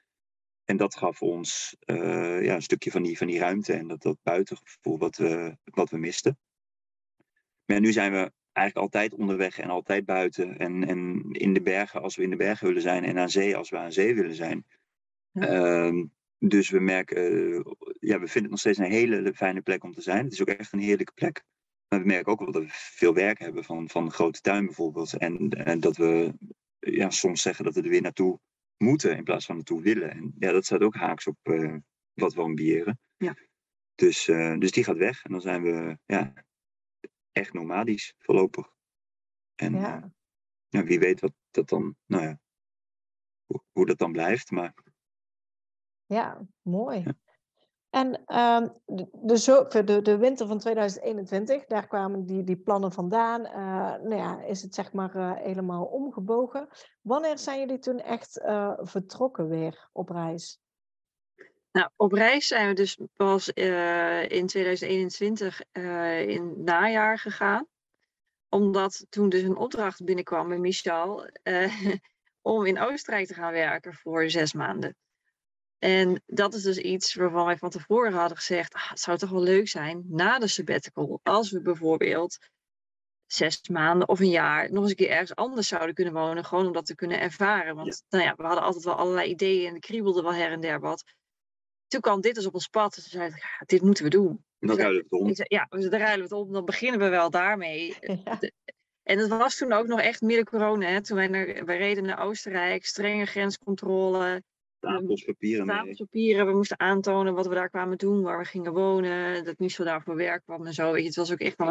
En 0.65 0.77
dat 0.77 0.97
gaf 0.97 1.23
ons 1.23 1.77
ja, 1.87 2.55
een 2.55 2.63
stukje 2.63 2.91
van 2.91 3.03
die, 3.03 3.19
van 3.19 3.27
die 3.27 3.39
ruimte 3.39 3.73
en 3.73 3.89
dat, 3.89 4.03
dat 4.03 4.19
buitengevoel 4.23 4.99
wat 4.99 5.17
we, 5.17 5.57
wat 5.65 5.91
we 5.91 5.99
misten. 5.99 6.39
Maar 7.65 7.81
nu 7.81 7.93
zijn 7.93 8.13
we 8.13 8.33
eigenlijk 8.53 8.87
altijd 8.87 9.21
onderweg 9.21 9.59
en 9.59 9.69
altijd 9.69 10.05
buiten. 10.05 10.59
En, 10.59 10.89
en 10.89 11.27
in 11.31 11.53
de 11.53 11.63
bergen 11.63 12.03
als 12.03 12.17
we 12.17 12.23
in 12.23 12.31
de 12.31 12.37
bergen 12.37 12.67
willen 12.67 12.83
zijn 12.83 13.05
en 13.05 13.19
aan 13.19 13.31
zee 13.31 13.57
als 13.57 13.71
we 13.71 13.77
aan 13.77 13.93
zee 13.93 14.15
willen 14.15 14.35
zijn. 14.35 14.67
Ja. 15.31 15.89
Uh, 15.89 16.05
dus 16.39 16.71
we 16.71 16.81
merken, 16.81 17.33
uh, 17.33 17.61
ja, 18.01 18.21
we 18.21 18.27
vinden 18.27 18.43
het 18.43 18.51
nog 18.51 18.59
steeds 18.59 18.79
een 18.79 18.91
hele 18.91 19.35
fijne 19.35 19.61
plek 19.61 19.85
om 19.85 19.93
te 19.93 20.01
zijn. 20.01 20.25
Het 20.25 20.33
is 20.33 20.41
ook 20.41 20.49
echt 20.49 20.73
een 20.73 20.79
heerlijke 20.79 21.13
plek. 21.13 21.45
Maar 21.89 22.01
we 22.01 22.07
merken 22.07 22.33
ook 22.33 22.39
wel 22.39 22.53
dat 22.53 22.63
we 22.63 22.69
veel 22.71 23.15
werk 23.15 23.39
hebben 23.39 23.65
van, 23.65 23.89
van 23.89 24.11
grote 24.11 24.41
tuin 24.41 24.65
bijvoorbeeld. 24.65 25.17
En, 25.17 25.51
en 25.51 25.81
dat 25.81 25.97
we 25.97 26.35
ja, 26.79 27.11
soms 27.11 27.43
zeggen 27.43 27.65
dat 27.65 27.75
we 27.75 27.83
er 27.83 27.89
weer 27.89 28.03
naartoe 28.03 28.41
moeten 28.77 29.17
in 29.17 29.25
plaats 29.25 29.47
van 29.47 29.55
naartoe 29.55 29.83
willen. 29.83 30.11
En 30.11 30.35
ja, 30.39 30.53
dat 30.53 30.65
staat 30.65 30.83
ook 30.83 30.95
haaks 30.95 31.27
op 31.27 31.37
uh, 31.43 31.77
wat 32.13 32.35
we 32.35 32.41
ambiëren. 32.41 32.99
Ja. 33.17 33.37
Dus, 33.95 34.29
uh, 34.29 34.59
dus 34.59 34.71
die 34.71 34.85
gaat 34.85 34.97
weg 34.97 35.25
en 35.25 35.31
dan 35.31 35.41
zijn 35.41 35.63
we 35.63 35.99
ja, 36.07 36.33
echt 37.33 37.53
nomadisch 37.53 38.15
voorlopig. 38.19 38.73
En 39.55 39.75
ja. 39.75 40.13
ja 40.69 40.83
wie 40.83 40.99
weet 40.99 41.21
wat 41.21 41.33
dat 41.51 41.69
dan, 41.69 41.97
nou 42.07 42.23
ja, 42.23 42.39
hoe, 43.47 43.63
hoe 43.73 43.87
dat 43.87 43.99
dan 43.99 44.13
blijft. 44.13 44.51
Maar... 44.51 44.75
Ja, 46.07 46.47
mooi. 46.63 46.99
Ja. 46.99 47.15
En 47.91 48.25
ehm, 48.25 48.69
de, 48.85 49.09
de, 49.13 49.85
de, 49.85 50.03
de, 50.03 50.17
winter 50.17 50.47
van 50.47 50.59
2021, 50.59 51.67
daar 51.67 51.87
kwamen 51.87 52.27
die, 52.27 52.45
die 52.45 52.57
plannen 52.57 52.93
vandaan. 52.93 53.41
Uh, 53.47 53.55
nou 54.09 54.15
ja, 54.15 54.43
is 54.43 54.63
het 54.63 54.75
zeg 54.75 54.93
maar 54.93 55.17
uh, 55.17 55.37
helemaal 55.37 55.85
omgebogen. 55.85 56.69
Wanneer 57.01 57.39
zijn 57.39 57.59
jullie 57.59 57.79
toen 57.79 58.01
echt 58.01 58.41
vertrokken 58.81 59.49
weer 59.49 59.89
op 59.93 60.09
reis? 60.09 60.61
Nou, 61.73 61.91
op 61.97 62.13
reis 62.13 62.47
zijn 62.47 62.69
we 62.69 62.75
dus 62.75 62.99
pas 63.17 63.49
in 63.49 64.47
2021 64.47 65.63
in 66.27 66.49
het 66.49 66.57
najaar 66.57 67.19
gegaan. 67.19 67.67
Omdat 68.49 69.07
toen 69.09 69.29
dus 69.29 69.43
een 69.43 69.57
opdracht 69.57 70.05
binnenkwam 70.05 70.49
bij 70.49 70.59
Michel 70.59 71.31
om 72.43 72.67
in 72.67 72.81
Oostenrijk 72.81 73.27
te 73.27 73.35
gaan 73.35 73.53
werken 73.53 73.95
voor 73.95 74.31
zes 74.31 74.53
maanden. 74.53 74.97
En 75.81 76.23
dat 76.27 76.55
is 76.55 76.63
dus 76.63 76.79
iets 76.79 77.15
waarvan 77.15 77.47
wij 77.47 77.57
van 77.57 77.71
tevoren 77.71 78.13
hadden 78.13 78.37
gezegd, 78.37 78.75
ah, 78.75 78.91
het 78.91 79.01
zou 79.01 79.19
toch 79.19 79.31
wel 79.31 79.43
leuk 79.43 79.69
zijn 79.69 80.05
na 80.09 80.39
de 80.39 80.47
sabbatical, 80.47 81.21
als 81.23 81.51
we 81.51 81.63
bijvoorbeeld 81.63 82.39
zes 83.27 83.69
maanden 83.69 84.09
of 84.09 84.21
een 84.21 84.31
jaar 84.31 84.73
nog 84.73 84.83
eens 84.83 84.91
een 84.91 84.97
keer 84.97 85.11
ergens 85.11 85.35
anders 85.35 85.69
zouden 85.69 85.95
kunnen 85.95 86.13
wonen, 86.13 86.45
gewoon 86.45 86.67
om 86.67 86.73
dat 86.73 86.87
te 86.87 86.95
kunnen 86.95 87.21
ervaren. 87.21 87.75
Want 87.75 88.03
Nou 88.09 88.25
ja, 88.25 88.35
we 88.37 88.43
hadden 88.43 88.65
altijd 88.65 88.85
wel 88.85 88.95
allerlei 88.95 89.31
ideeën 89.31 89.75
en 89.75 89.81
kriebelde 89.81 90.23
wel 90.23 90.35
her 90.35 90.53
en 90.53 90.61
der 90.61 90.81
wat. 90.81 91.05
Toen 91.91 92.01
kwam 92.01 92.21
dit 92.21 92.35
dus 92.35 92.47
op 92.47 92.55
ons 92.55 92.69
pad 92.69 92.97
en 92.97 93.11
toen 93.11 93.21
ja, 93.21 93.65
dit 93.67 93.83
moeten 93.83 94.05
we 94.05 94.11
doen. 94.11 94.45
En 94.59 94.69
dan 94.69 94.77
ruilen 94.77 94.99
we 95.09 95.17
het 95.17 95.21
om. 95.21 95.35
Zei, 95.35 95.49
ja, 95.51 95.67
dan 95.69 95.91
ruilen 96.01 96.29
we 96.29 96.35
het 96.35 96.45
om, 96.45 96.53
dan 96.53 96.65
beginnen 96.65 97.01
we 97.01 97.09
wel 97.09 97.31
daarmee. 97.31 97.97
En 99.03 99.19
het 99.19 99.29
was 99.29 99.57
toen 99.57 99.73
ook 99.73 99.87
nog 99.87 100.01
echt 100.01 100.21
midden 100.21 100.45
corona, 100.45 100.87
hè? 100.87 101.03
toen 101.03 101.17
wij, 101.17 101.29
naar, 101.29 101.65
wij 101.65 101.79
reden 101.79 102.05
naar 102.05 102.21
Oostenrijk, 102.21 102.85
strenge 102.85 103.27
grenscontrole. 103.27 104.43
Stapels 104.77 105.25
papieren 105.25 105.65
Stapels 105.65 105.99
papieren. 105.99 106.47
We 106.47 106.53
moesten 106.53 106.81
aantonen 106.81 107.35
wat 107.35 107.47
we 107.47 107.55
daar 107.55 107.71
kwamen 107.71 107.99
doen, 107.99 108.23
waar 108.23 108.39
we 108.39 108.45
gingen 108.45 108.73
wonen. 108.73 109.45
Dat 109.45 109.59
Michel 109.59 109.85
daar 109.85 110.03
voor 110.03 110.17
werk 110.17 110.45
kwam 110.45 110.67
en 110.67 110.73
zo. 110.73 110.93
Weet 110.93 111.01
je, 111.01 111.07
het 111.07 111.17
was 111.17 111.33
ook 111.33 111.39
echt 111.39 111.57
wel 111.57 111.69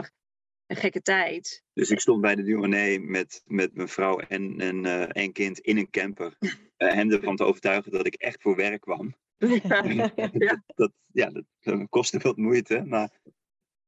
een, 0.68 0.76
gekke 0.76 1.02
tijd. 1.02 1.64
Dus 1.74 1.90
ik 1.90 2.00
stond 2.00 2.22
bij 2.22 2.36
de 2.36 2.44
Duranee 2.44 3.00
met, 3.00 3.42
met 3.46 3.76
mijn 3.76 3.88
vrouw 3.88 4.18
en, 4.18 4.60
en 4.60 4.86
uh, 4.86 5.06
een 5.08 5.32
kind 5.32 5.60
in 5.60 5.78
een 5.78 5.90
camper. 5.90 6.36
uh, 6.40 6.50
hem 6.78 7.12
ervan 7.12 7.36
te 7.36 7.44
overtuigen 7.44 7.92
dat 7.92 8.06
ik 8.06 8.14
echt 8.14 8.42
voor 8.42 8.56
werk 8.56 8.82
kwam. 8.82 9.16
Ja, 9.40 9.84
ja. 10.32 10.64
dat, 10.76 10.92
ja, 11.12 11.32
dat 11.60 11.90
kostte 11.90 12.18
wat 12.18 12.38
moeite, 12.38 12.84
maar 12.86 13.10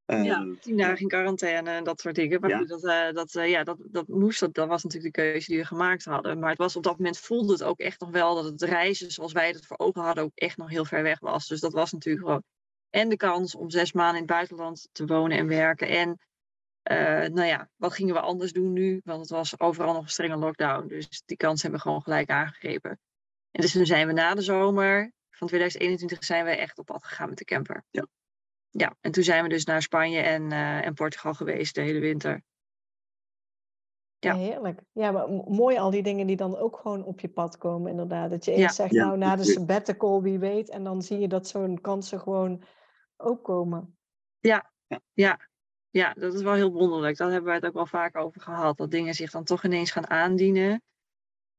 ja, 0.05 0.41
ehm, 0.41 0.55
tien 0.59 0.77
dagen 0.77 0.99
in 0.99 1.07
quarantaine 1.07 1.69
en 1.69 1.83
dat 1.83 2.01
soort 2.01 2.15
dingen. 2.15 2.41
Maar 2.41 2.49
ja. 2.49 2.65
dat, 2.65 2.83
uh, 2.83 3.11
dat, 3.11 3.35
uh, 3.35 3.49
ja, 3.49 3.63
dat, 3.63 3.77
dat 3.81 4.07
moest, 4.07 4.39
dat, 4.39 4.53
dat 4.53 4.67
was 4.67 4.83
natuurlijk 4.83 5.15
de 5.15 5.21
keuze 5.21 5.47
die 5.47 5.59
we 5.59 5.65
gemaakt 5.65 6.05
hadden. 6.05 6.39
Maar 6.39 6.49
het 6.49 6.57
was 6.57 6.75
op 6.75 6.83
dat 6.83 6.97
moment 6.97 7.17
voelde 7.17 7.51
het 7.51 7.63
ook 7.63 7.79
echt 7.79 7.99
nog 7.99 8.09
wel 8.09 8.35
dat 8.35 8.45
het 8.45 8.61
reizen 8.61 9.11
zoals 9.11 9.31
wij 9.31 9.47
het 9.47 9.65
voor 9.65 9.77
ogen 9.77 10.01
hadden 10.01 10.23
ook 10.23 10.35
echt 10.35 10.57
nog 10.57 10.69
heel 10.69 10.85
ver 10.85 11.03
weg 11.03 11.19
was. 11.19 11.47
Dus 11.47 11.59
dat 11.59 11.73
was 11.73 11.91
natuurlijk 11.91 12.25
gewoon 12.25 12.43
en 12.89 13.09
de 13.09 13.17
kans 13.17 13.55
om 13.55 13.69
zes 13.69 13.91
maanden 13.91 14.15
in 14.15 14.21
het 14.21 14.31
buitenland 14.31 14.89
te 14.91 15.05
wonen 15.05 15.37
en 15.37 15.47
werken. 15.47 15.87
En 15.87 16.19
nou 17.33 17.43
ja, 17.43 17.69
wat 17.75 17.93
gingen 17.93 18.13
we 18.13 18.19
anders 18.19 18.51
doen 18.51 18.73
nu? 18.73 19.01
Want 19.03 19.19
het 19.19 19.29
was 19.29 19.59
overal 19.59 19.93
nog 19.93 20.03
een 20.03 20.09
strenge 20.09 20.37
lockdown. 20.37 20.87
Dus 20.87 21.21
die 21.25 21.37
kans 21.37 21.61
hebben 21.61 21.79
we 21.79 21.85
gewoon 21.85 22.01
gelijk 22.01 22.29
aangegrepen. 22.29 22.99
En 23.51 23.61
dus 23.61 23.71
toen 23.71 23.85
zijn 23.85 24.07
we 24.07 24.13
na 24.13 24.33
de 24.33 24.41
zomer 24.41 25.11
van 25.41 25.47
2021 25.47 26.23
zijn 26.23 26.45
we 26.45 26.51
echt 26.51 26.79
op 26.79 26.85
pad 26.85 27.03
gegaan 27.03 27.29
met 27.29 27.37
de 27.37 27.45
camper. 27.45 27.83
Ja 27.89 28.07
ja, 28.71 28.95
en 29.01 29.11
toen 29.11 29.23
zijn 29.23 29.43
we 29.43 29.49
dus 29.49 29.65
naar 29.65 29.81
Spanje 29.81 30.19
en, 30.19 30.51
uh, 30.51 30.85
en 30.85 30.93
Portugal 30.93 31.33
geweest 31.33 31.75
de 31.75 31.81
hele 31.81 31.99
winter. 31.99 32.43
Ja. 34.19 34.35
heerlijk. 34.35 34.81
Ja, 34.91 35.11
maar 35.11 35.29
mooi 35.29 35.77
al 35.77 35.89
die 35.89 36.03
dingen 36.03 36.27
die 36.27 36.35
dan 36.35 36.57
ook 36.57 36.77
gewoon 36.77 37.03
op 37.03 37.19
je 37.19 37.29
pad 37.29 37.57
komen, 37.57 37.91
inderdaad. 37.91 38.29
Dat 38.29 38.45
je 38.45 38.51
eerst 38.51 38.75
zegt, 38.75 38.91
nou, 38.91 39.17
na 39.17 39.35
de 39.35 39.43
sabbatical, 39.43 40.21
wie 40.21 40.39
weet. 40.39 40.69
En 40.69 40.83
dan 40.83 41.01
zie 41.01 41.19
je 41.19 41.27
dat 41.27 41.47
zo'n 41.47 41.81
kansen 41.81 42.19
gewoon 42.19 42.63
ook 43.17 43.43
komen. 43.43 43.97
Ja, 44.39 44.71
ja. 45.13 45.39
ja, 45.89 46.13
dat 46.13 46.33
is 46.33 46.41
wel 46.41 46.53
heel 46.53 46.71
wonderlijk. 46.71 47.17
Daar 47.17 47.27
hebben 47.27 47.47
wij 47.47 47.55
het 47.55 47.65
ook 47.65 47.73
wel 47.73 47.85
vaak 47.85 48.15
over 48.15 48.41
gehad. 48.41 48.77
Dat 48.77 48.91
dingen 48.91 49.13
zich 49.13 49.31
dan 49.31 49.43
toch 49.43 49.63
ineens 49.63 49.91
gaan 49.91 50.09
aandienen. 50.09 50.81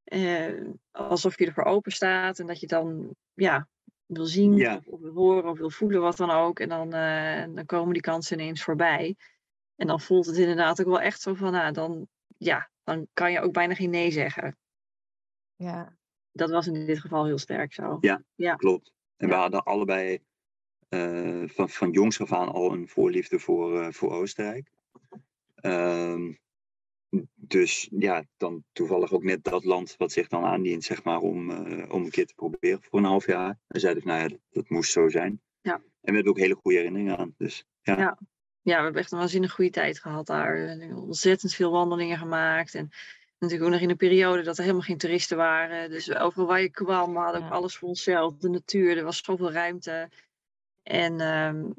Eh, 0.04 0.70
alsof 0.90 1.38
je 1.38 1.46
ervoor 1.46 1.64
open 1.64 1.92
staat. 1.92 2.38
En 2.38 2.46
dat 2.46 2.60
je 2.60 2.66
dan, 2.66 3.14
ja, 3.34 3.68
wil 4.14 4.26
zien 4.26 4.66
of, 4.76 4.86
of, 4.86 5.00
wil 5.00 5.12
horen 5.12 5.50
of 5.50 5.58
wil 5.58 5.70
voelen, 5.70 6.00
wat 6.00 6.16
dan 6.16 6.30
ook. 6.30 6.60
En 6.60 6.68
dan, 6.68 6.94
uh, 6.94 7.44
dan 7.54 7.66
komen 7.66 7.92
die 7.92 8.02
kansen 8.02 8.40
ineens 8.40 8.62
voorbij. 8.62 9.16
En 9.76 9.86
dan 9.86 10.00
voelt 10.00 10.26
het 10.26 10.36
inderdaad 10.36 10.80
ook 10.80 10.86
wel 10.86 11.00
echt 11.00 11.20
zo 11.20 11.34
van, 11.34 11.52
nou, 11.52 11.72
dan, 11.72 12.06
ja, 12.36 12.70
dan 12.84 13.06
kan 13.12 13.32
je 13.32 13.40
ook 13.40 13.52
bijna 13.52 13.74
geen 13.74 13.90
nee 13.90 14.10
zeggen. 14.10 14.56
Ja. 15.56 15.96
Dat 16.32 16.50
was 16.50 16.66
in 16.66 16.86
dit 16.86 17.00
geval 17.00 17.24
heel 17.24 17.38
sterk 17.38 17.72
zo. 17.72 17.98
Ja, 18.00 18.22
ja. 18.34 18.54
klopt. 18.54 18.92
En 19.16 19.28
we 19.28 19.34
hadden 19.34 19.62
allebei 19.62 20.18
uh, 20.88 21.48
van, 21.48 21.68
van 21.68 21.90
jongs 21.90 22.20
af 22.20 22.32
aan 22.32 22.52
al 22.52 22.72
een 22.72 22.88
voorliefde 22.88 23.38
voor, 23.38 23.82
uh, 23.82 23.90
voor 23.90 24.12
Oostenrijk. 24.12 24.70
Uh, 25.60 26.34
dus 27.34 27.88
ja, 27.90 28.24
dan 28.36 28.64
toevallig 28.72 29.12
ook 29.12 29.22
net 29.22 29.44
dat 29.44 29.64
land 29.64 29.94
wat 29.98 30.12
zich 30.12 30.28
dan 30.28 30.44
aandient, 30.44 30.84
zeg 30.84 31.04
maar, 31.04 31.18
om, 31.18 31.50
uh, 31.50 31.92
om 31.92 32.04
een 32.04 32.10
keer 32.10 32.26
te 32.26 32.34
proberen 32.34 32.82
voor 32.82 32.98
een 32.98 33.04
half 33.04 33.26
jaar. 33.26 33.58
En 33.68 33.80
zeiden 33.80 34.02
van, 34.02 34.12
nou 34.12 34.28
ja, 34.30 34.36
dat, 34.50 34.68
moest 34.68 34.92
zo 34.92 35.08
zijn. 35.08 35.40
Ja. 35.60 35.74
En 35.74 35.82
we 36.00 36.12
hebben 36.12 36.32
ook 36.32 36.38
hele 36.38 36.54
goede 36.54 36.76
herinneringen 36.76 37.18
aan. 37.18 37.34
Dus, 37.36 37.64
ja. 37.80 37.98
ja. 37.98 38.18
Ja. 38.62 38.76
we 38.76 38.82
hebben 38.82 39.00
echt 39.00 39.12
een 39.12 39.18
waanzinnig 39.18 39.52
goede 39.52 39.70
tijd 39.70 40.00
gehad 40.00 40.26
daar. 40.26 40.78
Ontzettend 40.94 41.54
veel 41.54 41.70
wandelingen 41.70 42.18
gemaakt. 42.18 42.74
En 42.74 42.90
natuurlijk 43.38 43.68
ook 43.68 43.74
nog 43.74 43.84
in 43.84 43.90
een 43.90 43.96
periode 43.96 44.42
dat 44.42 44.56
er 44.56 44.62
helemaal 44.62 44.82
geen 44.82 44.98
toeristen 44.98 45.36
waren. 45.36 45.90
Dus 45.90 46.14
overal 46.14 46.46
waar 46.46 46.60
je 46.60 46.70
kwam, 46.70 47.12
we 47.12 47.18
hadden 47.18 47.44
ook 47.44 47.50
alles 47.50 47.76
voor 47.76 47.88
onszelf. 47.88 48.36
De 48.36 48.48
natuur, 48.48 48.96
er 48.96 49.04
was 49.04 49.24
zoveel 49.24 49.52
ruimte. 49.52 50.10
En 50.82 51.20
ehm, 51.20 51.70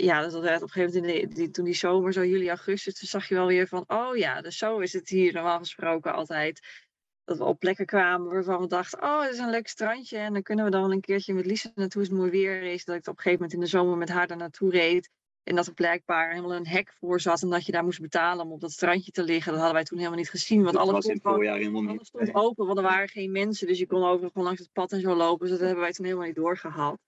ja, 0.00 0.20
dat 0.20 0.42
werd 0.42 0.62
op 0.62 0.68
een 0.68 0.68
gegeven 0.68 1.00
moment, 1.00 1.18
in 1.18 1.28
de, 1.28 1.34
die, 1.34 1.50
toen 1.50 1.64
die 1.64 1.74
zomer, 1.74 2.12
zo 2.12 2.24
juli, 2.24 2.48
augustus, 2.48 2.98
toen 2.98 3.08
zag 3.08 3.28
je 3.28 3.34
wel 3.34 3.46
weer 3.46 3.68
van, 3.68 3.84
oh 3.86 4.16
ja, 4.16 4.40
dus 4.40 4.58
zo 4.58 4.78
is 4.78 4.92
het 4.92 5.08
hier 5.08 5.32
normaal 5.32 5.58
gesproken 5.58 6.14
altijd. 6.14 6.82
Dat 7.24 7.38
we 7.38 7.44
op 7.44 7.58
plekken 7.58 7.86
kwamen 7.86 8.32
waarvan 8.32 8.60
we 8.60 8.66
dachten, 8.66 9.02
oh, 9.02 9.22
het 9.22 9.32
is 9.32 9.38
een 9.38 9.50
leuk 9.50 9.68
strandje. 9.68 10.18
En 10.18 10.32
dan 10.32 10.42
kunnen 10.42 10.64
we 10.64 10.70
dan 10.70 10.82
wel 10.82 10.92
een 10.92 11.00
keertje 11.00 11.34
met 11.34 11.46
Lisa 11.46 11.70
naartoe 11.74 12.00
als 12.00 12.10
het 12.10 12.18
mooi 12.18 12.30
weer 12.30 12.62
is. 12.62 12.84
Dat 12.84 12.96
ik 12.96 13.00
op 13.00 13.06
een 13.06 13.22
gegeven 13.22 13.32
moment 13.32 13.52
in 13.52 13.60
de 13.60 13.66
zomer 13.66 13.96
met 13.96 14.08
haar 14.08 14.26
daar 14.26 14.36
naartoe 14.36 14.70
reed. 14.70 15.10
En 15.42 15.54
dat 15.54 15.66
er 15.66 15.74
blijkbaar 15.74 16.30
helemaal 16.30 16.54
een 16.54 16.66
hek 16.66 16.92
voor 16.92 17.20
zat 17.20 17.42
en 17.42 17.50
dat 17.50 17.66
je 17.66 17.72
daar 17.72 17.84
moest 17.84 18.00
betalen 18.00 18.44
om 18.44 18.52
op 18.52 18.60
dat 18.60 18.72
strandje 18.72 19.10
te 19.10 19.22
liggen. 19.22 19.52
Dat 19.52 19.60
hadden 19.60 19.76
wij 19.76 19.84
toen 19.84 19.98
helemaal 19.98 20.18
niet 20.18 20.30
gezien. 20.30 20.62
Want 20.62 20.76
was. 20.76 20.88
Alles 20.88 22.06
stond 22.06 22.34
open, 22.34 22.66
want 22.66 22.78
er 22.78 22.84
waren 22.84 23.08
geen 23.08 23.32
mensen. 23.32 23.66
Dus 23.66 23.78
je 23.78 23.86
kon 23.86 24.04
overal 24.04 24.30
gewoon 24.30 24.46
langs 24.46 24.60
het 24.60 24.72
pad 24.72 24.92
en 24.92 25.00
zo 25.00 25.14
lopen. 25.14 25.46
Dus 25.46 25.50
dat 25.50 25.66
hebben 25.66 25.84
wij 25.84 25.92
toen 25.92 26.04
helemaal 26.04 26.26
niet 26.26 26.36
doorgehad. 26.36 26.98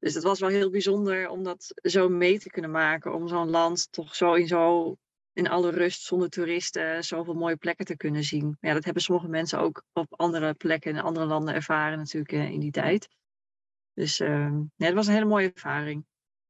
Dus 0.00 0.14
het 0.14 0.22
was 0.22 0.40
wel 0.40 0.48
heel 0.48 0.70
bijzonder 0.70 1.28
om 1.28 1.42
dat 1.42 1.74
zo 1.82 2.08
mee 2.08 2.38
te 2.38 2.50
kunnen 2.50 2.70
maken. 2.70 3.14
Om 3.14 3.28
zo'n 3.28 3.50
land 3.50 3.92
toch 3.92 4.14
zo 4.14 4.34
in, 4.34 4.46
zo 4.46 4.96
in 5.32 5.48
alle 5.48 5.70
rust, 5.70 6.02
zonder 6.02 6.30
toeristen, 6.30 7.04
zoveel 7.04 7.34
mooie 7.34 7.56
plekken 7.56 7.84
te 7.84 7.96
kunnen 7.96 8.24
zien. 8.24 8.56
Ja, 8.60 8.72
dat 8.72 8.84
hebben 8.84 9.02
sommige 9.02 9.28
mensen 9.28 9.58
ook 9.58 9.84
op 9.92 10.20
andere 10.20 10.54
plekken 10.54 10.90
in 10.90 11.00
andere 11.00 11.26
landen 11.26 11.54
ervaren 11.54 11.98
natuurlijk 11.98 12.32
eh, 12.32 12.50
in 12.50 12.60
die 12.60 12.70
tijd. 12.70 13.08
Dus 13.94 14.20
uh, 14.20 14.50
nee, 14.50 14.88
het 14.88 14.94
was 14.94 15.06
een 15.06 15.12
hele 15.12 15.24
mooie 15.24 15.52
ervaring. 15.52 16.04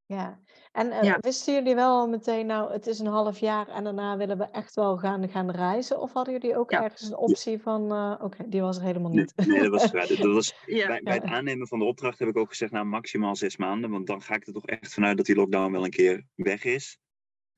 Ja, 0.07 0.41
en 0.73 0.87
uh, 0.87 1.15
wisten 1.21 1.55
jullie 1.55 1.75
wel 1.75 2.09
meteen, 2.09 2.47
nou, 2.47 2.73
het 2.73 2.87
is 2.87 2.99
een 2.99 3.07
half 3.07 3.39
jaar 3.39 3.69
en 3.69 3.85
daarna 3.85 4.17
willen 4.17 4.39
we 4.39 4.45
echt 4.45 4.75
wel 4.75 4.97
gaan, 4.97 5.29
gaan 5.29 5.51
reizen? 5.51 6.01
Of 6.01 6.13
hadden 6.13 6.35
jullie 6.35 6.57
ook 6.57 6.71
ergens 6.71 7.03
een 7.03 7.17
optie 7.17 7.63
van, 7.63 7.93
uh, 7.93 8.15
oké, 8.21 8.49
die 8.49 8.61
was 8.61 8.77
er 8.77 8.83
helemaal 8.83 9.11
niet? 9.11 9.33
Nee, 9.37 9.47
nee 9.47 9.61
dat 9.61 9.71
was, 9.71 9.91
dat 10.09 10.19
was 10.19 10.55
bij, 10.67 11.01
bij, 11.03 11.15
het 11.15 11.25
aannemen 11.25 11.69
van 11.69 11.79
de 11.79 11.85
opdracht 11.85 12.19
heb 12.19 12.29
ik 12.29 12.37
ook 12.37 12.49
gezegd, 12.49 12.73
nou, 12.73 12.85
maximaal 12.85 13.37
zes 13.37 13.57
maanden. 13.57 13.91
Want 13.91 14.07
dan 14.07 14.23
ga 14.23 14.35
ik 14.35 14.47
er 14.47 14.53
toch 14.53 14.67
echt 14.67 14.95
vanuit 14.95 15.17
dat 15.17 15.27
die 15.27 15.35
lockdown 15.35 15.73
wel 15.73 15.85
een 15.85 15.91
keer 15.91 16.25
weg 16.35 16.65
is. 16.65 16.99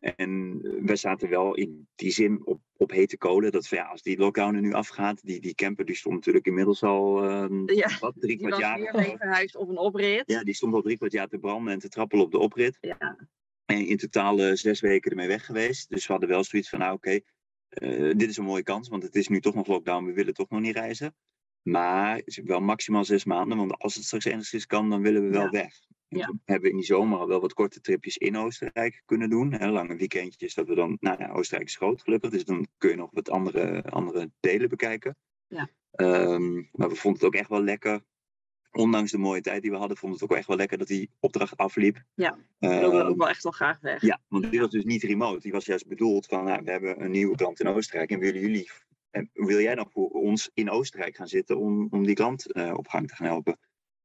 En 0.02 0.60
we 0.86 0.96
zaten 0.96 1.28
wel 1.28 1.54
in 1.54 1.88
die 1.94 2.10
zin 2.10 2.46
op, 2.46 2.60
op 2.76 2.90
hete 2.90 3.16
kolen. 3.16 3.52
Dat 3.52 3.68
ja, 3.68 3.84
als 3.84 4.02
die 4.02 4.18
lockdown 4.18 4.54
er 4.54 4.60
nu 4.60 4.72
afgaat, 4.72 5.24
die, 5.24 5.40
die 5.40 5.54
camper 5.54 5.84
die 5.84 5.96
stond 5.96 6.14
natuurlijk 6.14 6.46
inmiddels 6.46 6.82
al 6.82 7.24
uh, 7.24 7.76
ja, 7.76 7.98
wat, 8.00 8.14
drie 8.18 8.36
kwart 8.36 8.56
jaar. 8.56 8.78
weer 8.78 9.16
verhuisd 9.18 9.56
op 9.56 9.68
een 9.68 9.78
oprit. 9.78 10.22
Ja, 10.26 10.44
die 10.44 10.54
stond 10.54 10.74
al 10.74 10.82
drie 10.82 10.96
kwart 10.96 11.12
jaar 11.12 11.28
te 11.28 11.38
branden 11.38 11.72
en 11.72 11.78
te 11.78 11.88
trappelen 11.88 12.24
op 12.24 12.30
de 12.30 12.38
oprit. 12.38 12.78
Ja. 12.80 13.16
En 13.64 13.86
in 13.86 13.96
totaal 13.96 14.40
uh, 14.40 14.54
zes 14.54 14.80
weken 14.80 15.10
ermee 15.10 15.28
weg 15.28 15.46
geweest. 15.46 15.88
Dus 15.90 16.06
we 16.06 16.12
hadden 16.12 16.30
wel 16.30 16.44
zoiets 16.44 16.68
van, 16.68 16.78
nou 16.78 16.94
oké, 16.94 17.22
okay, 17.74 17.98
uh, 17.98 18.14
dit 18.16 18.28
is 18.28 18.36
een 18.36 18.44
mooie 18.44 18.62
kans, 18.62 18.88
want 18.88 19.02
het 19.02 19.14
is 19.14 19.28
nu 19.28 19.40
toch 19.40 19.54
nog 19.54 19.66
lockdown, 19.66 20.04
we 20.04 20.12
willen 20.12 20.34
toch 20.34 20.48
nog 20.48 20.60
niet 20.60 20.76
reizen. 20.76 21.14
Maar 21.62 22.22
wel 22.44 22.60
maximaal 22.60 23.04
zes 23.04 23.24
maanden, 23.24 23.58
want 23.58 23.78
als 23.78 23.94
het 23.94 24.04
straks 24.04 24.24
enigszins 24.24 24.66
kan, 24.66 24.90
dan 24.90 25.02
willen 25.02 25.22
we 25.22 25.30
wel 25.30 25.42
ja. 25.42 25.50
weg. 25.50 25.74
Ja. 26.18 26.26
We 26.26 26.52
hebben 26.52 26.70
in 26.70 26.76
die 26.76 26.84
zomer 26.84 27.18
al 27.18 27.28
wel 27.28 27.40
wat 27.40 27.54
korte 27.54 27.80
tripjes 27.80 28.16
in 28.16 28.36
Oostenrijk 28.36 29.02
kunnen 29.04 29.30
doen. 29.30 29.52
Hè, 29.52 29.70
lange 29.70 29.96
weekendjes 29.96 30.54
dat 30.54 30.68
we 30.68 30.74
dan, 30.74 30.96
nou 31.00 31.18
ja, 31.18 31.30
Oostenrijk 31.30 31.68
is 31.68 31.76
groot 31.76 32.02
gelukkig, 32.02 32.30
dus 32.30 32.44
dan 32.44 32.66
kun 32.78 32.90
je 32.90 32.96
nog 32.96 33.10
wat 33.12 33.30
andere, 33.30 33.82
andere 33.82 34.30
delen 34.40 34.68
bekijken. 34.68 35.16
Ja. 35.46 35.68
Um, 35.96 36.68
maar 36.72 36.88
we 36.88 36.94
vonden 36.94 37.20
het 37.20 37.28
ook 37.28 37.40
echt 37.40 37.48
wel 37.48 37.62
lekker, 37.62 38.00
ondanks 38.70 39.10
de 39.10 39.18
mooie 39.18 39.40
tijd 39.40 39.62
die 39.62 39.70
we 39.70 39.76
hadden, 39.76 39.96
vonden 39.96 40.18
we 40.18 40.24
het 40.24 40.32
ook 40.32 40.38
echt 40.38 40.48
wel 40.48 40.56
lekker 40.56 40.78
dat 40.78 40.86
die 40.86 41.10
opdracht 41.20 41.56
afliep. 41.56 42.02
Ja, 42.14 42.38
we 42.58 42.68
wilden 42.68 43.00
um, 43.00 43.06
ook 43.06 43.16
wel 43.16 43.28
echt 43.28 43.42
wel 43.42 43.52
graag 43.52 43.80
weg. 43.80 44.02
Ja, 44.02 44.20
want 44.28 44.50
die 44.50 44.60
was 44.60 44.70
dus 44.70 44.84
niet 44.84 45.02
remote. 45.02 45.40
Die 45.40 45.52
was 45.52 45.64
juist 45.64 45.86
bedoeld 45.86 46.26
van, 46.26 46.44
nou, 46.44 46.62
we 46.64 46.70
hebben 46.70 47.02
een 47.04 47.10
nieuwe 47.10 47.36
klant 47.36 47.60
in 47.60 47.66
Oostenrijk 47.66 48.10
en 48.10 48.18
willen 48.18 48.40
jullie, 48.40 48.70
en 49.10 49.30
wil 49.32 49.60
jij 49.60 49.74
dan 49.74 49.90
voor 49.90 50.08
ons 50.08 50.50
in 50.54 50.70
Oostenrijk 50.70 51.16
gaan 51.16 51.28
zitten 51.28 51.58
om, 51.58 51.86
om 51.90 52.04
die 52.04 52.14
klant 52.14 52.56
uh, 52.56 52.74
op 52.76 52.88
gang 52.88 53.08
te 53.08 53.14
gaan 53.14 53.26
helpen? 53.26 53.58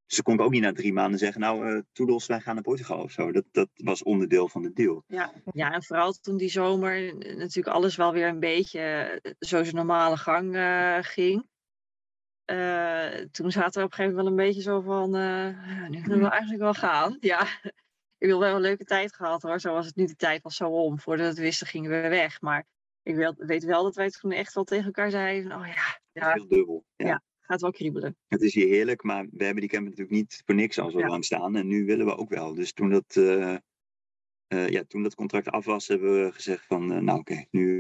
Dus 0.08 0.22
kon 0.22 0.34
ik 0.34 0.42
ook 0.42 0.52
niet 0.52 0.62
na 0.62 0.72
drie 0.72 0.94
maanden 0.94 1.20
zeggen, 1.20 1.42
nou, 1.42 1.72
uh, 1.72 1.82
toedels, 1.92 2.26
wij 2.26 2.40
gaan 2.40 2.54
naar 2.54 2.64
Portugal 2.64 3.02
of 3.02 3.12
zo. 3.12 3.32
Dat, 3.32 3.44
dat 3.52 3.70
was 3.74 4.04
onderdeel 4.04 4.50
van 4.50 4.62
de 4.62 4.74
deal. 4.74 5.04
Ja. 5.08 5.34
ja, 5.54 5.74
en 5.74 5.84
vooral 5.84 6.14
toen 6.14 6.38
die 6.38 6.50
zomer 6.50 7.16
natuurlijk 7.18 7.76
alles 7.76 7.96
wel 7.96 8.14
weer 8.14 8.28
een 8.28 8.40
beetje 8.40 8.80
eh, 8.80 9.32
zo 9.40 9.64
zijn 9.64 9.76
normale 9.76 10.18
gang 10.18 10.56
uh, 10.56 10.98
ging. 11.02 11.48
Uh, 12.52 13.26
toen 13.32 13.52
zaten 13.52 13.80
we 13.80 13.86
op 13.86 13.92
een 13.92 13.98
gegeven 13.98 14.16
moment 14.16 14.16
wel 14.16 14.28
een 14.28 14.36
beetje 14.36 14.62
zo 14.62 14.82
van, 14.82 15.12
nu 15.90 16.02
kunnen 16.02 16.24
we 16.24 16.30
eigenlijk 16.30 16.62
wel 16.62 16.74
gaan. 16.74 17.18
Ja, 17.20 17.48
ik 18.18 18.28
wil 18.28 18.40
wel 18.40 18.56
een 18.56 18.62
leuke 18.62 18.84
tijd 18.84 19.16
gehad 19.16 19.42
hoor. 19.42 19.60
Zo 19.60 19.74
was 19.74 19.86
het 19.86 19.96
nu, 19.96 20.06
de 20.06 20.16
tijd 20.16 20.42
was 20.42 20.56
zo 20.56 20.70
om. 20.70 21.00
Voordat 21.00 21.26
we 21.26 21.32
het 21.32 21.40
wisten 21.40 21.68
gingen 21.68 21.92
we 21.92 22.08
weg. 22.08 22.42
Maar 22.42 22.66
ik 23.04 23.16
weet 23.38 23.64
wel 23.64 23.84
dat 23.84 23.96
wij 23.96 24.10
toen 24.10 24.32
echt 24.32 24.54
wel 24.54 24.64
tegen 24.64 24.86
elkaar 24.86 25.10
zeiden, 25.10 25.52
oh 25.52 25.68
ja. 25.68 26.00
ja 26.12 26.34
heel 26.34 26.48
dubbel. 26.48 26.86
ja. 26.96 27.08
ja 27.08 27.22
gaat 27.48 27.62
wel 27.62 27.72
kriebelen. 27.72 28.18
Het 28.28 28.42
is 28.42 28.54
hier 28.54 28.68
heerlijk, 28.68 29.04
maar 29.04 29.28
we 29.32 29.44
hebben 29.44 29.62
die 29.62 29.70
camper 29.70 29.90
natuurlijk 29.90 30.18
niet 30.18 30.42
voor 30.46 30.56
niks 30.56 30.80
al 30.80 30.92
zo 30.92 31.00
lang 31.00 31.26
staan. 31.26 31.56
En 31.56 31.68
nu 31.68 31.86
willen 31.86 32.06
we 32.06 32.18
ook 32.18 32.30
wel. 32.30 32.54
Dus 32.54 32.74
toen 32.74 32.90
dat, 32.90 33.16
uh, 33.16 33.56
uh, 34.48 34.70
ja, 34.70 34.84
toen 34.88 35.04
dat 35.04 35.16
contract 35.16 35.50
af 35.50 35.66
was, 35.66 35.88
hebben 35.88 36.24
we 36.24 36.32
gezegd 36.32 36.66
van, 36.66 36.92
uh, 36.92 36.98
nou 36.98 37.20
oké, 37.20 37.32
okay, 37.32 37.48
nu... 37.52 37.78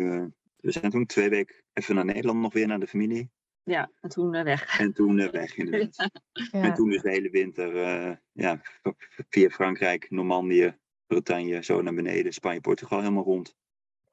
we 0.55 0.72
zijn 0.72 0.91
toen 0.91 1.05
twee 1.05 1.30
weken 1.30 1.55
even 1.74 1.95
naar 1.95 2.05
Nederland 2.05 2.39
nog 2.39 2.53
weer 2.53 2.68
naar 2.68 2.80
de 2.80 2.88
familie. 2.88 3.30
Ja, 3.63 3.91
en 4.01 4.09
toen 4.09 4.32
weg. 4.32 4.80
En 4.80 4.93
toen 4.93 5.32
weg, 5.32 5.57
inderdaad. 5.57 5.95
ja. 6.51 6.61
En 6.61 6.74
toen 6.74 6.89
dus 6.89 7.01
de 7.01 7.09
hele 7.09 7.30
winter 7.30 7.76
ja, 8.32 8.61
via 9.30 9.49
Frankrijk, 9.49 10.09
Normandië, 10.09 10.78
Bretagne, 11.05 11.63
zo 11.63 11.82
naar 11.82 11.93
beneden, 11.93 12.34
Spanje, 12.34 12.61
Portugal 12.61 12.99
helemaal 12.99 13.24
rond. 13.24 13.55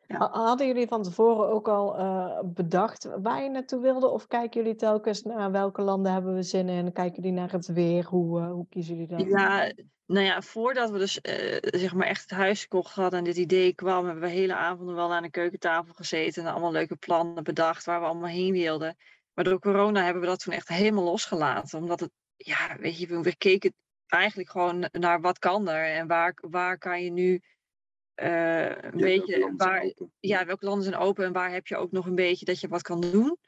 Hadden 0.08 0.66
jullie 0.66 0.86
van 0.86 1.02
tevoren 1.02 1.48
ook 1.48 1.68
al 1.68 1.98
uh, 1.98 2.38
bedacht 2.44 3.08
waar 3.22 3.42
je 3.42 3.48
naartoe 3.48 3.80
wilde? 3.80 4.08
Of 4.08 4.26
kijken 4.26 4.62
jullie 4.62 4.76
telkens 4.76 5.22
naar 5.22 5.50
welke 5.50 5.82
landen 5.82 6.12
hebben 6.12 6.34
we 6.34 6.42
zin 6.42 6.68
in? 6.68 6.92
Kijken 6.92 7.22
jullie 7.22 7.38
naar 7.38 7.52
het 7.52 7.66
weer? 7.66 8.04
Hoe, 8.04 8.40
uh, 8.40 8.50
hoe 8.50 8.66
kiezen 8.68 8.94
jullie 8.94 9.16
dat? 9.16 9.26
Ja, 9.28 9.72
nou 10.06 10.24
ja, 10.24 10.42
voordat 10.42 10.90
we 10.90 10.98
dus 10.98 11.18
uh, 11.22 11.58
zeg 11.60 11.94
maar 11.94 12.06
echt 12.06 12.20
het 12.20 12.30
huis 12.30 12.62
gekocht 12.62 12.94
hadden 12.94 13.18
en 13.18 13.24
dit 13.24 13.36
idee 13.36 13.74
kwam, 13.74 14.04
hebben 14.04 14.22
we 14.22 14.28
hele 14.28 14.54
avonden 14.54 14.94
wel 14.94 15.12
aan 15.14 15.22
de 15.22 15.30
keukentafel 15.30 15.94
gezeten 15.94 16.44
en 16.44 16.50
allemaal 16.50 16.72
leuke 16.72 16.96
plannen 16.96 17.44
bedacht 17.44 17.84
waar 17.84 18.00
we 18.00 18.06
allemaal 18.06 18.28
heen 18.28 18.52
wilden. 18.52 18.96
Maar 19.34 19.44
door 19.44 19.58
corona 19.58 20.04
hebben 20.04 20.22
we 20.22 20.28
dat 20.28 20.40
toen 20.40 20.54
echt 20.54 20.68
helemaal 20.68 21.04
losgelaten. 21.04 21.78
Omdat 21.78 22.00
het, 22.00 22.10
ja, 22.36 22.76
weet 22.78 22.98
je, 22.98 23.20
we 23.20 23.36
keken 23.36 23.74
eigenlijk 24.06 24.50
gewoon 24.50 24.88
naar 24.92 25.20
wat 25.20 25.38
kan 25.38 25.68
er 25.68 25.94
en 25.94 26.06
waar, 26.06 26.38
waar 26.40 26.78
kan 26.78 27.02
je 27.02 27.10
nu 27.10 27.42
uh, 28.22 28.68
een 28.68 28.98
ja, 28.98 29.04
beetje 29.04 29.52
waar, 29.56 29.92
ja, 30.20 30.46
welke 30.46 30.64
landen 30.64 30.84
zijn 30.84 30.96
open 30.96 31.24
en 31.24 31.32
waar 31.32 31.52
heb 31.52 31.66
je 31.66 31.76
ook 31.76 31.92
nog 31.92 32.06
een 32.06 32.14
beetje 32.14 32.44
dat 32.44 32.60
je 32.60 32.68
wat 32.68 32.82
kan 32.82 33.00
doen. 33.00 33.38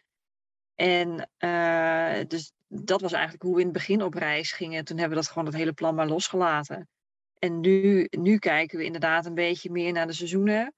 En 0.75 1.31
uh, 1.39 2.29
dus 2.29 2.53
dat 2.69 3.01
was 3.01 3.13
eigenlijk 3.13 3.43
hoe 3.43 3.55
we 3.55 3.61
in 3.61 3.67
het 3.67 3.77
begin 3.77 4.03
op 4.03 4.15
reis 4.15 4.53
gingen. 4.53 4.85
Toen 4.85 4.99
hebben 4.99 5.17
we 5.17 5.23
dat 5.23 5.33
gewoon 5.33 5.49
het 5.49 5.57
hele 5.57 5.73
plan 5.73 5.95
maar 5.95 6.09
losgelaten. 6.09 6.89
En 7.39 7.61
nu, 7.61 8.07
nu 8.11 8.39
kijken 8.39 8.79
we 8.79 8.85
inderdaad 8.85 9.27
een 9.27 9.35
beetje 9.35 9.71
meer 9.71 9.93
naar 9.93 10.07
de 10.07 10.13
seizoenen. 10.13 10.75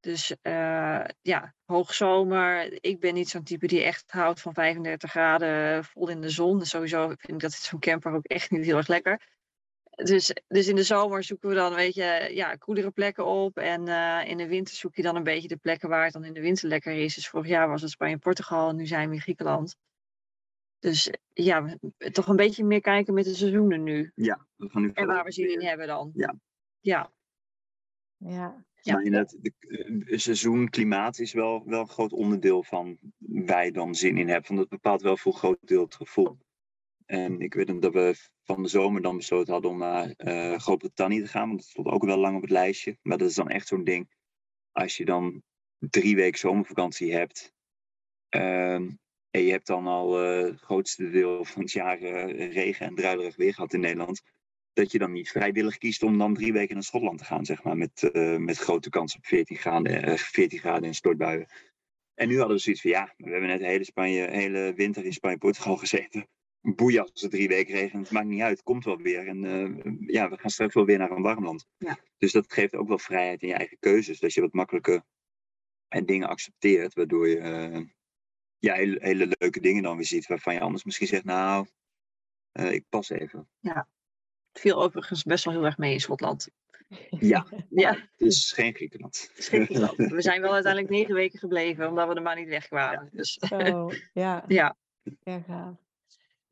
Dus 0.00 0.30
uh, 0.42 1.04
ja, 1.20 1.54
hoogzomer. 1.64 2.84
Ik 2.84 3.00
ben 3.00 3.14
niet 3.14 3.28
zo'n 3.28 3.42
type 3.42 3.66
die 3.66 3.82
echt 3.82 4.10
houdt 4.10 4.40
van 4.40 4.54
35 4.54 5.10
graden 5.10 5.84
vol 5.84 6.08
in 6.08 6.20
de 6.20 6.30
zon. 6.30 6.58
Dus 6.58 6.68
sowieso 6.68 7.06
vind 7.06 7.32
ik 7.32 7.38
dat 7.38 7.52
zo'n 7.52 7.80
camper 7.80 8.12
ook 8.12 8.26
echt 8.26 8.50
niet 8.50 8.64
heel 8.64 8.76
erg 8.76 8.88
lekker 8.88 9.20
dus, 9.92 10.34
dus 10.48 10.68
in 10.68 10.76
de 10.76 10.82
zomer 10.82 11.24
zoeken 11.24 11.48
we 11.48 11.54
dan, 11.54 11.74
weet 11.74 11.94
je, 11.94 12.30
ja, 12.34 12.54
koelere 12.54 12.90
plekken 12.90 13.26
op. 13.26 13.56
En 13.56 13.86
uh, 13.86 14.22
in 14.26 14.36
de 14.36 14.48
winter 14.48 14.74
zoek 14.74 14.94
je 14.94 15.02
dan 15.02 15.16
een 15.16 15.22
beetje 15.22 15.48
de 15.48 15.56
plekken 15.56 15.88
waar 15.88 16.04
het 16.04 16.12
dan 16.12 16.24
in 16.24 16.32
de 16.32 16.40
winter 16.40 16.68
lekker 16.68 16.92
is. 16.92 17.14
Dus 17.14 17.28
vorig 17.28 17.46
jaar 17.46 17.68
was 17.68 17.82
het 17.82 17.90
Spanje 17.90 18.12
en 18.12 18.18
Portugal 18.18 18.68
en 18.68 18.76
nu 18.76 18.86
zijn 18.86 19.08
we 19.08 19.14
in 19.14 19.20
Griekenland. 19.20 19.76
Dus 20.78 21.10
ja, 21.32 21.76
toch 22.12 22.28
een 22.28 22.36
beetje 22.36 22.64
meer 22.64 22.80
kijken 22.80 23.14
met 23.14 23.24
de 23.24 23.34
seizoenen 23.34 23.82
nu. 23.82 24.12
Ja, 24.14 24.46
we 24.56 24.68
gaan 24.68 24.82
nu 24.82 24.90
En 24.94 25.06
waar 25.06 25.24
we 25.24 25.32
zin 25.32 25.52
in 25.52 25.66
hebben 25.66 25.86
dan. 25.86 26.10
Ja. 26.14 26.34
Ja. 26.80 27.12
Ja. 28.16 28.64
Ja. 28.80 28.94
Maar 28.94 29.02
het 29.04 29.36
de, 29.40 30.18
seizoen, 30.18 30.68
klimaat 30.68 31.18
is 31.18 31.32
wel, 31.32 31.62
wel 31.66 31.80
een 31.80 31.88
groot 31.88 32.12
onderdeel 32.12 32.62
van 32.62 32.98
wij 33.18 33.70
dan 33.70 33.94
zin 33.94 34.16
in 34.16 34.28
hebben. 34.28 34.46
Want 34.46 34.60
dat 34.60 34.68
bepaalt 34.68 35.02
wel 35.02 35.16
voor 35.16 35.32
een 35.32 35.38
groot 35.38 35.58
deel 35.60 35.82
het 35.82 35.94
gevoel. 35.94 36.38
En 37.12 37.40
ik 37.40 37.54
weet 37.54 37.82
dat 37.82 37.92
we 37.92 38.14
van 38.42 38.62
de 38.62 38.68
zomer 38.68 39.02
dan 39.02 39.16
besloten 39.16 39.52
hadden 39.52 39.70
om 39.70 39.78
naar 39.78 40.14
uh, 40.16 40.58
Groot-Brittannië 40.58 41.20
te 41.20 41.28
gaan. 41.28 41.46
Want 41.46 41.58
dat 41.58 41.68
stond 41.68 41.86
ook 41.86 42.04
wel 42.04 42.18
lang 42.18 42.36
op 42.36 42.42
het 42.42 42.50
lijstje. 42.50 42.98
Maar 43.02 43.18
dat 43.18 43.28
is 43.28 43.34
dan 43.34 43.48
echt 43.48 43.66
zo'n 43.66 43.84
ding. 43.84 44.10
Als 44.70 44.96
je 44.96 45.04
dan 45.04 45.42
drie 45.78 46.16
weken 46.16 46.38
zomervakantie 46.38 47.14
hebt. 47.14 47.52
Uh, 48.36 48.74
en 49.30 49.42
je 49.44 49.50
hebt 49.50 49.66
dan 49.66 49.86
al 49.86 50.24
uh, 50.24 50.42
het 50.42 50.60
grootste 50.60 51.10
deel 51.10 51.44
van 51.44 51.62
het 51.62 51.72
jaar 51.72 52.00
uh, 52.00 52.52
regen 52.52 52.86
en 52.86 52.94
druilerig 52.94 53.36
weer 53.36 53.54
gehad 53.54 53.72
in 53.72 53.80
Nederland. 53.80 54.22
Dat 54.72 54.92
je 54.92 54.98
dan 54.98 55.12
niet 55.12 55.30
vrijwillig 55.30 55.78
kiest 55.78 56.02
om 56.02 56.18
dan 56.18 56.34
drie 56.34 56.52
weken 56.52 56.74
naar 56.74 56.84
Schotland 56.84 57.18
te 57.18 57.24
gaan, 57.24 57.44
zeg 57.44 57.62
maar. 57.62 57.76
Met, 57.76 58.10
met 58.38 58.58
grote 58.58 58.90
kans 58.90 59.16
op 59.16 59.26
14 59.26 59.56
graden, 59.56 60.18
14 60.18 60.58
graden 60.58 60.84
en 60.84 60.94
stortbuien. 60.94 61.46
En 62.14 62.28
nu 62.28 62.38
hadden 62.38 62.56
we 62.56 62.62
zoiets 62.62 62.82
van, 62.82 62.90
ja, 62.90 63.14
we 63.16 63.30
hebben 63.30 63.48
net 63.48 63.60
hele, 63.60 63.84
Spanje, 63.84 64.30
hele 64.30 64.72
winter 64.74 65.04
in 65.04 65.12
Spanje-Portugal 65.12 65.76
gezeten 65.76 66.26
boeien 66.62 67.02
als 67.02 67.20
het 67.20 67.30
drie 67.30 67.48
weken 67.48 67.74
regent. 67.74 68.02
Het 68.02 68.10
maakt 68.10 68.26
niet 68.26 68.40
uit, 68.40 68.56
het 68.56 68.62
komt 68.62 68.84
wel 68.84 68.96
weer. 68.96 69.28
En 69.28 69.44
uh, 69.44 69.94
ja, 70.06 70.28
we 70.28 70.38
gaan 70.38 70.50
straks 70.50 70.74
wel 70.74 70.84
weer 70.84 70.98
naar 70.98 71.10
een 71.10 71.22
warm 71.22 71.44
land. 71.44 71.66
Ja. 71.78 71.98
Dus 72.18 72.32
dat 72.32 72.52
geeft 72.52 72.74
ook 72.74 72.88
wel 72.88 72.98
vrijheid 72.98 73.42
in 73.42 73.48
je 73.48 73.54
eigen 73.54 73.78
keuzes. 73.78 74.20
Dat 74.20 74.34
je 74.34 74.40
wat 74.40 74.52
makkelijker 74.52 75.02
en 75.88 76.06
dingen 76.06 76.28
accepteert, 76.28 76.94
waardoor 76.94 77.28
je 77.28 77.36
uh, 77.36 77.86
ja, 78.58 78.74
hele, 78.74 78.96
hele 79.00 79.34
leuke 79.38 79.60
dingen 79.60 79.82
dan 79.82 79.96
weer 79.96 80.06
ziet. 80.06 80.26
Waarvan 80.26 80.54
je 80.54 80.60
anders 80.60 80.84
misschien 80.84 81.06
zegt, 81.06 81.24
nou, 81.24 81.66
uh, 82.52 82.72
ik 82.72 82.84
pas 82.88 83.10
even. 83.10 83.48
Ja, 83.58 83.88
het 84.52 84.60
viel 84.60 84.82
overigens 84.82 85.22
best 85.22 85.44
wel 85.44 85.54
heel 85.54 85.64
erg 85.64 85.78
mee 85.78 85.92
in 85.92 86.00
Schotland. 86.00 86.48
Ja, 87.10 87.46
ja. 87.70 87.90
het 87.90 88.20
is 88.20 88.52
geen 88.52 88.74
Griekenland. 88.74 89.28
Het 89.28 89.38
is 89.38 89.48
geen 89.48 89.64
Griekenland. 89.64 89.96
We 89.96 90.22
zijn 90.22 90.40
wel 90.40 90.52
uiteindelijk 90.52 90.92
negen 90.92 91.14
weken 91.14 91.38
gebleven, 91.38 91.88
omdat 91.88 92.08
we 92.08 92.14
er 92.14 92.22
maar 92.22 92.36
niet 92.36 92.48
weg 92.48 92.68
kwamen. 92.68 93.04
Ja. 93.04 93.10
Dus. 93.12 93.38
Oh, 93.38 93.92
ja. 94.12 94.44
ja. 94.48 94.76
Ja, 95.22 95.40
gaaf. 95.40 95.76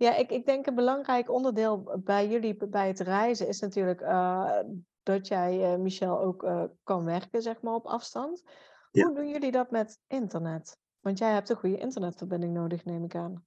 Ja, 0.01 0.17
ik, 0.17 0.31
ik 0.31 0.47
denk 0.47 0.67
een 0.67 0.75
belangrijk 0.75 1.31
onderdeel 1.31 2.01
bij 2.05 2.29
jullie 2.29 2.57
bij 2.57 2.87
het 2.87 3.01
reizen 3.01 3.49
is 3.49 3.61
natuurlijk 3.61 4.01
uh, 4.01 4.59
dat 5.03 5.29
jij, 5.29 5.73
uh, 5.73 5.79
Michel, 5.79 6.21
ook 6.21 6.43
uh, 6.43 6.65
kan 6.83 7.05
werken, 7.05 7.43
zeg 7.43 7.61
maar, 7.61 7.75
op 7.75 7.87
afstand. 7.87 8.43
Ja. 8.91 9.05
Hoe 9.05 9.15
doen 9.15 9.29
jullie 9.29 9.51
dat 9.51 9.71
met 9.71 10.01
internet? 10.07 10.79
Want 11.01 11.19
jij 11.19 11.33
hebt 11.33 11.49
een 11.49 11.57
goede 11.57 11.79
internetverbinding 11.79 12.53
nodig, 12.53 12.85
neem 12.85 13.05
ik 13.05 13.15
aan. 13.15 13.45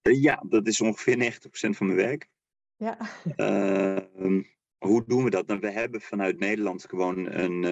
Ja, 0.00 0.42
dat 0.48 0.66
is 0.66 0.80
ongeveer 0.80 1.16
90% 1.16 1.76
van 1.76 1.86
mijn 1.86 1.98
werk. 1.98 2.28
Ja. 2.76 2.98
Ehm, 3.36 4.42
hoe 4.78 5.04
doen 5.06 5.24
we 5.24 5.30
dat? 5.30 5.46
Nou, 5.46 5.60
we 5.60 5.70
hebben 5.70 6.00
vanuit 6.00 6.38
Nederland 6.38 6.84
gewoon 6.88 7.26
een, 7.26 7.64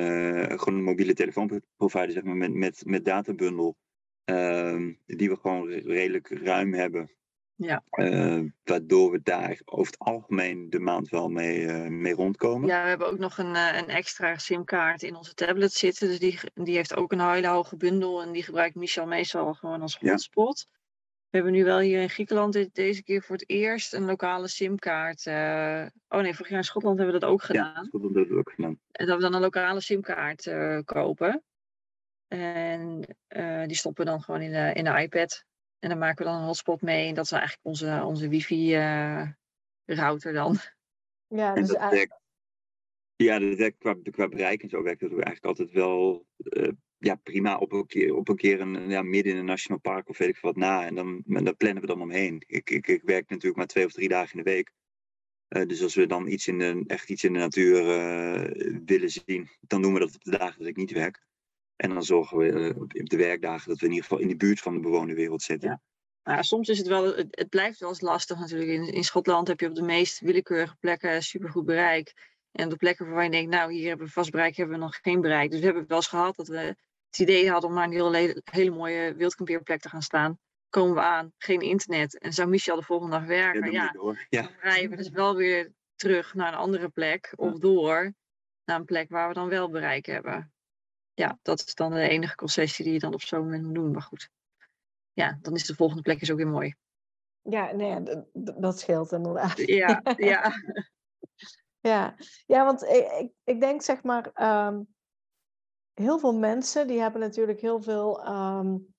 gewoon 0.59 0.79
een 0.79 0.85
mobiele 0.85 1.15
telefoonprovider, 1.15 2.11
zeg 2.11 2.23
maar, 2.23 2.37
met, 2.37 2.55
met, 2.55 2.83
met 2.85 3.05
databundel. 3.05 3.77
Ehm, 4.25 4.93
die 5.07 5.29
we 5.29 5.37
gewoon 5.37 5.69
redelijk 5.69 6.29
ruim 6.29 6.75
hebben. 6.75 7.11
Ja. 7.63 7.83
Uh, 7.91 8.51
waardoor 8.65 9.11
we 9.11 9.21
daar 9.23 9.61
over 9.65 9.93
het 9.93 9.99
algemeen 9.99 10.71
de 10.71 10.79
maand 10.79 11.09
wel 11.09 11.29
mee, 11.29 11.61
uh, 11.61 11.87
mee 11.89 12.15
rondkomen. 12.15 12.69
Ja, 12.69 12.83
we 12.83 12.89
hebben 12.89 13.07
ook 13.07 13.19
nog 13.19 13.39
een, 13.39 13.55
uh, 13.55 13.77
een 13.77 13.89
extra 13.89 14.39
simkaart 14.39 15.03
in 15.03 15.17
onze 15.17 15.35
tablet 15.35 15.73
zitten. 15.73 16.09
Dus 16.09 16.19
die, 16.19 16.39
die 16.55 16.77
heeft 16.77 16.97
ook 16.97 17.13
een 17.13 17.31
hele 17.31 17.49
hoge 17.49 17.77
bundel. 17.77 18.23
En 18.23 18.33
die 18.33 18.43
gebruikt 18.43 18.75
Michel 18.75 19.07
meestal 19.07 19.55
gewoon 19.55 19.81
als 19.81 19.99
hotspot. 19.99 20.67
Ja. 20.69 20.79
We 21.31 21.37
hebben 21.37 21.53
nu 21.53 21.65
wel 21.65 21.79
hier 21.79 22.01
in 22.01 22.11
Griekenland 22.11 22.53
dit, 22.53 22.75
deze 22.75 23.03
keer 23.03 23.23
voor 23.23 23.37
het 23.37 23.49
eerst 23.49 23.93
een 23.93 24.05
lokale 24.05 24.49
simkaart. 24.49 25.27
oh 25.27 26.21
nee, 26.21 26.35
vorig 26.35 26.49
jaar 26.49 26.59
in 26.59 26.65
Schotland 26.65 26.99
hebben 26.99 27.15
we 27.15 27.21
dat 27.21 27.31
ook 27.31 27.43
gedaan. 27.43 27.73
Ja, 27.75 27.85
Schotland 27.85 28.15
hebben 28.15 28.23
we 28.23 28.29
dat 28.29 28.47
ook 28.47 28.55
gedaan. 28.55 28.81
En 28.91 29.07
dat 29.07 29.17
we 29.17 29.23
dan 29.23 29.35
een 29.35 29.41
lokale 29.41 29.81
simkaart 29.81 30.53
kopen. 30.85 31.43
En 32.29 33.01
die 33.67 33.77
stoppen 33.77 34.05
we 34.05 34.11
dan 34.11 34.23
gewoon 34.23 34.41
in 34.41 34.53
de, 34.53 34.71
in 34.73 34.85
de 34.85 35.03
iPad. 35.03 35.45
En 35.81 35.89
dan 35.89 35.99
maken 35.99 36.25
we 36.25 36.31
dan 36.31 36.41
een 36.41 36.47
hotspot 36.47 36.83
mee. 36.83 37.09
En 37.09 37.15
dat 37.15 37.25
is 37.25 37.33
eigenlijk 37.33 37.65
onze, 37.65 38.03
onze 38.05 38.29
wifi-router 38.29 40.33
uh, 40.33 40.43
dan. 40.43 40.57
Ja, 41.27 41.55
dus 41.55 41.75
eigenlijk... 41.75 42.19
Ja, 43.17 43.39
dat 43.39 43.57
werkt 43.57 43.79
qua, 43.79 43.97
qua 44.11 44.29
bereik 44.29 44.63
en 44.63 44.69
zo 44.69 44.83
werkt 44.83 45.01
dat 45.01 45.11
eigenlijk 45.11 45.45
altijd 45.45 45.71
wel 45.71 46.27
uh, 46.39 46.69
ja, 46.99 47.15
prima 47.15 47.57
op 47.57 47.73
een 47.73 47.87
keer, 47.87 48.15
op 48.15 48.29
een, 48.29 48.37
keer 48.37 48.61
een, 48.61 48.89
ja, 48.89 49.03
midden 49.03 49.33
in 49.33 49.39
een 49.39 49.45
nationaal 49.45 49.81
park 49.81 50.09
of 50.09 50.19
weet 50.19 50.29
ik 50.29 50.41
wat 50.41 50.57
na. 50.57 50.87
En 50.87 50.95
dan, 50.95 51.23
en 51.29 51.45
dan 51.45 51.57
plannen 51.57 51.81
we 51.81 51.89
dan 51.89 52.03
omheen. 52.03 52.45
Ik, 52.47 52.71
ik, 52.71 52.87
ik 52.87 53.03
werk 53.03 53.29
natuurlijk 53.29 53.57
maar 53.57 53.67
twee 53.67 53.85
of 53.85 53.93
drie 53.93 54.09
dagen 54.09 54.39
in 54.39 54.45
de 54.45 54.51
week. 54.51 54.73
Uh, 55.49 55.67
dus 55.67 55.83
als 55.83 55.95
we 55.95 56.07
dan 56.07 56.27
iets 56.27 56.49
in 56.49 56.59
de, 56.59 56.85
echt 56.87 57.11
iets 57.11 57.25
in 57.25 57.33
de 57.33 57.39
natuur 57.39 57.83
uh, 57.83 58.79
willen 58.85 59.11
zien, 59.11 59.49
dan 59.61 59.83
doen 59.83 59.93
we 59.93 59.99
dat 59.99 60.15
op 60.15 60.25
de 60.25 60.39
dagen 60.39 60.59
dat 60.59 60.69
ik 60.69 60.77
niet 60.77 60.91
werk. 60.91 61.29
En 61.81 61.91
dan 61.91 62.03
zorgen 62.03 62.39
we 62.39 62.47
uh, 62.47 62.77
op 62.77 63.09
de 63.09 63.17
werkdagen 63.17 63.69
dat 63.69 63.79
we 63.79 63.85
in 63.85 63.93
ieder 63.93 64.09
geval 64.09 64.23
in 64.23 64.29
de 64.29 64.37
buurt 64.37 64.61
van 64.61 64.75
de 64.75 64.81
bewoonde 64.81 65.15
wereld 65.15 65.43
zitten. 65.43 65.83
Ja. 66.23 66.43
Soms 66.43 66.69
is 66.69 66.79
het 66.79 66.87
wel, 66.87 67.17
het, 67.17 67.27
het, 67.31 67.49
blijft 67.49 67.81
wel 67.81 67.89
eens 67.89 68.01
lastig 68.01 68.39
natuurlijk. 68.39 68.71
In, 68.71 68.93
in 68.93 69.05
Schotland 69.05 69.49
heb 69.49 69.61
je 69.61 69.69
op 69.69 69.75
de 69.75 69.83
meest 69.83 70.21
willekeurige 70.21 70.77
plekken 70.77 71.23
supergoed 71.23 71.65
bereik. 71.65 72.13
En 72.53 72.65
op 72.65 72.71
de 72.71 72.77
plekken 72.77 73.07
waarvan 73.07 73.25
je 73.25 73.31
denkt, 73.31 73.51
nou 73.51 73.73
hier 73.73 73.89
hebben 73.89 74.07
we 74.07 74.13
vast 74.13 74.31
bereik, 74.31 74.57
hebben 74.57 74.79
we 74.79 74.83
nog 74.83 74.99
geen 75.03 75.21
bereik. 75.21 75.51
Dus 75.51 75.59
we 75.59 75.65
hebben 75.65 75.87
wel 75.87 75.97
eens 75.97 76.07
gehad 76.07 76.37
dat 76.37 76.49
we 76.49 76.77
het 77.11 77.19
idee 77.19 77.51
hadden 77.51 77.71
om 77.71 77.77
naar 77.77 77.85
een 77.85 77.93
hele, 77.93 78.43
hele 78.45 78.71
mooie 78.71 79.15
wildkampeerplek 79.15 79.81
te 79.81 79.89
gaan 79.89 80.03
staan. 80.03 80.39
Komen 80.69 80.95
we 80.95 81.01
aan, 81.01 81.33
geen 81.39 81.61
internet. 81.61 82.19
En 82.19 82.33
zou 82.33 82.49
Michel 82.49 82.77
de 82.77 82.83
volgende 82.83 83.17
dag 83.17 83.27
werken? 83.27 83.73
Ja, 83.73 83.95
ja, 84.03 84.15
ja. 84.29 84.43
dan 84.43 84.53
rijden 84.61 84.91
we 84.91 84.97
dus 84.97 85.11
wel 85.11 85.37
weer 85.37 85.73
terug 85.95 86.35
naar 86.35 86.53
een 86.53 86.59
andere 86.59 86.89
plek. 86.89 87.33
Of 87.37 87.59
door 87.59 88.13
naar 88.65 88.79
een 88.79 88.85
plek 88.85 89.11
waar 89.11 89.29
we 89.29 89.35
dan 89.35 89.49
wel 89.49 89.71
bereik 89.71 90.07
hebben 90.07 90.53
ja, 91.21 91.39
dat 91.43 91.59
is 91.67 91.75
dan 91.75 91.93
de 91.93 92.09
enige 92.09 92.35
concessie 92.35 92.85
die 92.85 92.95
je 92.95 92.99
dan 93.01 93.15
op 93.15 93.23
zo'n 93.23 93.43
moment 93.45 93.65
moet 93.65 93.75
doen. 93.75 93.91
Maar 93.91 94.03
goed, 94.03 94.31
ja, 95.13 95.39
dan 95.43 95.55
is 95.55 95.67
de 95.67 95.75
volgende 95.75 96.03
plek 96.03 96.21
is 96.21 96.31
ook 96.31 96.37
weer 96.37 96.47
mooi. 96.47 96.75
Ja, 97.43 97.73
nee, 97.73 98.03
dat 98.33 98.79
scheelt 98.79 99.13
inderdaad. 99.13 99.57
Ja, 99.57 100.01
ja. 100.33 100.53
ja. 101.81 102.15
ja, 102.47 102.65
want 102.65 102.83
ik, 102.83 103.11
ik, 103.19 103.33
ik 103.45 103.61
denk 103.61 103.83
zeg 103.83 104.03
maar, 104.03 104.31
um, 104.67 104.89
heel 105.95 106.19
veel 106.19 106.39
mensen 106.39 106.87
die 106.87 107.01
hebben 107.01 107.21
natuurlijk 107.21 107.61
heel 107.61 107.83
veel 107.83 108.29
um, 108.29 108.95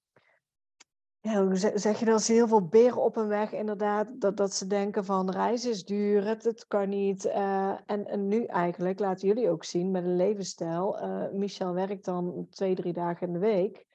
ja, 1.22 1.46
hoe 1.46 1.56
zeg 1.76 2.00
je 2.00 2.06
dat? 2.06 2.22
Ze 2.22 2.34
heel 2.34 2.48
veel 2.48 2.68
beren 2.68 3.04
op 3.04 3.16
hun 3.16 3.28
weg, 3.28 3.52
inderdaad. 3.52 4.08
Dat, 4.22 4.38
dat 4.38 4.54
ze 4.54 4.68
denken 4.68 5.06
van 5.06 5.30
reizen 5.30 5.72
is 5.72 5.86
duur, 5.86 6.26
het, 6.28 6.44
het 6.44 6.68
kan 6.68 6.90
niet. 6.90 7.26
Uh, 7.26 7.78
en, 7.86 8.08
en 8.08 8.28
nu 8.28 8.46
eigenlijk 8.46 9.00
laten 9.00 9.28
jullie 9.28 9.50
ook 9.50 9.64
zien 9.64 9.92
met 9.92 10.04
een 10.04 10.16
levensstijl. 10.16 11.04
Uh, 11.04 11.32
Michel 11.32 11.74
werkt 11.74 12.06
dan 12.06 12.48
twee, 12.50 12.76
drie 12.76 12.94
dagen 12.94 13.28
in 13.28 13.34
de 13.34 13.40
week. 13.40 13.86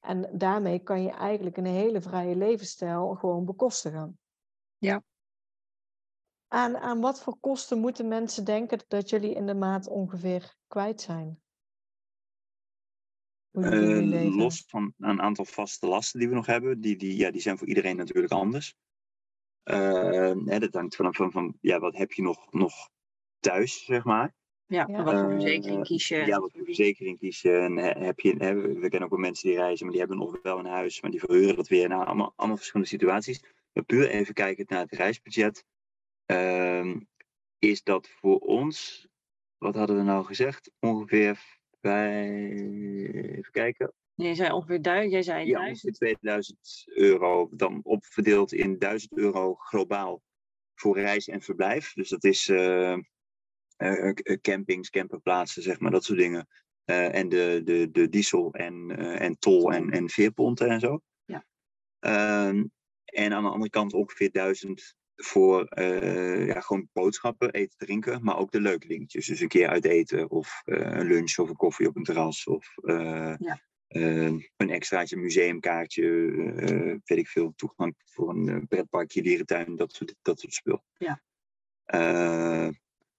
En 0.00 0.30
daarmee 0.32 0.78
kan 0.78 1.02
je 1.02 1.10
eigenlijk 1.10 1.56
een 1.56 1.66
hele 1.66 2.00
vrije 2.00 2.36
levensstijl 2.36 3.14
gewoon 3.14 3.44
bekostigen. 3.44 4.18
Ja. 4.76 5.02
Aan, 6.48 6.76
aan 6.76 7.00
wat 7.00 7.20
voor 7.20 7.36
kosten 7.40 7.78
moeten 7.78 8.08
mensen 8.08 8.44
denken 8.44 8.84
dat 8.88 9.10
jullie 9.10 9.34
in 9.34 9.46
de 9.46 9.54
maand 9.54 9.88
ongeveer 9.88 10.54
kwijt 10.66 11.00
zijn? 11.00 11.40
Uh, 13.52 14.36
los 14.36 14.64
van 14.66 14.94
een 14.98 15.20
aantal 15.20 15.44
vaste 15.44 15.86
lasten 15.86 16.18
die 16.18 16.28
we 16.28 16.34
nog 16.34 16.46
hebben, 16.46 16.80
die, 16.80 16.96
die, 16.96 17.16
ja, 17.16 17.30
die 17.30 17.40
zijn 17.40 17.58
voor 17.58 17.68
iedereen 17.68 17.96
natuurlijk 17.96 18.32
anders. 18.32 18.74
Uh, 19.64 20.32
hè, 20.44 20.58
dat 20.58 20.74
hangt 20.74 20.96
van, 20.96 21.14
van, 21.14 21.30
van 21.30 21.56
ja, 21.60 21.78
wat 21.78 21.96
heb 21.96 22.12
je 22.12 22.22
nog, 22.22 22.52
nog 22.52 22.90
thuis, 23.38 23.84
zeg 23.84 24.04
maar. 24.04 24.34
Ja, 24.66 24.86
ja. 24.90 25.02
wat 25.02 25.20
voor 25.20 25.30
verzekering 25.30 25.84
kies 25.84 26.08
je? 26.08 26.16
Ja, 26.16 26.40
wat 26.40 26.52
voor 26.52 26.64
verzekering 26.64 27.18
kies 27.18 27.42
je? 27.42 27.56
En 27.56 27.76
heb 27.76 28.20
je 28.20 28.34
hè, 28.38 28.54
we 28.54 28.88
kennen 28.88 29.02
ook 29.02 29.10
wel 29.10 29.18
mensen 29.18 29.48
die 29.48 29.58
reizen, 29.58 29.84
maar 29.84 29.94
die 29.94 30.00
hebben 30.00 30.18
nog 30.18 30.38
wel 30.42 30.58
een 30.58 30.66
huis, 30.66 31.00
maar 31.00 31.10
die 31.10 31.20
verhuren 31.20 31.56
dat 31.56 31.68
weer. 31.68 31.88
Nou, 31.88 32.06
allemaal, 32.06 32.32
allemaal 32.36 32.56
verschillende 32.56 32.90
situaties. 32.90 33.42
Maar 33.72 33.84
puur 33.84 34.08
even 34.08 34.34
kijken 34.34 34.64
naar 34.68 34.80
het 34.80 34.92
reisbudget. 34.92 35.64
Uh, 36.26 36.96
is 37.58 37.82
dat 37.82 38.08
voor 38.08 38.38
ons, 38.38 39.08
wat 39.58 39.74
hadden 39.74 39.96
we 39.96 40.02
nou 40.02 40.24
gezegd, 40.24 40.70
ongeveer 40.78 41.57
bij, 41.88 42.50
even 43.36 43.52
kijken. 43.52 43.92
Jij 44.14 44.34
zei 44.34 44.52
ongeveer 44.52 44.82
duizend. 44.82 45.12
Jij 45.12 45.22
zei 45.22 45.46
ja, 45.46 45.68
ongeveer 45.68 45.92
2000 45.92 46.82
euro. 46.86 47.48
Dan 47.52 47.80
opverdeeld 47.82 48.52
in 48.52 48.78
1000 48.78 49.18
euro 49.18 49.54
globaal 49.54 50.22
voor 50.74 50.98
reis 50.98 51.28
en 51.28 51.40
verblijf. 51.40 51.92
Dus 51.92 52.08
dat 52.08 52.24
is 52.24 52.48
uh, 52.48 52.96
uh, 53.78 54.12
campings, 54.40 54.90
camperplaatsen, 54.90 55.62
zeg 55.62 55.80
maar, 55.80 55.90
dat 55.90 56.04
soort 56.04 56.18
dingen. 56.18 56.48
Uh, 56.84 57.14
en 57.14 57.28
de, 57.28 57.60
de, 57.64 57.90
de 57.90 58.08
diesel 58.08 58.52
en, 58.54 58.90
en 59.18 59.38
tol 59.38 59.72
en, 59.72 59.90
en 59.90 60.08
veerponten 60.08 60.68
en 60.68 60.80
zo. 60.80 61.00
Ja. 61.24 61.44
Ehm, 61.98 62.64
en 63.04 63.32
aan 63.32 63.42
de 63.42 63.48
andere 63.48 63.70
kant 63.70 63.92
ongeveer 63.92 64.30
1000 64.32 64.96
voor 65.20 65.66
uh, 65.78 66.46
ja, 66.46 66.60
gewoon 66.60 66.88
boodschappen, 66.92 67.52
eten, 67.52 67.78
drinken, 67.78 68.24
maar 68.24 68.38
ook 68.38 68.50
de 68.50 68.60
leuke 68.60 68.86
dingetjes. 68.86 69.26
Dus 69.26 69.40
een 69.40 69.48
keer 69.48 69.68
uit 69.68 69.84
eten 69.84 70.30
of 70.30 70.62
uh, 70.64 70.78
een 70.78 71.06
lunch 71.06 71.38
of 71.38 71.48
een 71.48 71.56
koffie 71.56 71.88
op 71.88 71.96
een 71.96 72.02
terras 72.02 72.46
of 72.46 72.76
uh, 72.76 73.34
ja. 73.38 73.60
een 73.88 74.70
extraatje 74.70 75.16
museumkaartje, 75.16 76.02
weet 77.04 77.18
ik 77.18 77.28
veel, 77.28 77.52
toegang 77.56 77.94
voor 78.04 78.28
een 78.28 78.66
pretparkje, 78.68 79.22
dierentuin, 79.22 79.76
dat 79.76 79.92
soort, 79.92 80.14
dat 80.22 80.40
soort 80.40 80.54
spul. 80.54 80.82
Ja. 80.98 81.20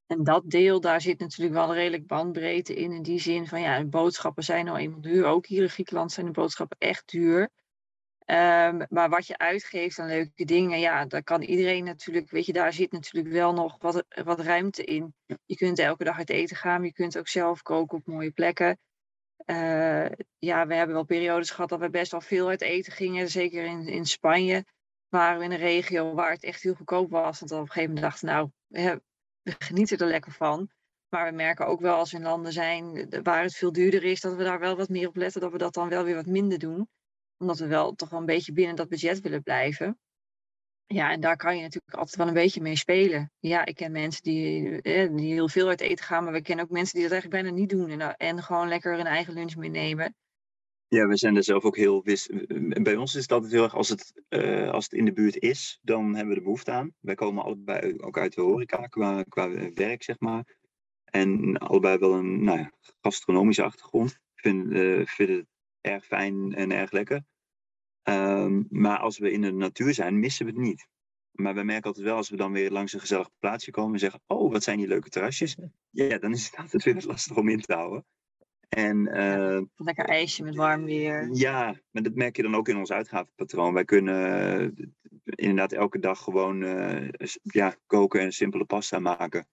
en 0.07 0.23
dat 0.23 0.49
deel, 0.49 0.79
daar 0.79 1.01
zit 1.01 1.19
natuurlijk 1.19 1.53
wel 1.53 1.73
redelijk 1.73 2.07
bandbreedte 2.07 2.75
in, 2.75 2.91
in 2.91 3.01
die 3.01 3.19
zin 3.19 3.47
van 3.47 3.61
ja, 3.61 3.85
boodschappen 3.85 4.43
zijn 4.43 4.65
nou 4.65 4.77
eenmaal 4.77 5.01
duur. 5.01 5.25
Ook 5.25 5.45
hier 5.45 5.61
in 5.61 5.69
Griekenland 5.69 6.11
zijn 6.11 6.25
de 6.25 6.31
boodschappen 6.31 6.77
echt 6.79 7.11
duur. 7.11 7.49
Um, 8.31 8.85
maar 8.89 9.09
wat 9.09 9.27
je 9.27 9.37
uitgeeft 9.37 9.99
aan 9.99 10.07
leuke 10.07 10.45
dingen, 10.45 10.79
ja, 10.79 11.05
daar 11.05 11.23
kan 11.23 11.41
iedereen 11.41 11.83
natuurlijk, 11.83 12.29
weet 12.29 12.45
je, 12.45 12.53
daar 12.53 12.73
zit 12.73 12.91
natuurlijk 12.91 13.33
wel 13.33 13.53
nog 13.53 13.77
wat, 13.79 14.03
wat 14.23 14.39
ruimte 14.39 14.83
in. 14.83 15.13
Je 15.45 15.55
kunt 15.55 15.79
elke 15.79 16.03
dag 16.03 16.17
uit 16.17 16.29
eten 16.29 16.55
gaan, 16.55 16.77
maar 16.77 16.85
je 16.85 16.93
kunt 16.93 17.17
ook 17.17 17.27
zelf 17.27 17.61
koken 17.61 17.97
op 17.97 18.05
mooie 18.05 18.31
plekken. 18.31 18.79
Uh, 19.45 20.09
ja, 20.39 20.67
we 20.67 20.73
hebben 20.73 20.95
wel 20.95 21.03
periodes 21.03 21.49
gehad 21.49 21.69
dat 21.69 21.79
we 21.79 21.89
best 21.89 22.11
wel 22.11 22.21
veel 22.21 22.49
uit 22.49 22.61
eten 22.61 22.93
gingen. 22.93 23.29
Zeker 23.29 23.65
in, 23.65 23.87
in 23.87 24.05
Spanje 24.05 24.65
waren 25.07 25.39
we 25.39 25.43
in 25.45 25.51
een 25.51 25.57
regio 25.57 26.13
waar 26.13 26.31
het 26.31 26.43
echt 26.43 26.61
heel 26.61 26.73
goedkoop 26.73 27.09
was. 27.09 27.39
Want 27.39 27.51
op 27.51 27.59
een 27.59 27.67
gegeven 27.67 27.93
moment 27.93 28.11
dachten 28.11 28.27
nou, 28.27 28.49
we, 28.67 29.01
we 29.41 29.55
genieten 29.59 29.97
er 29.97 30.07
lekker 30.07 30.31
van. 30.31 30.69
Maar 31.09 31.29
we 31.29 31.35
merken 31.35 31.67
ook 31.67 31.81
wel 31.81 31.95
als 31.95 32.11
we 32.11 32.17
in 32.17 32.23
landen 32.23 32.51
zijn 32.51 33.09
waar 33.23 33.41
het 33.41 33.55
veel 33.55 33.71
duurder 33.71 34.03
is, 34.03 34.21
dat 34.21 34.35
we 34.35 34.43
daar 34.43 34.59
wel 34.59 34.75
wat 34.75 34.89
meer 34.89 35.07
op 35.07 35.15
letten, 35.15 35.41
dat 35.41 35.51
we 35.51 35.57
dat 35.57 35.73
dan 35.73 35.89
wel 35.89 36.03
weer 36.03 36.15
wat 36.15 36.25
minder 36.25 36.59
doen 36.59 36.89
omdat 37.39 37.59
we 37.59 37.67
wel 37.67 37.93
toch 37.93 38.09
wel 38.09 38.19
een 38.19 38.25
beetje 38.25 38.53
binnen 38.53 38.75
dat 38.75 38.89
budget 38.89 39.21
willen 39.21 39.43
blijven. 39.43 39.99
Ja, 40.85 41.11
en 41.11 41.19
daar 41.19 41.37
kan 41.37 41.55
je 41.55 41.61
natuurlijk 41.61 41.93
altijd 41.93 42.15
wel 42.15 42.27
een 42.27 42.33
beetje 42.33 42.61
mee 42.61 42.75
spelen. 42.75 43.31
Ja, 43.39 43.65
ik 43.65 43.75
ken 43.75 43.91
mensen 43.91 44.23
die, 44.23 44.81
eh, 44.81 45.15
die 45.15 45.33
heel 45.33 45.49
veel 45.49 45.67
uit 45.67 45.81
eten 45.81 46.05
gaan, 46.05 46.23
maar 46.23 46.33
we 46.33 46.41
kennen 46.41 46.65
ook 46.65 46.71
mensen 46.71 46.93
die 46.93 47.03
dat 47.03 47.11
eigenlijk 47.11 47.43
bijna 47.43 47.57
niet 47.57 47.69
doen. 47.69 47.89
En, 47.89 48.15
en 48.15 48.43
gewoon 48.43 48.67
lekker 48.67 48.95
hun 48.95 49.05
eigen 49.05 49.33
lunch 49.33 49.55
meenemen. 49.55 50.15
Ja, 50.87 51.07
we 51.07 51.17
zijn 51.17 51.35
er 51.35 51.43
zelf 51.43 51.63
ook 51.63 51.75
heel. 51.75 52.03
Bij 52.81 52.95
ons 52.95 53.15
is 53.15 53.21
het 53.21 53.31
altijd 53.31 53.51
heel 53.51 53.63
erg, 53.63 53.75
als 53.75 53.89
het, 53.89 54.21
uh, 54.29 54.69
als 54.69 54.83
het 54.83 54.93
in 54.93 55.05
de 55.05 55.13
buurt 55.13 55.37
is, 55.37 55.79
dan 55.81 56.05
hebben 56.05 56.27
we 56.27 56.35
de 56.35 56.41
behoefte 56.41 56.71
aan. 56.71 56.93
Wij 56.99 57.15
komen 57.15 57.43
allebei 57.43 57.97
ook 57.97 58.17
uit 58.17 58.35
de 58.35 58.41
horeca 58.41 58.87
qua, 58.87 59.23
qua 59.23 59.49
werk, 59.73 60.03
zeg 60.03 60.19
maar. 60.19 60.57
En 61.03 61.57
allebei 61.57 61.97
wel 61.97 62.13
een 62.13 62.43
nou 62.43 62.57
ja, 62.57 62.71
gastronomische 63.01 63.63
achtergrond. 63.63 64.19
Vind, 64.35 64.71
uh, 64.71 65.05
vinden 65.05 65.47
erg 65.81 66.05
fijn 66.05 66.53
en 66.53 66.71
erg 66.71 66.91
lekker. 66.91 67.23
Um, 68.03 68.67
maar 68.69 68.97
als 68.97 69.17
we 69.17 69.31
in 69.31 69.41
de 69.41 69.51
natuur 69.51 69.93
zijn, 69.93 70.19
missen 70.19 70.45
we 70.45 70.51
het 70.51 70.61
niet. 70.61 70.87
Maar 71.31 71.55
we 71.55 71.63
merken 71.63 71.85
altijd 71.85 72.05
wel, 72.05 72.15
als 72.15 72.29
we 72.29 72.35
dan 72.35 72.51
weer 72.51 72.71
langs 72.71 72.93
een 72.93 72.99
gezellig 72.99 73.29
plaatsje 73.39 73.71
komen 73.71 73.93
en 73.93 73.99
zeggen, 73.99 74.21
oh, 74.27 74.51
wat 74.51 74.63
zijn 74.63 74.77
die 74.77 74.87
leuke 74.87 75.09
terrasjes. 75.09 75.57
Ja, 75.89 76.17
dan 76.17 76.31
is 76.31 76.45
het 76.45 76.55
altijd 76.61 76.83
weer 76.83 77.03
lastig 77.05 77.37
om 77.37 77.49
in 77.49 77.61
te 77.61 77.73
houden. 77.73 78.05
En, 78.69 78.97
uh, 79.17 79.61
lekker 79.75 80.05
ijsje 80.05 80.43
met 80.43 80.55
warm 80.55 80.85
weer. 80.85 81.29
Ja, 81.31 81.81
maar 81.91 82.03
dat 82.03 82.15
merk 82.15 82.35
je 82.35 82.41
dan 82.41 82.55
ook 82.55 82.67
in 82.67 82.77
ons 82.77 82.91
uitgavenpatroon. 82.91 83.73
Wij 83.73 83.85
kunnen 83.85 84.61
uh, 84.61 84.85
inderdaad 85.23 85.71
elke 85.71 85.99
dag 85.99 86.19
gewoon 86.19 86.61
uh, 86.61 87.09
ja, 87.41 87.75
koken 87.85 88.21
en 88.21 88.31
simpele 88.31 88.65
pasta 88.65 88.99
maken. 88.99 89.47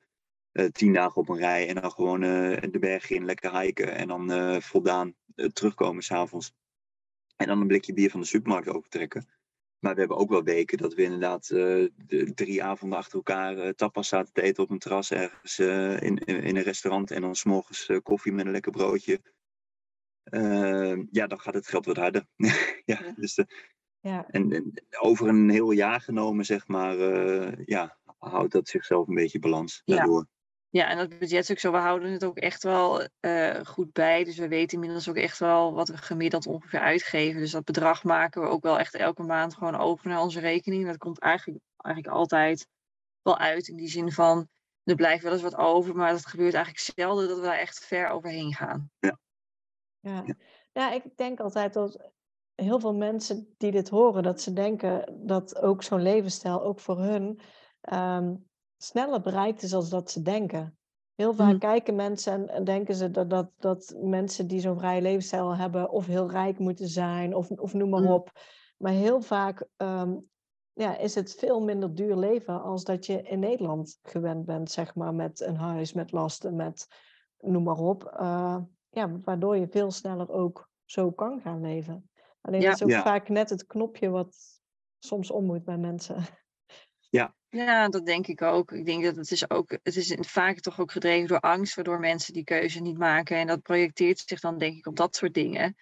Tien 0.72 0.92
dagen 0.92 1.16
op 1.16 1.28
een 1.28 1.38
rij 1.38 1.68
en 1.68 1.74
dan 1.74 1.90
gewoon 1.90 2.20
de 2.20 2.78
bergen 2.80 3.16
in, 3.16 3.24
lekker 3.24 3.60
hiken 3.60 3.94
en 3.94 4.08
dan 4.08 4.62
voldaan 4.62 5.14
terugkomen 5.52 6.02
s'avonds. 6.02 6.54
En 7.36 7.46
dan 7.46 7.60
een 7.60 7.66
blikje 7.66 7.92
bier 7.92 8.10
van 8.10 8.20
de 8.20 8.26
supermarkt 8.26 8.68
overtrekken. 8.68 9.28
Maar 9.78 9.94
we 9.94 10.00
hebben 10.00 10.18
ook 10.18 10.30
wel 10.30 10.42
weken 10.42 10.78
dat 10.78 10.94
we 10.94 11.02
inderdaad 11.02 11.50
uh, 11.50 11.88
de, 11.96 12.34
drie 12.34 12.64
avonden 12.64 12.98
achter 12.98 13.14
elkaar 13.14 13.56
uh, 13.56 13.68
tapas 13.68 14.08
zaten 14.08 14.32
te 14.32 14.42
eten 14.42 14.62
op 14.62 14.70
een 14.70 14.78
terras 14.78 15.10
ergens 15.10 15.58
uh, 15.58 16.00
in, 16.00 16.16
in, 16.18 16.56
een 16.56 16.62
restaurant. 16.62 17.10
En 17.10 17.20
dan 17.20 17.34
s'morgens 17.34 17.90
koffie 18.02 18.32
met 18.32 18.46
een 18.46 18.52
lekker 18.52 18.72
broodje. 18.72 19.20
ja, 21.10 21.26
dan 21.26 21.40
gaat 21.40 21.54
het 21.54 21.66
geld 21.66 21.86
wat 21.86 21.96
harder. 21.96 22.26
ja, 22.84 23.14
Dus 23.16 23.44
ja. 24.00 24.26
En, 24.28 24.52
en, 24.52 24.72
over 25.00 25.28
een 25.28 25.50
heel 25.50 25.70
jaar 25.70 26.00
genomen, 26.00 26.44
zeg 26.44 26.66
maar, 26.66 26.96
ja, 27.64 27.98
houdt 28.18 28.52
dat 28.52 28.68
zichzelf 28.68 29.08
een 29.08 29.14
beetje 29.14 29.38
balans 29.38 29.82
daardoor. 29.84 30.26
Ja, 30.76 30.88
en 30.88 30.96
dat 30.96 31.08
budget 31.08 31.42
is 31.42 31.50
ook 31.50 31.58
zo. 31.58 31.72
We 31.72 31.78
houden 31.78 32.10
het 32.12 32.24
ook 32.24 32.36
echt 32.36 32.62
wel 32.62 33.08
uh, 33.20 33.64
goed 33.64 33.92
bij. 33.92 34.24
Dus 34.24 34.38
we 34.38 34.48
weten 34.48 34.74
inmiddels 34.74 35.08
ook 35.08 35.16
echt 35.16 35.38
wel 35.38 35.72
wat 35.72 35.88
we 35.88 35.96
gemiddeld 35.96 36.46
ongeveer 36.46 36.80
uitgeven. 36.80 37.40
Dus 37.40 37.50
dat 37.50 37.64
bedrag 37.64 38.04
maken 38.04 38.42
we 38.42 38.48
ook 38.48 38.62
wel 38.62 38.78
echt 38.78 38.94
elke 38.94 39.22
maand 39.22 39.54
gewoon 39.54 39.76
over 39.76 40.08
naar 40.08 40.20
onze 40.20 40.40
rekening. 40.40 40.86
Dat 40.86 40.96
komt 40.96 41.18
eigenlijk, 41.18 41.64
eigenlijk 41.76 42.16
altijd 42.16 42.68
wel 43.22 43.38
uit. 43.38 43.68
In 43.68 43.76
die 43.76 43.88
zin 43.88 44.12
van, 44.12 44.48
er 44.82 44.94
blijft 44.94 45.22
wel 45.22 45.32
eens 45.32 45.42
wat 45.42 45.56
over. 45.56 45.96
Maar 45.96 46.12
dat 46.12 46.26
gebeurt 46.26 46.54
eigenlijk 46.54 46.84
zelden 46.96 47.28
dat 47.28 47.36
we 47.36 47.44
daar 47.44 47.58
echt 47.58 47.78
ver 47.78 48.08
overheen 48.08 48.54
gaan. 48.54 48.90
Ja. 48.98 49.18
Ja, 50.00 50.24
ja 50.72 50.92
ik 50.92 51.16
denk 51.16 51.40
altijd 51.40 51.72
dat 51.72 52.10
heel 52.54 52.80
veel 52.80 52.94
mensen 52.94 53.54
die 53.56 53.70
dit 53.70 53.88
horen, 53.88 54.22
dat 54.22 54.40
ze 54.40 54.52
denken 54.52 55.20
dat 55.26 55.56
ook 55.62 55.82
zo'n 55.82 56.02
levensstijl 56.02 56.62
ook 56.62 56.80
voor 56.80 56.98
hun 56.98 57.40
um, 57.92 58.46
sneller 58.86 59.20
bereikt 59.20 59.62
is 59.62 59.74
als 59.74 59.88
dat 59.88 60.10
ze 60.10 60.22
denken. 60.22 60.78
Heel 61.14 61.34
vaak 61.34 61.52
mm. 61.52 61.58
kijken 61.58 61.94
mensen 61.94 62.48
en 62.48 62.64
denken 62.64 62.94
ze 62.94 63.10
dat, 63.10 63.30
dat, 63.30 63.50
dat 63.58 63.94
mensen 64.00 64.46
die 64.46 64.60
zo'n 64.60 64.78
vrije 64.78 65.02
levensstijl 65.02 65.56
hebben 65.56 65.90
of 65.90 66.06
heel 66.06 66.30
rijk 66.30 66.58
moeten 66.58 66.88
zijn 66.88 67.34
of, 67.34 67.50
of 67.50 67.74
noem 67.74 67.88
maar 67.88 68.00
mm. 68.00 68.10
op. 68.10 68.30
Maar 68.76 68.92
heel 68.92 69.20
vaak 69.20 69.66
um, 69.76 70.28
ja, 70.72 70.96
is 70.96 71.14
het 71.14 71.34
veel 71.34 71.60
minder 71.60 71.94
duur 71.94 72.16
leven 72.16 72.62
als 72.62 72.84
dat 72.84 73.06
je 73.06 73.22
in 73.22 73.38
Nederland 73.38 73.98
gewend 74.02 74.44
bent, 74.44 74.70
zeg 74.70 74.94
maar, 74.94 75.14
met 75.14 75.40
een 75.40 75.56
huis, 75.56 75.92
met 75.92 76.12
lasten, 76.12 76.56
met 76.56 76.86
noem 77.38 77.62
maar 77.62 77.78
op. 77.78 78.16
Uh, 78.20 78.56
ja, 78.88 79.20
waardoor 79.20 79.56
je 79.56 79.68
veel 79.68 79.90
sneller 79.90 80.30
ook 80.30 80.68
zo 80.84 81.10
kan 81.10 81.40
gaan 81.40 81.60
leven. 81.60 82.10
Alleen 82.40 82.60
ja. 82.60 82.66
dat 82.66 82.76
is 82.76 82.82
ook 82.82 82.90
ja. 82.90 83.02
vaak 83.02 83.28
net 83.28 83.50
het 83.50 83.66
knopje 83.66 84.08
wat 84.08 84.36
soms 84.98 85.30
om 85.30 85.44
moet 85.44 85.64
bij 85.64 85.78
mensen. 85.78 86.16
Ja. 87.08 87.34
Ja, 87.56 87.88
dat 87.88 88.06
denk 88.06 88.26
ik 88.26 88.42
ook. 88.42 88.72
Ik 88.72 88.84
denk 88.84 89.04
dat 89.04 89.16
het 89.16 89.30
is 89.30 89.50
ook, 89.50 89.70
het 89.70 89.96
is 89.96 90.16
vaak 90.20 90.60
toch 90.60 90.80
ook 90.80 90.92
gedreven 90.92 91.28
door 91.28 91.40
angst, 91.40 91.74
waardoor 91.74 92.00
mensen 92.00 92.32
die 92.32 92.44
keuze 92.44 92.80
niet 92.80 92.98
maken. 92.98 93.36
En 93.36 93.46
dat 93.46 93.62
projecteert 93.62 94.22
zich 94.26 94.40
dan 94.40 94.58
denk 94.58 94.76
ik 94.76 94.86
op 94.86 94.96
dat 94.96 95.16
soort 95.16 95.34
dingen. 95.34 95.76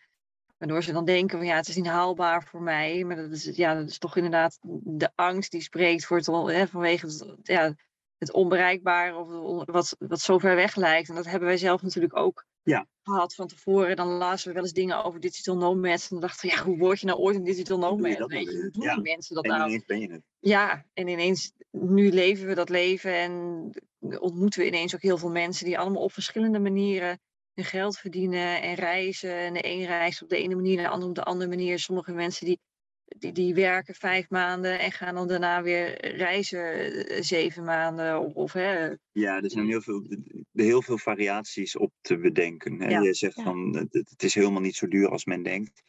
Waardoor 0.58 0.82
ze 0.82 0.92
dan 0.92 1.04
denken 1.04 1.38
van 1.38 1.46
ja, 1.46 1.56
het 1.56 1.68
is 1.68 1.76
niet 1.76 1.86
haalbaar 1.86 2.44
voor 2.44 2.62
mij. 2.62 3.04
Maar 3.04 3.16
dat 3.16 3.30
is, 3.30 3.44
ja, 3.44 3.74
dat 3.74 3.88
is 3.88 3.98
toch 3.98 4.16
inderdaad 4.16 4.58
de 4.82 5.10
angst 5.14 5.50
die 5.50 5.60
spreekt 5.62 6.04
voor 6.04 6.16
het, 6.16 6.26
hè, 6.26 6.66
vanwege 6.66 7.06
het, 7.06 7.38
ja, 7.42 7.74
het 8.18 8.32
onbereikbare 8.32 9.16
of 9.16 9.64
wat, 9.64 9.96
wat 9.98 10.20
zo 10.20 10.38
ver 10.38 10.54
weg 10.54 10.74
lijkt. 10.76 11.08
En 11.08 11.14
dat 11.14 11.26
hebben 11.26 11.48
wij 11.48 11.56
zelf 11.56 11.82
natuurlijk 11.82 12.16
ook 12.16 12.44
ja. 12.64 12.86
gehad 13.02 13.34
van 13.34 13.46
tevoren. 13.46 13.96
Dan 13.96 14.08
lazen 14.08 14.48
we 14.48 14.54
wel 14.54 14.62
eens 14.62 14.72
dingen 14.72 15.04
over 15.04 15.20
digital 15.20 15.56
nomads. 15.56 16.02
En 16.02 16.08
dan 16.10 16.20
dachten 16.20 16.48
we, 16.48 16.54
ja, 16.54 16.62
hoe 16.62 16.78
word 16.78 17.00
je 17.00 17.06
nou 17.06 17.18
ooit 17.18 17.36
een 17.36 17.44
digital 17.44 17.78
nomad? 17.78 18.00
Weet 18.26 18.50
je, 18.50 18.70
hoe 18.72 18.84
ja. 18.84 18.96
mensen 18.96 19.34
dat 19.34 19.44
en 19.44 19.50
nou? 19.50 19.66
ineens 19.66 19.84
ben 19.84 20.00
je 20.00 20.12
het. 20.12 20.22
Ja, 20.40 20.84
en 20.92 21.08
ineens, 21.08 21.52
nu 21.70 22.10
leven 22.10 22.46
we 22.46 22.54
dat 22.54 22.68
leven 22.68 23.14
en 23.14 23.70
ontmoeten 24.18 24.60
we 24.60 24.66
ineens 24.66 24.94
ook 24.94 25.02
heel 25.02 25.18
veel 25.18 25.30
mensen 25.30 25.64
die 25.66 25.78
allemaal 25.78 26.02
op 26.02 26.12
verschillende 26.12 26.58
manieren 26.58 27.20
hun 27.54 27.64
geld 27.64 27.98
verdienen 27.98 28.62
en 28.62 28.74
reizen. 28.74 29.36
En 29.36 29.54
de 29.54 29.66
een 29.66 29.84
reist 29.86 30.22
op 30.22 30.28
de 30.28 30.36
ene 30.36 30.54
manier, 30.54 30.76
de 30.76 30.88
ander 30.88 31.08
op 31.08 31.14
de 31.14 31.24
andere 31.24 31.50
manier. 31.50 31.78
Sommige 31.78 32.12
mensen 32.12 32.46
die 32.46 32.60
die, 33.04 33.32
die 33.32 33.54
werken 33.54 33.94
vijf 33.94 34.30
maanden 34.30 34.78
en 34.78 34.92
gaan 34.92 35.14
dan 35.14 35.28
daarna 35.28 35.62
weer 35.62 36.16
reizen 36.16 36.74
eh, 37.06 37.22
zeven 37.22 37.64
maanden. 37.64 38.20
Of, 38.20 38.34
of 38.34 38.52
hè. 38.52 38.94
Ja, 39.12 39.42
er 39.42 39.50
zijn 39.50 39.66
heel 39.66 39.80
veel, 39.80 40.06
heel 40.52 40.82
veel 40.82 40.98
variaties 40.98 41.76
op 41.76 41.92
te 42.00 42.18
bedenken. 42.18 42.80
Hè. 42.80 42.88
Ja. 42.88 43.00
Je 43.00 43.14
zegt 43.14 43.42
van 43.42 43.76
het, 43.76 43.92
het, 43.92 44.22
is 44.22 44.34
helemaal 44.34 44.60
niet 44.60 44.76
zo 44.76 44.88
duur 44.88 45.08
als 45.08 45.24
men 45.24 45.42
denkt. 45.42 45.82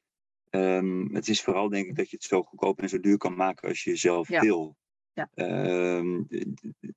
Um, 0.50 1.16
het 1.16 1.28
is 1.28 1.42
vooral 1.42 1.70
denk 1.70 1.88
ik 1.88 1.96
dat 1.96 2.10
je 2.10 2.16
het 2.16 2.26
zo 2.26 2.44
goedkoop 2.44 2.82
en 2.82 2.90
zo 2.90 3.00
duur 3.00 3.18
kan 3.18 3.36
maken 3.36 3.70
als 3.70 3.84
je 3.84 3.96
zelf 3.96 4.30
ja. 4.30 4.42
wil. 4.42 4.76
Ja. 5.14 5.30
Um, 5.98 6.28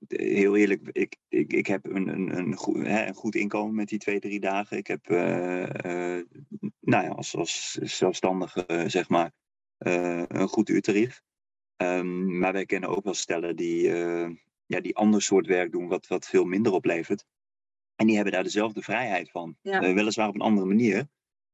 heel 0.09 0.57
eerlijk, 0.57 0.89
ik, 0.93 1.17
ik, 1.29 1.53
ik 1.53 1.67
heb 1.67 1.87
een, 1.87 2.09
een, 2.09 2.37
een, 2.37 2.57
goed, 2.57 2.87
hè, 2.87 3.07
een 3.07 3.15
goed 3.15 3.35
inkomen 3.35 3.75
met 3.75 3.89
die 3.89 3.99
twee, 3.99 4.21
drie 4.21 4.41
dagen. 4.41 4.77
Ik 4.77 4.87
heb, 4.87 5.11
uh, 5.11 5.61
uh, 5.61 6.23
nou 6.81 7.05
ja, 7.05 7.09
als, 7.09 7.37
als 7.37 7.73
zelfstandige, 7.73 8.85
zeg 8.87 9.09
maar, 9.09 9.33
een 9.79 10.49
goed 10.49 10.69
uurtarief. 10.69 11.23
Um, 11.83 12.39
maar 12.39 12.53
wij 12.53 12.67
kennen 12.67 12.89
ook 12.89 13.05
wel 13.05 13.15
stellen 13.15 13.57
die, 13.57 13.89
uh, 13.89 14.31
ja, 14.67 14.81
die 14.81 14.97
ander 14.97 15.23
soort 15.23 15.47
werk 15.47 15.73
doen, 15.73 15.89
wat, 15.89 16.07
wat 16.07 16.27
veel 16.27 16.45
minder 16.45 16.73
oplevert. 16.73 17.25
En 17.97 18.07
die 18.07 18.15
hebben 18.15 18.33
daar 18.33 18.43
dezelfde 18.43 18.83
vrijheid 18.83 19.31
van. 19.31 19.57
Ja. 19.63 19.83
Uh, 19.83 19.95
weliswaar 19.95 20.29
op 20.29 20.35
een 20.35 20.41
andere 20.41 20.67
manier. 20.67 21.09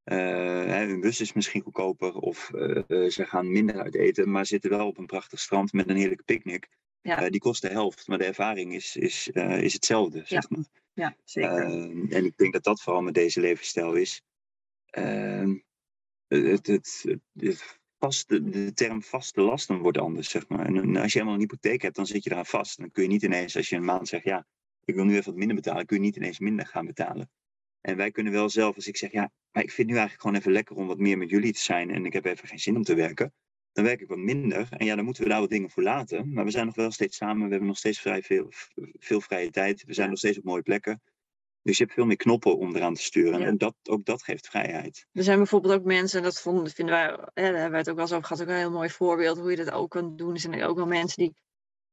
Hè, 0.04 0.84
hun 0.86 1.00
bus 1.00 1.20
is 1.20 1.32
misschien 1.32 1.62
goedkoper 1.62 2.14
of 2.14 2.50
ze 2.88 3.24
gaan 3.26 3.52
minder 3.52 3.82
uit 3.82 3.94
eten, 3.94 4.30
maar 4.30 4.46
zitten 4.46 4.70
wel 4.70 4.86
op 4.86 4.98
een 4.98 5.06
prachtig 5.06 5.40
strand 5.40 5.72
met 5.72 5.88
een 5.88 5.96
heerlijke 5.96 6.24
picknick. 6.24 6.68
Ja. 7.00 7.30
die 7.30 7.40
kost 7.40 7.62
de 7.62 7.68
helft, 7.68 8.08
maar 8.08 8.18
de 8.18 8.24
ervaring 8.24 8.74
is, 8.74 8.96
is, 8.96 9.28
is 9.28 9.72
hetzelfde, 9.72 10.22
zeg 10.24 10.50
maar. 10.50 10.64
Ja, 10.92 11.16
zeker. 11.24 11.62
En 12.10 12.24
ik 12.24 12.36
denk 12.36 12.52
dat 12.52 12.64
dat 12.64 12.82
vooral 12.82 13.02
met 13.02 13.14
deze 13.14 13.40
levensstijl 13.40 13.94
is. 13.94 14.22
Ehm, 14.86 15.58
het, 16.26 16.66
het, 16.66 17.16
het, 17.32 17.78
vaste, 18.04 18.50
de 18.50 18.72
term 18.72 19.02
vaste 19.02 19.40
lasten 19.40 19.78
wordt 19.78 19.98
anders, 19.98 20.30
zeg 20.30 20.48
maar. 20.48 20.66
En 20.66 20.96
als 20.96 21.12
je 21.12 21.18
helemaal 21.18 21.34
een 21.34 21.40
hypotheek 21.40 21.82
hebt, 21.82 21.96
dan 21.96 22.06
zit 22.06 22.24
je 22.24 22.30
eraan 22.30 22.46
vast. 22.46 22.78
Dan 22.78 22.90
kun 22.90 23.02
je 23.02 23.08
niet 23.08 23.22
ineens, 23.22 23.56
als 23.56 23.68
je 23.68 23.76
een 23.76 23.84
maand 23.84 24.08
zegt, 24.08 24.24
ja, 24.24 24.46
ik 24.84 24.94
wil 24.94 25.04
nu 25.04 25.12
even 25.12 25.24
wat 25.24 25.36
minder 25.36 25.56
betalen, 25.56 25.86
kun 25.86 25.96
je 25.96 26.02
niet 26.02 26.16
ineens 26.16 26.38
minder 26.38 26.66
gaan 26.66 26.86
betalen. 26.86 27.30
En 27.80 27.96
wij 27.96 28.10
kunnen 28.10 28.32
wel 28.32 28.48
zelf, 28.48 28.74
als 28.74 28.86
ik 28.86 28.96
zeg, 28.96 29.12
ja, 29.12 29.30
maar 29.52 29.62
ik 29.62 29.70
vind 29.70 29.88
nu 29.88 29.94
eigenlijk 29.94 30.22
gewoon 30.22 30.36
even 30.36 30.52
lekker 30.52 30.76
om 30.76 30.86
wat 30.86 30.98
meer 30.98 31.18
met 31.18 31.30
jullie 31.30 31.52
te 31.52 31.60
zijn 31.60 31.90
en 31.90 32.04
ik 32.04 32.12
heb 32.12 32.24
even 32.24 32.48
geen 32.48 32.58
zin 32.58 32.76
om 32.76 32.82
te 32.82 32.94
werken, 32.94 33.32
dan 33.72 33.84
werk 33.84 34.00
ik 34.00 34.08
wat 34.08 34.18
minder. 34.18 34.68
En 34.70 34.86
ja, 34.86 34.94
dan 34.94 35.04
moeten 35.04 35.22
we 35.22 35.28
daar 35.28 35.40
wat 35.40 35.50
dingen 35.50 35.70
voor 35.70 35.82
laten. 35.82 36.32
Maar 36.32 36.44
we 36.44 36.50
zijn 36.50 36.66
nog 36.66 36.74
wel 36.74 36.90
steeds 36.90 37.16
samen, 37.16 37.44
we 37.44 37.50
hebben 37.50 37.68
nog 37.68 37.78
steeds 37.78 38.00
vrij 38.00 38.22
veel, 38.22 38.46
veel 38.98 39.20
vrije 39.20 39.50
tijd, 39.50 39.84
we 39.84 39.94
zijn 39.94 40.08
nog 40.08 40.18
steeds 40.18 40.38
op 40.38 40.44
mooie 40.44 40.62
plekken. 40.62 41.02
Dus 41.64 41.78
je 41.78 41.82
hebt 41.84 41.96
veel 41.96 42.06
meer 42.06 42.16
knoppen 42.16 42.58
om 42.58 42.76
eraan 42.76 42.94
te 42.94 43.02
sturen. 43.02 43.40
Ja. 43.40 43.46
En 43.46 43.58
dat, 43.58 43.74
ook 43.82 44.04
dat 44.04 44.22
geeft 44.22 44.48
vrijheid. 44.48 45.06
Er 45.12 45.22
zijn 45.22 45.36
bijvoorbeeld 45.38 45.74
ook 45.74 45.84
mensen, 45.84 46.18
en 46.18 46.24
dat 46.24 46.40
vonden, 46.40 46.72
vinden 46.72 46.94
wij, 46.94 47.06
hè, 47.08 47.16
daar 47.34 47.44
hebben 47.44 47.70
wij 47.70 47.78
het 47.78 47.88
ook 47.88 47.94
wel 47.94 48.04
eens 48.04 48.14
over 48.14 48.26
gehad, 48.26 48.42
ook 48.42 48.48
een 48.48 48.54
heel 48.54 48.70
mooi 48.70 48.90
voorbeeld 48.90 49.38
hoe 49.38 49.50
je 49.50 49.56
dat 49.56 49.70
ook 49.70 49.90
kan 49.90 50.16
doen. 50.16 50.32
Er 50.32 50.40
zijn 50.40 50.62
ook 50.62 50.76
wel 50.76 50.86
mensen 50.86 51.18
die 51.18 51.34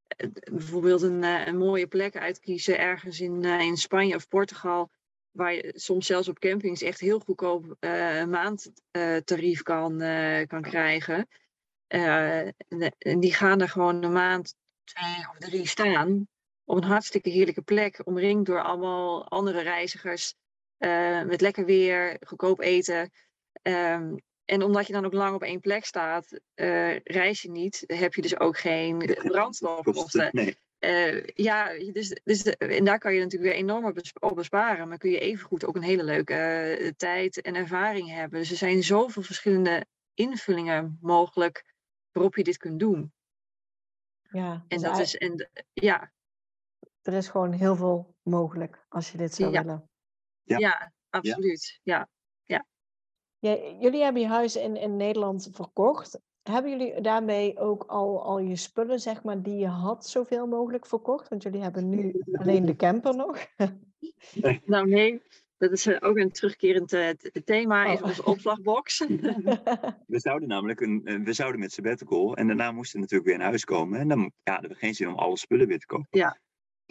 eh, 0.07 0.27
bijvoorbeeld 0.51 1.01
een, 1.01 1.23
eh, 1.23 1.47
een 1.47 1.57
mooie 1.57 1.87
plek 1.87 2.17
uitkiezen 2.17 2.79
ergens 2.79 3.19
in, 3.19 3.43
uh, 3.43 3.59
in 3.59 3.77
Spanje 3.77 4.15
of 4.15 4.27
Portugal. 4.27 4.89
Waar 5.31 5.53
je 5.53 5.73
soms 5.75 6.05
zelfs 6.05 6.27
op 6.27 6.39
campings 6.39 6.81
echt 6.81 6.99
heel 6.99 7.19
goedkoop 7.19 7.75
uh, 7.79 8.25
maandtarief 8.25 9.61
kan, 9.61 9.97
kan 10.47 10.61
krijgen. 10.61 11.27
en 11.87 13.19
die 13.19 13.33
gaan 13.33 13.61
er 13.61 13.69
gewoon 13.69 14.03
een 14.03 14.11
maand, 14.11 14.55
twee 14.83 15.27
of 15.29 15.37
drie 15.37 15.67
staan 15.67 16.27
op 16.71 16.77
een 16.77 16.83
hartstikke 16.83 17.29
heerlijke 17.29 17.61
plek, 17.61 18.01
omringd 18.03 18.45
door 18.45 18.61
allemaal 18.61 19.27
andere 19.29 19.61
reizigers, 19.61 20.35
uh, 20.79 21.23
met 21.23 21.41
lekker 21.41 21.65
weer, 21.65 22.17
goedkoop 22.27 22.59
eten. 22.59 23.11
Um, 23.61 24.15
en 24.45 24.63
omdat 24.63 24.87
je 24.87 24.93
dan 24.93 25.05
ook 25.05 25.13
lang 25.13 25.35
op 25.35 25.43
één 25.43 25.59
plek 25.59 25.85
staat, 25.85 26.39
uh, 26.55 26.99
reis 26.99 27.41
je 27.41 27.51
niet, 27.51 27.83
heb 27.87 28.13
je 28.13 28.21
dus 28.21 28.39
ook 28.39 28.57
geen 28.57 29.15
brandstofkosten. 29.23 30.29
Nee. 30.41 30.57
Uh, 30.79 31.23
ja, 31.25 31.73
dus, 31.91 32.19
dus 32.23 32.43
en 32.43 32.85
daar 32.85 32.99
kan 32.99 33.13
je 33.13 33.21
natuurlijk 33.21 33.51
weer 33.51 33.61
enorm 33.61 33.93
op 34.19 34.35
besparen. 34.35 34.87
Maar 34.87 34.97
kun 34.97 35.11
je 35.11 35.19
evengoed 35.19 35.65
ook 35.65 35.75
een 35.75 35.81
hele 35.81 36.03
leuke 36.03 36.77
uh, 36.79 36.89
tijd 36.97 37.41
en 37.41 37.55
ervaring 37.55 38.09
hebben. 38.09 38.39
Dus 38.39 38.51
er 38.51 38.57
zijn 38.57 38.83
zoveel 38.83 39.21
verschillende 39.21 39.85
invullingen 40.13 40.97
mogelijk 41.01 41.63
waarop 42.11 42.35
je 42.35 42.43
dit 42.43 42.57
kunt 42.57 42.79
doen. 42.79 43.13
Ja, 44.21 44.65
en 44.67 44.77
dus 44.77 44.81
dat 44.81 44.99
is, 44.99 45.17
en, 45.17 45.49
ja. 45.73 46.11
Er 47.01 47.13
is 47.13 47.27
gewoon 47.27 47.51
heel 47.51 47.75
veel 47.75 48.15
mogelijk 48.21 48.85
als 48.89 49.11
je 49.11 49.17
dit 49.17 49.33
zou 49.33 49.51
ja. 49.51 49.63
willen. 49.63 49.89
Ja, 50.43 50.57
ja 50.57 50.93
absoluut. 51.09 51.79
Ja. 51.83 52.09
Ja. 52.45 52.65
ja. 53.39 53.55
jullie 53.79 54.03
hebben 54.03 54.21
je 54.21 54.27
huis 54.27 54.55
in, 54.55 54.75
in 54.75 54.97
Nederland 54.97 55.49
verkocht. 55.51 56.19
Hebben 56.41 56.71
jullie 56.71 57.01
daarmee 57.01 57.59
ook 57.59 57.83
al, 57.83 58.23
al 58.23 58.39
je 58.39 58.55
spullen, 58.55 58.99
zeg 58.99 59.23
maar, 59.23 59.41
die 59.41 59.57
je 59.57 59.67
had, 59.67 60.07
zoveel 60.07 60.47
mogelijk 60.47 60.85
verkocht? 60.85 61.29
Want 61.29 61.43
jullie 61.43 61.61
hebben 61.61 61.89
nu 61.89 62.23
alleen 62.33 62.65
de 62.65 62.75
camper 62.75 63.15
nog. 63.15 63.45
nou 64.65 64.87
nee, 64.87 65.21
dat 65.61 65.71
is 65.71 66.01
ook 66.01 66.17
een 66.17 66.31
terugkerend 66.31 66.93
uh, 66.93 67.09
thema, 67.45 67.85
oh. 67.85 67.93
is 67.93 68.01
onze 68.01 68.25
opslagbox. 68.25 68.99
we 70.07 70.19
zouden 70.19 70.47
namelijk 70.47 70.79
een, 70.79 71.01
eh, 71.05 71.19
we 71.23 71.33
zouden 71.33 71.59
met 71.59 71.71
sabbatical 71.71 72.35
en 72.35 72.47
daarna 72.47 72.71
moesten 72.71 72.95
we 72.95 73.01
natuurlijk 73.01 73.29
weer 73.29 73.39
in 73.39 73.45
huis 73.45 73.65
komen. 73.65 73.99
En 73.99 74.07
dan 74.07 74.31
ja, 74.43 74.53
hadden 74.53 74.71
we 74.71 74.77
geen 74.77 74.93
zin 74.93 75.07
om 75.07 75.15
alle 75.15 75.37
spullen 75.37 75.67
weer 75.67 75.79
te 75.79 75.85
kopen. 75.85 76.07
Ja. 76.09 76.39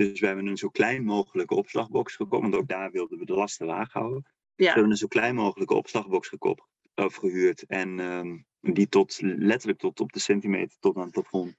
Dus 0.00 0.20
we 0.20 0.26
hebben 0.26 0.46
een 0.46 0.56
zo 0.56 0.68
klein 0.68 1.04
mogelijke 1.04 1.54
opslagbox 1.54 2.16
gekocht, 2.16 2.42
want 2.42 2.54
ook 2.54 2.68
daar 2.68 2.90
wilden 2.90 3.18
we 3.18 3.24
de 3.24 3.32
lasten 3.32 3.66
laag 3.66 3.92
houden. 3.92 4.22
Ja. 4.24 4.32
Dus 4.54 4.66
we 4.66 4.72
hebben 4.72 4.90
een 4.90 4.96
zo 4.96 5.06
klein 5.06 5.34
mogelijke 5.34 5.74
opslagbox 5.74 6.28
gekocht, 6.28 6.68
of 6.94 7.14
gehuurd. 7.14 7.62
En 7.66 7.98
um, 7.98 8.46
die 8.60 8.88
tot 8.88 9.18
letterlijk 9.22 9.78
tot 9.78 10.00
op 10.00 10.12
de 10.12 10.20
centimeter 10.20 10.76
tot 10.78 10.96
aan 10.96 11.02
het 11.02 11.10
plafond 11.10 11.56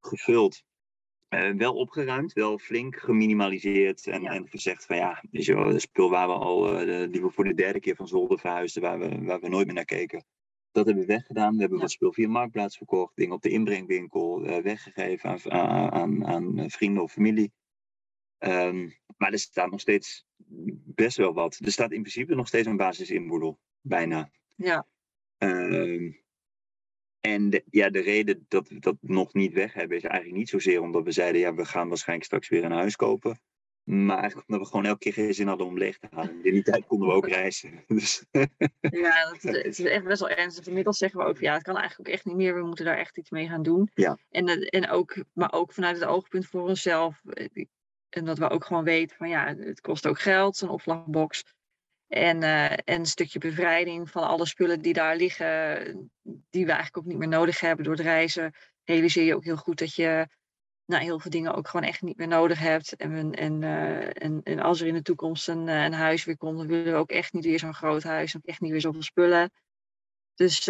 gevuld. 0.00 0.62
Uh, 1.28 1.50
wel 1.50 1.74
opgeruimd, 1.74 2.32
wel 2.32 2.58
flink 2.58 2.96
geminimaliseerd 2.96 4.06
en, 4.06 4.22
ja. 4.22 4.32
en 4.32 4.48
gezegd 4.48 4.86
van 4.86 4.96
ja, 4.96 5.24
is 5.30 5.46
je 5.46 5.54
wel, 5.54 5.78
spul 5.78 6.10
waar 6.10 6.28
we 6.28 6.34
al, 6.34 6.88
uh, 6.88 7.12
die 7.12 7.22
we 7.22 7.30
voor 7.30 7.44
de 7.44 7.54
derde 7.54 7.80
keer 7.80 7.96
van 7.96 8.08
zolder 8.08 8.38
verhuisden, 8.38 8.82
waar 8.82 8.98
we, 8.98 9.24
waar 9.24 9.40
we 9.40 9.48
nooit 9.48 9.66
meer 9.66 9.74
naar 9.74 9.84
keken. 9.84 10.24
Dat 10.70 10.86
hebben 10.86 11.06
we 11.06 11.12
weggedaan. 11.12 11.54
We 11.54 11.60
hebben 11.60 11.78
ja. 11.78 11.84
wat 11.84 11.92
spul 11.92 12.12
via 12.12 12.28
Marktplaats 12.28 12.76
verkocht, 12.76 13.16
dingen 13.16 13.34
op 13.34 13.42
de 13.42 13.50
inbrengwinkel 13.50 14.44
uh, 14.44 14.56
weggegeven 14.56 15.30
aan, 15.30 15.50
aan, 15.50 15.92
aan, 15.92 16.26
aan, 16.26 16.70
vrienden 16.70 17.02
of 17.02 17.12
familie. 17.12 17.52
Um, 18.46 18.94
maar 19.16 19.32
er 19.32 19.38
staat 19.38 19.70
nog 19.70 19.80
steeds 19.80 20.26
best 20.84 21.16
wel 21.16 21.32
wat. 21.32 21.58
Er 21.64 21.72
staat 21.72 21.92
in 21.92 22.00
principe 22.00 22.34
nog 22.34 22.46
steeds 22.46 22.66
een 22.66 22.76
basisinboedel, 22.76 23.60
bijna. 23.80 24.30
Ja. 24.54 24.86
Um, 25.38 26.22
en 27.20 27.50
de, 27.50 27.64
ja, 27.70 27.90
de 27.90 28.00
reden 28.00 28.44
dat 28.48 28.68
we 28.68 28.78
dat 28.78 28.96
nog 29.00 29.32
niet 29.32 29.52
weg 29.52 29.72
hebben 29.72 29.96
is 29.96 30.02
eigenlijk 30.02 30.38
niet 30.38 30.48
zozeer 30.48 30.80
omdat 30.80 31.04
we 31.04 31.10
zeiden, 31.10 31.40
ja, 31.40 31.54
we 31.54 31.64
gaan 31.64 31.88
waarschijnlijk 31.88 32.26
straks 32.26 32.48
weer 32.48 32.64
een 32.64 32.72
huis 32.72 32.96
kopen. 32.96 33.40
Maar 33.84 34.18
eigenlijk 34.18 34.48
omdat 34.48 34.64
we 34.64 34.72
gewoon 34.72 34.86
elke 34.86 34.98
keer 34.98 35.12
geen 35.12 35.34
zin 35.34 35.46
hadden 35.46 35.66
om 35.66 35.78
leeg 35.78 35.98
te 35.98 36.08
halen. 36.10 36.44
In 36.44 36.52
die 36.52 36.62
tijd 36.62 36.86
konden 36.86 37.08
we 37.08 37.14
ook 37.14 37.28
reizen. 37.38 37.84
Dus. 37.86 38.24
Ja, 38.80 39.30
dat, 39.30 39.42
het 39.42 39.66
is 39.66 39.80
echt 39.80 40.04
best 40.04 40.20
wel 40.20 40.30
ernstig. 40.30 40.66
Inmiddels 40.66 40.98
zeggen 40.98 41.20
we 41.20 41.26
ook, 41.26 41.38
ja, 41.38 41.52
het 41.52 41.62
kan 41.62 41.76
eigenlijk 41.76 42.08
ook 42.08 42.14
echt 42.14 42.24
niet 42.24 42.36
meer. 42.36 42.54
We 42.54 42.66
moeten 42.66 42.84
daar 42.84 42.98
echt 42.98 43.18
iets 43.18 43.30
mee 43.30 43.48
gaan 43.48 43.62
doen. 43.62 43.90
Ja. 43.94 44.18
En, 44.30 44.46
en 44.48 44.88
ook, 44.88 45.24
maar 45.32 45.52
ook 45.52 45.72
vanuit 45.72 45.96
het 45.96 46.08
oogpunt 46.08 46.46
voor 46.46 46.68
onszelf. 46.68 47.22
En 48.14 48.24
dat 48.24 48.38
we 48.38 48.50
ook 48.50 48.64
gewoon 48.64 48.84
weten 48.84 49.16
van, 49.16 49.28
ja, 49.28 49.54
het 49.56 49.80
kost 49.80 50.06
ook 50.06 50.20
geld, 50.20 50.56
zo'n 50.56 50.68
opslagbox. 50.68 51.44
En, 52.06 52.42
uh, 52.42 52.72
en 52.72 52.80
een 52.84 53.06
stukje 53.06 53.38
bevrijding 53.38 54.10
van 54.10 54.22
alle 54.22 54.46
spullen 54.46 54.80
die 54.80 54.92
daar 54.92 55.16
liggen, 55.16 56.10
die 56.22 56.64
we 56.64 56.72
eigenlijk 56.72 56.96
ook 56.96 57.04
niet 57.04 57.18
meer 57.18 57.28
nodig 57.28 57.60
hebben 57.60 57.84
door 57.84 57.94
het 57.94 58.02
reizen. 58.02 58.54
Realiseer 58.84 59.24
je 59.24 59.34
ook 59.34 59.44
heel 59.44 59.56
goed 59.56 59.78
dat 59.78 59.94
je 59.94 60.28
nou, 60.84 61.02
heel 61.02 61.20
veel 61.20 61.30
dingen 61.30 61.54
ook 61.54 61.68
gewoon 61.68 61.86
echt 61.86 62.02
niet 62.02 62.16
meer 62.16 62.28
nodig 62.28 62.58
hebt. 62.58 62.96
En, 62.96 63.62
uh, 63.62 64.22
en, 64.22 64.40
en 64.42 64.58
als 64.58 64.80
er 64.80 64.86
in 64.86 64.94
de 64.94 65.02
toekomst 65.02 65.48
een, 65.48 65.68
een 65.68 65.92
huis 65.92 66.24
weer 66.24 66.36
komt, 66.36 66.58
dan 66.58 66.66
willen 66.66 66.92
we 66.92 66.98
ook 66.98 67.10
echt 67.10 67.32
niet 67.32 67.44
weer 67.44 67.58
zo'n 67.58 67.74
groot 67.74 68.02
huis. 68.02 68.34
En 68.34 68.40
echt 68.44 68.60
niet 68.60 68.70
weer 68.70 68.80
zoveel 68.80 69.02
spullen. 69.02 69.50
Dus 70.34 70.64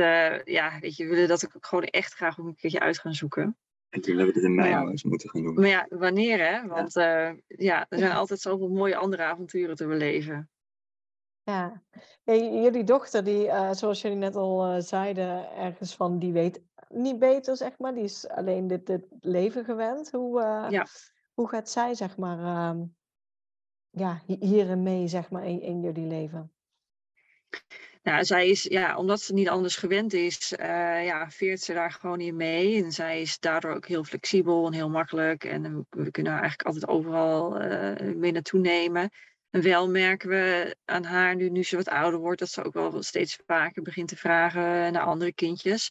ja, 0.45 0.79
weet 0.81 0.97
je, 0.97 1.05
we 1.05 1.11
willen 1.11 1.29
dat 1.29 1.47
ook 1.47 1.67
gewoon 1.67 1.85
echt 1.85 2.15
graag 2.15 2.41
ook 2.41 2.47
een 2.47 2.55
keertje 2.55 2.81
uit 2.81 2.99
gaan 2.99 3.15
zoeken. 3.15 3.59
En 3.95 4.01
toen 4.01 4.17
hebben 4.17 4.35
we 4.35 4.41
het 4.41 4.49
in 4.49 4.55
mei 4.55 4.69
ja. 4.69 4.87
eens 4.87 5.03
moeten 5.03 5.31
gaan 5.31 5.43
doen. 5.43 5.55
Maar 5.55 5.67
ja, 5.67 5.87
wanneer 5.89 6.39
hè? 6.39 6.67
Want 6.67 6.93
ja, 6.93 7.37
ja 7.47 7.87
er 7.89 7.99
zijn 7.99 8.13
altijd 8.13 8.41
zoveel 8.41 8.69
mooie 8.69 8.97
andere 8.97 9.23
avonturen 9.23 9.77
te 9.77 9.87
beleven. 9.87 10.51
Ja. 11.43 11.83
ja, 12.25 12.35
jullie 12.35 12.85
dochter, 12.85 13.25
die, 13.25 13.47
uh, 13.47 13.73
zoals 13.73 14.01
jullie 14.01 14.17
net 14.17 14.37
al 14.37 14.75
uh, 14.75 14.81
zeiden, 14.81 15.57
ergens 15.57 15.97
van, 15.97 16.19
die 16.19 16.33
weet 16.33 16.63
niet 16.89 17.19
beter, 17.19 17.57
zeg 17.57 17.79
maar. 17.79 17.95
Die 17.95 18.05
is 18.05 18.29
alleen 18.29 18.67
dit, 18.67 18.87
dit 18.87 19.07
leven 19.21 19.65
gewend. 19.65 20.11
Hoe, 20.11 20.41
uh, 20.41 20.67
ja. 20.71 20.87
hoe 21.35 21.49
gaat 21.49 21.71
zij, 21.71 21.95
zeg 21.95 22.17
maar, 22.17 22.77
ja, 23.91 24.23
hierin 24.27 24.83
mee, 24.83 25.09
zeg 25.09 25.31
maar, 25.31 25.47
in, 25.47 25.61
in 25.61 25.81
jullie 25.81 26.07
leven? 26.07 26.53
Nou, 28.05 28.25
zij 28.25 28.49
is, 28.49 28.63
ja, 28.63 28.97
omdat 28.97 29.21
ze 29.21 29.33
niet 29.33 29.49
anders 29.49 29.77
gewend 29.77 30.13
is, 30.13 30.53
ja, 30.59 31.31
veert 31.31 31.61
ze 31.61 31.73
daar 31.73 31.93
gewoon 31.93 32.21
in 32.21 32.37
mee. 32.37 32.85
En 32.85 32.93
zij 32.93 33.21
is 33.21 33.39
daardoor 33.39 33.75
ook 33.75 33.87
heel 33.87 34.05
flexibel 34.05 34.67
en 34.67 34.73
heel 34.73 34.91
makkelijk. 34.91 35.45
En 35.45 35.87
we 35.91 36.11
kunnen 36.11 36.33
haar 36.33 36.41
eigenlijk 36.41 36.63
altijd 36.63 36.89
overal 36.89 37.51
mee 38.17 38.33
naartoe 38.33 38.61
nemen. 38.61 39.11
En 39.51 39.63
wel 39.63 39.91
merken 39.91 40.29
we 40.29 40.77
aan 40.85 41.05
haar, 41.05 41.37
nu, 41.37 41.51
nu 41.51 41.63
ze 41.63 41.77
wat 41.77 41.89
ouder 41.89 42.21
wordt, 42.21 42.39
dat 42.39 42.51
ze 42.51 42.65
ook 42.65 42.73
wel 42.73 43.03
steeds 43.03 43.39
vaker 43.47 43.83
begint 43.83 44.09
te 44.09 44.17
vragen 44.17 44.93
naar 44.93 45.05
andere 45.05 45.33
kindjes. 45.33 45.91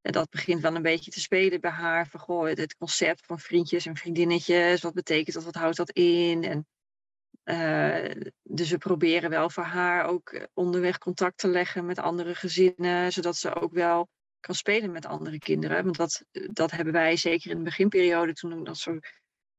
En 0.00 0.12
dat 0.12 0.30
begint 0.30 0.60
wel 0.60 0.74
een 0.74 0.82
beetje 0.82 1.10
te 1.10 1.20
spelen 1.20 1.60
bij 1.60 1.70
haar. 1.70 2.06
Van 2.06 2.20
goh, 2.20 2.46
het 2.46 2.76
concept 2.76 3.26
van 3.26 3.38
vriendjes 3.38 3.86
en 3.86 3.96
vriendinnetjes, 3.96 4.82
wat 4.82 4.94
betekent 4.94 5.34
dat, 5.34 5.44
wat 5.44 5.54
houdt 5.54 5.76
dat 5.76 5.90
in? 5.90 6.44
En, 6.44 6.66
uh, 7.50 8.10
dus 8.42 8.70
we 8.70 8.78
proberen 8.78 9.30
wel 9.30 9.50
voor 9.50 9.62
haar 9.62 10.04
ook 10.04 10.48
onderweg 10.54 10.98
contact 10.98 11.38
te 11.38 11.48
leggen 11.48 11.86
met 11.86 11.98
andere 11.98 12.34
gezinnen, 12.34 13.12
zodat 13.12 13.36
ze 13.36 13.54
ook 13.54 13.72
wel 13.72 14.08
kan 14.40 14.54
spelen 14.54 14.92
met 14.92 15.06
andere 15.06 15.38
kinderen. 15.38 15.84
Want 15.84 15.96
dat, 15.96 16.24
dat 16.32 16.70
hebben 16.70 16.92
wij 16.92 17.16
zeker 17.16 17.50
in 17.50 17.56
de 17.56 17.62
beginperiode, 17.62 18.32
toen 18.32 18.64
dat 18.64 18.78
zo 18.78 18.98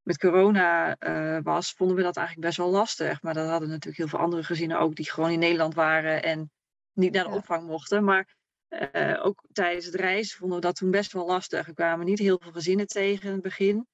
met 0.01 0.17
corona 0.17 0.95
uh, 0.99 1.39
was, 1.43 1.71
vonden 1.71 1.95
we 1.95 2.03
dat 2.03 2.17
eigenlijk 2.17 2.47
best 2.47 2.57
wel 2.57 2.69
lastig. 2.69 3.21
Maar 3.21 3.33
dat 3.33 3.49
hadden 3.49 3.69
natuurlijk 3.69 3.97
heel 3.97 4.07
veel 4.07 4.19
andere 4.19 4.43
gezinnen 4.43 4.79
ook 4.79 4.95
die 4.95 5.11
gewoon 5.11 5.31
in 5.31 5.39
Nederland 5.39 5.73
waren 5.73 6.23
en 6.23 6.51
niet 6.93 7.13
naar 7.13 7.23
de 7.23 7.29
ja. 7.29 7.35
opvang 7.35 7.67
mochten. 7.67 8.03
Maar 8.03 8.35
uh, 8.69 9.25
ook 9.25 9.43
tijdens 9.51 9.85
het 9.85 9.95
reizen 9.95 10.38
vonden 10.38 10.57
we 10.57 10.65
dat 10.65 10.75
toen 10.75 10.91
best 10.91 11.13
wel 11.13 11.25
lastig. 11.25 11.67
Er 11.67 11.73
kwamen 11.73 12.05
niet 12.05 12.19
heel 12.19 12.39
veel 12.41 12.51
gezinnen 12.51 12.88
tegen 12.88 13.25
in 13.27 13.33
het 13.33 13.41
begin. 13.41 13.88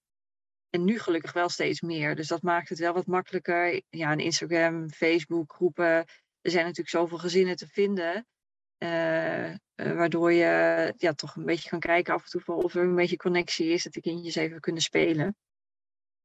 En 0.73 0.83
nu 0.83 0.99
gelukkig 0.99 1.33
wel 1.33 1.49
steeds 1.49 1.81
meer. 1.81 2.15
Dus 2.15 2.27
dat 2.27 2.41
maakt 2.41 2.69
het 2.69 2.79
wel 2.79 2.93
wat 2.93 3.05
makkelijker. 3.05 3.81
Ja, 3.89 4.11
in 4.11 4.19
Instagram, 4.19 4.89
Facebook, 4.89 5.53
groepen. 5.53 6.05
Er 6.41 6.51
zijn 6.51 6.63
natuurlijk 6.63 6.89
zoveel 6.89 7.17
gezinnen 7.17 7.55
te 7.55 7.67
vinden. 7.67 8.27
Uh, 8.77 9.55
waardoor 9.75 10.31
je 10.31 10.93
ja, 10.97 11.13
toch 11.13 11.35
een 11.35 11.45
beetje 11.45 11.69
kan 11.69 11.79
kijken 11.79 12.13
af 12.13 12.23
en 12.23 12.29
toe 12.29 12.55
of 12.55 12.75
er 12.75 12.83
een 12.83 12.95
beetje 12.95 13.15
connectie 13.15 13.67
is. 13.67 13.83
Dat 13.83 13.93
de 13.93 14.01
kindjes 14.01 14.35
even 14.35 14.59
kunnen 14.59 14.81
spelen. 14.81 15.35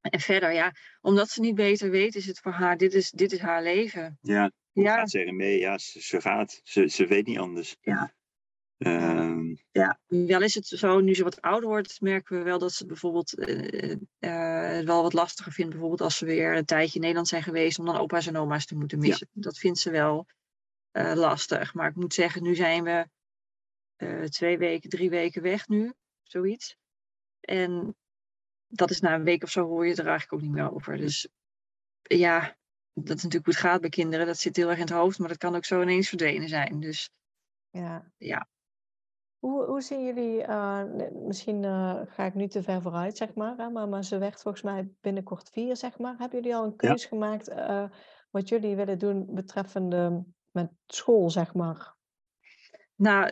En 0.01 0.19
verder, 0.19 0.51
ja, 0.51 0.71
omdat 1.01 1.29
ze 1.29 1.41
niet 1.41 1.55
beter 1.55 1.89
weet, 1.89 2.15
is 2.15 2.25
het 2.25 2.39
voor 2.39 2.51
haar, 2.51 2.77
dit 2.77 2.93
is, 2.93 3.11
dit 3.11 3.31
is 3.31 3.39
haar 3.39 3.63
leven. 3.63 4.17
Ja, 4.21 4.51
ja. 4.71 4.95
gaat 4.95 5.09
ze 5.09 5.31
mee? 5.31 5.59
Ja, 5.59 5.77
ze, 5.77 6.01
ze 6.01 6.21
gaat. 6.21 6.61
Ze, 6.63 6.87
ze 6.87 7.05
weet 7.05 7.25
niet 7.25 7.37
anders. 7.37 7.75
Ja. 7.81 8.13
Um... 8.79 9.57
Ja, 9.71 9.99
wel 10.07 10.41
is 10.41 10.55
het 10.55 10.67
zo, 10.67 10.99
nu 10.99 11.15
ze 11.15 11.23
wat 11.23 11.41
ouder 11.41 11.69
wordt, 11.69 12.01
merken 12.01 12.37
we 12.37 12.43
wel 12.43 12.59
dat 12.59 12.73
ze 12.73 12.85
bijvoorbeeld 12.85 13.39
uh, 13.39 13.91
uh, 14.19 14.79
wel 14.79 15.01
wat 15.01 15.13
lastiger 15.13 15.51
vindt. 15.51 15.71
Bijvoorbeeld 15.71 16.01
als 16.01 16.17
ze 16.17 16.25
weer 16.25 16.55
een 16.55 16.65
tijdje 16.65 16.93
in 16.93 16.99
Nederland 16.99 17.27
zijn 17.27 17.43
geweest 17.43 17.79
om 17.79 17.85
dan 17.85 17.97
opa's 17.97 18.27
en 18.27 18.37
oma's 18.37 18.65
te 18.65 18.75
moeten 18.75 18.99
missen. 18.99 19.27
Ja. 19.31 19.41
Dat 19.41 19.57
vindt 19.57 19.79
ze 19.79 19.91
wel 19.91 20.25
uh, 20.91 21.13
lastig. 21.15 21.73
Maar 21.73 21.89
ik 21.89 21.95
moet 21.95 22.13
zeggen, 22.13 22.43
nu 22.43 22.55
zijn 22.55 22.83
we 22.83 23.07
twee 24.29 24.57
weken, 24.57 24.89
drie 24.89 25.09
weken 25.09 25.41
weg 25.41 25.67
nu, 25.67 25.93
zoiets. 26.23 26.77
En 27.39 27.95
dat 28.67 28.89
is 28.89 28.99
na 28.99 29.15
een 29.15 29.23
week 29.23 29.43
of 29.43 29.49
zo 29.49 29.65
hoor 29.65 29.83
je 29.83 29.89
het 29.89 29.99
er 29.99 30.07
eigenlijk 30.07 30.33
ook 30.33 30.49
niet 30.49 30.57
meer 30.57 30.71
over. 30.73 30.97
Dus 30.97 31.27
ja, 32.01 32.57
dat 32.93 33.17
is 33.17 33.23
natuurlijk 33.23 33.45
hoe 33.45 33.53
het 33.53 33.63
gaat 33.63 33.81
bij 33.81 33.89
kinderen. 33.89 34.25
Dat 34.25 34.37
zit 34.37 34.55
heel 34.55 34.69
erg 34.69 34.77
in 34.77 34.83
het 34.83 34.93
hoofd, 34.93 35.19
maar 35.19 35.27
dat 35.27 35.37
kan 35.37 35.55
ook 35.55 35.65
zo 35.65 35.81
ineens 35.81 36.07
verdwenen 36.07 36.49
zijn. 36.49 36.79
Dus 36.79 37.09
ja. 37.69 38.11
ja. 38.17 38.47
Hoe, 39.39 39.65
hoe 39.65 39.81
zien 39.81 40.05
jullie, 40.05 40.41
uh, 40.47 40.83
misschien 41.13 41.63
uh, 41.63 42.01
ga 42.05 42.23
ik 42.23 42.33
nu 42.33 42.47
te 42.47 42.63
ver 42.63 42.81
vooruit, 42.81 43.17
zeg 43.17 43.33
maar, 43.33 43.57
hè, 43.57 43.69
maar, 43.69 43.87
maar 43.87 44.03
ze 44.03 44.17
werd 44.17 44.41
volgens 44.41 44.63
mij 44.63 44.89
binnenkort 45.01 45.49
vier, 45.49 45.75
zeg 45.75 45.97
maar. 45.97 46.15
Hebben 46.17 46.39
jullie 46.39 46.55
al 46.55 46.63
een 46.63 46.75
keus 46.75 47.01
ja. 47.01 47.07
gemaakt 47.07 47.49
uh, 47.49 47.83
wat 48.29 48.49
jullie 48.49 48.75
willen 48.75 48.99
doen 48.99 49.33
betreffende 49.33 50.23
met 50.51 50.71
school, 50.85 51.29
zeg 51.29 51.53
maar? 51.53 51.97
Nou, 52.95 53.31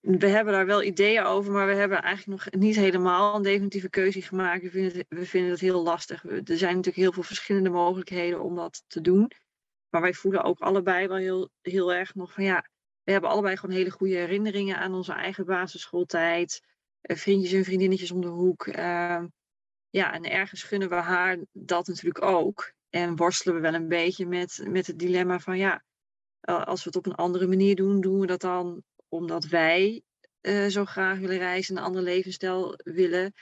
we 0.00 0.26
hebben 0.26 0.52
daar 0.52 0.66
wel 0.66 0.82
ideeën 0.82 1.22
over, 1.22 1.52
maar 1.52 1.66
we 1.66 1.74
hebben 1.74 2.02
eigenlijk 2.02 2.44
nog 2.44 2.60
niet 2.60 2.76
helemaal 2.76 3.36
een 3.36 3.42
definitieve 3.42 3.90
keuze 3.90 4.22
gemaakt. 4.22 4.62
We 4.62 4.70
vinden, 4.70 4.96
het, 4.96 5.06
we 5.08 5.26
vinden 5.26 5.50
het 5.50 5.60
heel 5.60 5.82
lastig. 5.82 6.24
Er 6.24 6.42
zijn 6.44 6.76
natuurlijk 6.76 6.96
heel 6.96 7.12
veel 7.12 7.22
verschillende 7.22 7.70
mogelijkheden 7.70 8.42
om 8.42 8.56
dat 8.56 8.84
te 8.86 9.00
doen. 9.00 9.30
Maar 9.88 10.00
wij 10.00 10.14
voelen 10.14 10.42
ook 10.42 10.60
allebei 10.60 11.06
wel 11.06 11.16
heel, 11.16 11.50
heel 11.62 11.92
erg 11.92 12.14
nog 12.14 12.32
van 12.32 12.44
ja, 12.44 12.64
we 13.08 13.14
hebben 13.14 13.30
allebei 13.32 13.56
gewoon 13.56 13.76
hele 13.76 13.90
goede 13.90 14.14
herinneringen 14.14 14.78
aan 14.78 14.94
onze 14.94 15.12
eigen 15.12 15.44
basisschooltijd. 15.46 16.62
Vriendjes 17.02 17.52
en 17.52 17.64
vriendinnetjes 17.64 18.10
om 18.10 18.20
de 18.20 18.26
hoek. 18.26 18.66
Uh, 18.66 19.24
ja, 19.90 20.12
en 20.12 20.30
ergens 20.30 20.62
gunnen 20.62 20.88
we 20.88 20.94
haar 20.94 21.38
dat 21.52 21.86
natuurlijk 21.86 22.22
ook. 22.22 22.72
En 22.90 23.16
worstelen 23.16 23.54
we 23.54 23.60
wel 23.60 23.74
een 23.74 23.88
beetje 23.88 24.26
met, 24.26 24.64
met 24.68 24.86
het 24.86 24.98
dilemma 24.98 25.38
van 25.38 25.58
ja, 25.58 25.84
als 26.40 26.84
we 26.84 26.88
het 26.88 26.96
op 26.96 27.06
een 27.06 27.14
andere 27.14 27.46
manier 27.46 27.76
doen, 27.76 28.00
doen 28.00 28.20
we 28.20 28.26
dat 28.26 28.40
dan 28.40 28.82
omdat 29.08 29.44
wij 29.44 30.02
uh, 30.42 30.66
zo 30.66 30.84
graag 30.84 31.18
willen 31.18 31.38
reizen, 31.38 31.76
een 31.76 31.82
ander 31.82 32.02
levensstijl 32.02 32.80
willen. 32.84 33.32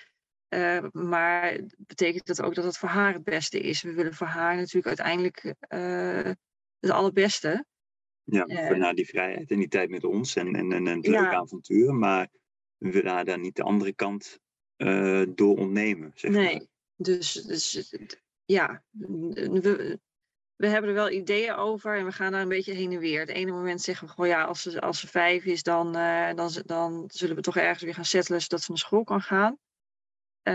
Uh, 0.49 0.85
maar 0.93 1.61
betekent 1.77 2.27
dat 2.27 2.43
ook 2.43 2.55
dat 2.55 2.65
het 2.65 2.79
voor 2.79 2.89
haar 2.89 3.13
het 3.13 3.25
beste 3.25 3.61
is? 3.61 3.83
We 3.83 3.93
willen 3.93 4.15
voor 4.15 4.27
haar 4.27 4.57
natuurlijk 4.57 4.87
uiteindelijk 4.87 5.55
uh, 5.69 6.33
het 6.81 6.91
allerbeste. 6.91 7.65
Ja, 8.29 8.67
voor 8.67 8.79
naar 8.79 8.95
die 8.95 9.07
vrijheid 9.07 9.51
en 9.51 9.59
die 9.59 9.69
tijd 9.69 9.91
met 9.91 10.05
ons 10.05 10.37
en, 10.37 10.55
en, 10.55 10.73
en 10.73 10.87
het 10.87 11.07
leuke 11.07 11.37
avontuur. 11.37 11.95
Maar 11.95 12.29
we 12.77 12.91
willen 12.91 13.13
haar 13.13 13.25
daar 13.25 13.39
niet 13.39 13.57
de 13.57 13.63
andere 13.63 13.93
kant 13.93 14.39
door 15.29 15.57
ontnemen. 15.57 16.13
Zeg 16.15 16.31
nee, 16.31 16.57
maar. 16.57 16.67
dus, 16.97 17.33
dus 17.33 17.95
ja, 18.45 18.85
we, 18.91 19.99
we 20.57 20.67
hebben 20.67 20.91
er 20.91 20.97
wel 20.97 21.11
ideeën 21.11 21.55
over 21.55 21.97
en 21.97 22.05
we 22.05 22.13
gaan 22.13 22.33
daar 22.33 22.43
een 22.43 22.49
beetje 22.49 22.73
heen 22.73 22.93
en 22.93 22.99
weer. 22.99 23.21
Het 23.21 23.29
ene 23.29 23.53
moment 23.53 23.83
zeggen 23.83 24.07
we 24.07 24.13
gewoon 24.13 24.31
ja, 24.31 24.45
als 24.45 24.63
ze, 24.63 24.81
als 24.81 25.01
ze 25.01 25.07
vijf 25.07 25.45
is, 25.45 25.63
dan, 25.63 25.97
uh, 25.97 26.35
dan, 26.35 26.51
dan 26.65 27.05
zullen 27.13 27.37
we 27.37 27.43
toch 27.43 27.57
ergens 27.57 27.83
weer 27.83 27.95
gaan 27.95 28.05
settelen 28.05 28.41
zodat 28.41 28.63
ze 28.63 28.71
naar 28.71 28.79
school 28.79 29.05
kan 29.05 29.21
gaan. 29.21 29.59
Uh, 30.43 30.55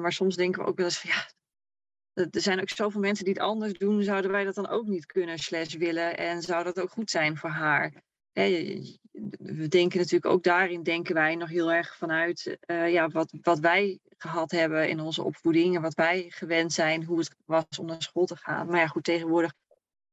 maar 0.00 0.12
soms 0.12 0.36
denken 0.36 0.62
we 0.62 0.68
ook 0.68 0.76
wel 0.76 0.86
eens 0.86 1.00
van 1.00 1.10
ja, 1.10 1.30
er 2.14 2.28
zijn 2.30 2.60
ook 2.60 2.68
zoveel 2.68 3.00
mensen 3.00 3.24
die 3.24 3.34
het 3.34 3.42
anders 3.42 3.72
doen. 3.72 4.02
Zouden 4.02 4.30
wij 4.30 4.44
dat 4.44 4.54
dan 4.54 4.68
ook 4.68 4.86
niet 4.86 5.06
kunnen 5.06 5.38
slash 5.38 5.74
willen? 5.74 6.16
En 6.16 6.42
zou 6.42 6.64
dat 6.64 6.80
ook 6.80 6.90
goed 6.90 7.10
zijn 7.10 7.36
voor 7.36 7.50
haar? 7.50 8.02
we 9.38 9.68
denken 9.68 9.98
natuurlijk 9.98 10.32
ook 10.32 10.42
daarin, 10.42 10.82
denken 10.82 11.14
wij 11.14 11.34
nog 11.34 11.48
heel 11.48 11.72
erg 11.72 11.96
vanuit 11.96 12.58
uh, 12.66 12.92
ja, 12.92 13.08
wat, 13.08 13.34
wat 13.42 13.58
wij 13.58 13.98
gehad 14.18 14.50
hebben 14.50 14.88
in 14.88 15.00
onze 15.00 15.22
opvoeding 15.22 15.76
en 15.76 15.82
wat 15.82 15.94
wij 15.94 16.26
gewend 16.28 16.72
zijn, 16.72 17.04
hoe 17.04 17.18
het 17.18 17.36
was 17.44 17.64
om 17.78 17.86
naar 17.86 18.02
school 18.02 18.26
te 18.26 18.36
gaan. 18.36 18.66
Maar 18.66 18.80
ja, 18.80 18.86
goed, 18.86 19.04
tegenwoordig 19.04 19.52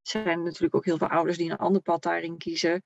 zijn 0.01 0.27
er 0.27 0.43
natuurlijk 0.43 0.75
ook 0.75 0.85
heel 0.85 0.97
veel 0.97 1.07
ouders 1.09 1.37
die 1.37 1.51
een 1.51 1.57
ander 1.57 1.81
pad 1.81 2.03
daarin 2.03 2.37
kiezen. 2.37 2.83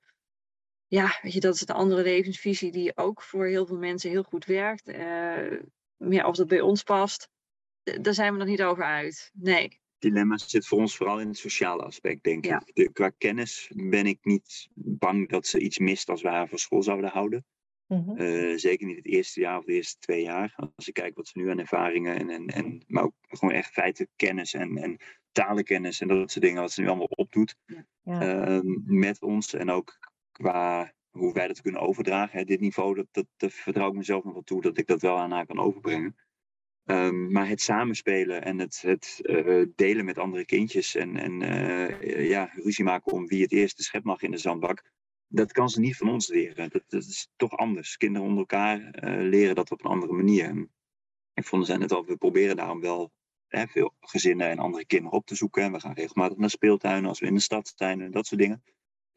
Ja, 0.87 1.19
weet 1.21 1.33
je, 1.33 1.39
dat 1.39 1.55
is 1.55 1.61
een 1.61 1.75
andere 1.75 2.03
levensvisie 2.03 2.71
die 2.71 2.97
ook 2.97 3.21
voor 3.21 3.45
heel 3.45 3.65
veel 3.65 3.77
mensen 3.77 4.09
heel 4.09 4.23
goed 4.23 4.45
werkt. 4.45 4.89
Uh, 4.89 5.59
ja, 5.97 6.27
of 6.27 6.35
dat 6.35 6.47
bij 6.47 6.61
ons 6.61 6.83
past, 6.83 7.29
daar 8.01 8.13
zijn 8.13 8.31
we 8.33 8.39
nog 8.39 8.47
niet 8.47 8.63
over 8.63 8.83
uit. 8.83 9.31
Nee 9.33 9.81
dilemma 10.03 10.37
zit 10.37 10.67
voor 10.67 10.79
ons 10.79 10.97
vooral 10.97 11.19
in 11.19 11.27
het 11.27 11.37
sociale 11.37 11.83
aspect, 11.83 12.23
denk 12.23 12.45
ik. 12.45 12.71
De, 12.73 12.91
qua 12.91 13.09
kennis 13.09 13.71
ben 13.75 14.05
ik 14.05 14.19
niet 14.21 14.67
bang 14.73 15.29
dat 15.29 15.47
ze 15.47 15.59
iets 15.59 15.79
mist 15.79 16.09
als 16.09 16.21
we 16.21 16.27
haar 16.27 16.47
van 16.47 16.57
school 16.57 16.83
zouden 16.83 17.09
houden. 17.09 17.45
Mhm. 17.87 18.17
Eh, 18.17 18.57
zeker 18.57 18.87
niet 18.87 18.95
het 18.95 19.05
eerste 19.05 19.39
jaar 19.39 19.57
of 19.57 19.65
de 19.65 19.73
eerste 19.73 19.99
twee 19.99 20.23
jaar. 20.23 20.53
Als 20.75 20.87
ik 20.87 20.93
kijk 20.93 21.15
wat 21.15 21.27
ze 21.27 21.37
nu 21.37 21.49
aan 21.49 21.59
ervaringen 21.59 22.15
en, 22.15 22.29
en, 22.29 22.47
en 22.47 22.83
maar 22.87 23.03
ook 23.03 23.13
gewoon 23.27 23.53
echt 23.53 23.71
feiten 23.71 24.07
kennis 24.15 24.53
en, 24.53 24.77
en 24.77 24.97
talenkennis 25.31 26.01
en 26.01 26.07
dat 26.07 26.31
soort 26.31 26.45
dingen, 26.45 26.61
wat 26.61 26.71
ze 26.71 26.81
nu 26.81 26.87
allemaal 26.87 27.05
opdoet 27.05 27.55
ja. 28.03 28.21
Ehm, 28.21 28.65
met 28.85 29.21
ons. 29.21 29.53
En 29.53 29.69
ook 29.69 29.99
qua 30.31 30.93
hoe 31.09 31.33
wij 31.33 31.47
dat 31.47 31.61
kunnen 31.61 31.81
overdragen. 31.81 32.39
Hè, 32.39 32.45
dit 32.45 32.59
niveau, 32.59 32.95
dat, 32.95 33.07
dat, 33.11 33.25
dat 33.37 33.53
vertrouw 33.53 33.87
ik 33.87 33.93
mezelf 33.93 34.23
nog 34.23 34.33
wel 34.33 34.43
toe 34.43 34.61
dat 34.61 34.77
ik 34.77 34.87
dat 34.87 35.01
wel 35.01 35.17
aan 35.17 35.31
haar 35.31 35.45
kan 35.45 35.59
overbrengen. 35.59 36.15
Um, 36.85 37.31
maar 37.31 37.47
het 37.47 37.61
samenspelen 37.61 38.43
en 38.43 38.59
het, 38.59 38.81
het 38.81 39.19
uh, 39.21 39.65
delen 39.75 40.05
met 40.05 40.17
andere 40.17 40.45
kindjes 40.45 40.95
en, 40.95 41.17
en 41.17 41.41
uh, 41.41 42.29
ja, 42.29 42.51
ruzie 42.53 42.83
maken 42.83 43.11
om 43.11 43.27
wie 43.27 43.41
het 43.41 43.51
eerste 43.51 43.83
schep 43.83 44.03
mag 44.03 44.21
in 44.21 44.31
de 44.31 44.37
zandbak, 44.37 44.91
dat 45.27 45.51
kan 45.51 45.69
ze 45.69 45.79
niet 45.79 45.97
van 45.97 46.09
ons 46.09 46.27
leren. 46.27 46.69
Dat, 46.69 47.03
is 47.03 47.29
toch 47.35 47.57
anders. 47.57 47.97
Kinderen 47.97 48.27
onder 48.27 48.39
elkaar 48.39 48.79
uh, 48.79 49.29
leren 49.29 49.55
dat 49.55 49.71
op 49.71 49.83
een 49.83 49.91
andere 49.91 50.13
manier. 50.13 50.67
Ik 51.33 51.45
vond 51.45 51.67
het 51.67 51.79
net 51.79 51.91
al, 51.91 52.05
we 52.05 52.17
proberen 52.17 52.55
daarom 52.55 52.81
wel 52.81 53.11
hè, 53.47 53.67
veel 53.67 53.93
gezinnen 53.99 54.49
en 54.49 54.59
andere 54.59 54.85
kinderen 54.85 55.17
op 55.17 55.25
te 55.25 55.35
zoeken. 55.35 55.63
En 55.63 55.71
we 55.71 55.79
gaan 55.79 55.93
regelmatig 55.93 56.37
naar 56.37 56.49
speeltuinen 56.49 57.09
als 57.09 57.19
we 57.19 57.25
in 57.25 57.33
de 57.33 57.39
stad 57.39 57.73
zijn 57.75 58.01
en 58.01 58.11
dat 58.11 58.27
soort 58.27 58.41
dingen. 58.41 58.63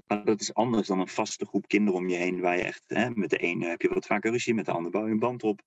Maar 0.07 0.25
dat 0.25 0.41
is 0.41 0.55
anders 0.55 0.87
dan 0.87 1.01
een 1.01 1.09
vaste 1.09 1.47
groep 1.47 1.69
kinderen 1.69 2.01
om 2.01 2.09
je 2.09 2.17
heen, 2.17 2.41
waar 2.41 2.57
je 2.57 2.63
echt, 2.63 2.85
hè, 2.87 3.11
met 3.11 3.31
de 3.31 3.39
ene 3.39 3.69
heb 3.69 3.83
je 3.83 3.89
wat 3.89 4.07
vaker 4.07 4.31
ruzie, 4.31 4.55
met 4.55 4.65
de 4.65 4.73
ander 4.73 4.91
bouw 4.91 5.07
je 5.07 5.13
een 5.13 5.19
band 5.19 5.43
op 5.43 5.63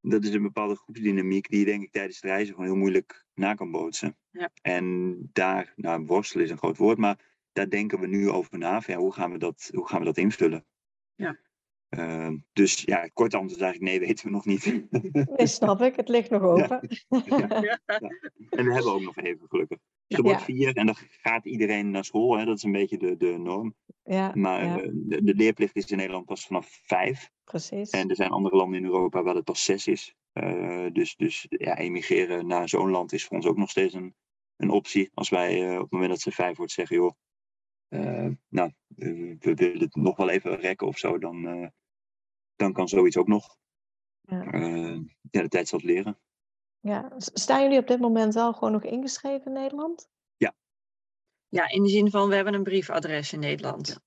dat 0.00 0.24
is 0.24 0.34
een 0.34 0.42
bepaalde 0.42 0.74
groepsdynamiek 0.74 1.48
die 1.48 1.58
je 1.58 1.64
denk 1.64 1.82
ik 1.82 1.92
tijdens 1.92 2.20
de 2.20 2.26
reizen 2.26 2.54
gewoon 2.54 2.70
heel 2.70 2.78
moeilijk 2.78 3.26
na 3.34 3.54
kan 3.54 3.70
bootsen. 3.70 4.16
Ja. 4.30 4.50
En 4.62 5.16
daar, 5.32 5.72
nou 5.76 6.04
worstelen 6.04 6.44
is 6.44 6.50
een 6.50 6.58
groot 6.58 6.76
woord, 6.76 6.98
maar 6.98 7.18
daar 7.52 7.68
denken 7.68 8.00
we 8.00 8.06
nu 8.06 8.30
over 8.30 8.58
na. 8.58 8.82
ja, 8.86 8.96
hoe, 8.96 9.12
gaan 9.12 9.32
we 9.32 9.38
dat, 9.38 9.70
hoe 9.74 9.88
gaan 9.88 9.98
we 9.98 10.04
dat 10.04 10.16
invullen? 10.16 10.64
Ja. 11.14 11.38
Uh, 11.90 12.30
dus 12.52 12.82
ja, 12.82 13.08
kort 13.12 13.34
antwoord 13.34 13.62
eigenlijk 13.62 13.92
nee, 13.92 14.08
weten 14.08 14.26
we 14.26 14.32
nog 14.32 14.44
niet. 14.44 14.64
Nee, 15.36 15.46
snap 15.46 15.80
ik. 15.82 15.96
Het 15.96 16.08
ligt 16.08 16.30
nog 16.30 16.42
open. 16.42 16.88
Ja. 17.08 17.60
Ja. 17.60 17.80
En 18.50 18.64
we 18.64 18.72
hebben 18.72 18.92
ook 18.92 19.02
nog 19.02 19.16
even, 19.16 19.48
gelukkig. 19.48 19.78
Ze 20.06 20.22
wordt 20.22 20.42
vier 20.42 20.76
en 20.76 20.86
dan 20.86 20.96
gaat 20.96 21.44
iedereen 21.44 21.90
naar 21.90 22.04
school. 22.04 22.38
Hè? 22.38 22.44
Dat 22.44 22.56
is 22.56 22.62
een 22.62 22.72
beetje 22.72 22.98
de, 22.98 23.16
de 23.16 23.38
norm. 23.38 23.74
Ja, 24.04 24.32
maar. 24.34 24.60
Eh, 24.60 24.88
de, 24.92 25.22
de, 25.24 25.34
leerplicht 25.34 25.76
is 25.76 25.90
in 25.90 25.96
Nederland 25.96 26.26
pas 26.26 26.46
vanaf 26.46 26.80
vijf. 26.82 27.30
Precies. 27.44 27.90
En 27.90 28.08
er 28.08 28.16
zijn 28.16 28.30
andere 28.30 28.56
landen 28.56 28.78
in 28.78 28.84
Europa 28.84 29.22
waar 29.22 29.34
het 29.34 29.44
pas 29.44 29.64
zes 29.64 29.86
is. 29.86 30.14
Uh, 30.32 30.86
dus 30.92 31.16
dus 31.16 31.46
ja, 31.48 31.76
emigreren 31.76 32.46
naar 32.46 32.68
zo'n 32.68 32.90
land 32.90 33.12
is 33.12 33.24
voor 33.24 33.36
ons 33.36 33.46
ook 33.46 33.56
nog 33.56 33.70
steeds 33.70 33.94
een, 33.94 34.14
een 34.56 34.70
optie. 34.70 35.10
Als 35.14 35.28
wij 35.28 35.68
uh, 35.68 35.74
op 35.74 35.82
het 35.82 35.90
moment 35.90 36.10
dat 36.10 36.20
ze 36.20 36.30
vijf 36.30 36.56
wordt 36.56 36.72
zeggen, 36.72 36.96
joh, 36.96 37.12
nou, 38.48 38.72
we 39.38 39.54
willen 39.54 39.80
het 39.80 39.94
nog 39.94 40.16
wel 40.16 40.28
even 40.28 40.60
rekken 40.60 40.86
of 40.86 40.98
zo, 40.98 41.18
dan, 41.18 41.70
dan 42.60 42.72
kan 42.72 42.88
zoiets 42.88 43.16
ook 43.16 43.28
nog. 43.28 43.56
Ja. 44.20 44.42
ja, 45.30 45.42
de 45.42 45.48
tijd 45.48 45.68
zal 45.68 45.78
het 45.78 45.88
leren. 45.88 46.18
Ja, 46.80 47.12
staan 47.16 47.62
jullie 47.62 47.78
op 47.78 47.86
dit 47.86 48.00
moment 48.00 48.34
wel 48.34 48.52
gewoon 48.52 48.72
nog 48.72 48.84
ingeschreven 48.84 49.46
in 49.46 49.52
Nederland? 49.52 50.08
Ja. 50.36 50.54
Ja, 51.48 51.68
in 51.68 51.82
de 51.82 51.88
zin 51.88 52.10
van 52.10 52.28
we 52.28 52.34
hebben 52.34 52.54
een 52.54 52.62
briefadres 52.62 53.32
in 53.32 53.40
Nederland. 53.40 54.00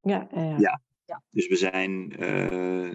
Ja, 0.00 0.28
ja. 0.30 0.56
ja. 0.58 0.82
ja. 1.04 1.22
Dus 1.30 1.46
we 1.46 1.56
zijn 1.56 2.22
uh, 2.22 2.94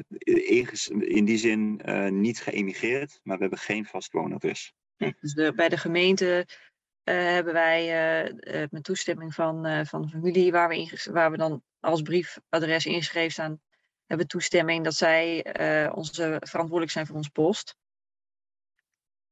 in 0.99 1.26
die 1.26 1.38
zin 1.38 1.82
uh, 1.86 2.10
niet 2.10 2.41
geëmigreerd, 2.41 3.20
maar 3.24 3.36
we 3.36 3.41
hebben 3.41 3.60
geen 3.60 3.86
vast 3.86 4.12
woonadres. 4.12 4.74
dus 5.20 5.34
de, 5.34 5.54
bij 5.56 5.70
de 5.70 5.78
gemeente 5.78 6.47
uh, 7.04 7.16
hebben 7.16 7.54
wij 7.54 7.88
met 8.72 8.84
toestemming 8.84 9.34
van, 9.34 9.86
van 9.86 10.01
de 10.01 10.08
familie, 10.08 10.51
waar 10.51 10.70
we, 10.70 11.08
waar 11.12 11.32
we 11.32 11.38
dan 11.38 11.64
als 11.80 12.01
briefadres 12.01 12.86
ingeschreven 12.86 13.32
staan, 13.32 13.62
hebben 14.06 14.28
toestemming 14.28 14.84
dat 14.84 14.93
zij 14.93 15.45
onze 15.93 16.38
verantwoordelijk 16.39 16.91
zijn 16.91 17.06
voor 17.06 17.16
ons 17.16 17.30
post. 17.30 17.76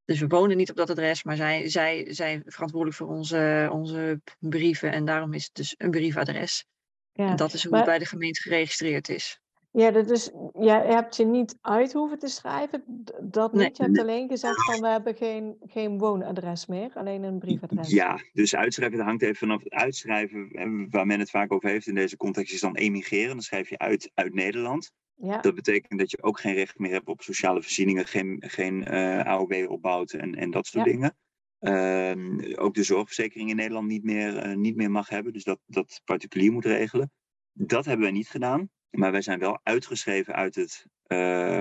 Dus 0.05 0.19
we 0.19 0.27
wonen 0.27 0.57
niet 0.57 0.69
op 0.69 0.75
dat 0.75 0.89
adres, 0.89 1.23
maar 1.23 1.35
zij, 1.35 1.69
zij 1.69 2.13
zijn 2.13 2.43
verantwoordelijk 2.45 2.97
voor 2.97 3.07
onze, 3.07 3.69
onze 3.71 4.21
brieven. 4.39 4.91
En 4.91 5.05
daarom 5.05 5.33
is 5.33 5.43
het 5.43 5.53
dus 5.53 5.75
een 5.77 5.91
briefadres. 5.91 6.65
Ja, 7.11 7.29
en 7.29 7.35
dat 7.35 7.53
is 7.53 7.63
hoe 7.63 7.75
het 7.75 7.85
bij 7.85 7.99
de 7.99 8.05
gemeente 8.05 8.41
geregistreerd 8.41 9.09
is. 9.09 9.40
Ja, 9.73 9.91
dat 9.91 10.09
is, 10.09 10.31
je 10.59 10.69
hebt 10.69 11.15
je 11.15 11.25
niet 11.25 11.57
uit 11.61 11.93
hoeven 11.93 12.19
te 12.19 12.27
schrijven. 12.27 12.83
Dat 13.21 13.53
niet. 13.53 13.77
Je 13.77 13.83
hebt 13.83 13.99
alleen 13.99 14.29
gezegd 14.29 14.65
van 14.65 14.81
we 14.81 14.87
hebben 14.87 15.15
geen, 15.15 15.55
geen 15.65 15.97
woonadres 15.97 16.65
meer, 16.65 16.91
alleen 16.93 17.23
een 17.23 17.39
briefadres. 17.39 17.89
Ja, 17.89 18.19
dus 18.33 18.55
uitschrijven, 18.55 18.97
dat 18.97 19.07
hangt 19.07 19.21
even 19.21 19.35
vanaf 19.35 19.63
het 19.63 19.73
uitschrijven. 19.73 20.49
Waar 20.89 21.05
men 21.05 21.19
het 21.19 21.29
vaak 21.29 21.53
over 21.53 21.69
heeft 21.69 21.87
in 21.87 21.95
deze 21.95 22.17
context, 22.17 22.53
is 22.53 22.59
dan 22.59 22.75
emigreren. 22.75 23.29
Dan 23.29 23.41
schrijf 23.41 23.69
je 23.69 23.77
uit 23.77 24.11
uit 24.13 24.33
Nederland. 24.33 24.91
Ja. 25.15 25.37
Dat 25.41 25.55
betekent 25.55 25.99
dat 25.99 26.11
je 26.11 26.23
ook 26.23 26.39
geen 26.39 26.53
recht 26.53 26.79
meer 26.79 26.91
hebt 26.91 27.07
op 27.07 27.21
sociale 27.21 27.61
voorzieningen, 27.61 28.05
geen, 28.05 28.43
geen 28.47 28.93
uh, 28.93 29.19
eh, 29.19 29.25
AOW 29.25 29.71
opbouwt 29.71 30.11
en, 30.11 30.35
en 30.35 30.51
dat 30.51 30.65
soort 30.65 30.85
dingen. 30.85 31.15
Uh, 31.59 32.59
ook 32.59 32.73
de 32.73 32.83
zorgverzekering 32.83 33.49
in 33.49 33.55
Nederland 33.55 33.87
niet 33.87 34.03
meer, 34.03 34.47
uh, 34.47 34.55
niet 34.55 34.75
meer 34.75 34.91
mag 34.91 35.09
hebben, 35.09 35.33
dus 35.33 35.43
dat, 35.43 35.59
dat 35.65 36.01
particulier 36.05 36.51
moet 36.51 36.65
regelen. 36.65 37.11
Dat 37.51 37.85
hebben 37.85 38.03
wij 38.03 38.15
niet 38.15 38.29
gedaan, 38.29 38.69
maar 38.91 39.11
wij 39.11 39.21
zijn 39.21 39.39
wel 39.39 39.59
uitgeschreven 39.63 40.35
uit 40.35 40.55
het 40.55 40.85
uh, 41.07 41.59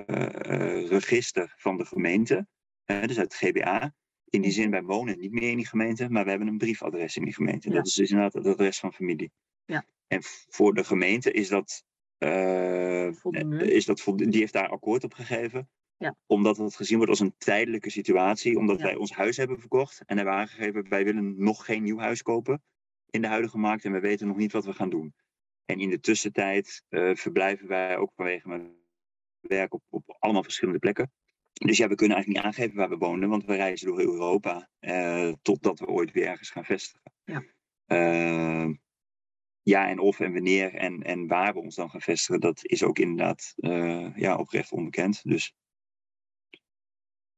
register 0.88 1.54
van 1.56 1.76
de 1.76 1.84
gemeente, 1.84 2.46
dus 2.84 3.18
uit 3.18 3.18
het 3.18 3.34
GBA. 3.34 3.94
In 4.24 4.42
die 4.42 4.50
zin, 4.50 4.70
wij 4.70 4.82
wonen 4.82 5.18
niet 5.18 5.32
meer 5.32 5.50
in 5.50 5.56
die 5.56 5.66
gemeente, 5.66 6.08
maar 6.08 6.24
we 6.24 6.30
hebben 6.30 6.48
een 6.48 6.58
briefadres 6.58 7.16
in 7.16 7.24
die 7.24 7.34
gemeente. 7.34 7.68
Ja. 7.68 7.74
Dat 7.74 7.86
is 7.86 7.94
dus 7.94 8.10
inderdaad 8.10 8.44
het 8.44 8.46
adres 8.46 8.78
van 8.78 8.92
familie. 8.92 9.30
Ja. 9.64 9.84
En 10.06 10.20
voor 10.48 10.74
de 10.74 10.84
gemeente 10.84 11.32
is 11.32 11.48
dat 11.48 11.84
uh, 12.18 13.06
is 13.60 13.84
dat 13.84 14.12
die 14.14 14.40
heeft 14.40 14.52
daar 14.52 14.68
akkoord 14.68 15.04
op 15.04 15.12
gegeven. 15.12 15.68
Ja. 15.96 16.16
Omdat 16.26 16.56
het 16.56 16.76
gezien 16.76 16.96
wordt 16.96 17.10
als 17.10 17.20
een 17.20 17.34
tijdelijke 17.38 17.90
situatie. 17.90 18.58
Omdat 18.58 18.80
wij 18.80 18.94
ons 18.94 19.12
huis 19.12 19.36
hebben 19.36 19.58
verkocht. 19.58 20.02
En 20.06 20.16
hebben 20.16 20.34
aangegeven, 20.34 20.88
wij 20.88 21.04
willen 21.04 21.34
nog 21.42 21.64
geen 21.64 21.82
nieuw 21.82 21.98
huis 21.98 22.22
kopen 22.22 22.62
in 23.10 23.20
de 23.20 23.28
huidige 23.28 23.58
markt. 23.58 23.84
En 23.84 23.92
we 23.92 24.00
weten 24.00 24.26
nog 24.26 24.36
niet 24.36 24.52
wat 24.52 24.64
we 24.64 24.72
gaan 24.72 24.90
doen. 24.90 25.14
En 25.70 25.80
in 25.80 25.90
de 25.90 26.00
tussentijd 26.00 26.84
uh, 26.88 27.14
verblijven 27.14 27.68
wij 27.68 27.96
ook 27.96 28.12
vanwege 28.14 28.48
mijn 28.48 28.74
werk 29.40 29.74
op, 29.74 29.82
op 29.90 30.16
allemaal 30.18 30.42
verschillende 30.42 30.78
plekken. 30.78 31.12
Dus 31.52 31.76
ja, 31.76 31.88
we 31.88 31.94
kunnen 31.94 32.16
eigenlijk 32.16 32.44
niet 32.44 32.54
aangeven 32.54 32.78
waar 32.78 32.88
we 32.88 33.06
wonen. 33.06 33.28
Want 33.28 33.44
we 33.44 33.54
reizen 33.54 33.86
door 33.86 34.00
Europa. 34.00 34.68
Uh, 34.80 35.32
totdat 35.42 35.78
we 35.78 35.86
ooit 35.86 36.12
weer 36.12 36.26
ergens 36.26 36.50
gaan 36.50 36.64
vestigen. 36.64 37.12
Ja 37.24 37.42
ja 39.62 39.88
en 39.88 39.98
of 39.98 40.20
en 40.20 40.32
wanneer 40.32 40.74
en, 40.74 41.02
en 41.02 41.26
waar 41.26 41.52
we 41.52 41.60
ons 41.60 41.74
dan 41.74 41.90
gaan 41.90 42.00
vestigen, 42.00 42.40
dat 42.40 42.60
is 42.62 42.82
ook 42.82 42.98
inderdaad 42.98 43.52
ja, 44.14 44.36
oprecht 44.36 44.72
onbekend. 44.72 45.20
Dus. 45.22 45.54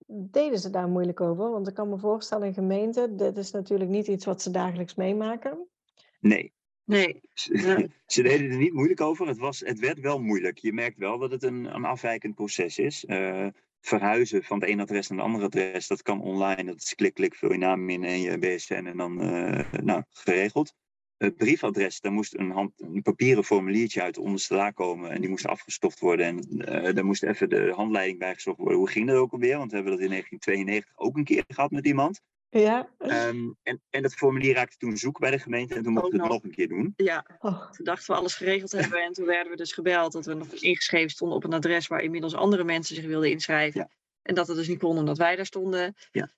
deden 0.06 0.58
ze 0.58 0.70
daar 0.70 0.88
moeilijk 0.88 1.20
over? 1.20 1.50
Want 1.50 1.68
ik 1.68 1.74
kan 1.74 1.88
me 1.88 1.98
voorstellen, 1.98 2.46
in 2.46 2.54
gemeente, 2.54 3.14
dit 3.14 3.36
is 3.36 3.50
natuurlijk 3.50 3.90
niet 3.90 4.06
iets 4.06 4.24
wat 4.24 4.42
ze 4.42 4.50
dagelijks 4.50 4.94
meemaken. 4.94 5.68
Nee. 6.20 6.52
Nee. 6.93 7.20
Ze, 8.07 8.22
deden 8.22 8.51
er 8.51 8.57
niet 8.57 8.72
moeilijk 8.72 9.01
over. 9.01 9.26
Het, 9.26 9.38
was, 9.38 9.61
het 9.61 9.78
werd 9.78 10.01
wel 10.01 10.20
moeilijk. 10.20 10.59
Je 10.59 10.72
merkt 10.72 10.99
wel 10.99 11.18
dat 11.18 11.30
het 11.30 11.43
een, 11.43 11.74
een 11.74 11.84
afwijkend 11.84 12.34
proces 12.34 12.78
is. 12.78 13.05
Uh, 13.05 13.47
verhuizen 13.80 14.45
van 14.45 14.61
het 14.61 14.68
ene 14.68 14.82
adres 14.82 15.09
naar 15.09 15.18
het 15.18 15.26
andere 15.26 15.45
adres, 15.45 15.86
dat 15.86 16.03
kan 16.03 16.20
online. 16.20 16.64
Dat 16.64 16.82
is 16.82 16.95
klik, 16.95 17.14
klik, 17.14 17.34
vul 17.34 17.53
je 17.53 17.59
naam 17.59 17.90
in 17.90 18.05
en 18.05 18.20
je 18.20 18.38
BSN 18.38 18.86
en 18.86 18.97
dan 18.97 19.24
uh, 19.24 19.72
nou, 19.72 20.03
geregeld. 20.11 20.74
Het 21.16 21.36
briefadres, 21.36 22.01
daar 22.01 22.12
moest 22.12 22.34
een, 22.34 22.51
hand, 22.51 22.72
een 22.76 23.03
papieren 23.03 23.45
formuliertje 23.45 24.03
uit 24.03 24.14
de 24.14 24.20
onderste 24.20 24.55
la 24.55 24.70
komen 24.70 25.11
en 25.11 25.20
die 25.20 25.30
moest 25.30 25.47
afgestoft 25.47 26.01
worden. 26.01 26.26
En 26.26 26.47
uh, 26.51 26.95
daar 26.95 27.05
moest 27.05 27.22
even 27.22 27.49
de 27.49 27.72
handleiding 27.76 28.18
bij 28.18 28.34
gezocht 28.34 28.59
worden. 28.59 28.78
Hoe 28.78 28.88
ging 28.88 29.07
dat 29.07 29.16
ook 29.16 29.32
alweer? 29.32 29.59
Want 29.59 29.70
we 29.70 29.76
hebben 29.76 29.95
dat 29.95 30.03
in 30.03 30.11
1992 30.11 30.93
ook 31.07 31.16
een 31.16 31.24
keer 31.24 31.45
gehad 31.49 31.70
met 31.70 31.86
iemand. 31.86 32.20
Ja. 32.61 32.88
Um, 32.98 33.57
en, 33.62 33.80
en 33.90 34.03
dat 34.03 34.14
formulier 34.14 34.55
raakte 34.55 34.76
toen 34.76 34.96
zoek 34.96 35.18
bij 35.18 35.30
de 35.30 35.38
gemeente 35.38 35.74
en 35.74 35.82
toen 35.82 35.92
mochten 35.92 36.12
we 36.12 36.22
het 36.22 36.32
nog 36.32 36.42
een 36.42 36.50
keer 36.50 36.68
doen. 36.68 36.92
Ja, 36.96 37.26
oh. 37.38 37.70
toen 37.70 37.84
dachten 37.84 38.14
we 38.14 38.20
alles 38.20 38.34
geregeld 38.34 38.72
hebben 38.72 39.03
en 39.05 39.12
toen 39.12 39.26
werden 39.26 39.50
we 39.50 39.57
dus 39.57 39.72
gebeld 39.72 40.12
dat 40.12 40.26
we 40.26 40.34
nog 40.34 40.53
ingeschreven 40.53 41.11
stonden 41.11 41.36
op 41.36 41.44
een 41.44 41.53
adres 41.53 41.86
waar 41.86 42.03
inmiddels 42.03 42.34
andere 42.34 42.64
mensen 42.64 42.94
zich 42.94 43.05
wilden 43.05 43.30
inschrijven. 43.30 43.80
Ja. 43.80 43.90
En 44.22 44.34
dat 44.34 44.46
het 44.46 44.57
dus 44.57 44.68
niet 44.68 44.78
kon 44.78 44.98
omdat 44.98 45.18
wij 45.18 45.36
daar 45.36 45.46
stonden. 45.46 45.94
Ja. 46.11 46.30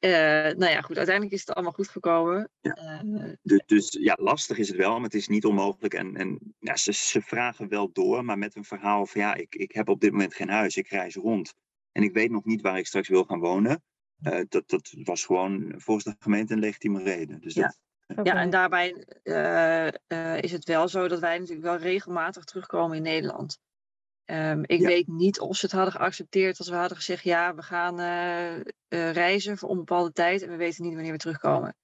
Uh, 0.00 0.10
nou 0.56 0.72
ja, 0.72 0.80
goed, 0.80 0.96
uiteindelijk 0.96 1.34
is 1.34 1.40
het 1.40 1.54
allemaal 1.54 1.72
goed 1.72 1.88
gekomen. 1.88 2.50
Ja. 2.60 3.02
Uh, 3.04 3.32
dus, 3.42 3.62
dus, 3.66 3.96
ja, 4.00 4.16
lastig 4.20 4.58
is 4.58 4.68
het 4.68 4.76
wel, 4.76 4.94
maar 4.94 5.02
het 5.02 5.14
is 5.14 5.28
niet 5.28 5.44
onmogelijk. 5.44 5.94
En, 5.94 6.16
en 6.16 6.54
ja, 6.58 6.76
ze, 6.76 6.92
ze 6.92 7.20
vragen 7.22 7.68
wel 7.68 7.92
door, 7.92 8.24
maar 8.24 8.38
met 8.38 8.56
een 8.56 8.64
verhaal 8.64 9.06
van 9.06 9.20
ja, 9.20 9.34
ik, 9.34 9.54
ik 9.54 9.72
heb 9.72 9.88
op 9.88 10.00
dit 10.00 10.12
moment 10.12 10.34
geen 10.34 10.48
huis, 10.48 10.76
ik 10.76 10.88
reis 10.88 11.14
rond. 11.14 11.54
En 11.92 12.02
ik 12.02 12.12
weet 12.12 12.30
nog 12.30 12.44
niet 12.44 12.60
waar 12.60 12.78
ik 12.78 12.86
straks 12.86 13.08
wil 13.08 13.24
gaan 13.24 13.40
wonen. 13.40 13.82
Uh, 14.22 14.40
dat, 14.48 14.68
dat 14.68 14.94
was 15.02 15.24
gewoon 15.24 15.74
volgens 15.76 16.04
de 16.04 16.16
gemeente 16.18 16.52
een 16.52 16.58
legitieme 16.58 17.02
reden. 17.02 17.40
Dus 17.40 17.54
ja. 17.54 17.62
Dat, 17.62 17.78
Okay. 18.16 18.24
Ja, 18.24 18.40
en 18.40 18.50
daarbij 18.50 18.90
is 20.40 20.52
het 20.52 20.64
wel 20.64 20.88
zo 20.88 21.08
dat 21.08 21.20
wij 21.20 21.38
natuurlijk 21.38 21.66
wel 21.66 21.76
regelmatig 21.76 22.44
terugkomen 22.44 22.96
in 22.96 23.02
Nederland. 23.02 23.58
Um, 24.24 24.62
ik 24.66 24.80
ja. 24.80 24.86
weet 24.86 25.06
niet 25.06 25.40
of 25.40 25.56
ze 25.56 25.64
het 25.64 25.74
hadden 25.74 25.92
geaccepteerd 25.92 26.58
als 26.58 26.68
we 26.68 26.74
hadden 26.74 26.96
gezegd: 26.96 27.24
ja, 27.24 27.54
we 27.54 27.62
gaan 27.62 28.00
uh, 28.00 28.56
uh, 28.56 29.12
reizen 29.12 29.58
voor 29.58 29.70
een 29.70 29.76
bepaalde 29.76 30.12
tijd 30.12 30.42
en 30.42 30.50
we 30.50 30.56
weten 30.56 30.84
niet 30.84 30.94
wanneer 30.94 31.12
we 31.12 31.18
terugkomen. 31.18 31.76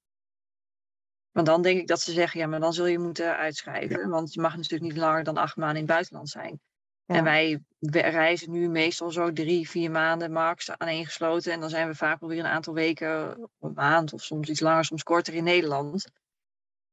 Want 1.30 1.46
dan 1.46 1.62
denk 1.62 1.80
ik 1.80 1.86
dat 1.86 2.00
ze 2.00 2.12
zeggen: 2.12 2.40
ja, 2.40 2.46
maar 2.46 2.60
dan 2.60 2.72
zul 2.72 2.86
je 2.86 2.98
moeten 2.98 3.36
uitschrijven. 3.36 4.00
Ja. 4.00 4.08
Want 4.08 4.34
je 4.34 4.40
mag 4.40 4.56
natuurlijk 4.56 4.92
niet 4.92 5.00
langer 5.00 5.24
dan 5.24 5.36
acht 5.36 5.56
maanden 5.56 5.76
in 5.76 5.82
het 5.82 5.92
buitenland 5.92 6.28
zijn. 6.28 6.60
Ja. 7.06 7.14
En 7.14 7.24
wij 7.24 7.60
reizen 8.10 8.50
nu 8.50 8.68
meestal 8.68 9.10
zo 9.10 9.32
drie, 9.32 9.68
vier 9.68 9.90
maanden 9.90 10.32
max 10.32 10.70
aaneengesloten. 10.70 11.52
En 11.52 11.60
dan 11.60 11.70
zijn 11.70 11.88
we 11.88 11.94
vaak 11.94 12.20
wel 12.20 12.28
weer 12.28 12.38
een 12.38 12.46
aantal 12.46 12.74
weken, 12.74 13.48
een 13.60 13.72
maand 13.72 14.12
of 14.12 14.22
soms 14.22 14.48
iets 14.48 14.60
langer, 14.60 14.84
soms 14.84 15.02
korter 15.02 15.34
in 15.34 15.44
Nederland. 15.44 16.10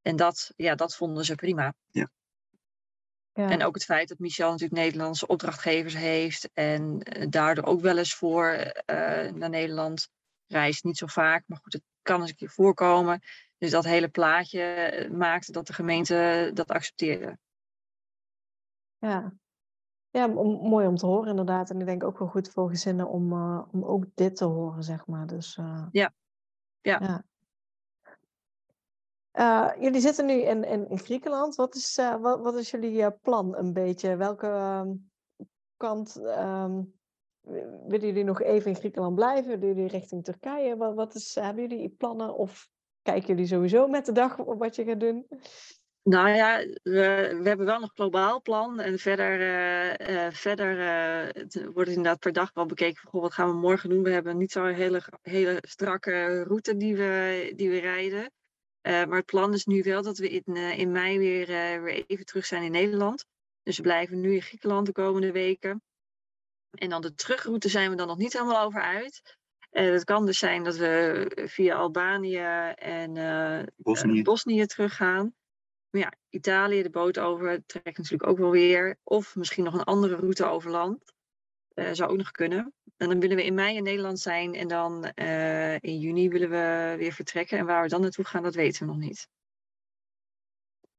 En 0.02 0.16
dat, 0.16 0.54
ja, 0.56 0.76
dat 0.76 0.96
vonden 0.96 1.26
ze 1.26 1.36
prima. 1.36 1.74
Ja. 1.90 2.10
Ja. 3.34 3.50
En 3.50 3.64
ook 3.64 3.74
het 3.74 3.84
feit 3.84 4.08
dat 4.08 4.20
Michel 4.20 4.52
natuurlijk 4.52 4.82
Nederlandse 4.82 5.28
opdrachtgevers 5.28 5.94
heeft 5.94 6.50
en 6.54 7.00
daardoor 7.30 7.66
ook 7.66 7.82
wel 7.82 7.98
eens 7.98 8.16
voor 8.16 8.52
uh, 8.52 9.32
naar 9.32 9.50
Nederland 9.50 10.10
reist. 10.48 10.84
Niet 10.84 10.98
zo 10.98 11.06
vaak, 11.06 11.44
maar 11.48 11.60
goed, 11.62 11.74
het 11.74 11.84
kan 12.02 12.22
eens 12.22 12.30
een 12.30 12.36
keer 12.36 12.50
voorkomen. 12.50 13.22
Dus 13.58 13.72
dat 13.72 13.84
hele 13.84 14.10
plaatje 14.10 15.10
maakte 15.12 15.52
dat 15.52 15.68
de 15.68 15.74
gemeente 15.74 16.52
dat 16.54 16.68
accepteerde. 16.70 17.38
Ja, 18.98 19.34
ja 20.14 20.28
mooi 20.28 20.88
om 20.88 20.96
te 20.96 21.06
horen 21.06 21.30
inderdaad. 21.30 21.70
En 21.70 21.80
ik 21.80 21.86
denk 21.86 22.04
ook 22.04 22.20
wel 22.20 22.28
goed 22.28 22.50
voor 22.50 22.70
gezinnen 22.70 23.08
om, 23.08 23.34
uh, 23.34 23.62
om 23.72 23.84
ook 23.84 24.06
dit 24.14 24.36
te 24.36 24.46
horen, 24.46 24.84
zeg 24.84 25.08
maar. 25.08 25.28
Dus, 25.28 25.58
uh, 25.58 25.86
ja. 25.92 26.14
Ja. 26.82 27.00
ja. 27.00 27.24
Uh, 29.34 29.82
jullie 29.82 30.02
zitten 30.02 30.26
nu 30.26 30.34
in, 30.34 30.64
in, 30.64 30.90
in 30.90 31.00
Griekenland. 31.00 31.56
Wat 31.56 31.76
is, 31.76 31.96
wat, 31.96 32.40
wat 32.40 32.56
is 32.56 32.72
jullie 32.72 33.12
plan 33.12 33.56
een 33.56 33.74
beetje? 33.74 34.16
Welke 34.16 34.48
uh, 34.48 34.82
kant 35.78 36.16
um, 36.16 36.94
willen 37.88 38.08
jullie 38.08 38.24
nog 38.24 38.42
even 38.42 38.70
in 38.70 38.78
Griekenland 38.78 39.16
blijven? 39.16 39.60
Willen 39.60 39.76
jullie 39.76 39.92
richting 39.92 40.24
Turkije? 40.24 40.78
Wat, 40.78 40.96
wat 40.96 41.16
is, 41.16 41.36
hebben 41.36 41.68
jullie 41.68 41.90
plannen? 41.90 42.36
Of 42.36 42.70
kijken 43.02 43.28
jullie 43.28 43.46
sowieso 43.46 43.88
met 43.88 44.06
de 44.06 44.12
dag 44.12 44.40
op 44.40 44.60
wat 44.60 44.76
je 44.76 44.84
gaat 44.84 45.00
doen? 45.00 45.28
Nou 46.04 46.30
ja, 46.30 46.58
we, 46.84 47.38
we 47.42 47.48
hebben 47.48 47.66
wel 47.66 47.80
nog 47.80 47.92
globaal 47.94 48.42
plan. 48.42 48.80
En 48.80 49.00
verder, 49.00 49.38
verder 50.36 50.76
wordt 51.64 51.88
het 51.88 51.98
inderdaad 51.98 52.20
per 52.20 52.34
dag 52.34 52.54
wel 52.54 52.66
bekeken 52.66 53.08
goh, 53.08 53.22
wat 53.22 53.34
gaan 53.34 53.50
we 53.50 53.56
morgen 53.56 53.90
doen. 53.90 54.04
We 54.04 54.12
hebben 54.12 54.38
niet 54.38 54.52
zo'n 54.52 54.74
hele, 54.74 55.02
hele 55.22 55.58
strakke 55.62 56.44
route 56.44 56.78
die 56.78 56.96
we, 56.96 57.54
die 57.56 57.70
we 57.70 57.80
rijden. 57.80 58.32
Uh, 58.84 59.06
maar 59.06 59.18
het 59.18 59.26
plan 59.26 59.54
is 59.54 59.66
nu 59.66 59.84
wel 59.84 60.02
dat 60.02 60.18
we 60.18 60.30
in, 60.30 60.44
uh, 60.46 60.78
in 60.78 60.92
mei 60.92 61.18
weer, 61.18 61.50
uh, 61.50 61.84
weer 61.84 62.04
even 62.08 62.26
terug 62.26 62.46
zijn 62.46 62.64
in 62.64 62.72
Nederland. 62.72 63.26
Dus 63.62 63.78
we 63.78 63.84
blijven 63.84 64.20
nu 64.20 64.34
in 64.34 64.42
Griekenland 64.42 64.86
de 64.86 64.92
komende 64.92 65.32
weken. 65.32 65.82
En 66.72 66.90
dan 66.90 67.02
de 67.02 67.14
terugroute 67.14 67.70
zijn 67.70 67.90
we 67.90 67.96
dan 67.96 68.08
nog 68.08 68.18
niet 68.18 68.34
helemaal 68.34 68.66
over 68.66 68.82
uit. 68.82 69.38
het 69.70 70.04
kan 70.04 70.26
dus 70.26 70.38
zijn 70.38 70.64
dat 70.64 70.76
we 70.76 71.32
via 71.50 71.76
Albanië 71.76 72.74
en 72.76 73.14
Bosnië. 73.76 74.22
Bosnië 74.22 74.66
teruggaan. 74.66 75.34
Maar 75.94 76.02
ja, 76.02 76.14
Italië, 76.30 76.84
de 76.84 76.90
boot 76.90 77.20
over, 77.20 77.66
trekt 77.66 77.98
natuurlijk 77.98 78.30
ook 78.30 78.38
wel 78.38 78.52
weer. 78.52 79.00
Of 79.04 79.36
misschien 79.36 79.64
nog 79.64 79.74
een 79.74 79.84
andere 79.84 80.16
route 80.16 80.46
over 80.46 80.72
land. 80.72 81.14
zou 81.92 82.12
ook 82.12 82.18
nog 82.18 82.32
kunnen. 82.32 82.74
En 82.98 83.10
dan 83.10 83.20
willen 83.20 83.36
we 83.36 83.46
in 83.46 83.54
mei 83.54 83.76
in 83.76 83.84
Nederland 83.84 84.20
zijn 84.20 84.54
en 84.54 84.68
dan 84.68 85.12
uh, 85.16 85.74
in 85.74 86.00
juni 86.00 86.30
willen 86.30 86.50
we 86.50 86.96
weer 86.98 87.12
vertrekken. 87.12 87.58
En 87.58 87.66
waar 87.66 87.84
we 87.84 87.90
dan 87.90 88.02
naartoe 88.02 88.26
gaan, 88.26 88.44
dat 88.44 88.56
weten 88.56 88.80
we 88.80 88.94
nog 88.94 89.02
niet. 89.02 89.28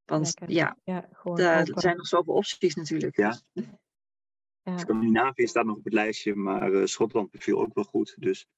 Want 0.04 0.24
Lekker. 0.24 0.56
ja, 0.56 0.76
ja 0.84 1.08
er 1.36 1.80
zijn 1.80 1.96
nog 1.96 2.06
zoveel 2.06 2.34
opties 2.34 2.74
natuurlijk. 2.74 3.16
Ja. 3.16 3.40
ja. 4.62 4.78
Scandinavië 4.78 5.46
staat 5.46 5.64
nog 5.64 5.76
op 5.76 5.84
het 5.84 5.92
lijstje, 5.92 6.34
maar 6.34 6.72
uh, 6.72 6.86
Schotland 6.86 7.30
beviel 7.30 7.60
ook 7.60 7.74
wel 7.74 7.84
goed. 7.84 8.14
Dus, 8.18 8.46
uh, 8.46 8.48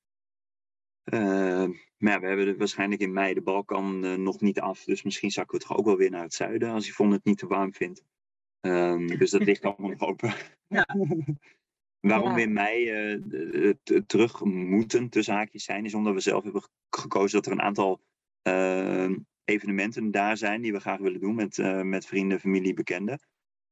maar 1.98 2.12
ja, 2.12 2.20
we 2.20 2.26
hebben 2.26 2.58
waarschijnlijk 2.58 3.00
in 3.00 3.12
mei 3.12 3.34
de 3.34 3.42
Balkan 3.42 4.22
nog 4.22 4.40
niet 4.40 4.60
af. 4.60 4.84
Dus 4.84 5.02
misschien 5.02 5.30
zakken 5.30 5.58
we 5.58 5.64
toch 5.64 5.78
ook 5.78 5.84
wel 5.84 5.96
weer 5.96 6.10
naar 6.10 6.22
het 6.22 6.34
zuiden 6.34 6.70
als 6.70 6.88
Yvonne 6.88 7.14
het 7.14 7.24
niet 7.24 7.38
te 7.38 7.46
warm 7.46 7.74
vindt. 7.74 8.04
Um, 8.60 9.18
dus 9.18 9.30
dat 9.30 9.44
ligt 9.44 9.62
allemaal 9.62 9.90
nog 9.90 10.00
open. 10.00 10.34
Ja. 10.68 10.86
Waarom 12.00 12.34
we 12.34 12.40
in 12.40 12.52
mei 12.52 13.10
uh, 13.14 13.72
terug 14.06 14.44
moeten, 14.44 15.08
tussen 15.08 15.34
haakjes 15.34 15.64
zijn, 15.64 15.84
is 15.84 15.94
omdat 15.94 16.14
we 16.14 16.20
zelf 16.20 16.44
hebben 16.44 16.62
gekozen 16.90 17.42
dat 17.42 17.46
er 17.46 17.52
een 17.52 17.66
aantal 17.66 18.00
uh, 18.42 19.10
evenementen 19.44 20.10
daar 20.10 20.36
zijn 20.36 20.60
die 20.60 20.72
we 20.72 20.80
graag 20.80 20.98
willen 20.98 21.20
doen 21.20 21.34
met, 21.34 21.56
uh, 21.58 21.82
met 21.82 22.06
vrienden, 22.06 22.40
familie, 22.40 22.74
bekenden. 22.74 23.20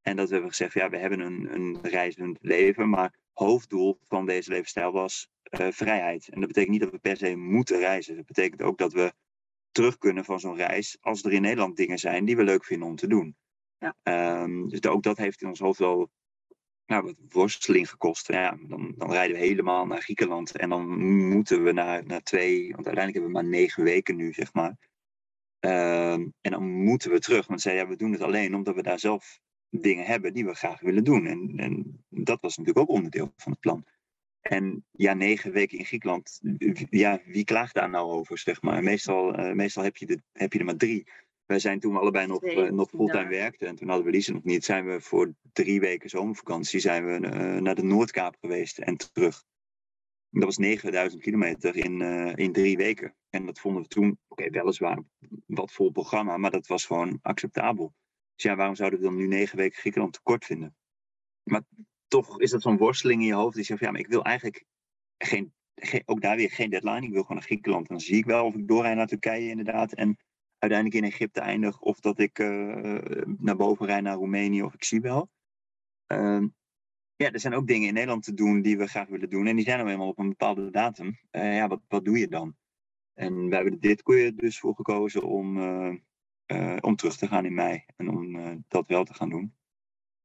En 0.02 0.16
dat 0.16 0.26
we 0.26 0.32
hebben 0.32 0.50
gezegd, 0.50 0.74
ja, 0.74 0.88
we 0.88 0.96
hebben 0.96 1.20
een, 1.20 1.54
een 1.54 1.78
reizend 1.82 2.38
leven, 2.40 2.88
maar 2.88 3.14
hoofddoel 3.34 3.98
van 4.02 4.26
deze 4.26 4.50
levensstijl 4.50 4.92
was 4.92 5.28
vrijheid. 5.50 6.28
En 6.28 6.38
dat 6.38 6.48
betekent 6.48 6.72
niet 6.72 6.82
dat 6.82 6.90
we 6.90 6.98
per 6.98 7.16
se 7.16 7.36
moeten 7.36 7.78
reizen. 7.78 8.16
Dat 8.16 8.26
betekent 8.26 8.62
ook 8.62 8.78
dat 8.78 8.92
we 8.92 9.12
terug 9.70 9.98
kunnen 9.98 10.24
van 10.24 10.40
zo'n 10.40 10.56
reis 10.56 10.96
als 11.00 11.24
er 11.24 11.32
in 11.32 11.42
Nederland 11.42 11.76
dingen 11.76 11.98
zijn 11.98 12.24
die 12.24 12.36
we 12.36 12.44
leuk 12.44 12.64
vinden 12.64 12.88
om 12.88 12.96
te 12.96 13.06
doen. 13.06 13.36
Ja. 13.78 14.42
Um, 14.42 14.68
dus 14.68 14.82
ook 14.82 15.02
dat 15.02 15.16
heeft 15.16 15.42
in 15.42 15.48
ons 15.48 15.58
hoofd 15.58 15.78
wel 15.78 16.10
nou, 16.86 17.02
wat 17.02 17.14
worsteling 17.28 17.90
gekost. 17.90 18.28
Ja, 18.28 18.58
dan, 18.60 18.94
dan 18.96 19.10
rijden 19.10 19.36
we 19.36 19.42
helemaal 19.42 19.86
naar 19.86 20.02
Griekenland 20.02 20.56
en 20.56 20.68
dan 20.68 20.98
moeten 21.28 21.64
we 21.64 21.72
naar, 21.72 22.06
naar 22.06 22.22
twee, 22.22 22.60
want 22.60 22.86
uiteindelijk 22.86 23.14
hebben 23.14 23.32
we 23.32 23.48
maar 23.48 23.60
negen 23.60 23.84
weken 23.84 24.16
nu, 24.16 24.32
zeg 24.32 24.52
maar. 24.52 24.76
Uh, 25.60 26.12
en 26.12 26.32
dan 26.40 26.62
moeten 26.62 27.10
we 27.10 27.18
terug, 27.18 27.46
want 27.46 27.60
zei 27.60 27.76
ja, 27.76 27.88
we 27.88 27.96
doen 27.96 28.12
het 28.12 28.20
alleen 28.20 28.54
omdat 28.54 28.74
we 28.74 28.82
daar 28.82 28.98
zelf 28.98 29.40
dingen 29.80 30.04
hebben 30.04 30.34
die 30.34 30.44
we 30.44 30.54
graag 30.54 30.80
willen 30.80 31.04
doen. 31.04 31.26
En, 31.26 31.52
en 31.56 32.04
dat 32.08 32.40
was 32.40 32.56
natuurlijk 32.56 32.88
ook 32.88 32.96
onderdeel 32.96 33.32
van 33.36 33.52
het 33.52 33.60
plan. 33.60 33.84
En 34.40 34.84
ja, 34.90 35.14
negen 35.14 35.52
weken 35.52 35.78
in 35.78 35.84
Griekenland, 35.84 36.40
ja, 36.90 37.20
wie 37.24 37.44
klaagt 37.44 37.74
daar 37.74 37.90
nou 37.90 38.10
over, 38.10 38.38
zeg 38.38 38.62
maar? 38.62 38.82
Meestal, 38.82 39.38
uh, 39.38 39.52
meestal 39.52 39.82
heb, 39.82 39.96
je 39.96 40.06
de, 40.06 40.22
heb 40.32 40.52
je 40.52 40.58
er 40.58 40.64
maar 40.64 40.76
drie. 40.76 41.06
Wij 41.46 41.58
zijn 41.58 41.80
toen 41.80 41.92
we 41.92 41.98
allebei 41.98 42.26
nog, 42.26 42.42
uh, 42.42 42.70
nog 42.70 42.88
fulltime 42.88 43.28
werkten 43.28 43.68
en 43.68 43.76
toen 43.76 43.88
hadden 43.88 44.06
we 44.06 44.12
Lise 44.12 44.32
nog 44.32 44.44
niet, 44.44 44.64
zijn 44.64 44.86
we 44.86 45.00
voor 45.00 45.34
drie 45.52 45.80
weken 45.80 46.08
zomervakantie 46.08 46.80
zijn 46.80 47.04
we 47.06 47.12
uh, 47.12 47.60
naar 47.60 47.74
de 47.74 47.82
Noordkaap 47.82 48.36
geweest 48.40 48.78
en 48.78 48.96
terug. 48.96 49.44
Dat 50.30 50.44
was 50.44 50.56
9000 50.56 51.22
kilometer 51.22 51.76
in, 51.76 52.00
in 52.36 52.52
drie 52.52 52.76
weken. 52.76 53.14
En 53.30 53.46
dat 53.46 53.60
vonden 53.60 53.82
we 53.82 53.88
toen, 53.88 54.18
oké, 54.28 54.42
okay, 54.42 54.50
weliswaar 54.50 55.02
wat 55.46 55.72
vol 55.72 55.90
programma, 55.90 56.36
maar 56.36 56.50
dat 56.50 56.66
was 56.66 56.86
gewoon 56.86 57.18
acceptabel. 57.22 57.94
Dus 58.34 58.44
ja, 58.44 58.56
waarom 58.56 58.74
zouden 58.74 58.98
we 58.98 59.04
dan 59.04 59.16
nu 59.16 59.26
negen 59.26 59.56
weken 59.56 59.78
Griekenland 59.78 60.12
tekort 60.12 60.44
vinden? 60.44 60.76
Maar 61.42 61.62
toch 62.08 62.40
is 62.40 62.50
dat 62.50 62.62
zo'n 62.62 62.76
worsteling 62.76 63.20
in 63.20 63.26
je 63.26 63.34
hoofd. 63.34 63.54
Die 63.54 63.64
zegt, 63.64 63.80
ja, 63.80 63.90
maar 63.90 64.00
ik 64.00 64.06
wil 64.06 64.24
eigenlijk 64.24 64.64
geen, 65.18 65.54
geen, 65.74 66.02
ook 66.04 66.20
daar 66.20 66.36
weer 66.36 66.50
geen 66.50 66.70
deadline. 66.70 67.06
Ik 67.06 67.12
wil 67.12 67.22
gewoon 67.22 67.36
naar 67.36 67.46
Griekenland. 67.46 67.88
En 67.88 67.94
dan 67.94 68.04
zie 68.04 68.16
ik 68.16 68.24
wel 68.24 68.46
of 68.46 68.54
ik 68.54 68.68
doorrijd 68.68 68.96
naar 68.96 69.06
Turkije 69.06 69.48
inderdaad. 69.48 69.92
En 69.92 70.18
uiteindelijk 70.58 71.04
in 71.04 71.10
Egypte 71.10 71.40
eindig 71.40 71.80
of 71.80 72.00
dat 72.00 72.18
ik 72.18 72.38
uh, 72.38 72.98
naar 73.38 73.56
boven 73.56 73.86
rijd 73.86 74.02
naar 74.02 74.16
Roemenië 74.16 74.62
of 74.62 74.74
ik 74.74 74.84
zie 74.84 75.00
wel. 75.00 75.30
Uh, 76.12 76.44
Ja, 77.16 77.32
er 77.32 77.40
zijn 77.40 77.54
ook 77.54 77.66
dingen 77.66 77.88
in 77.88 77.94
Nederland 77.94 78.22
te 78.22 78.34
doen 78.34 78.62
die 78.62 78.78
we 78.78 78.86
graag 78.86 79.08
willen 79.08 79.30
doen. 79.30 79.46
En 79.46 79.56
die 79.56 79.64
zijn 79.64 79.78
nou 79.78 79.90
eenmaal 79.90 80.08
op 80.08 80.18
een 80.18 80.28
bepaalde 80.28 80.70
datum. 80.70 81.18
Uh, 81.32 81.56
ja, 81.56 81.68
wat, 81.68 81.80
wat 81.88 82.04
doe 82.04 82.18
je 82.18 82.28
dan? 82.28 82.56
En 83.14 83.48
we 83.48 83.54
hebben 83.54 83.80
dit 83.80 84.02
keer 84.02 84.36
dus 84.36 84.58
voor 84.58 84.74
gekozen 84.74 85.22
om, 85.22 85.58
uh, 86.46 86.76
om 86.80 86.96
terug 86.96 87.16
te 87.16 87.26
gaan 87.26 87.44
in 87.44 87.54
mei. 87.54 87.84
En 87.96 88.08
om 88.08 88.64
dat 88.68 88.86
wel 88.86 89.04
te 89.04 89.14
gaan 89.14 89.28
doen. 89.28 89.54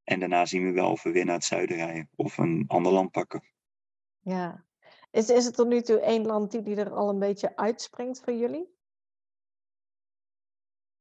En 0.04 0.20
daarna 0.20 0.46
zien 0.46 0.66
we 0.66 0.72
wel 0.72 0.92
of 0.92 1.04
we 1.04 1.12
weer 1.12 1.26
naar 1.26 1.36
het 1.36 1.44
zuiden 1.44 1.78
rijden. 1.78 2.10
Of 2.16 2.38
een 2.38 2.64
ander 2.68 2.92
land 2.92 3.12
pakken. 3.12 3.44
Ja. 4.20 4.66
Is, 5.12 5.30
is 5.30 5.46
het 5.46 5.56
tot 5.56 5.68
nu 5.68 5.82
toe 5.82 6.00
één 6.00 6.26
land 6.26 6.52
die, 6.52 6.62
die 6.62 6.76
er 6.76 6.94
al 6.94 7.10
een 7.10 7.20
beetje 7.20 7.56
uitspringt 7.56 8.22
voor 8.24 8.34
jullie? 8.34 8.78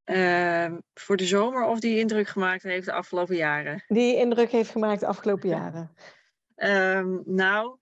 Uh, 0.05 0.77
voor 0.93 1.17
de 1.17 1.25
zomer 1.25 1.65
of 1.65 1.79
die 1.79 1.99
indruk 1.99 2.27
gemaakt 2.27 2.63
heeft 2.63 2.85
de 2.85 2.91
afgelopen 2.91 3.35
jaren? 3.35 3.83
Die 3.87 4.15
indruk 4.15 4.51
heeft 4.51 4.69
gemaakt 4.69 4.99
de 4.99 5.07
afgelopen 5.07 5.49
jaren. 5.49 5.95
Uh, 6.55 7.17
nou, 7.25 7.78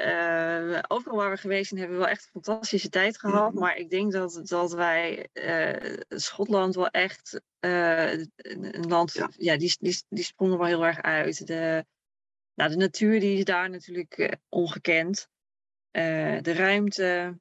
uh, 0.00 0.78
overal 0.88 1.16
waar 1.16 1.30
we 1.30 1.36
geweest 1.36 1.68
zijn 1.68 1.80
hebben 1.80 1.98
we 1.98 2.04
wel 2.04 2.12
echt 2.12 2.24
een 2.24 2.42
fantastische 2.42 2.88
tijd 2.88 3.18
gehad. 3.18 3.52
Mhm. 3.52 3.60
Maar 3.60 3.76
ik 3.76 3.90
denk 3.90 4.12
dat, 4.12 4.40
dat 4.44 4.72
wij 4.72 5.28
uh, 5.32 5.96
Schotland 6.08 6.74
wel 6.74 6.88
echt 6.88 7.40
uh, 7.60 8.12
een 8.36 8.86
land, 8.88 9.12
ja, 9.12 9.30
ja 9.36 9.56
die, 9.56 9.76
die, 9.80 10.02
die 10.08 10.24
sprongen 10.24 10.58
wel 10.58 10.66
heel 10.66 10.86
erg 10.86 11.02
uit. 11.02 11.46
De, 11.46 11.84
nou, 12.54 12.70
de 12.70 12.76
natuur 12.76 13.20
die 13.20 13.38
is 13.38 13.44
daar 13.44 13.70
natuurlijk 13.70 14.36
ongekend. 14.48 15.28
de 15.90 16.52
ruimte, 16.52 17.38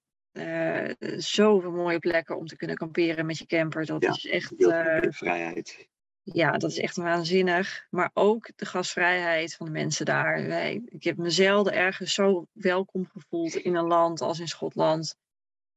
zoveel 1.18 1.72
mooie 1.72 2.00
plekken 2.00 2.38
om 2.38 2.46
te 2.46 2.56
kunnen 2.56 2.76
kamperen 2.76 3.26
met 3.26 3.38
je 3.38 3.46
camper. 3.46 3.86
Dat 3.86 4.04
is 4.04 4.26
echt. 4.26 4.54
Vrijheid. 5.10 5.88
Ja, 6.34 6.58
dat 6.58 6.72
is 6.72 6.80
echt 6.80 6.96
waanzinnig. 6.96 7.88
Maar 7.90 8.12
ook 8.14 8.52
de 8.56 8.66
gastvrijheid 8.66 9.56
van 9.56 9.66
de 9.66 9.72
mensen 9.72 10.06
daar. 10.06 10.48
Wij, 10.48 10.82
ik 10.86 11.04
heb 11.04 11.18
me 11.18 11.30
zelden 11.30 11.74
ergens 11.74 12.14
zo 12.14 12.48
welkom 12.52 13.08
gevoeld 13.08 13.56
in 13.56 13.76
een 13.76 13.88
land 13.88 14.22
als 14.22 14.40
in 14.40 14.48
Schotland. 14.48 15.16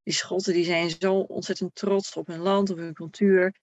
Die 0.02 0.14
Schotten 0.14 0.52
die 0.52 0.64
zijn 0.64 0.90
zo 0.90 1.14
ontzettend 1.14 1.74
trots 1.74 2.16
op 2.16 2.26
hun 2.26 2.40
land, 2.40 2.70
op 2.70 2.76
hun 2.76 2.94
cultuur 2.94 3.54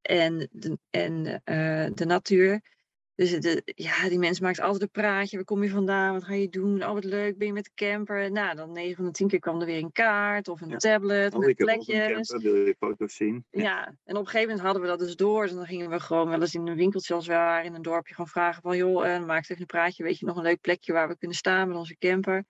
en 0.00 0.48
de, 0.52 0.78
en, 0.90 1.26
uh, 1.26 1.90
de 1.94 2.04
natuur. 2.04 2.75
Dus 3.16 3.40
de, 3.40 3.62
ja, 3.64 4.08
die 4.08 4.18
mensen 4.18 4.44
maakt 4.44 4.60
altijd 4.60 4.82
een 4.82 4.90
praatje. 4.90 5.36
Waar 5.36 5.44
kom 5.44 5.62
je 5.62 5.70
vandaan? 5.70 6.12
Wat 6.12 6.24
ga 6.24 6.34
je 6.34 6.48
doen? 6.48 6.84
Oh, 6.84 6.92
wat 6.92 7.04
leuk. 7.04 7.38
Ben 7.38 7.46
je 7.46 7.52
met 7.52 7.64
de 7.64 7.70
camper? 7.74 8.30
Nou, 8.30 8.56
dan 8.56 8.72
9 8.72 8.96
van 8.96 9.04
de 9.04 9.10
10 9.10 9.28
keer 9.28 9.38
kwam 9.38 9.60
er 9.60 9.66
weer 9.66 9.82
een 9.82 9.92
kaart 9.92 10.48
of 10.48 10.60
een 10.60 10.78
tablet 10.78 11.34
of 11.34 11.46
een 11.46 11.54
plekje. 11.54 12.24
wil 12.26 12.54
je 12.54 12.76
foto's 12.78 13.16
zien? 13.16 13.44
Ja. 13.50 13.86
en 13.86 14.16
op 14.16 14.20
een 14.20 14.26
gegeven 14.26 14.40
moment 14.40 14.60
hadden 14.60 14.82
we 14.82 14.88
dat 14.88 14.98
dus 14.98 15.16
door. 15.16 15.42
Dus 15.42 15.54
dan 15.54 15.66
gingen 15.66 15.90
we 15.90 16.00
gewoon 16.00 16.28
wel 16.28 16.40
eens 16.40 16.54
in 16.54 16.66
een 16.66 16.76
winkeltje 16.76 17.14
als 17.14 17.26
we 17.26 17.32
waren 17.32 17.64
in 17.64 17.74
een 17.74 17.82
dorpje 17.82 18.14
gaan 18.14 18.28
vragen 18.28 18.62
van... 18.62 18.76
joh, 18.76 19.06
uh, 19.06 19.24
maak 19.24 19.42
even 19.42 19.60
een 19.60 19.66
praatje. 19.66 20.02
Weet 20.02 20.18
je 20.18 20.26
nog 20.26 20.36
een 20.36 20.42
leuk 20.42 20.60
plekje 20.60 20.92
waar 20.92 21.08
we 21.08 21.18
kunnen 21.18 21.36
staan 21.36 21.68
met 21.68 21.76
onze 21.76 21.96
camper? 21.98 22.44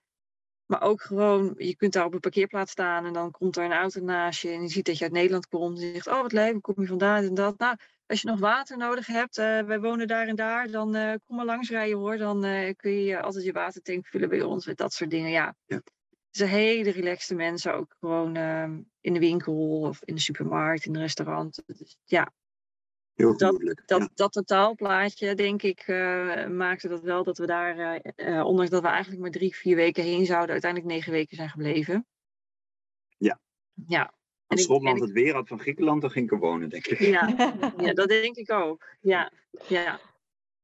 Maar 0.65 0.81
ook 0.81 1.01
gewoon, 1.01 1.53
je 1.57 1.75
kunt 1.75 1.93
daar 1.93 2.05
op 2.05 2.13
een 2.13 2.19
parkeerplaats 2.19 2.71
staan 2.71 3.05
en 3.05 3.13
dan 3.13 3.31
komt 3.31 3.57
er 3.57 3.63
een 3.63 3.73
auto 3.73 4.01
naast 4.01 4.41
je 4.41 4.49
en 4.49 4.61
je 4.61 4.67
ziet 4.67 4.85
dat 4.85 4.97
je 4.97 5.03
uit 5.03 5.13
Nederland 5.13 5.47
komt. 5.47 5.79
En 5.79 5.85
je 5.85 5.93
zegt, 5.93 6.07
oh 6.07 6.21
wat 6.21 6.31
leuk, 6.31 6.61
kom 6.61 6.81
je 6.81 6.87
vandaan 6.87 7.23
en 7.23 7.33
dat. 7.33 7.57
Nou, 7.57 7.75
als 8.07 8.21
je 8.21 8.27
nog 8.27 8.39
water 8.39 8.77
nodig 8.77 9.07
hebt, 9.07 9.37
uh, 9.37 9.61
wij 9.61 9.79
wonen 9.79 10.07
daar 10.07 10.27
en 10.27 10.35
daar, 10.35 10.71
dan 10.71 10.95
uh, 10.95 11.13
kom 11.25 11.35
maar 11.35 11.45
langs 11.45 11.69
rijden 11.69 11.97
hoor. 11.97 12.17
Dan 12.17 12.45
uh, 12.45 12.73
kun 12.75 12.91
je 12.91 13.21
altijd 13.21 13.43
je 13.43 13.51
watertank 13.51 14.07
vullen 14.07 14.29
bij 14.29 14.41
ons, 14.41 14.65
met 14.65 14.77
dat 14.77 14.93
soort 14.93 15.09
dingen. 15.09 15.31
Ja. 15.31 15.55
ja. 15.65 15.75
Het 15.75 16.45
zijn 16.45 16.49
hele 16.49 16.91
relaxte 16.91 17.35
mensen, 17.35 17.73
ook 17.73 17.95
gewoon 17.99 18.35
ehm, 18.35 18.81
in 19.01 19.13
de 19.13 19.19
winkel 19.19 19.79
of 19.81 20.03
in 20.03 20.15
de 20.15 20.21
supermarkt, 20.21 20.85
in 20.85 20.95
een 20.95 21.01
restaurant. 21.01 21.63
Dus, 21.65 21.97
ja, 22.03 22.31
Heel 23.13 23.37
dat, 23.37 23.75
dat, 23.85 24.09
dat 24.13 24.31
totaalplaatje, 24.31 25.35
denk 25.35 25.61
ik, 25.61 25.87
maakte 26.49 26.87
dat 26.87 27.01
wel 27.01 27.23
dat 27.23 27.37
we 27.37 27.45
daar, 27.45 28.01
ondanks 28.43 28.71
dat 28.71 28.81
we 28.81 28.87
eigenlijk 28.87 29.21
maar 29.21 29.31
drie, 29.31 29.55
vier 29.55 29.75
weken 29.75 30.03
heen 30.03 30.25
zouden, 30.25 30.51
uiteindelijk 30.51 30.91
negen 30.91 31.11
weken 31.11 31.35
zijn 31.35 31.49
gebleven. 31.49 32.05
Ja. 33.17 33.39
Ja, 33.87 34.13
als 34.47 34.61
Schotland 34.61 34.99
het 34.99 35.11
weer 35.11 35.33
had 35.33 35.47
van 35.47 35.59
Griekenland, 35.59 36.01
dan 36.01 36.11
ging 36.11 36.25
ik 36.25 36.31
er 36.31 36.39
wonen, 36.39 36.69
denk 36.69 36.87
ik. 36.87 36.99
Ja, 36.99 37.35
ja 37.77 37.93
dat 37.93 38.07
denk 38.07 38.35
ik 38.35 38.51
ook. 38.51 38.85
Ja, 38.99 39.31
ja. 39.67 39.99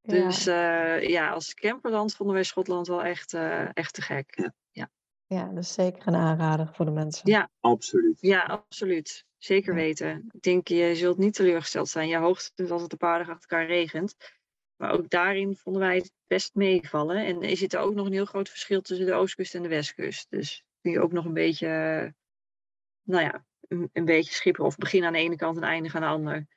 Dus 0.02 0.44
ja. 0.44 0.98
Uh, 0.98 1.10
ja, 1.10 1.30
als 1.32 1.54
camperland 1.54 2.16
vonden 2.16 2.36
wij 2.36 2.44
Schotland 2.44 2.88
wel 2.88 3.04
echt, 3.04 3.34
uh, 3.34 3.76
echt 3.76 3.94
te 3.94 4.02
gek. 4.02 4.36
Ja. 4.36 4.54
ja. 4.72 4.90
Ja, 5.26 5.46
dus 5.46 5.74
zeker 5.74 6.08
een 6.08 6.16
aanrader 6.16 6.70
voor 6.74 6.86
de 6.86 6.92
mensen. 6.92 7.30
Ja, 7.30 7.50
absoluut. 7.60 8.18
Ja, 8.22 8.44
absoluut. 8.44 9.26
Zeker 9.38 9.74
weten. 9.74 10.30
Ik 10.32 10.42
denk, 10.42 10.68
je 10.68 10.96
zult 10.96 11.18
niet 11.18 11.34
teleurgesteld 11.34 11.90
zijn. 11.90 12.08
Je 12.08 12.18
hoogtepunt 12.18 12.72
als 12.72 12.82
het 12.82 12.92
een 12.92 12.98
paar 12.98 13.18
dagen 13.18 13.34
achter 13.34 13.50
elkaar 13.50 13.68
regent. 13.68 14.16
Maar 14.76 14.92
ook 14.92 15.10
daarin 15.10 15.56
vonden 15.56 15.82
wij 15.82 15.96
het 15.96 16.12
best 16.28 16.56
meevallen. 16.56 17.26
En 17.26 17.42
er 17.42 17.58
zit 17.58 17.76
ook 17.76 17.94
nog 17.94 18.06
een 18.06 18.14
heel 18.14 18.26
groot 18.26 18.50
verschil 18.50 18.82
tussen 18.82 19.06
de 19.06 19.14
oostkust 19.14 19.56
en 19.56 19.62
de 19.62 19.68
westkust. 19.68 20.30
Dus 20.30 20.64
kun 20.82 20.92
je 20.92 21.02
ook 21.02 21.12
nog 21.12 21.26
een 21.26 21.34
beetje, 21.34 21.68
nou 23.04 23.24
ja, 23.24 23.46
een, 23.68 24.06
beetje 24.06 24.34
schipperen 24.34 24.68
of 24.68 24.78
beginnen 24.78 25.08
aan 25.08 25.16
de 25.16 25.20
ene 25.20 25.36
kant 25.36 25.58
en 25.58 25.64
eindigen 25.64 26.02
aan 26.02 26.08
de 26.08 26.16
andere. 26.16 26.48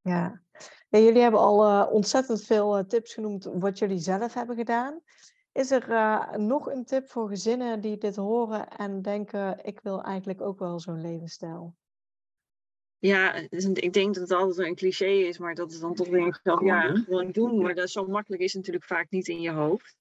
Ja, 0.00 0.42
jullie 0.88 1.22
hebben 1.22 1.40
al 1.40 1.66
uh, 1.66 1.92
ontzettend 1.92 2.44
veel 2.44 2.78
uh, 2.78 2.84
tips 2.84 3.14
genoemd 3.14 3.44
wat 3.44 3.78
jullie 3.78 3.98
zelf 3.98 4.34
hebben 4.34 4.56
gedaan. 4.56 5.00
Is 5.52 5.70
er 5.70 5.88
uh, 5.88 6.32
nog 6.32 6.66
een 6.66 6.84
tip 6.84 7.08
voor 7.08 7.28
gezinnen 7.28 7.80
die 7.80 7.98
dit 7.98 8.16
horen 8.16 8.68
en 8.68 9.02
denken: 9.02 9.64
ik 9.64 9.80
wil 9.80 10.02
eigenlijk 10.02 10.40
ook 10.40 10.58
wel 10.58 10.80
zo'n 10.80 11.00
levensstijl? 11.00 11.76
Ja, 12.98 13.34
ik 13.34 13.92
denk 13.92 14.14
dat 14.14 14.28
het 14.28 14.32
altijd 14.32 14.68
een 14.68 14.74
cliché 14.74 15.06
is, 15.06 15.38
maar 15.38 15.54
dat 15.54 15.72
is 15.72 15.80
dan 15.80 15.94
toch 15.94 16.08
denk 16.08 16.36
ik 16.36 16.40
wel, 16.42 16.64
ja, 16.64 16.94
gewoon 16.94 17.30
doen. 17.30 17.62
Maar 17.62 17.74
dat 17.74 17.90
zo 17.90 18.06
makkelijk 18.06 18.42
is 18.42 18.54
natuurlijk 18.54 18.84
vaak 18.84 19.10
niet 19.10 19.28
in 19.28 19.40
je 19.40 19.50
hoofd. 19.50 19.96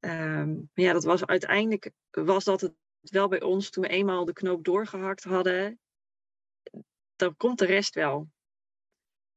Um, 0.00 0.70
maar 0.74 0.84
ja, 0.84 0.92
dat 0.92 1.04
was 1.04 1.26
uiteindelijk 1.26 1.90
was 2.10 2.44
dat 2.44 2.60
het 2.60 2.74
wel 3.02 3.28
bij 3.28 3.42
ons, 3.42 3.70
toen 3.70 3.82
we 3.82 3.88
eenmaal 3.88 4.24
de 4.24 4.32
knoop 4.32 4.64
doorgehakt 4.64 5.24
hadden, 5.24 5.80
dan 7.16 7.36
komt 7.36 7.58
de 7.58 7.66
rest 7.66 7.94
wel. 7.94 8.28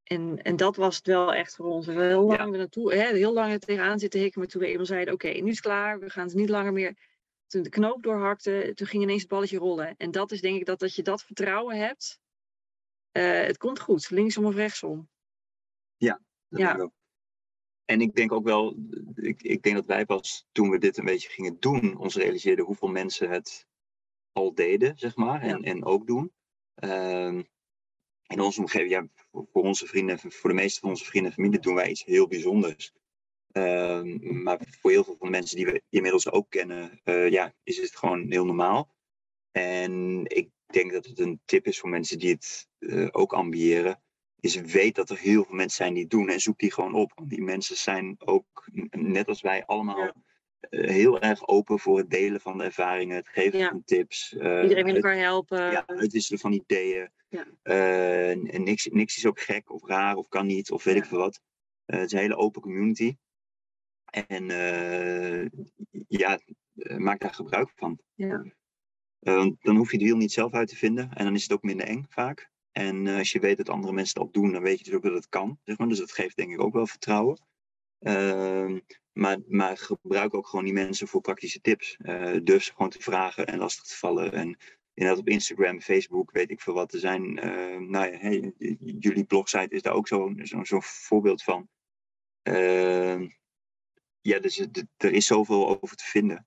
En, 0.02 0.42
en 0.42 0.56
dat 0.56 0.76
was 0.76 0.96
het 0.96 1.06
wel 1.06 1.34
echt 1.34 1.54
voor 1.54 1.66
ons. 1.66 1.86
We 1.86 1.92
hebben 1.92 2.10
heel 2.10 2.26
lang 2.26 2.52
ja. 2.52 2.56
naartoe, 2.56 2.94
hè, 2.94 3.06
heel 3.06 3.32
lang 3.32 3.52
er 3.52 3.58
tegenaan 3.58 3.98
zitten 3.98 4.20
hikken, 4.20 4.40
maar 4.40 4.48
toen 4.48 4.60
we 4.60 4.68
eenmaal 4.68 4.86
zeiden, 4.86 5.14
oké, 5.14 5.28
nu 5.28 5.48
is 5.48 5.56
het 5.56 5.60
klaar, 5.60 5.98
we 5.98 6.10
gaan 6.10 6.26
het 6.26 6.34
niet 6.34 6.48
langer 6.48 6.72
meer. 6.72 7.12
Toen 7.46 7.62
de 7.62 7.68
knoop 7.68 8.02
doorhakte, 8.02 8.72
toen 8.74 8.86
ging 8.86 9.02
ineens 9.02 9.20
het 9.20 9.30
balletje 9.30 9.58
rollen. 9.58 9.94
En 9.96 10.10
dat 10.10 10.32
is 10.32 10.40
denk 10.40 10.60
ik 10.60 10.66
dat, 10.66 10.78
dat 10.78 10.94
je 10.94 11.02
dat 11.02 11.22
vertrouwen 11.22 11.76
hebt. 11.76 12.20
Uh, 13.12 13.42
het 13.42 13.56
komt 13.56 13.80
goed, 13.80 14.10
linksom 14.10 14.44
of 14.44 14.54
rechtsom. 14.54 15.08
Ja, 15.96 16.20
ja. 16.48 16.90
En 17.84 18.00
ik 18.00 18.14
denk 18.14 18.32
ook 18.32 18.44
wel, 18.44 18.76
ik, 19.14 19.42
ik 19.42 19.62
denk 19.62 19.76
dat 19.76 19.86
wij 19.86 20.04
pas 20.04 20.46
toen 20.52 20.70
we 20.70 20.78
dit 20.78 20.96
een 20.96 21.04
beetje 21.04 21.28
gingen 21.28 21.56
doen, 21.60 21.96
ons 21.96 22.16
realiseerden 22.16 22.64
hoeveel 22.64 22.88
mensen 22.88 23.30
het 23.30 23.66
al 24.32 24.54
deden, 24.54 24.98
zeg 24.98 25.16
maar, 25.16 25.42
en, 25.42 25.62
en 25.62 25.84
ook 25.84 26.06
doen. 26.06 26.32
Uh, 26.84 27.40
in 28.26 28.40
onze 28.40 28.60
omgeving, 28.60 28.90
ja, 28.90 29.06
voor, 29.30 29.62
onze 29.62 29.86
vrienden, 29.86 30.18
voor 30.18 30.50
de 30.50 30.56
meeste 30.56 30.80
van 30.80 30.90
onze 30.90 31.04
vrienden 31.04 31.30
en 31.30 31.36
familie 31.36 31.60
doen 31.60 31.74
wij 31.74 31.90
iets 31.90 32.04
heel 32.04 32.26
bijzonders. 32.26 32.92
Uh, 33.52 34.02
maar 34.20 34.58
voor 34.80 34.90
heel 34.90 35.04
veel 35.04 35.16
van 35.18 35.26
de 35.26 35.36
mensen 35.36 35.56
die 35.56 35.66
we 35.66 35.82
inmiddels 35.88 36.30
ook 36.30 36.50
kennen, 36.50 37.00
uh, 37.04 37.30
ja, 37.30 37.54
is 37.62 37.76
het 37.76 37.96
gewoon 37.96 38.30
heel 38.30 38.44
normaal. 38.44 38.94
En 39.50 40.22
ik 40.24 40.50
denk 40.66 40.92
dat 40.92 41.06
het 41.06 41.18
een 41.18 41.40
tip 41.44 41.66
is 41.66 41.80
voor 41.80 41.90
mensen 41.90 42.18
die 42.18 42.30
het 42.30 42.68
uh, 42.78 43.08
ook 43.10 43.32
ambiëren 43.32 44.02
is 44.44 44.60
weet 44.60 44.94
dat 44.94 45.10
er 45.10 45.18
heel 45.18 45.44
veel 45.44 45.54
mensen 45.54 45.76
zijn 45.76 45.92
die 45.92 46.02
het 46.02 46.10
doen 46.10 46.28
en 46.28 46.40
zoek 46.40 46.58
die 46.58 46.72
gewoon 46.72 46.94
op. 46.94 47.12
Want 47.14 47.30
die 47.30 47.42
mensen 47.42 47.76
zijn 47.76 48.16
ook, 48.18 48.66
net 48.90 49.28
als 49.28 49.40
wij 49.40 49.64
allemaal, 49.64 50.12
eh, 50.60 50.90
heel 50.90 51.20
erg 51.20 51.48
open 51.48 51.78
voor 51.78 51.98
het 51.98 52.10
delen 52.10 52.40
van 52.40 52.58
de 52.58 52.64
ervaringen, 52.64 53.16
het 53.16 53.28
geven 53.28 53.68
van 53.68 53.84
tips. 53.84 54.32
Uh, 54.32 54.62
Iedereen 54.62 54.84
wil 54.84 54.94
elkaar 54.94 55.16
helpen. 55.16 55.70
Ja, 55.70 55.86
uitwisselen 55.86 56.40
van 56.40 56.52
ideeën. 56.52 57.10
Ja. 57.28 57.46
Uh, 57.62 58.30
en 58.30 58.62
niks, 58.62 58.86
niks 58.86 59.16
is 59.16 59.26
ook 59.26 59.40
gek 59.40 59.70
of 59.70 59.86
raar 59.86 60.16
of 60.16 60.28
kan 60.28 60.46
niet 60.46 60.70
of 60.70 60.84
weet 60.84 60.96
ik 60.96 61.04
veel 61.04 61.18
wat. 61.18 61.40
het 61.84 62.04
is 62.04 62.12
een 62.12 62.18
hele 62.18 62.36
open 62.36 62.62
community. 62.62 63.16
En 64.04 64.46
ja, 66.08 66.38
maak 66.96 67.20
daar 67.20 67.34
gebruik 67.34 67.72
van. 67.76 67.98
Ja. 68.14 68.44
dan 69.60 69.76
hoef 69.76 69.90
je 69.90 69.98
de 69.98 70.04
wiel 70.04 70.16
niet 70.16 70.32
zelf 70.32 70.52
uit 70.52 70.68
te 70.68 70.76
vinden 70.76 71.10
en 71.14 71.24
dan 71.24 71.34
is 71.34 71.42
het 71.42 71.52
ook 71.52 71.62
minder 71.62 71.86
eng 71.86 72.04
vaak. 72.08 72.52
En 72.74 73.06
uh, 73.06 73.18
als 73.18 73.32
je 73.32 73.38
weet 73.38 73.56
dat 73.56 73.68
andere 73.68 73.92
mensen 73.92 74.14
dat 74.14 74.24
ook 74.24 74.32
doen, 74.32 74.52
dan 74.52 74.62
weet 74.62 74.78
je 74.78 74.84
dus 74.84 74.94
ook 74.94 75.02
dat 75.02 75.12
het 75.12 75.28
kan. 75.28 75.58
Zeg 75.64 75.78
maar. 75.78 75.88
Dus 75.88 75.98
dat 75.98 76.12
geeft 76.12 76.36
denk 76.36 76.52
ik 76.52 76.60
ook 76.60 76.72
wel 76.72 76.86
vertrouwen. 76.86 77.40
Uh, 78.00 78.78
maar, 79.12 79.38
maar 79.46 79.76
gebruik 79.76 80.34
ook 80.34 80.46
gewoon 80.46 80.64
die 80.64 80.74
mensen 80.74 81.08
voor 81.08 81.20
praktische 81.20 81.60
tips. 81.60 81.96
Uh, 81.98 82.36
durf 82.42 82.62
ze 82.62 82.72
gewoon 82.72 82.90
te 82.90 83.00
vragen 83.00 83.46
en 83.46 83.58
lastig 83.58 83.84
te 83.84 83.96
vallen. 83.96 84.32
En 84.32 84.58
inderdaad 84.94 85.20
op 85.20 85.28
Instagram, 85.28 85.80
Facebook, 85.80 86.30
weet 86.30 86.50
ik 86.50 86.60
veel 86.60 86.74
wat. 86.74 86.92
Er 86.92 86.98
zijn, 86.98 87.46
uh, 87.46 87.78
nou 87.78 88.12
ja, 88.12 88.18
hey, 88.18 88.52
jullie 88.78 89.24
blogsite 89.24 89.74
is 89.74 89.82
daar 89.82 89.94
ook 89.94 90.08
zo'n 90.08 90.40
zo, 90.42 90.64
zo 90.64 90.78
voorbeeld 90.80 91.42
van. 91.42 91.68
Ehm, 92.42 93.28
ja, 94.20 94.38
dus 94.38 94.66
er 94.96 95.12
is 95.12 95.26
zoveel 95.26 95.82
over 95.82 95.96
te 95.96 96.04
vinden. 96.04 96.46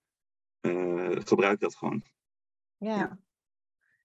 gebruik 1.26 1.60
dat 1.60 1.76
gewoon. 1.76 2.04
ja. 2.78 3.20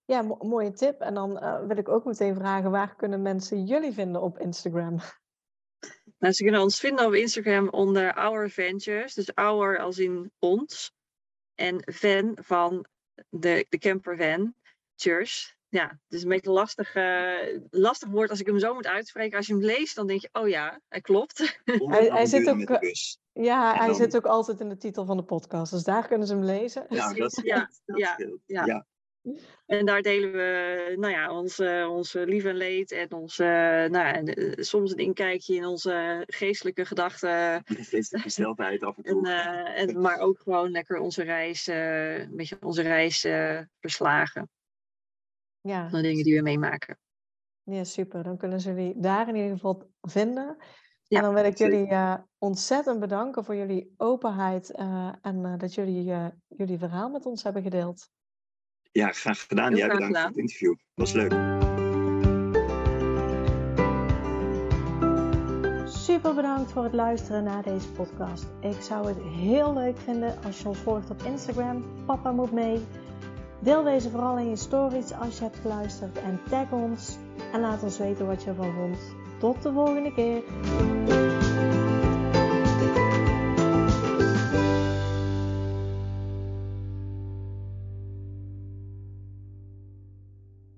Ja. 0.04 0.22
Mooie 0.22 0.72
tip. 0.72 1.00
En 1.00 1.14
dan 1.14 1.30
uh, 1.30 1.66
wil 1.66 1.76
ik 1.76 1.88
ook 1.88 2.04
meteen 2.04 2.34
vragen, 2.34 2.70
waar 2.70 2.96
kunnen 2.96 3.22
mensen 3.22 3.64
jullie 3.64 3.92
vinden 3.92 4.22
op 4.22 4.38
Instagram? 4.38 4.98
Nou, 6.18 6.34
ze 6.34 6.42
kunnen 6.42 6.60
ons 6.60 6.80
vinden 6.80 7.06
op 7.06 7.12
Instagram 7.12 7.68
onder 7.68 8.14
Our 8.14 8.50
Ventures. 8.50 9.14
Dus 9.14 9.34
Our 9.34 9.78
als 9.78 9.98
in 9.98 10.32
ons. 10.38 10.92
En 11.54 11.82
van 11.84 12.38
van 12.40 12.86
de, 13.28 13.66
de 13.68 13.78
camper 13.78 14.16
van. 14.16 14.54
Church. 14.96 15.54
Ja, 15.68 15.88
het 15.88 16.12
is 16.12 16.22
een 16.22 16.28
beetje 16.28 16.48
een 16.48 16.54
lastig, 16.54 16.94
uh, 16.94 17.60
lastig 17.70 18.08
woord 18.08 18.30
als 18.30 18.40
ik 18.40 18.46
hem 18.46 18.58
zo 18.58 18.74
moet 18.74 18.86
uitspreken. 18.86 19.36
Als 19.36 19.46
je 19.46 19.52
hem 19.52 19.62
leest, 19.62 19.94
dan 19.94 20.06
denk 20.06 20.20
je, 20.20 20.28
oh 20.32 20.48
ja, 20.48 20.80
hij 20.88 21.00
klopt. 21.00 21.60
hij, 21.64 22.10
hij 22.10 22.26
zit 22.26 22.48
ook, 22.48 22.80
ja, 23.32 23.74
hij 23.74 23.92
zit 23.92 24.16
ook 24.16 24.26
altijd 24.26 24.60
in 24.60 24.68
de 24.68 24.76
titel 24.76 25.04
van 25.04 25.16
de 25.16 25.22
podcast. 25.22 25.72
Dus 25.72 25.82
daar 25.82 26.06
kunnen 26.06 26.26
ze 26.26 26.34
hem 26.34 26.44
lezen. 26.44 26.86
Ja, 26.88 27.12
dat, 27.14 27.40
ja, 27.42 27.70
ja, 27.84 28.16
ja, 28.46 28.64
ja. 28.64 28.86
En 29.66 29.86
daar 29.86 30.02
delen 30.02 30.32
we 30.32 30.94
nou 30.96 31.12
ja, 31.12 31.38
onze, 31.38 31.86
onze 31.90 32.26
lief 32.26 32.44
en 32.44 32.56
leed 32.56 32.92
en 32.92 33.12
onze, 33.12 33.44
nou 33.90 34.24
ja, 34.24 34.34
soms 34.62 34.92
een 34.92 34.98
inkijkje 34.98 35.54
in 35.54 35.64
onze 35.64 36.22
geestelijke 36.26 36.84
gedachten. 36.84 37.62
Geestelijke 37.64 38.18
gesteldheid 38.18 38.82
af 38.82 38.96
en 38.96 39.02
toe. 39.02 39.26
En, 39.26 39.30
uh, 39.30 39.80
en, 39.80 40.00
maar 40.00 40.18
ook 40.18 40.38
gewoon 40.38 40.70
lekker 40.70 40.98
onze 40.98 41.22
reis, 41.22 41.68
uh, 41.68 42.18
een 42.18 42.36
beetje 42.36 42.56
onze 42.60 42.82
reis 42.82 43.24
uh, 43.24 43.60
verslagen. 43.80 44.50
Ja. 45.60 45.88
Van 45.88 46.02
de 46.02 46.08
dingen 46.08 46.24
die 46.24 46.36
we 46.36 46.42
meemaken. 46.42 46.98
Ja, 47.62 47.84
super. 47.84 48.22
Dan 48.22 48.36
kunnen 48.36 48.60
ze 48.60 48.74
jullie 48.74 49.00
daar 49.00 49.28
in 49.28 49.34
ieder 49.34 49.50
geval 49.50 49.90
vinden. 50.00 50.56
Ja, 51.02 51.18
en 51.18 51.24
dan 51.24 51.34
wil 51.34 51.44
ik 51.44 51.58
jullie 51.58 51.88
ontzettend 52.38 53.00
bedanken 53.00 53.44
voor 53.44 53.56
jullie 53.56 53.94
openheid 53.96 54.70
en 55.20 55.56
dat 55.58 55.74
jullie 55.74 56.32
jullie 56.48 56.78
verhaal 56.78 57.10
met 57.10 57.26
ons 57.26 57.42
hebben 57.42 57.62
gedeeld. 57.62 58.10
Ja, 58.92 59.12
graag 59.12 59.46
gedaan. 59.48 59.76
Jij 59.76 59.88
bedankt 59.88 60.18
voor 60.18 60.28
het 60.28 60.36
interview. 60.36 60.74
Dat 60.94 61.12
was 61.12 61.12
leuk. 61.12 61.32
Super 65.88 66.34
bedankt 66.34 66.72
voor 66.72 66.84
het 66.84 66.92
luisteren 66.92 67.44
naar 67.44 67.62
deze 67.62 67.88
podcast. 67.88 68.46
Ik 68.60 68.80
zou 68.80 69.08
het 69.08 69.16
heel 69.22 69.74
leuk 69.74 69.98
vinden 69.98 70.36
als 70.44 70.60
je 70.60 70.68
ons 70.68 70.78
volgt 70.78 71.10
op 71.10 71.22
Instagram. 71.22 71.84
Papa 72.06 72.32
moet 72.32 72.52
mee. 72.52 72.80
Deel 73.60 73.82
deze 73.82 74.10
vooral 74.10 74.38
in 74.38 74.48
je 74.48 74.56
stories 74.56 75.12
als 75.12 75.38
je 75.38 75.44
hebt 75.44 75.56
geluisterd 75.56 76.18
en 76.18 76.40
tag 76.50 76.70
ons. 76.70 77.16
En 77.52 77.60
laat 77.60 77.82
ons 77.82 77.98
weten 77.98 78.26
wat 78.26 78.42
je 78.42 78.48
ervan 78.48 78.74
vond. 78.74 78.98
Tot 79.38 79.62
de 79.62 79.72
volgende 79.72 80.14
keer. 80.14 80.42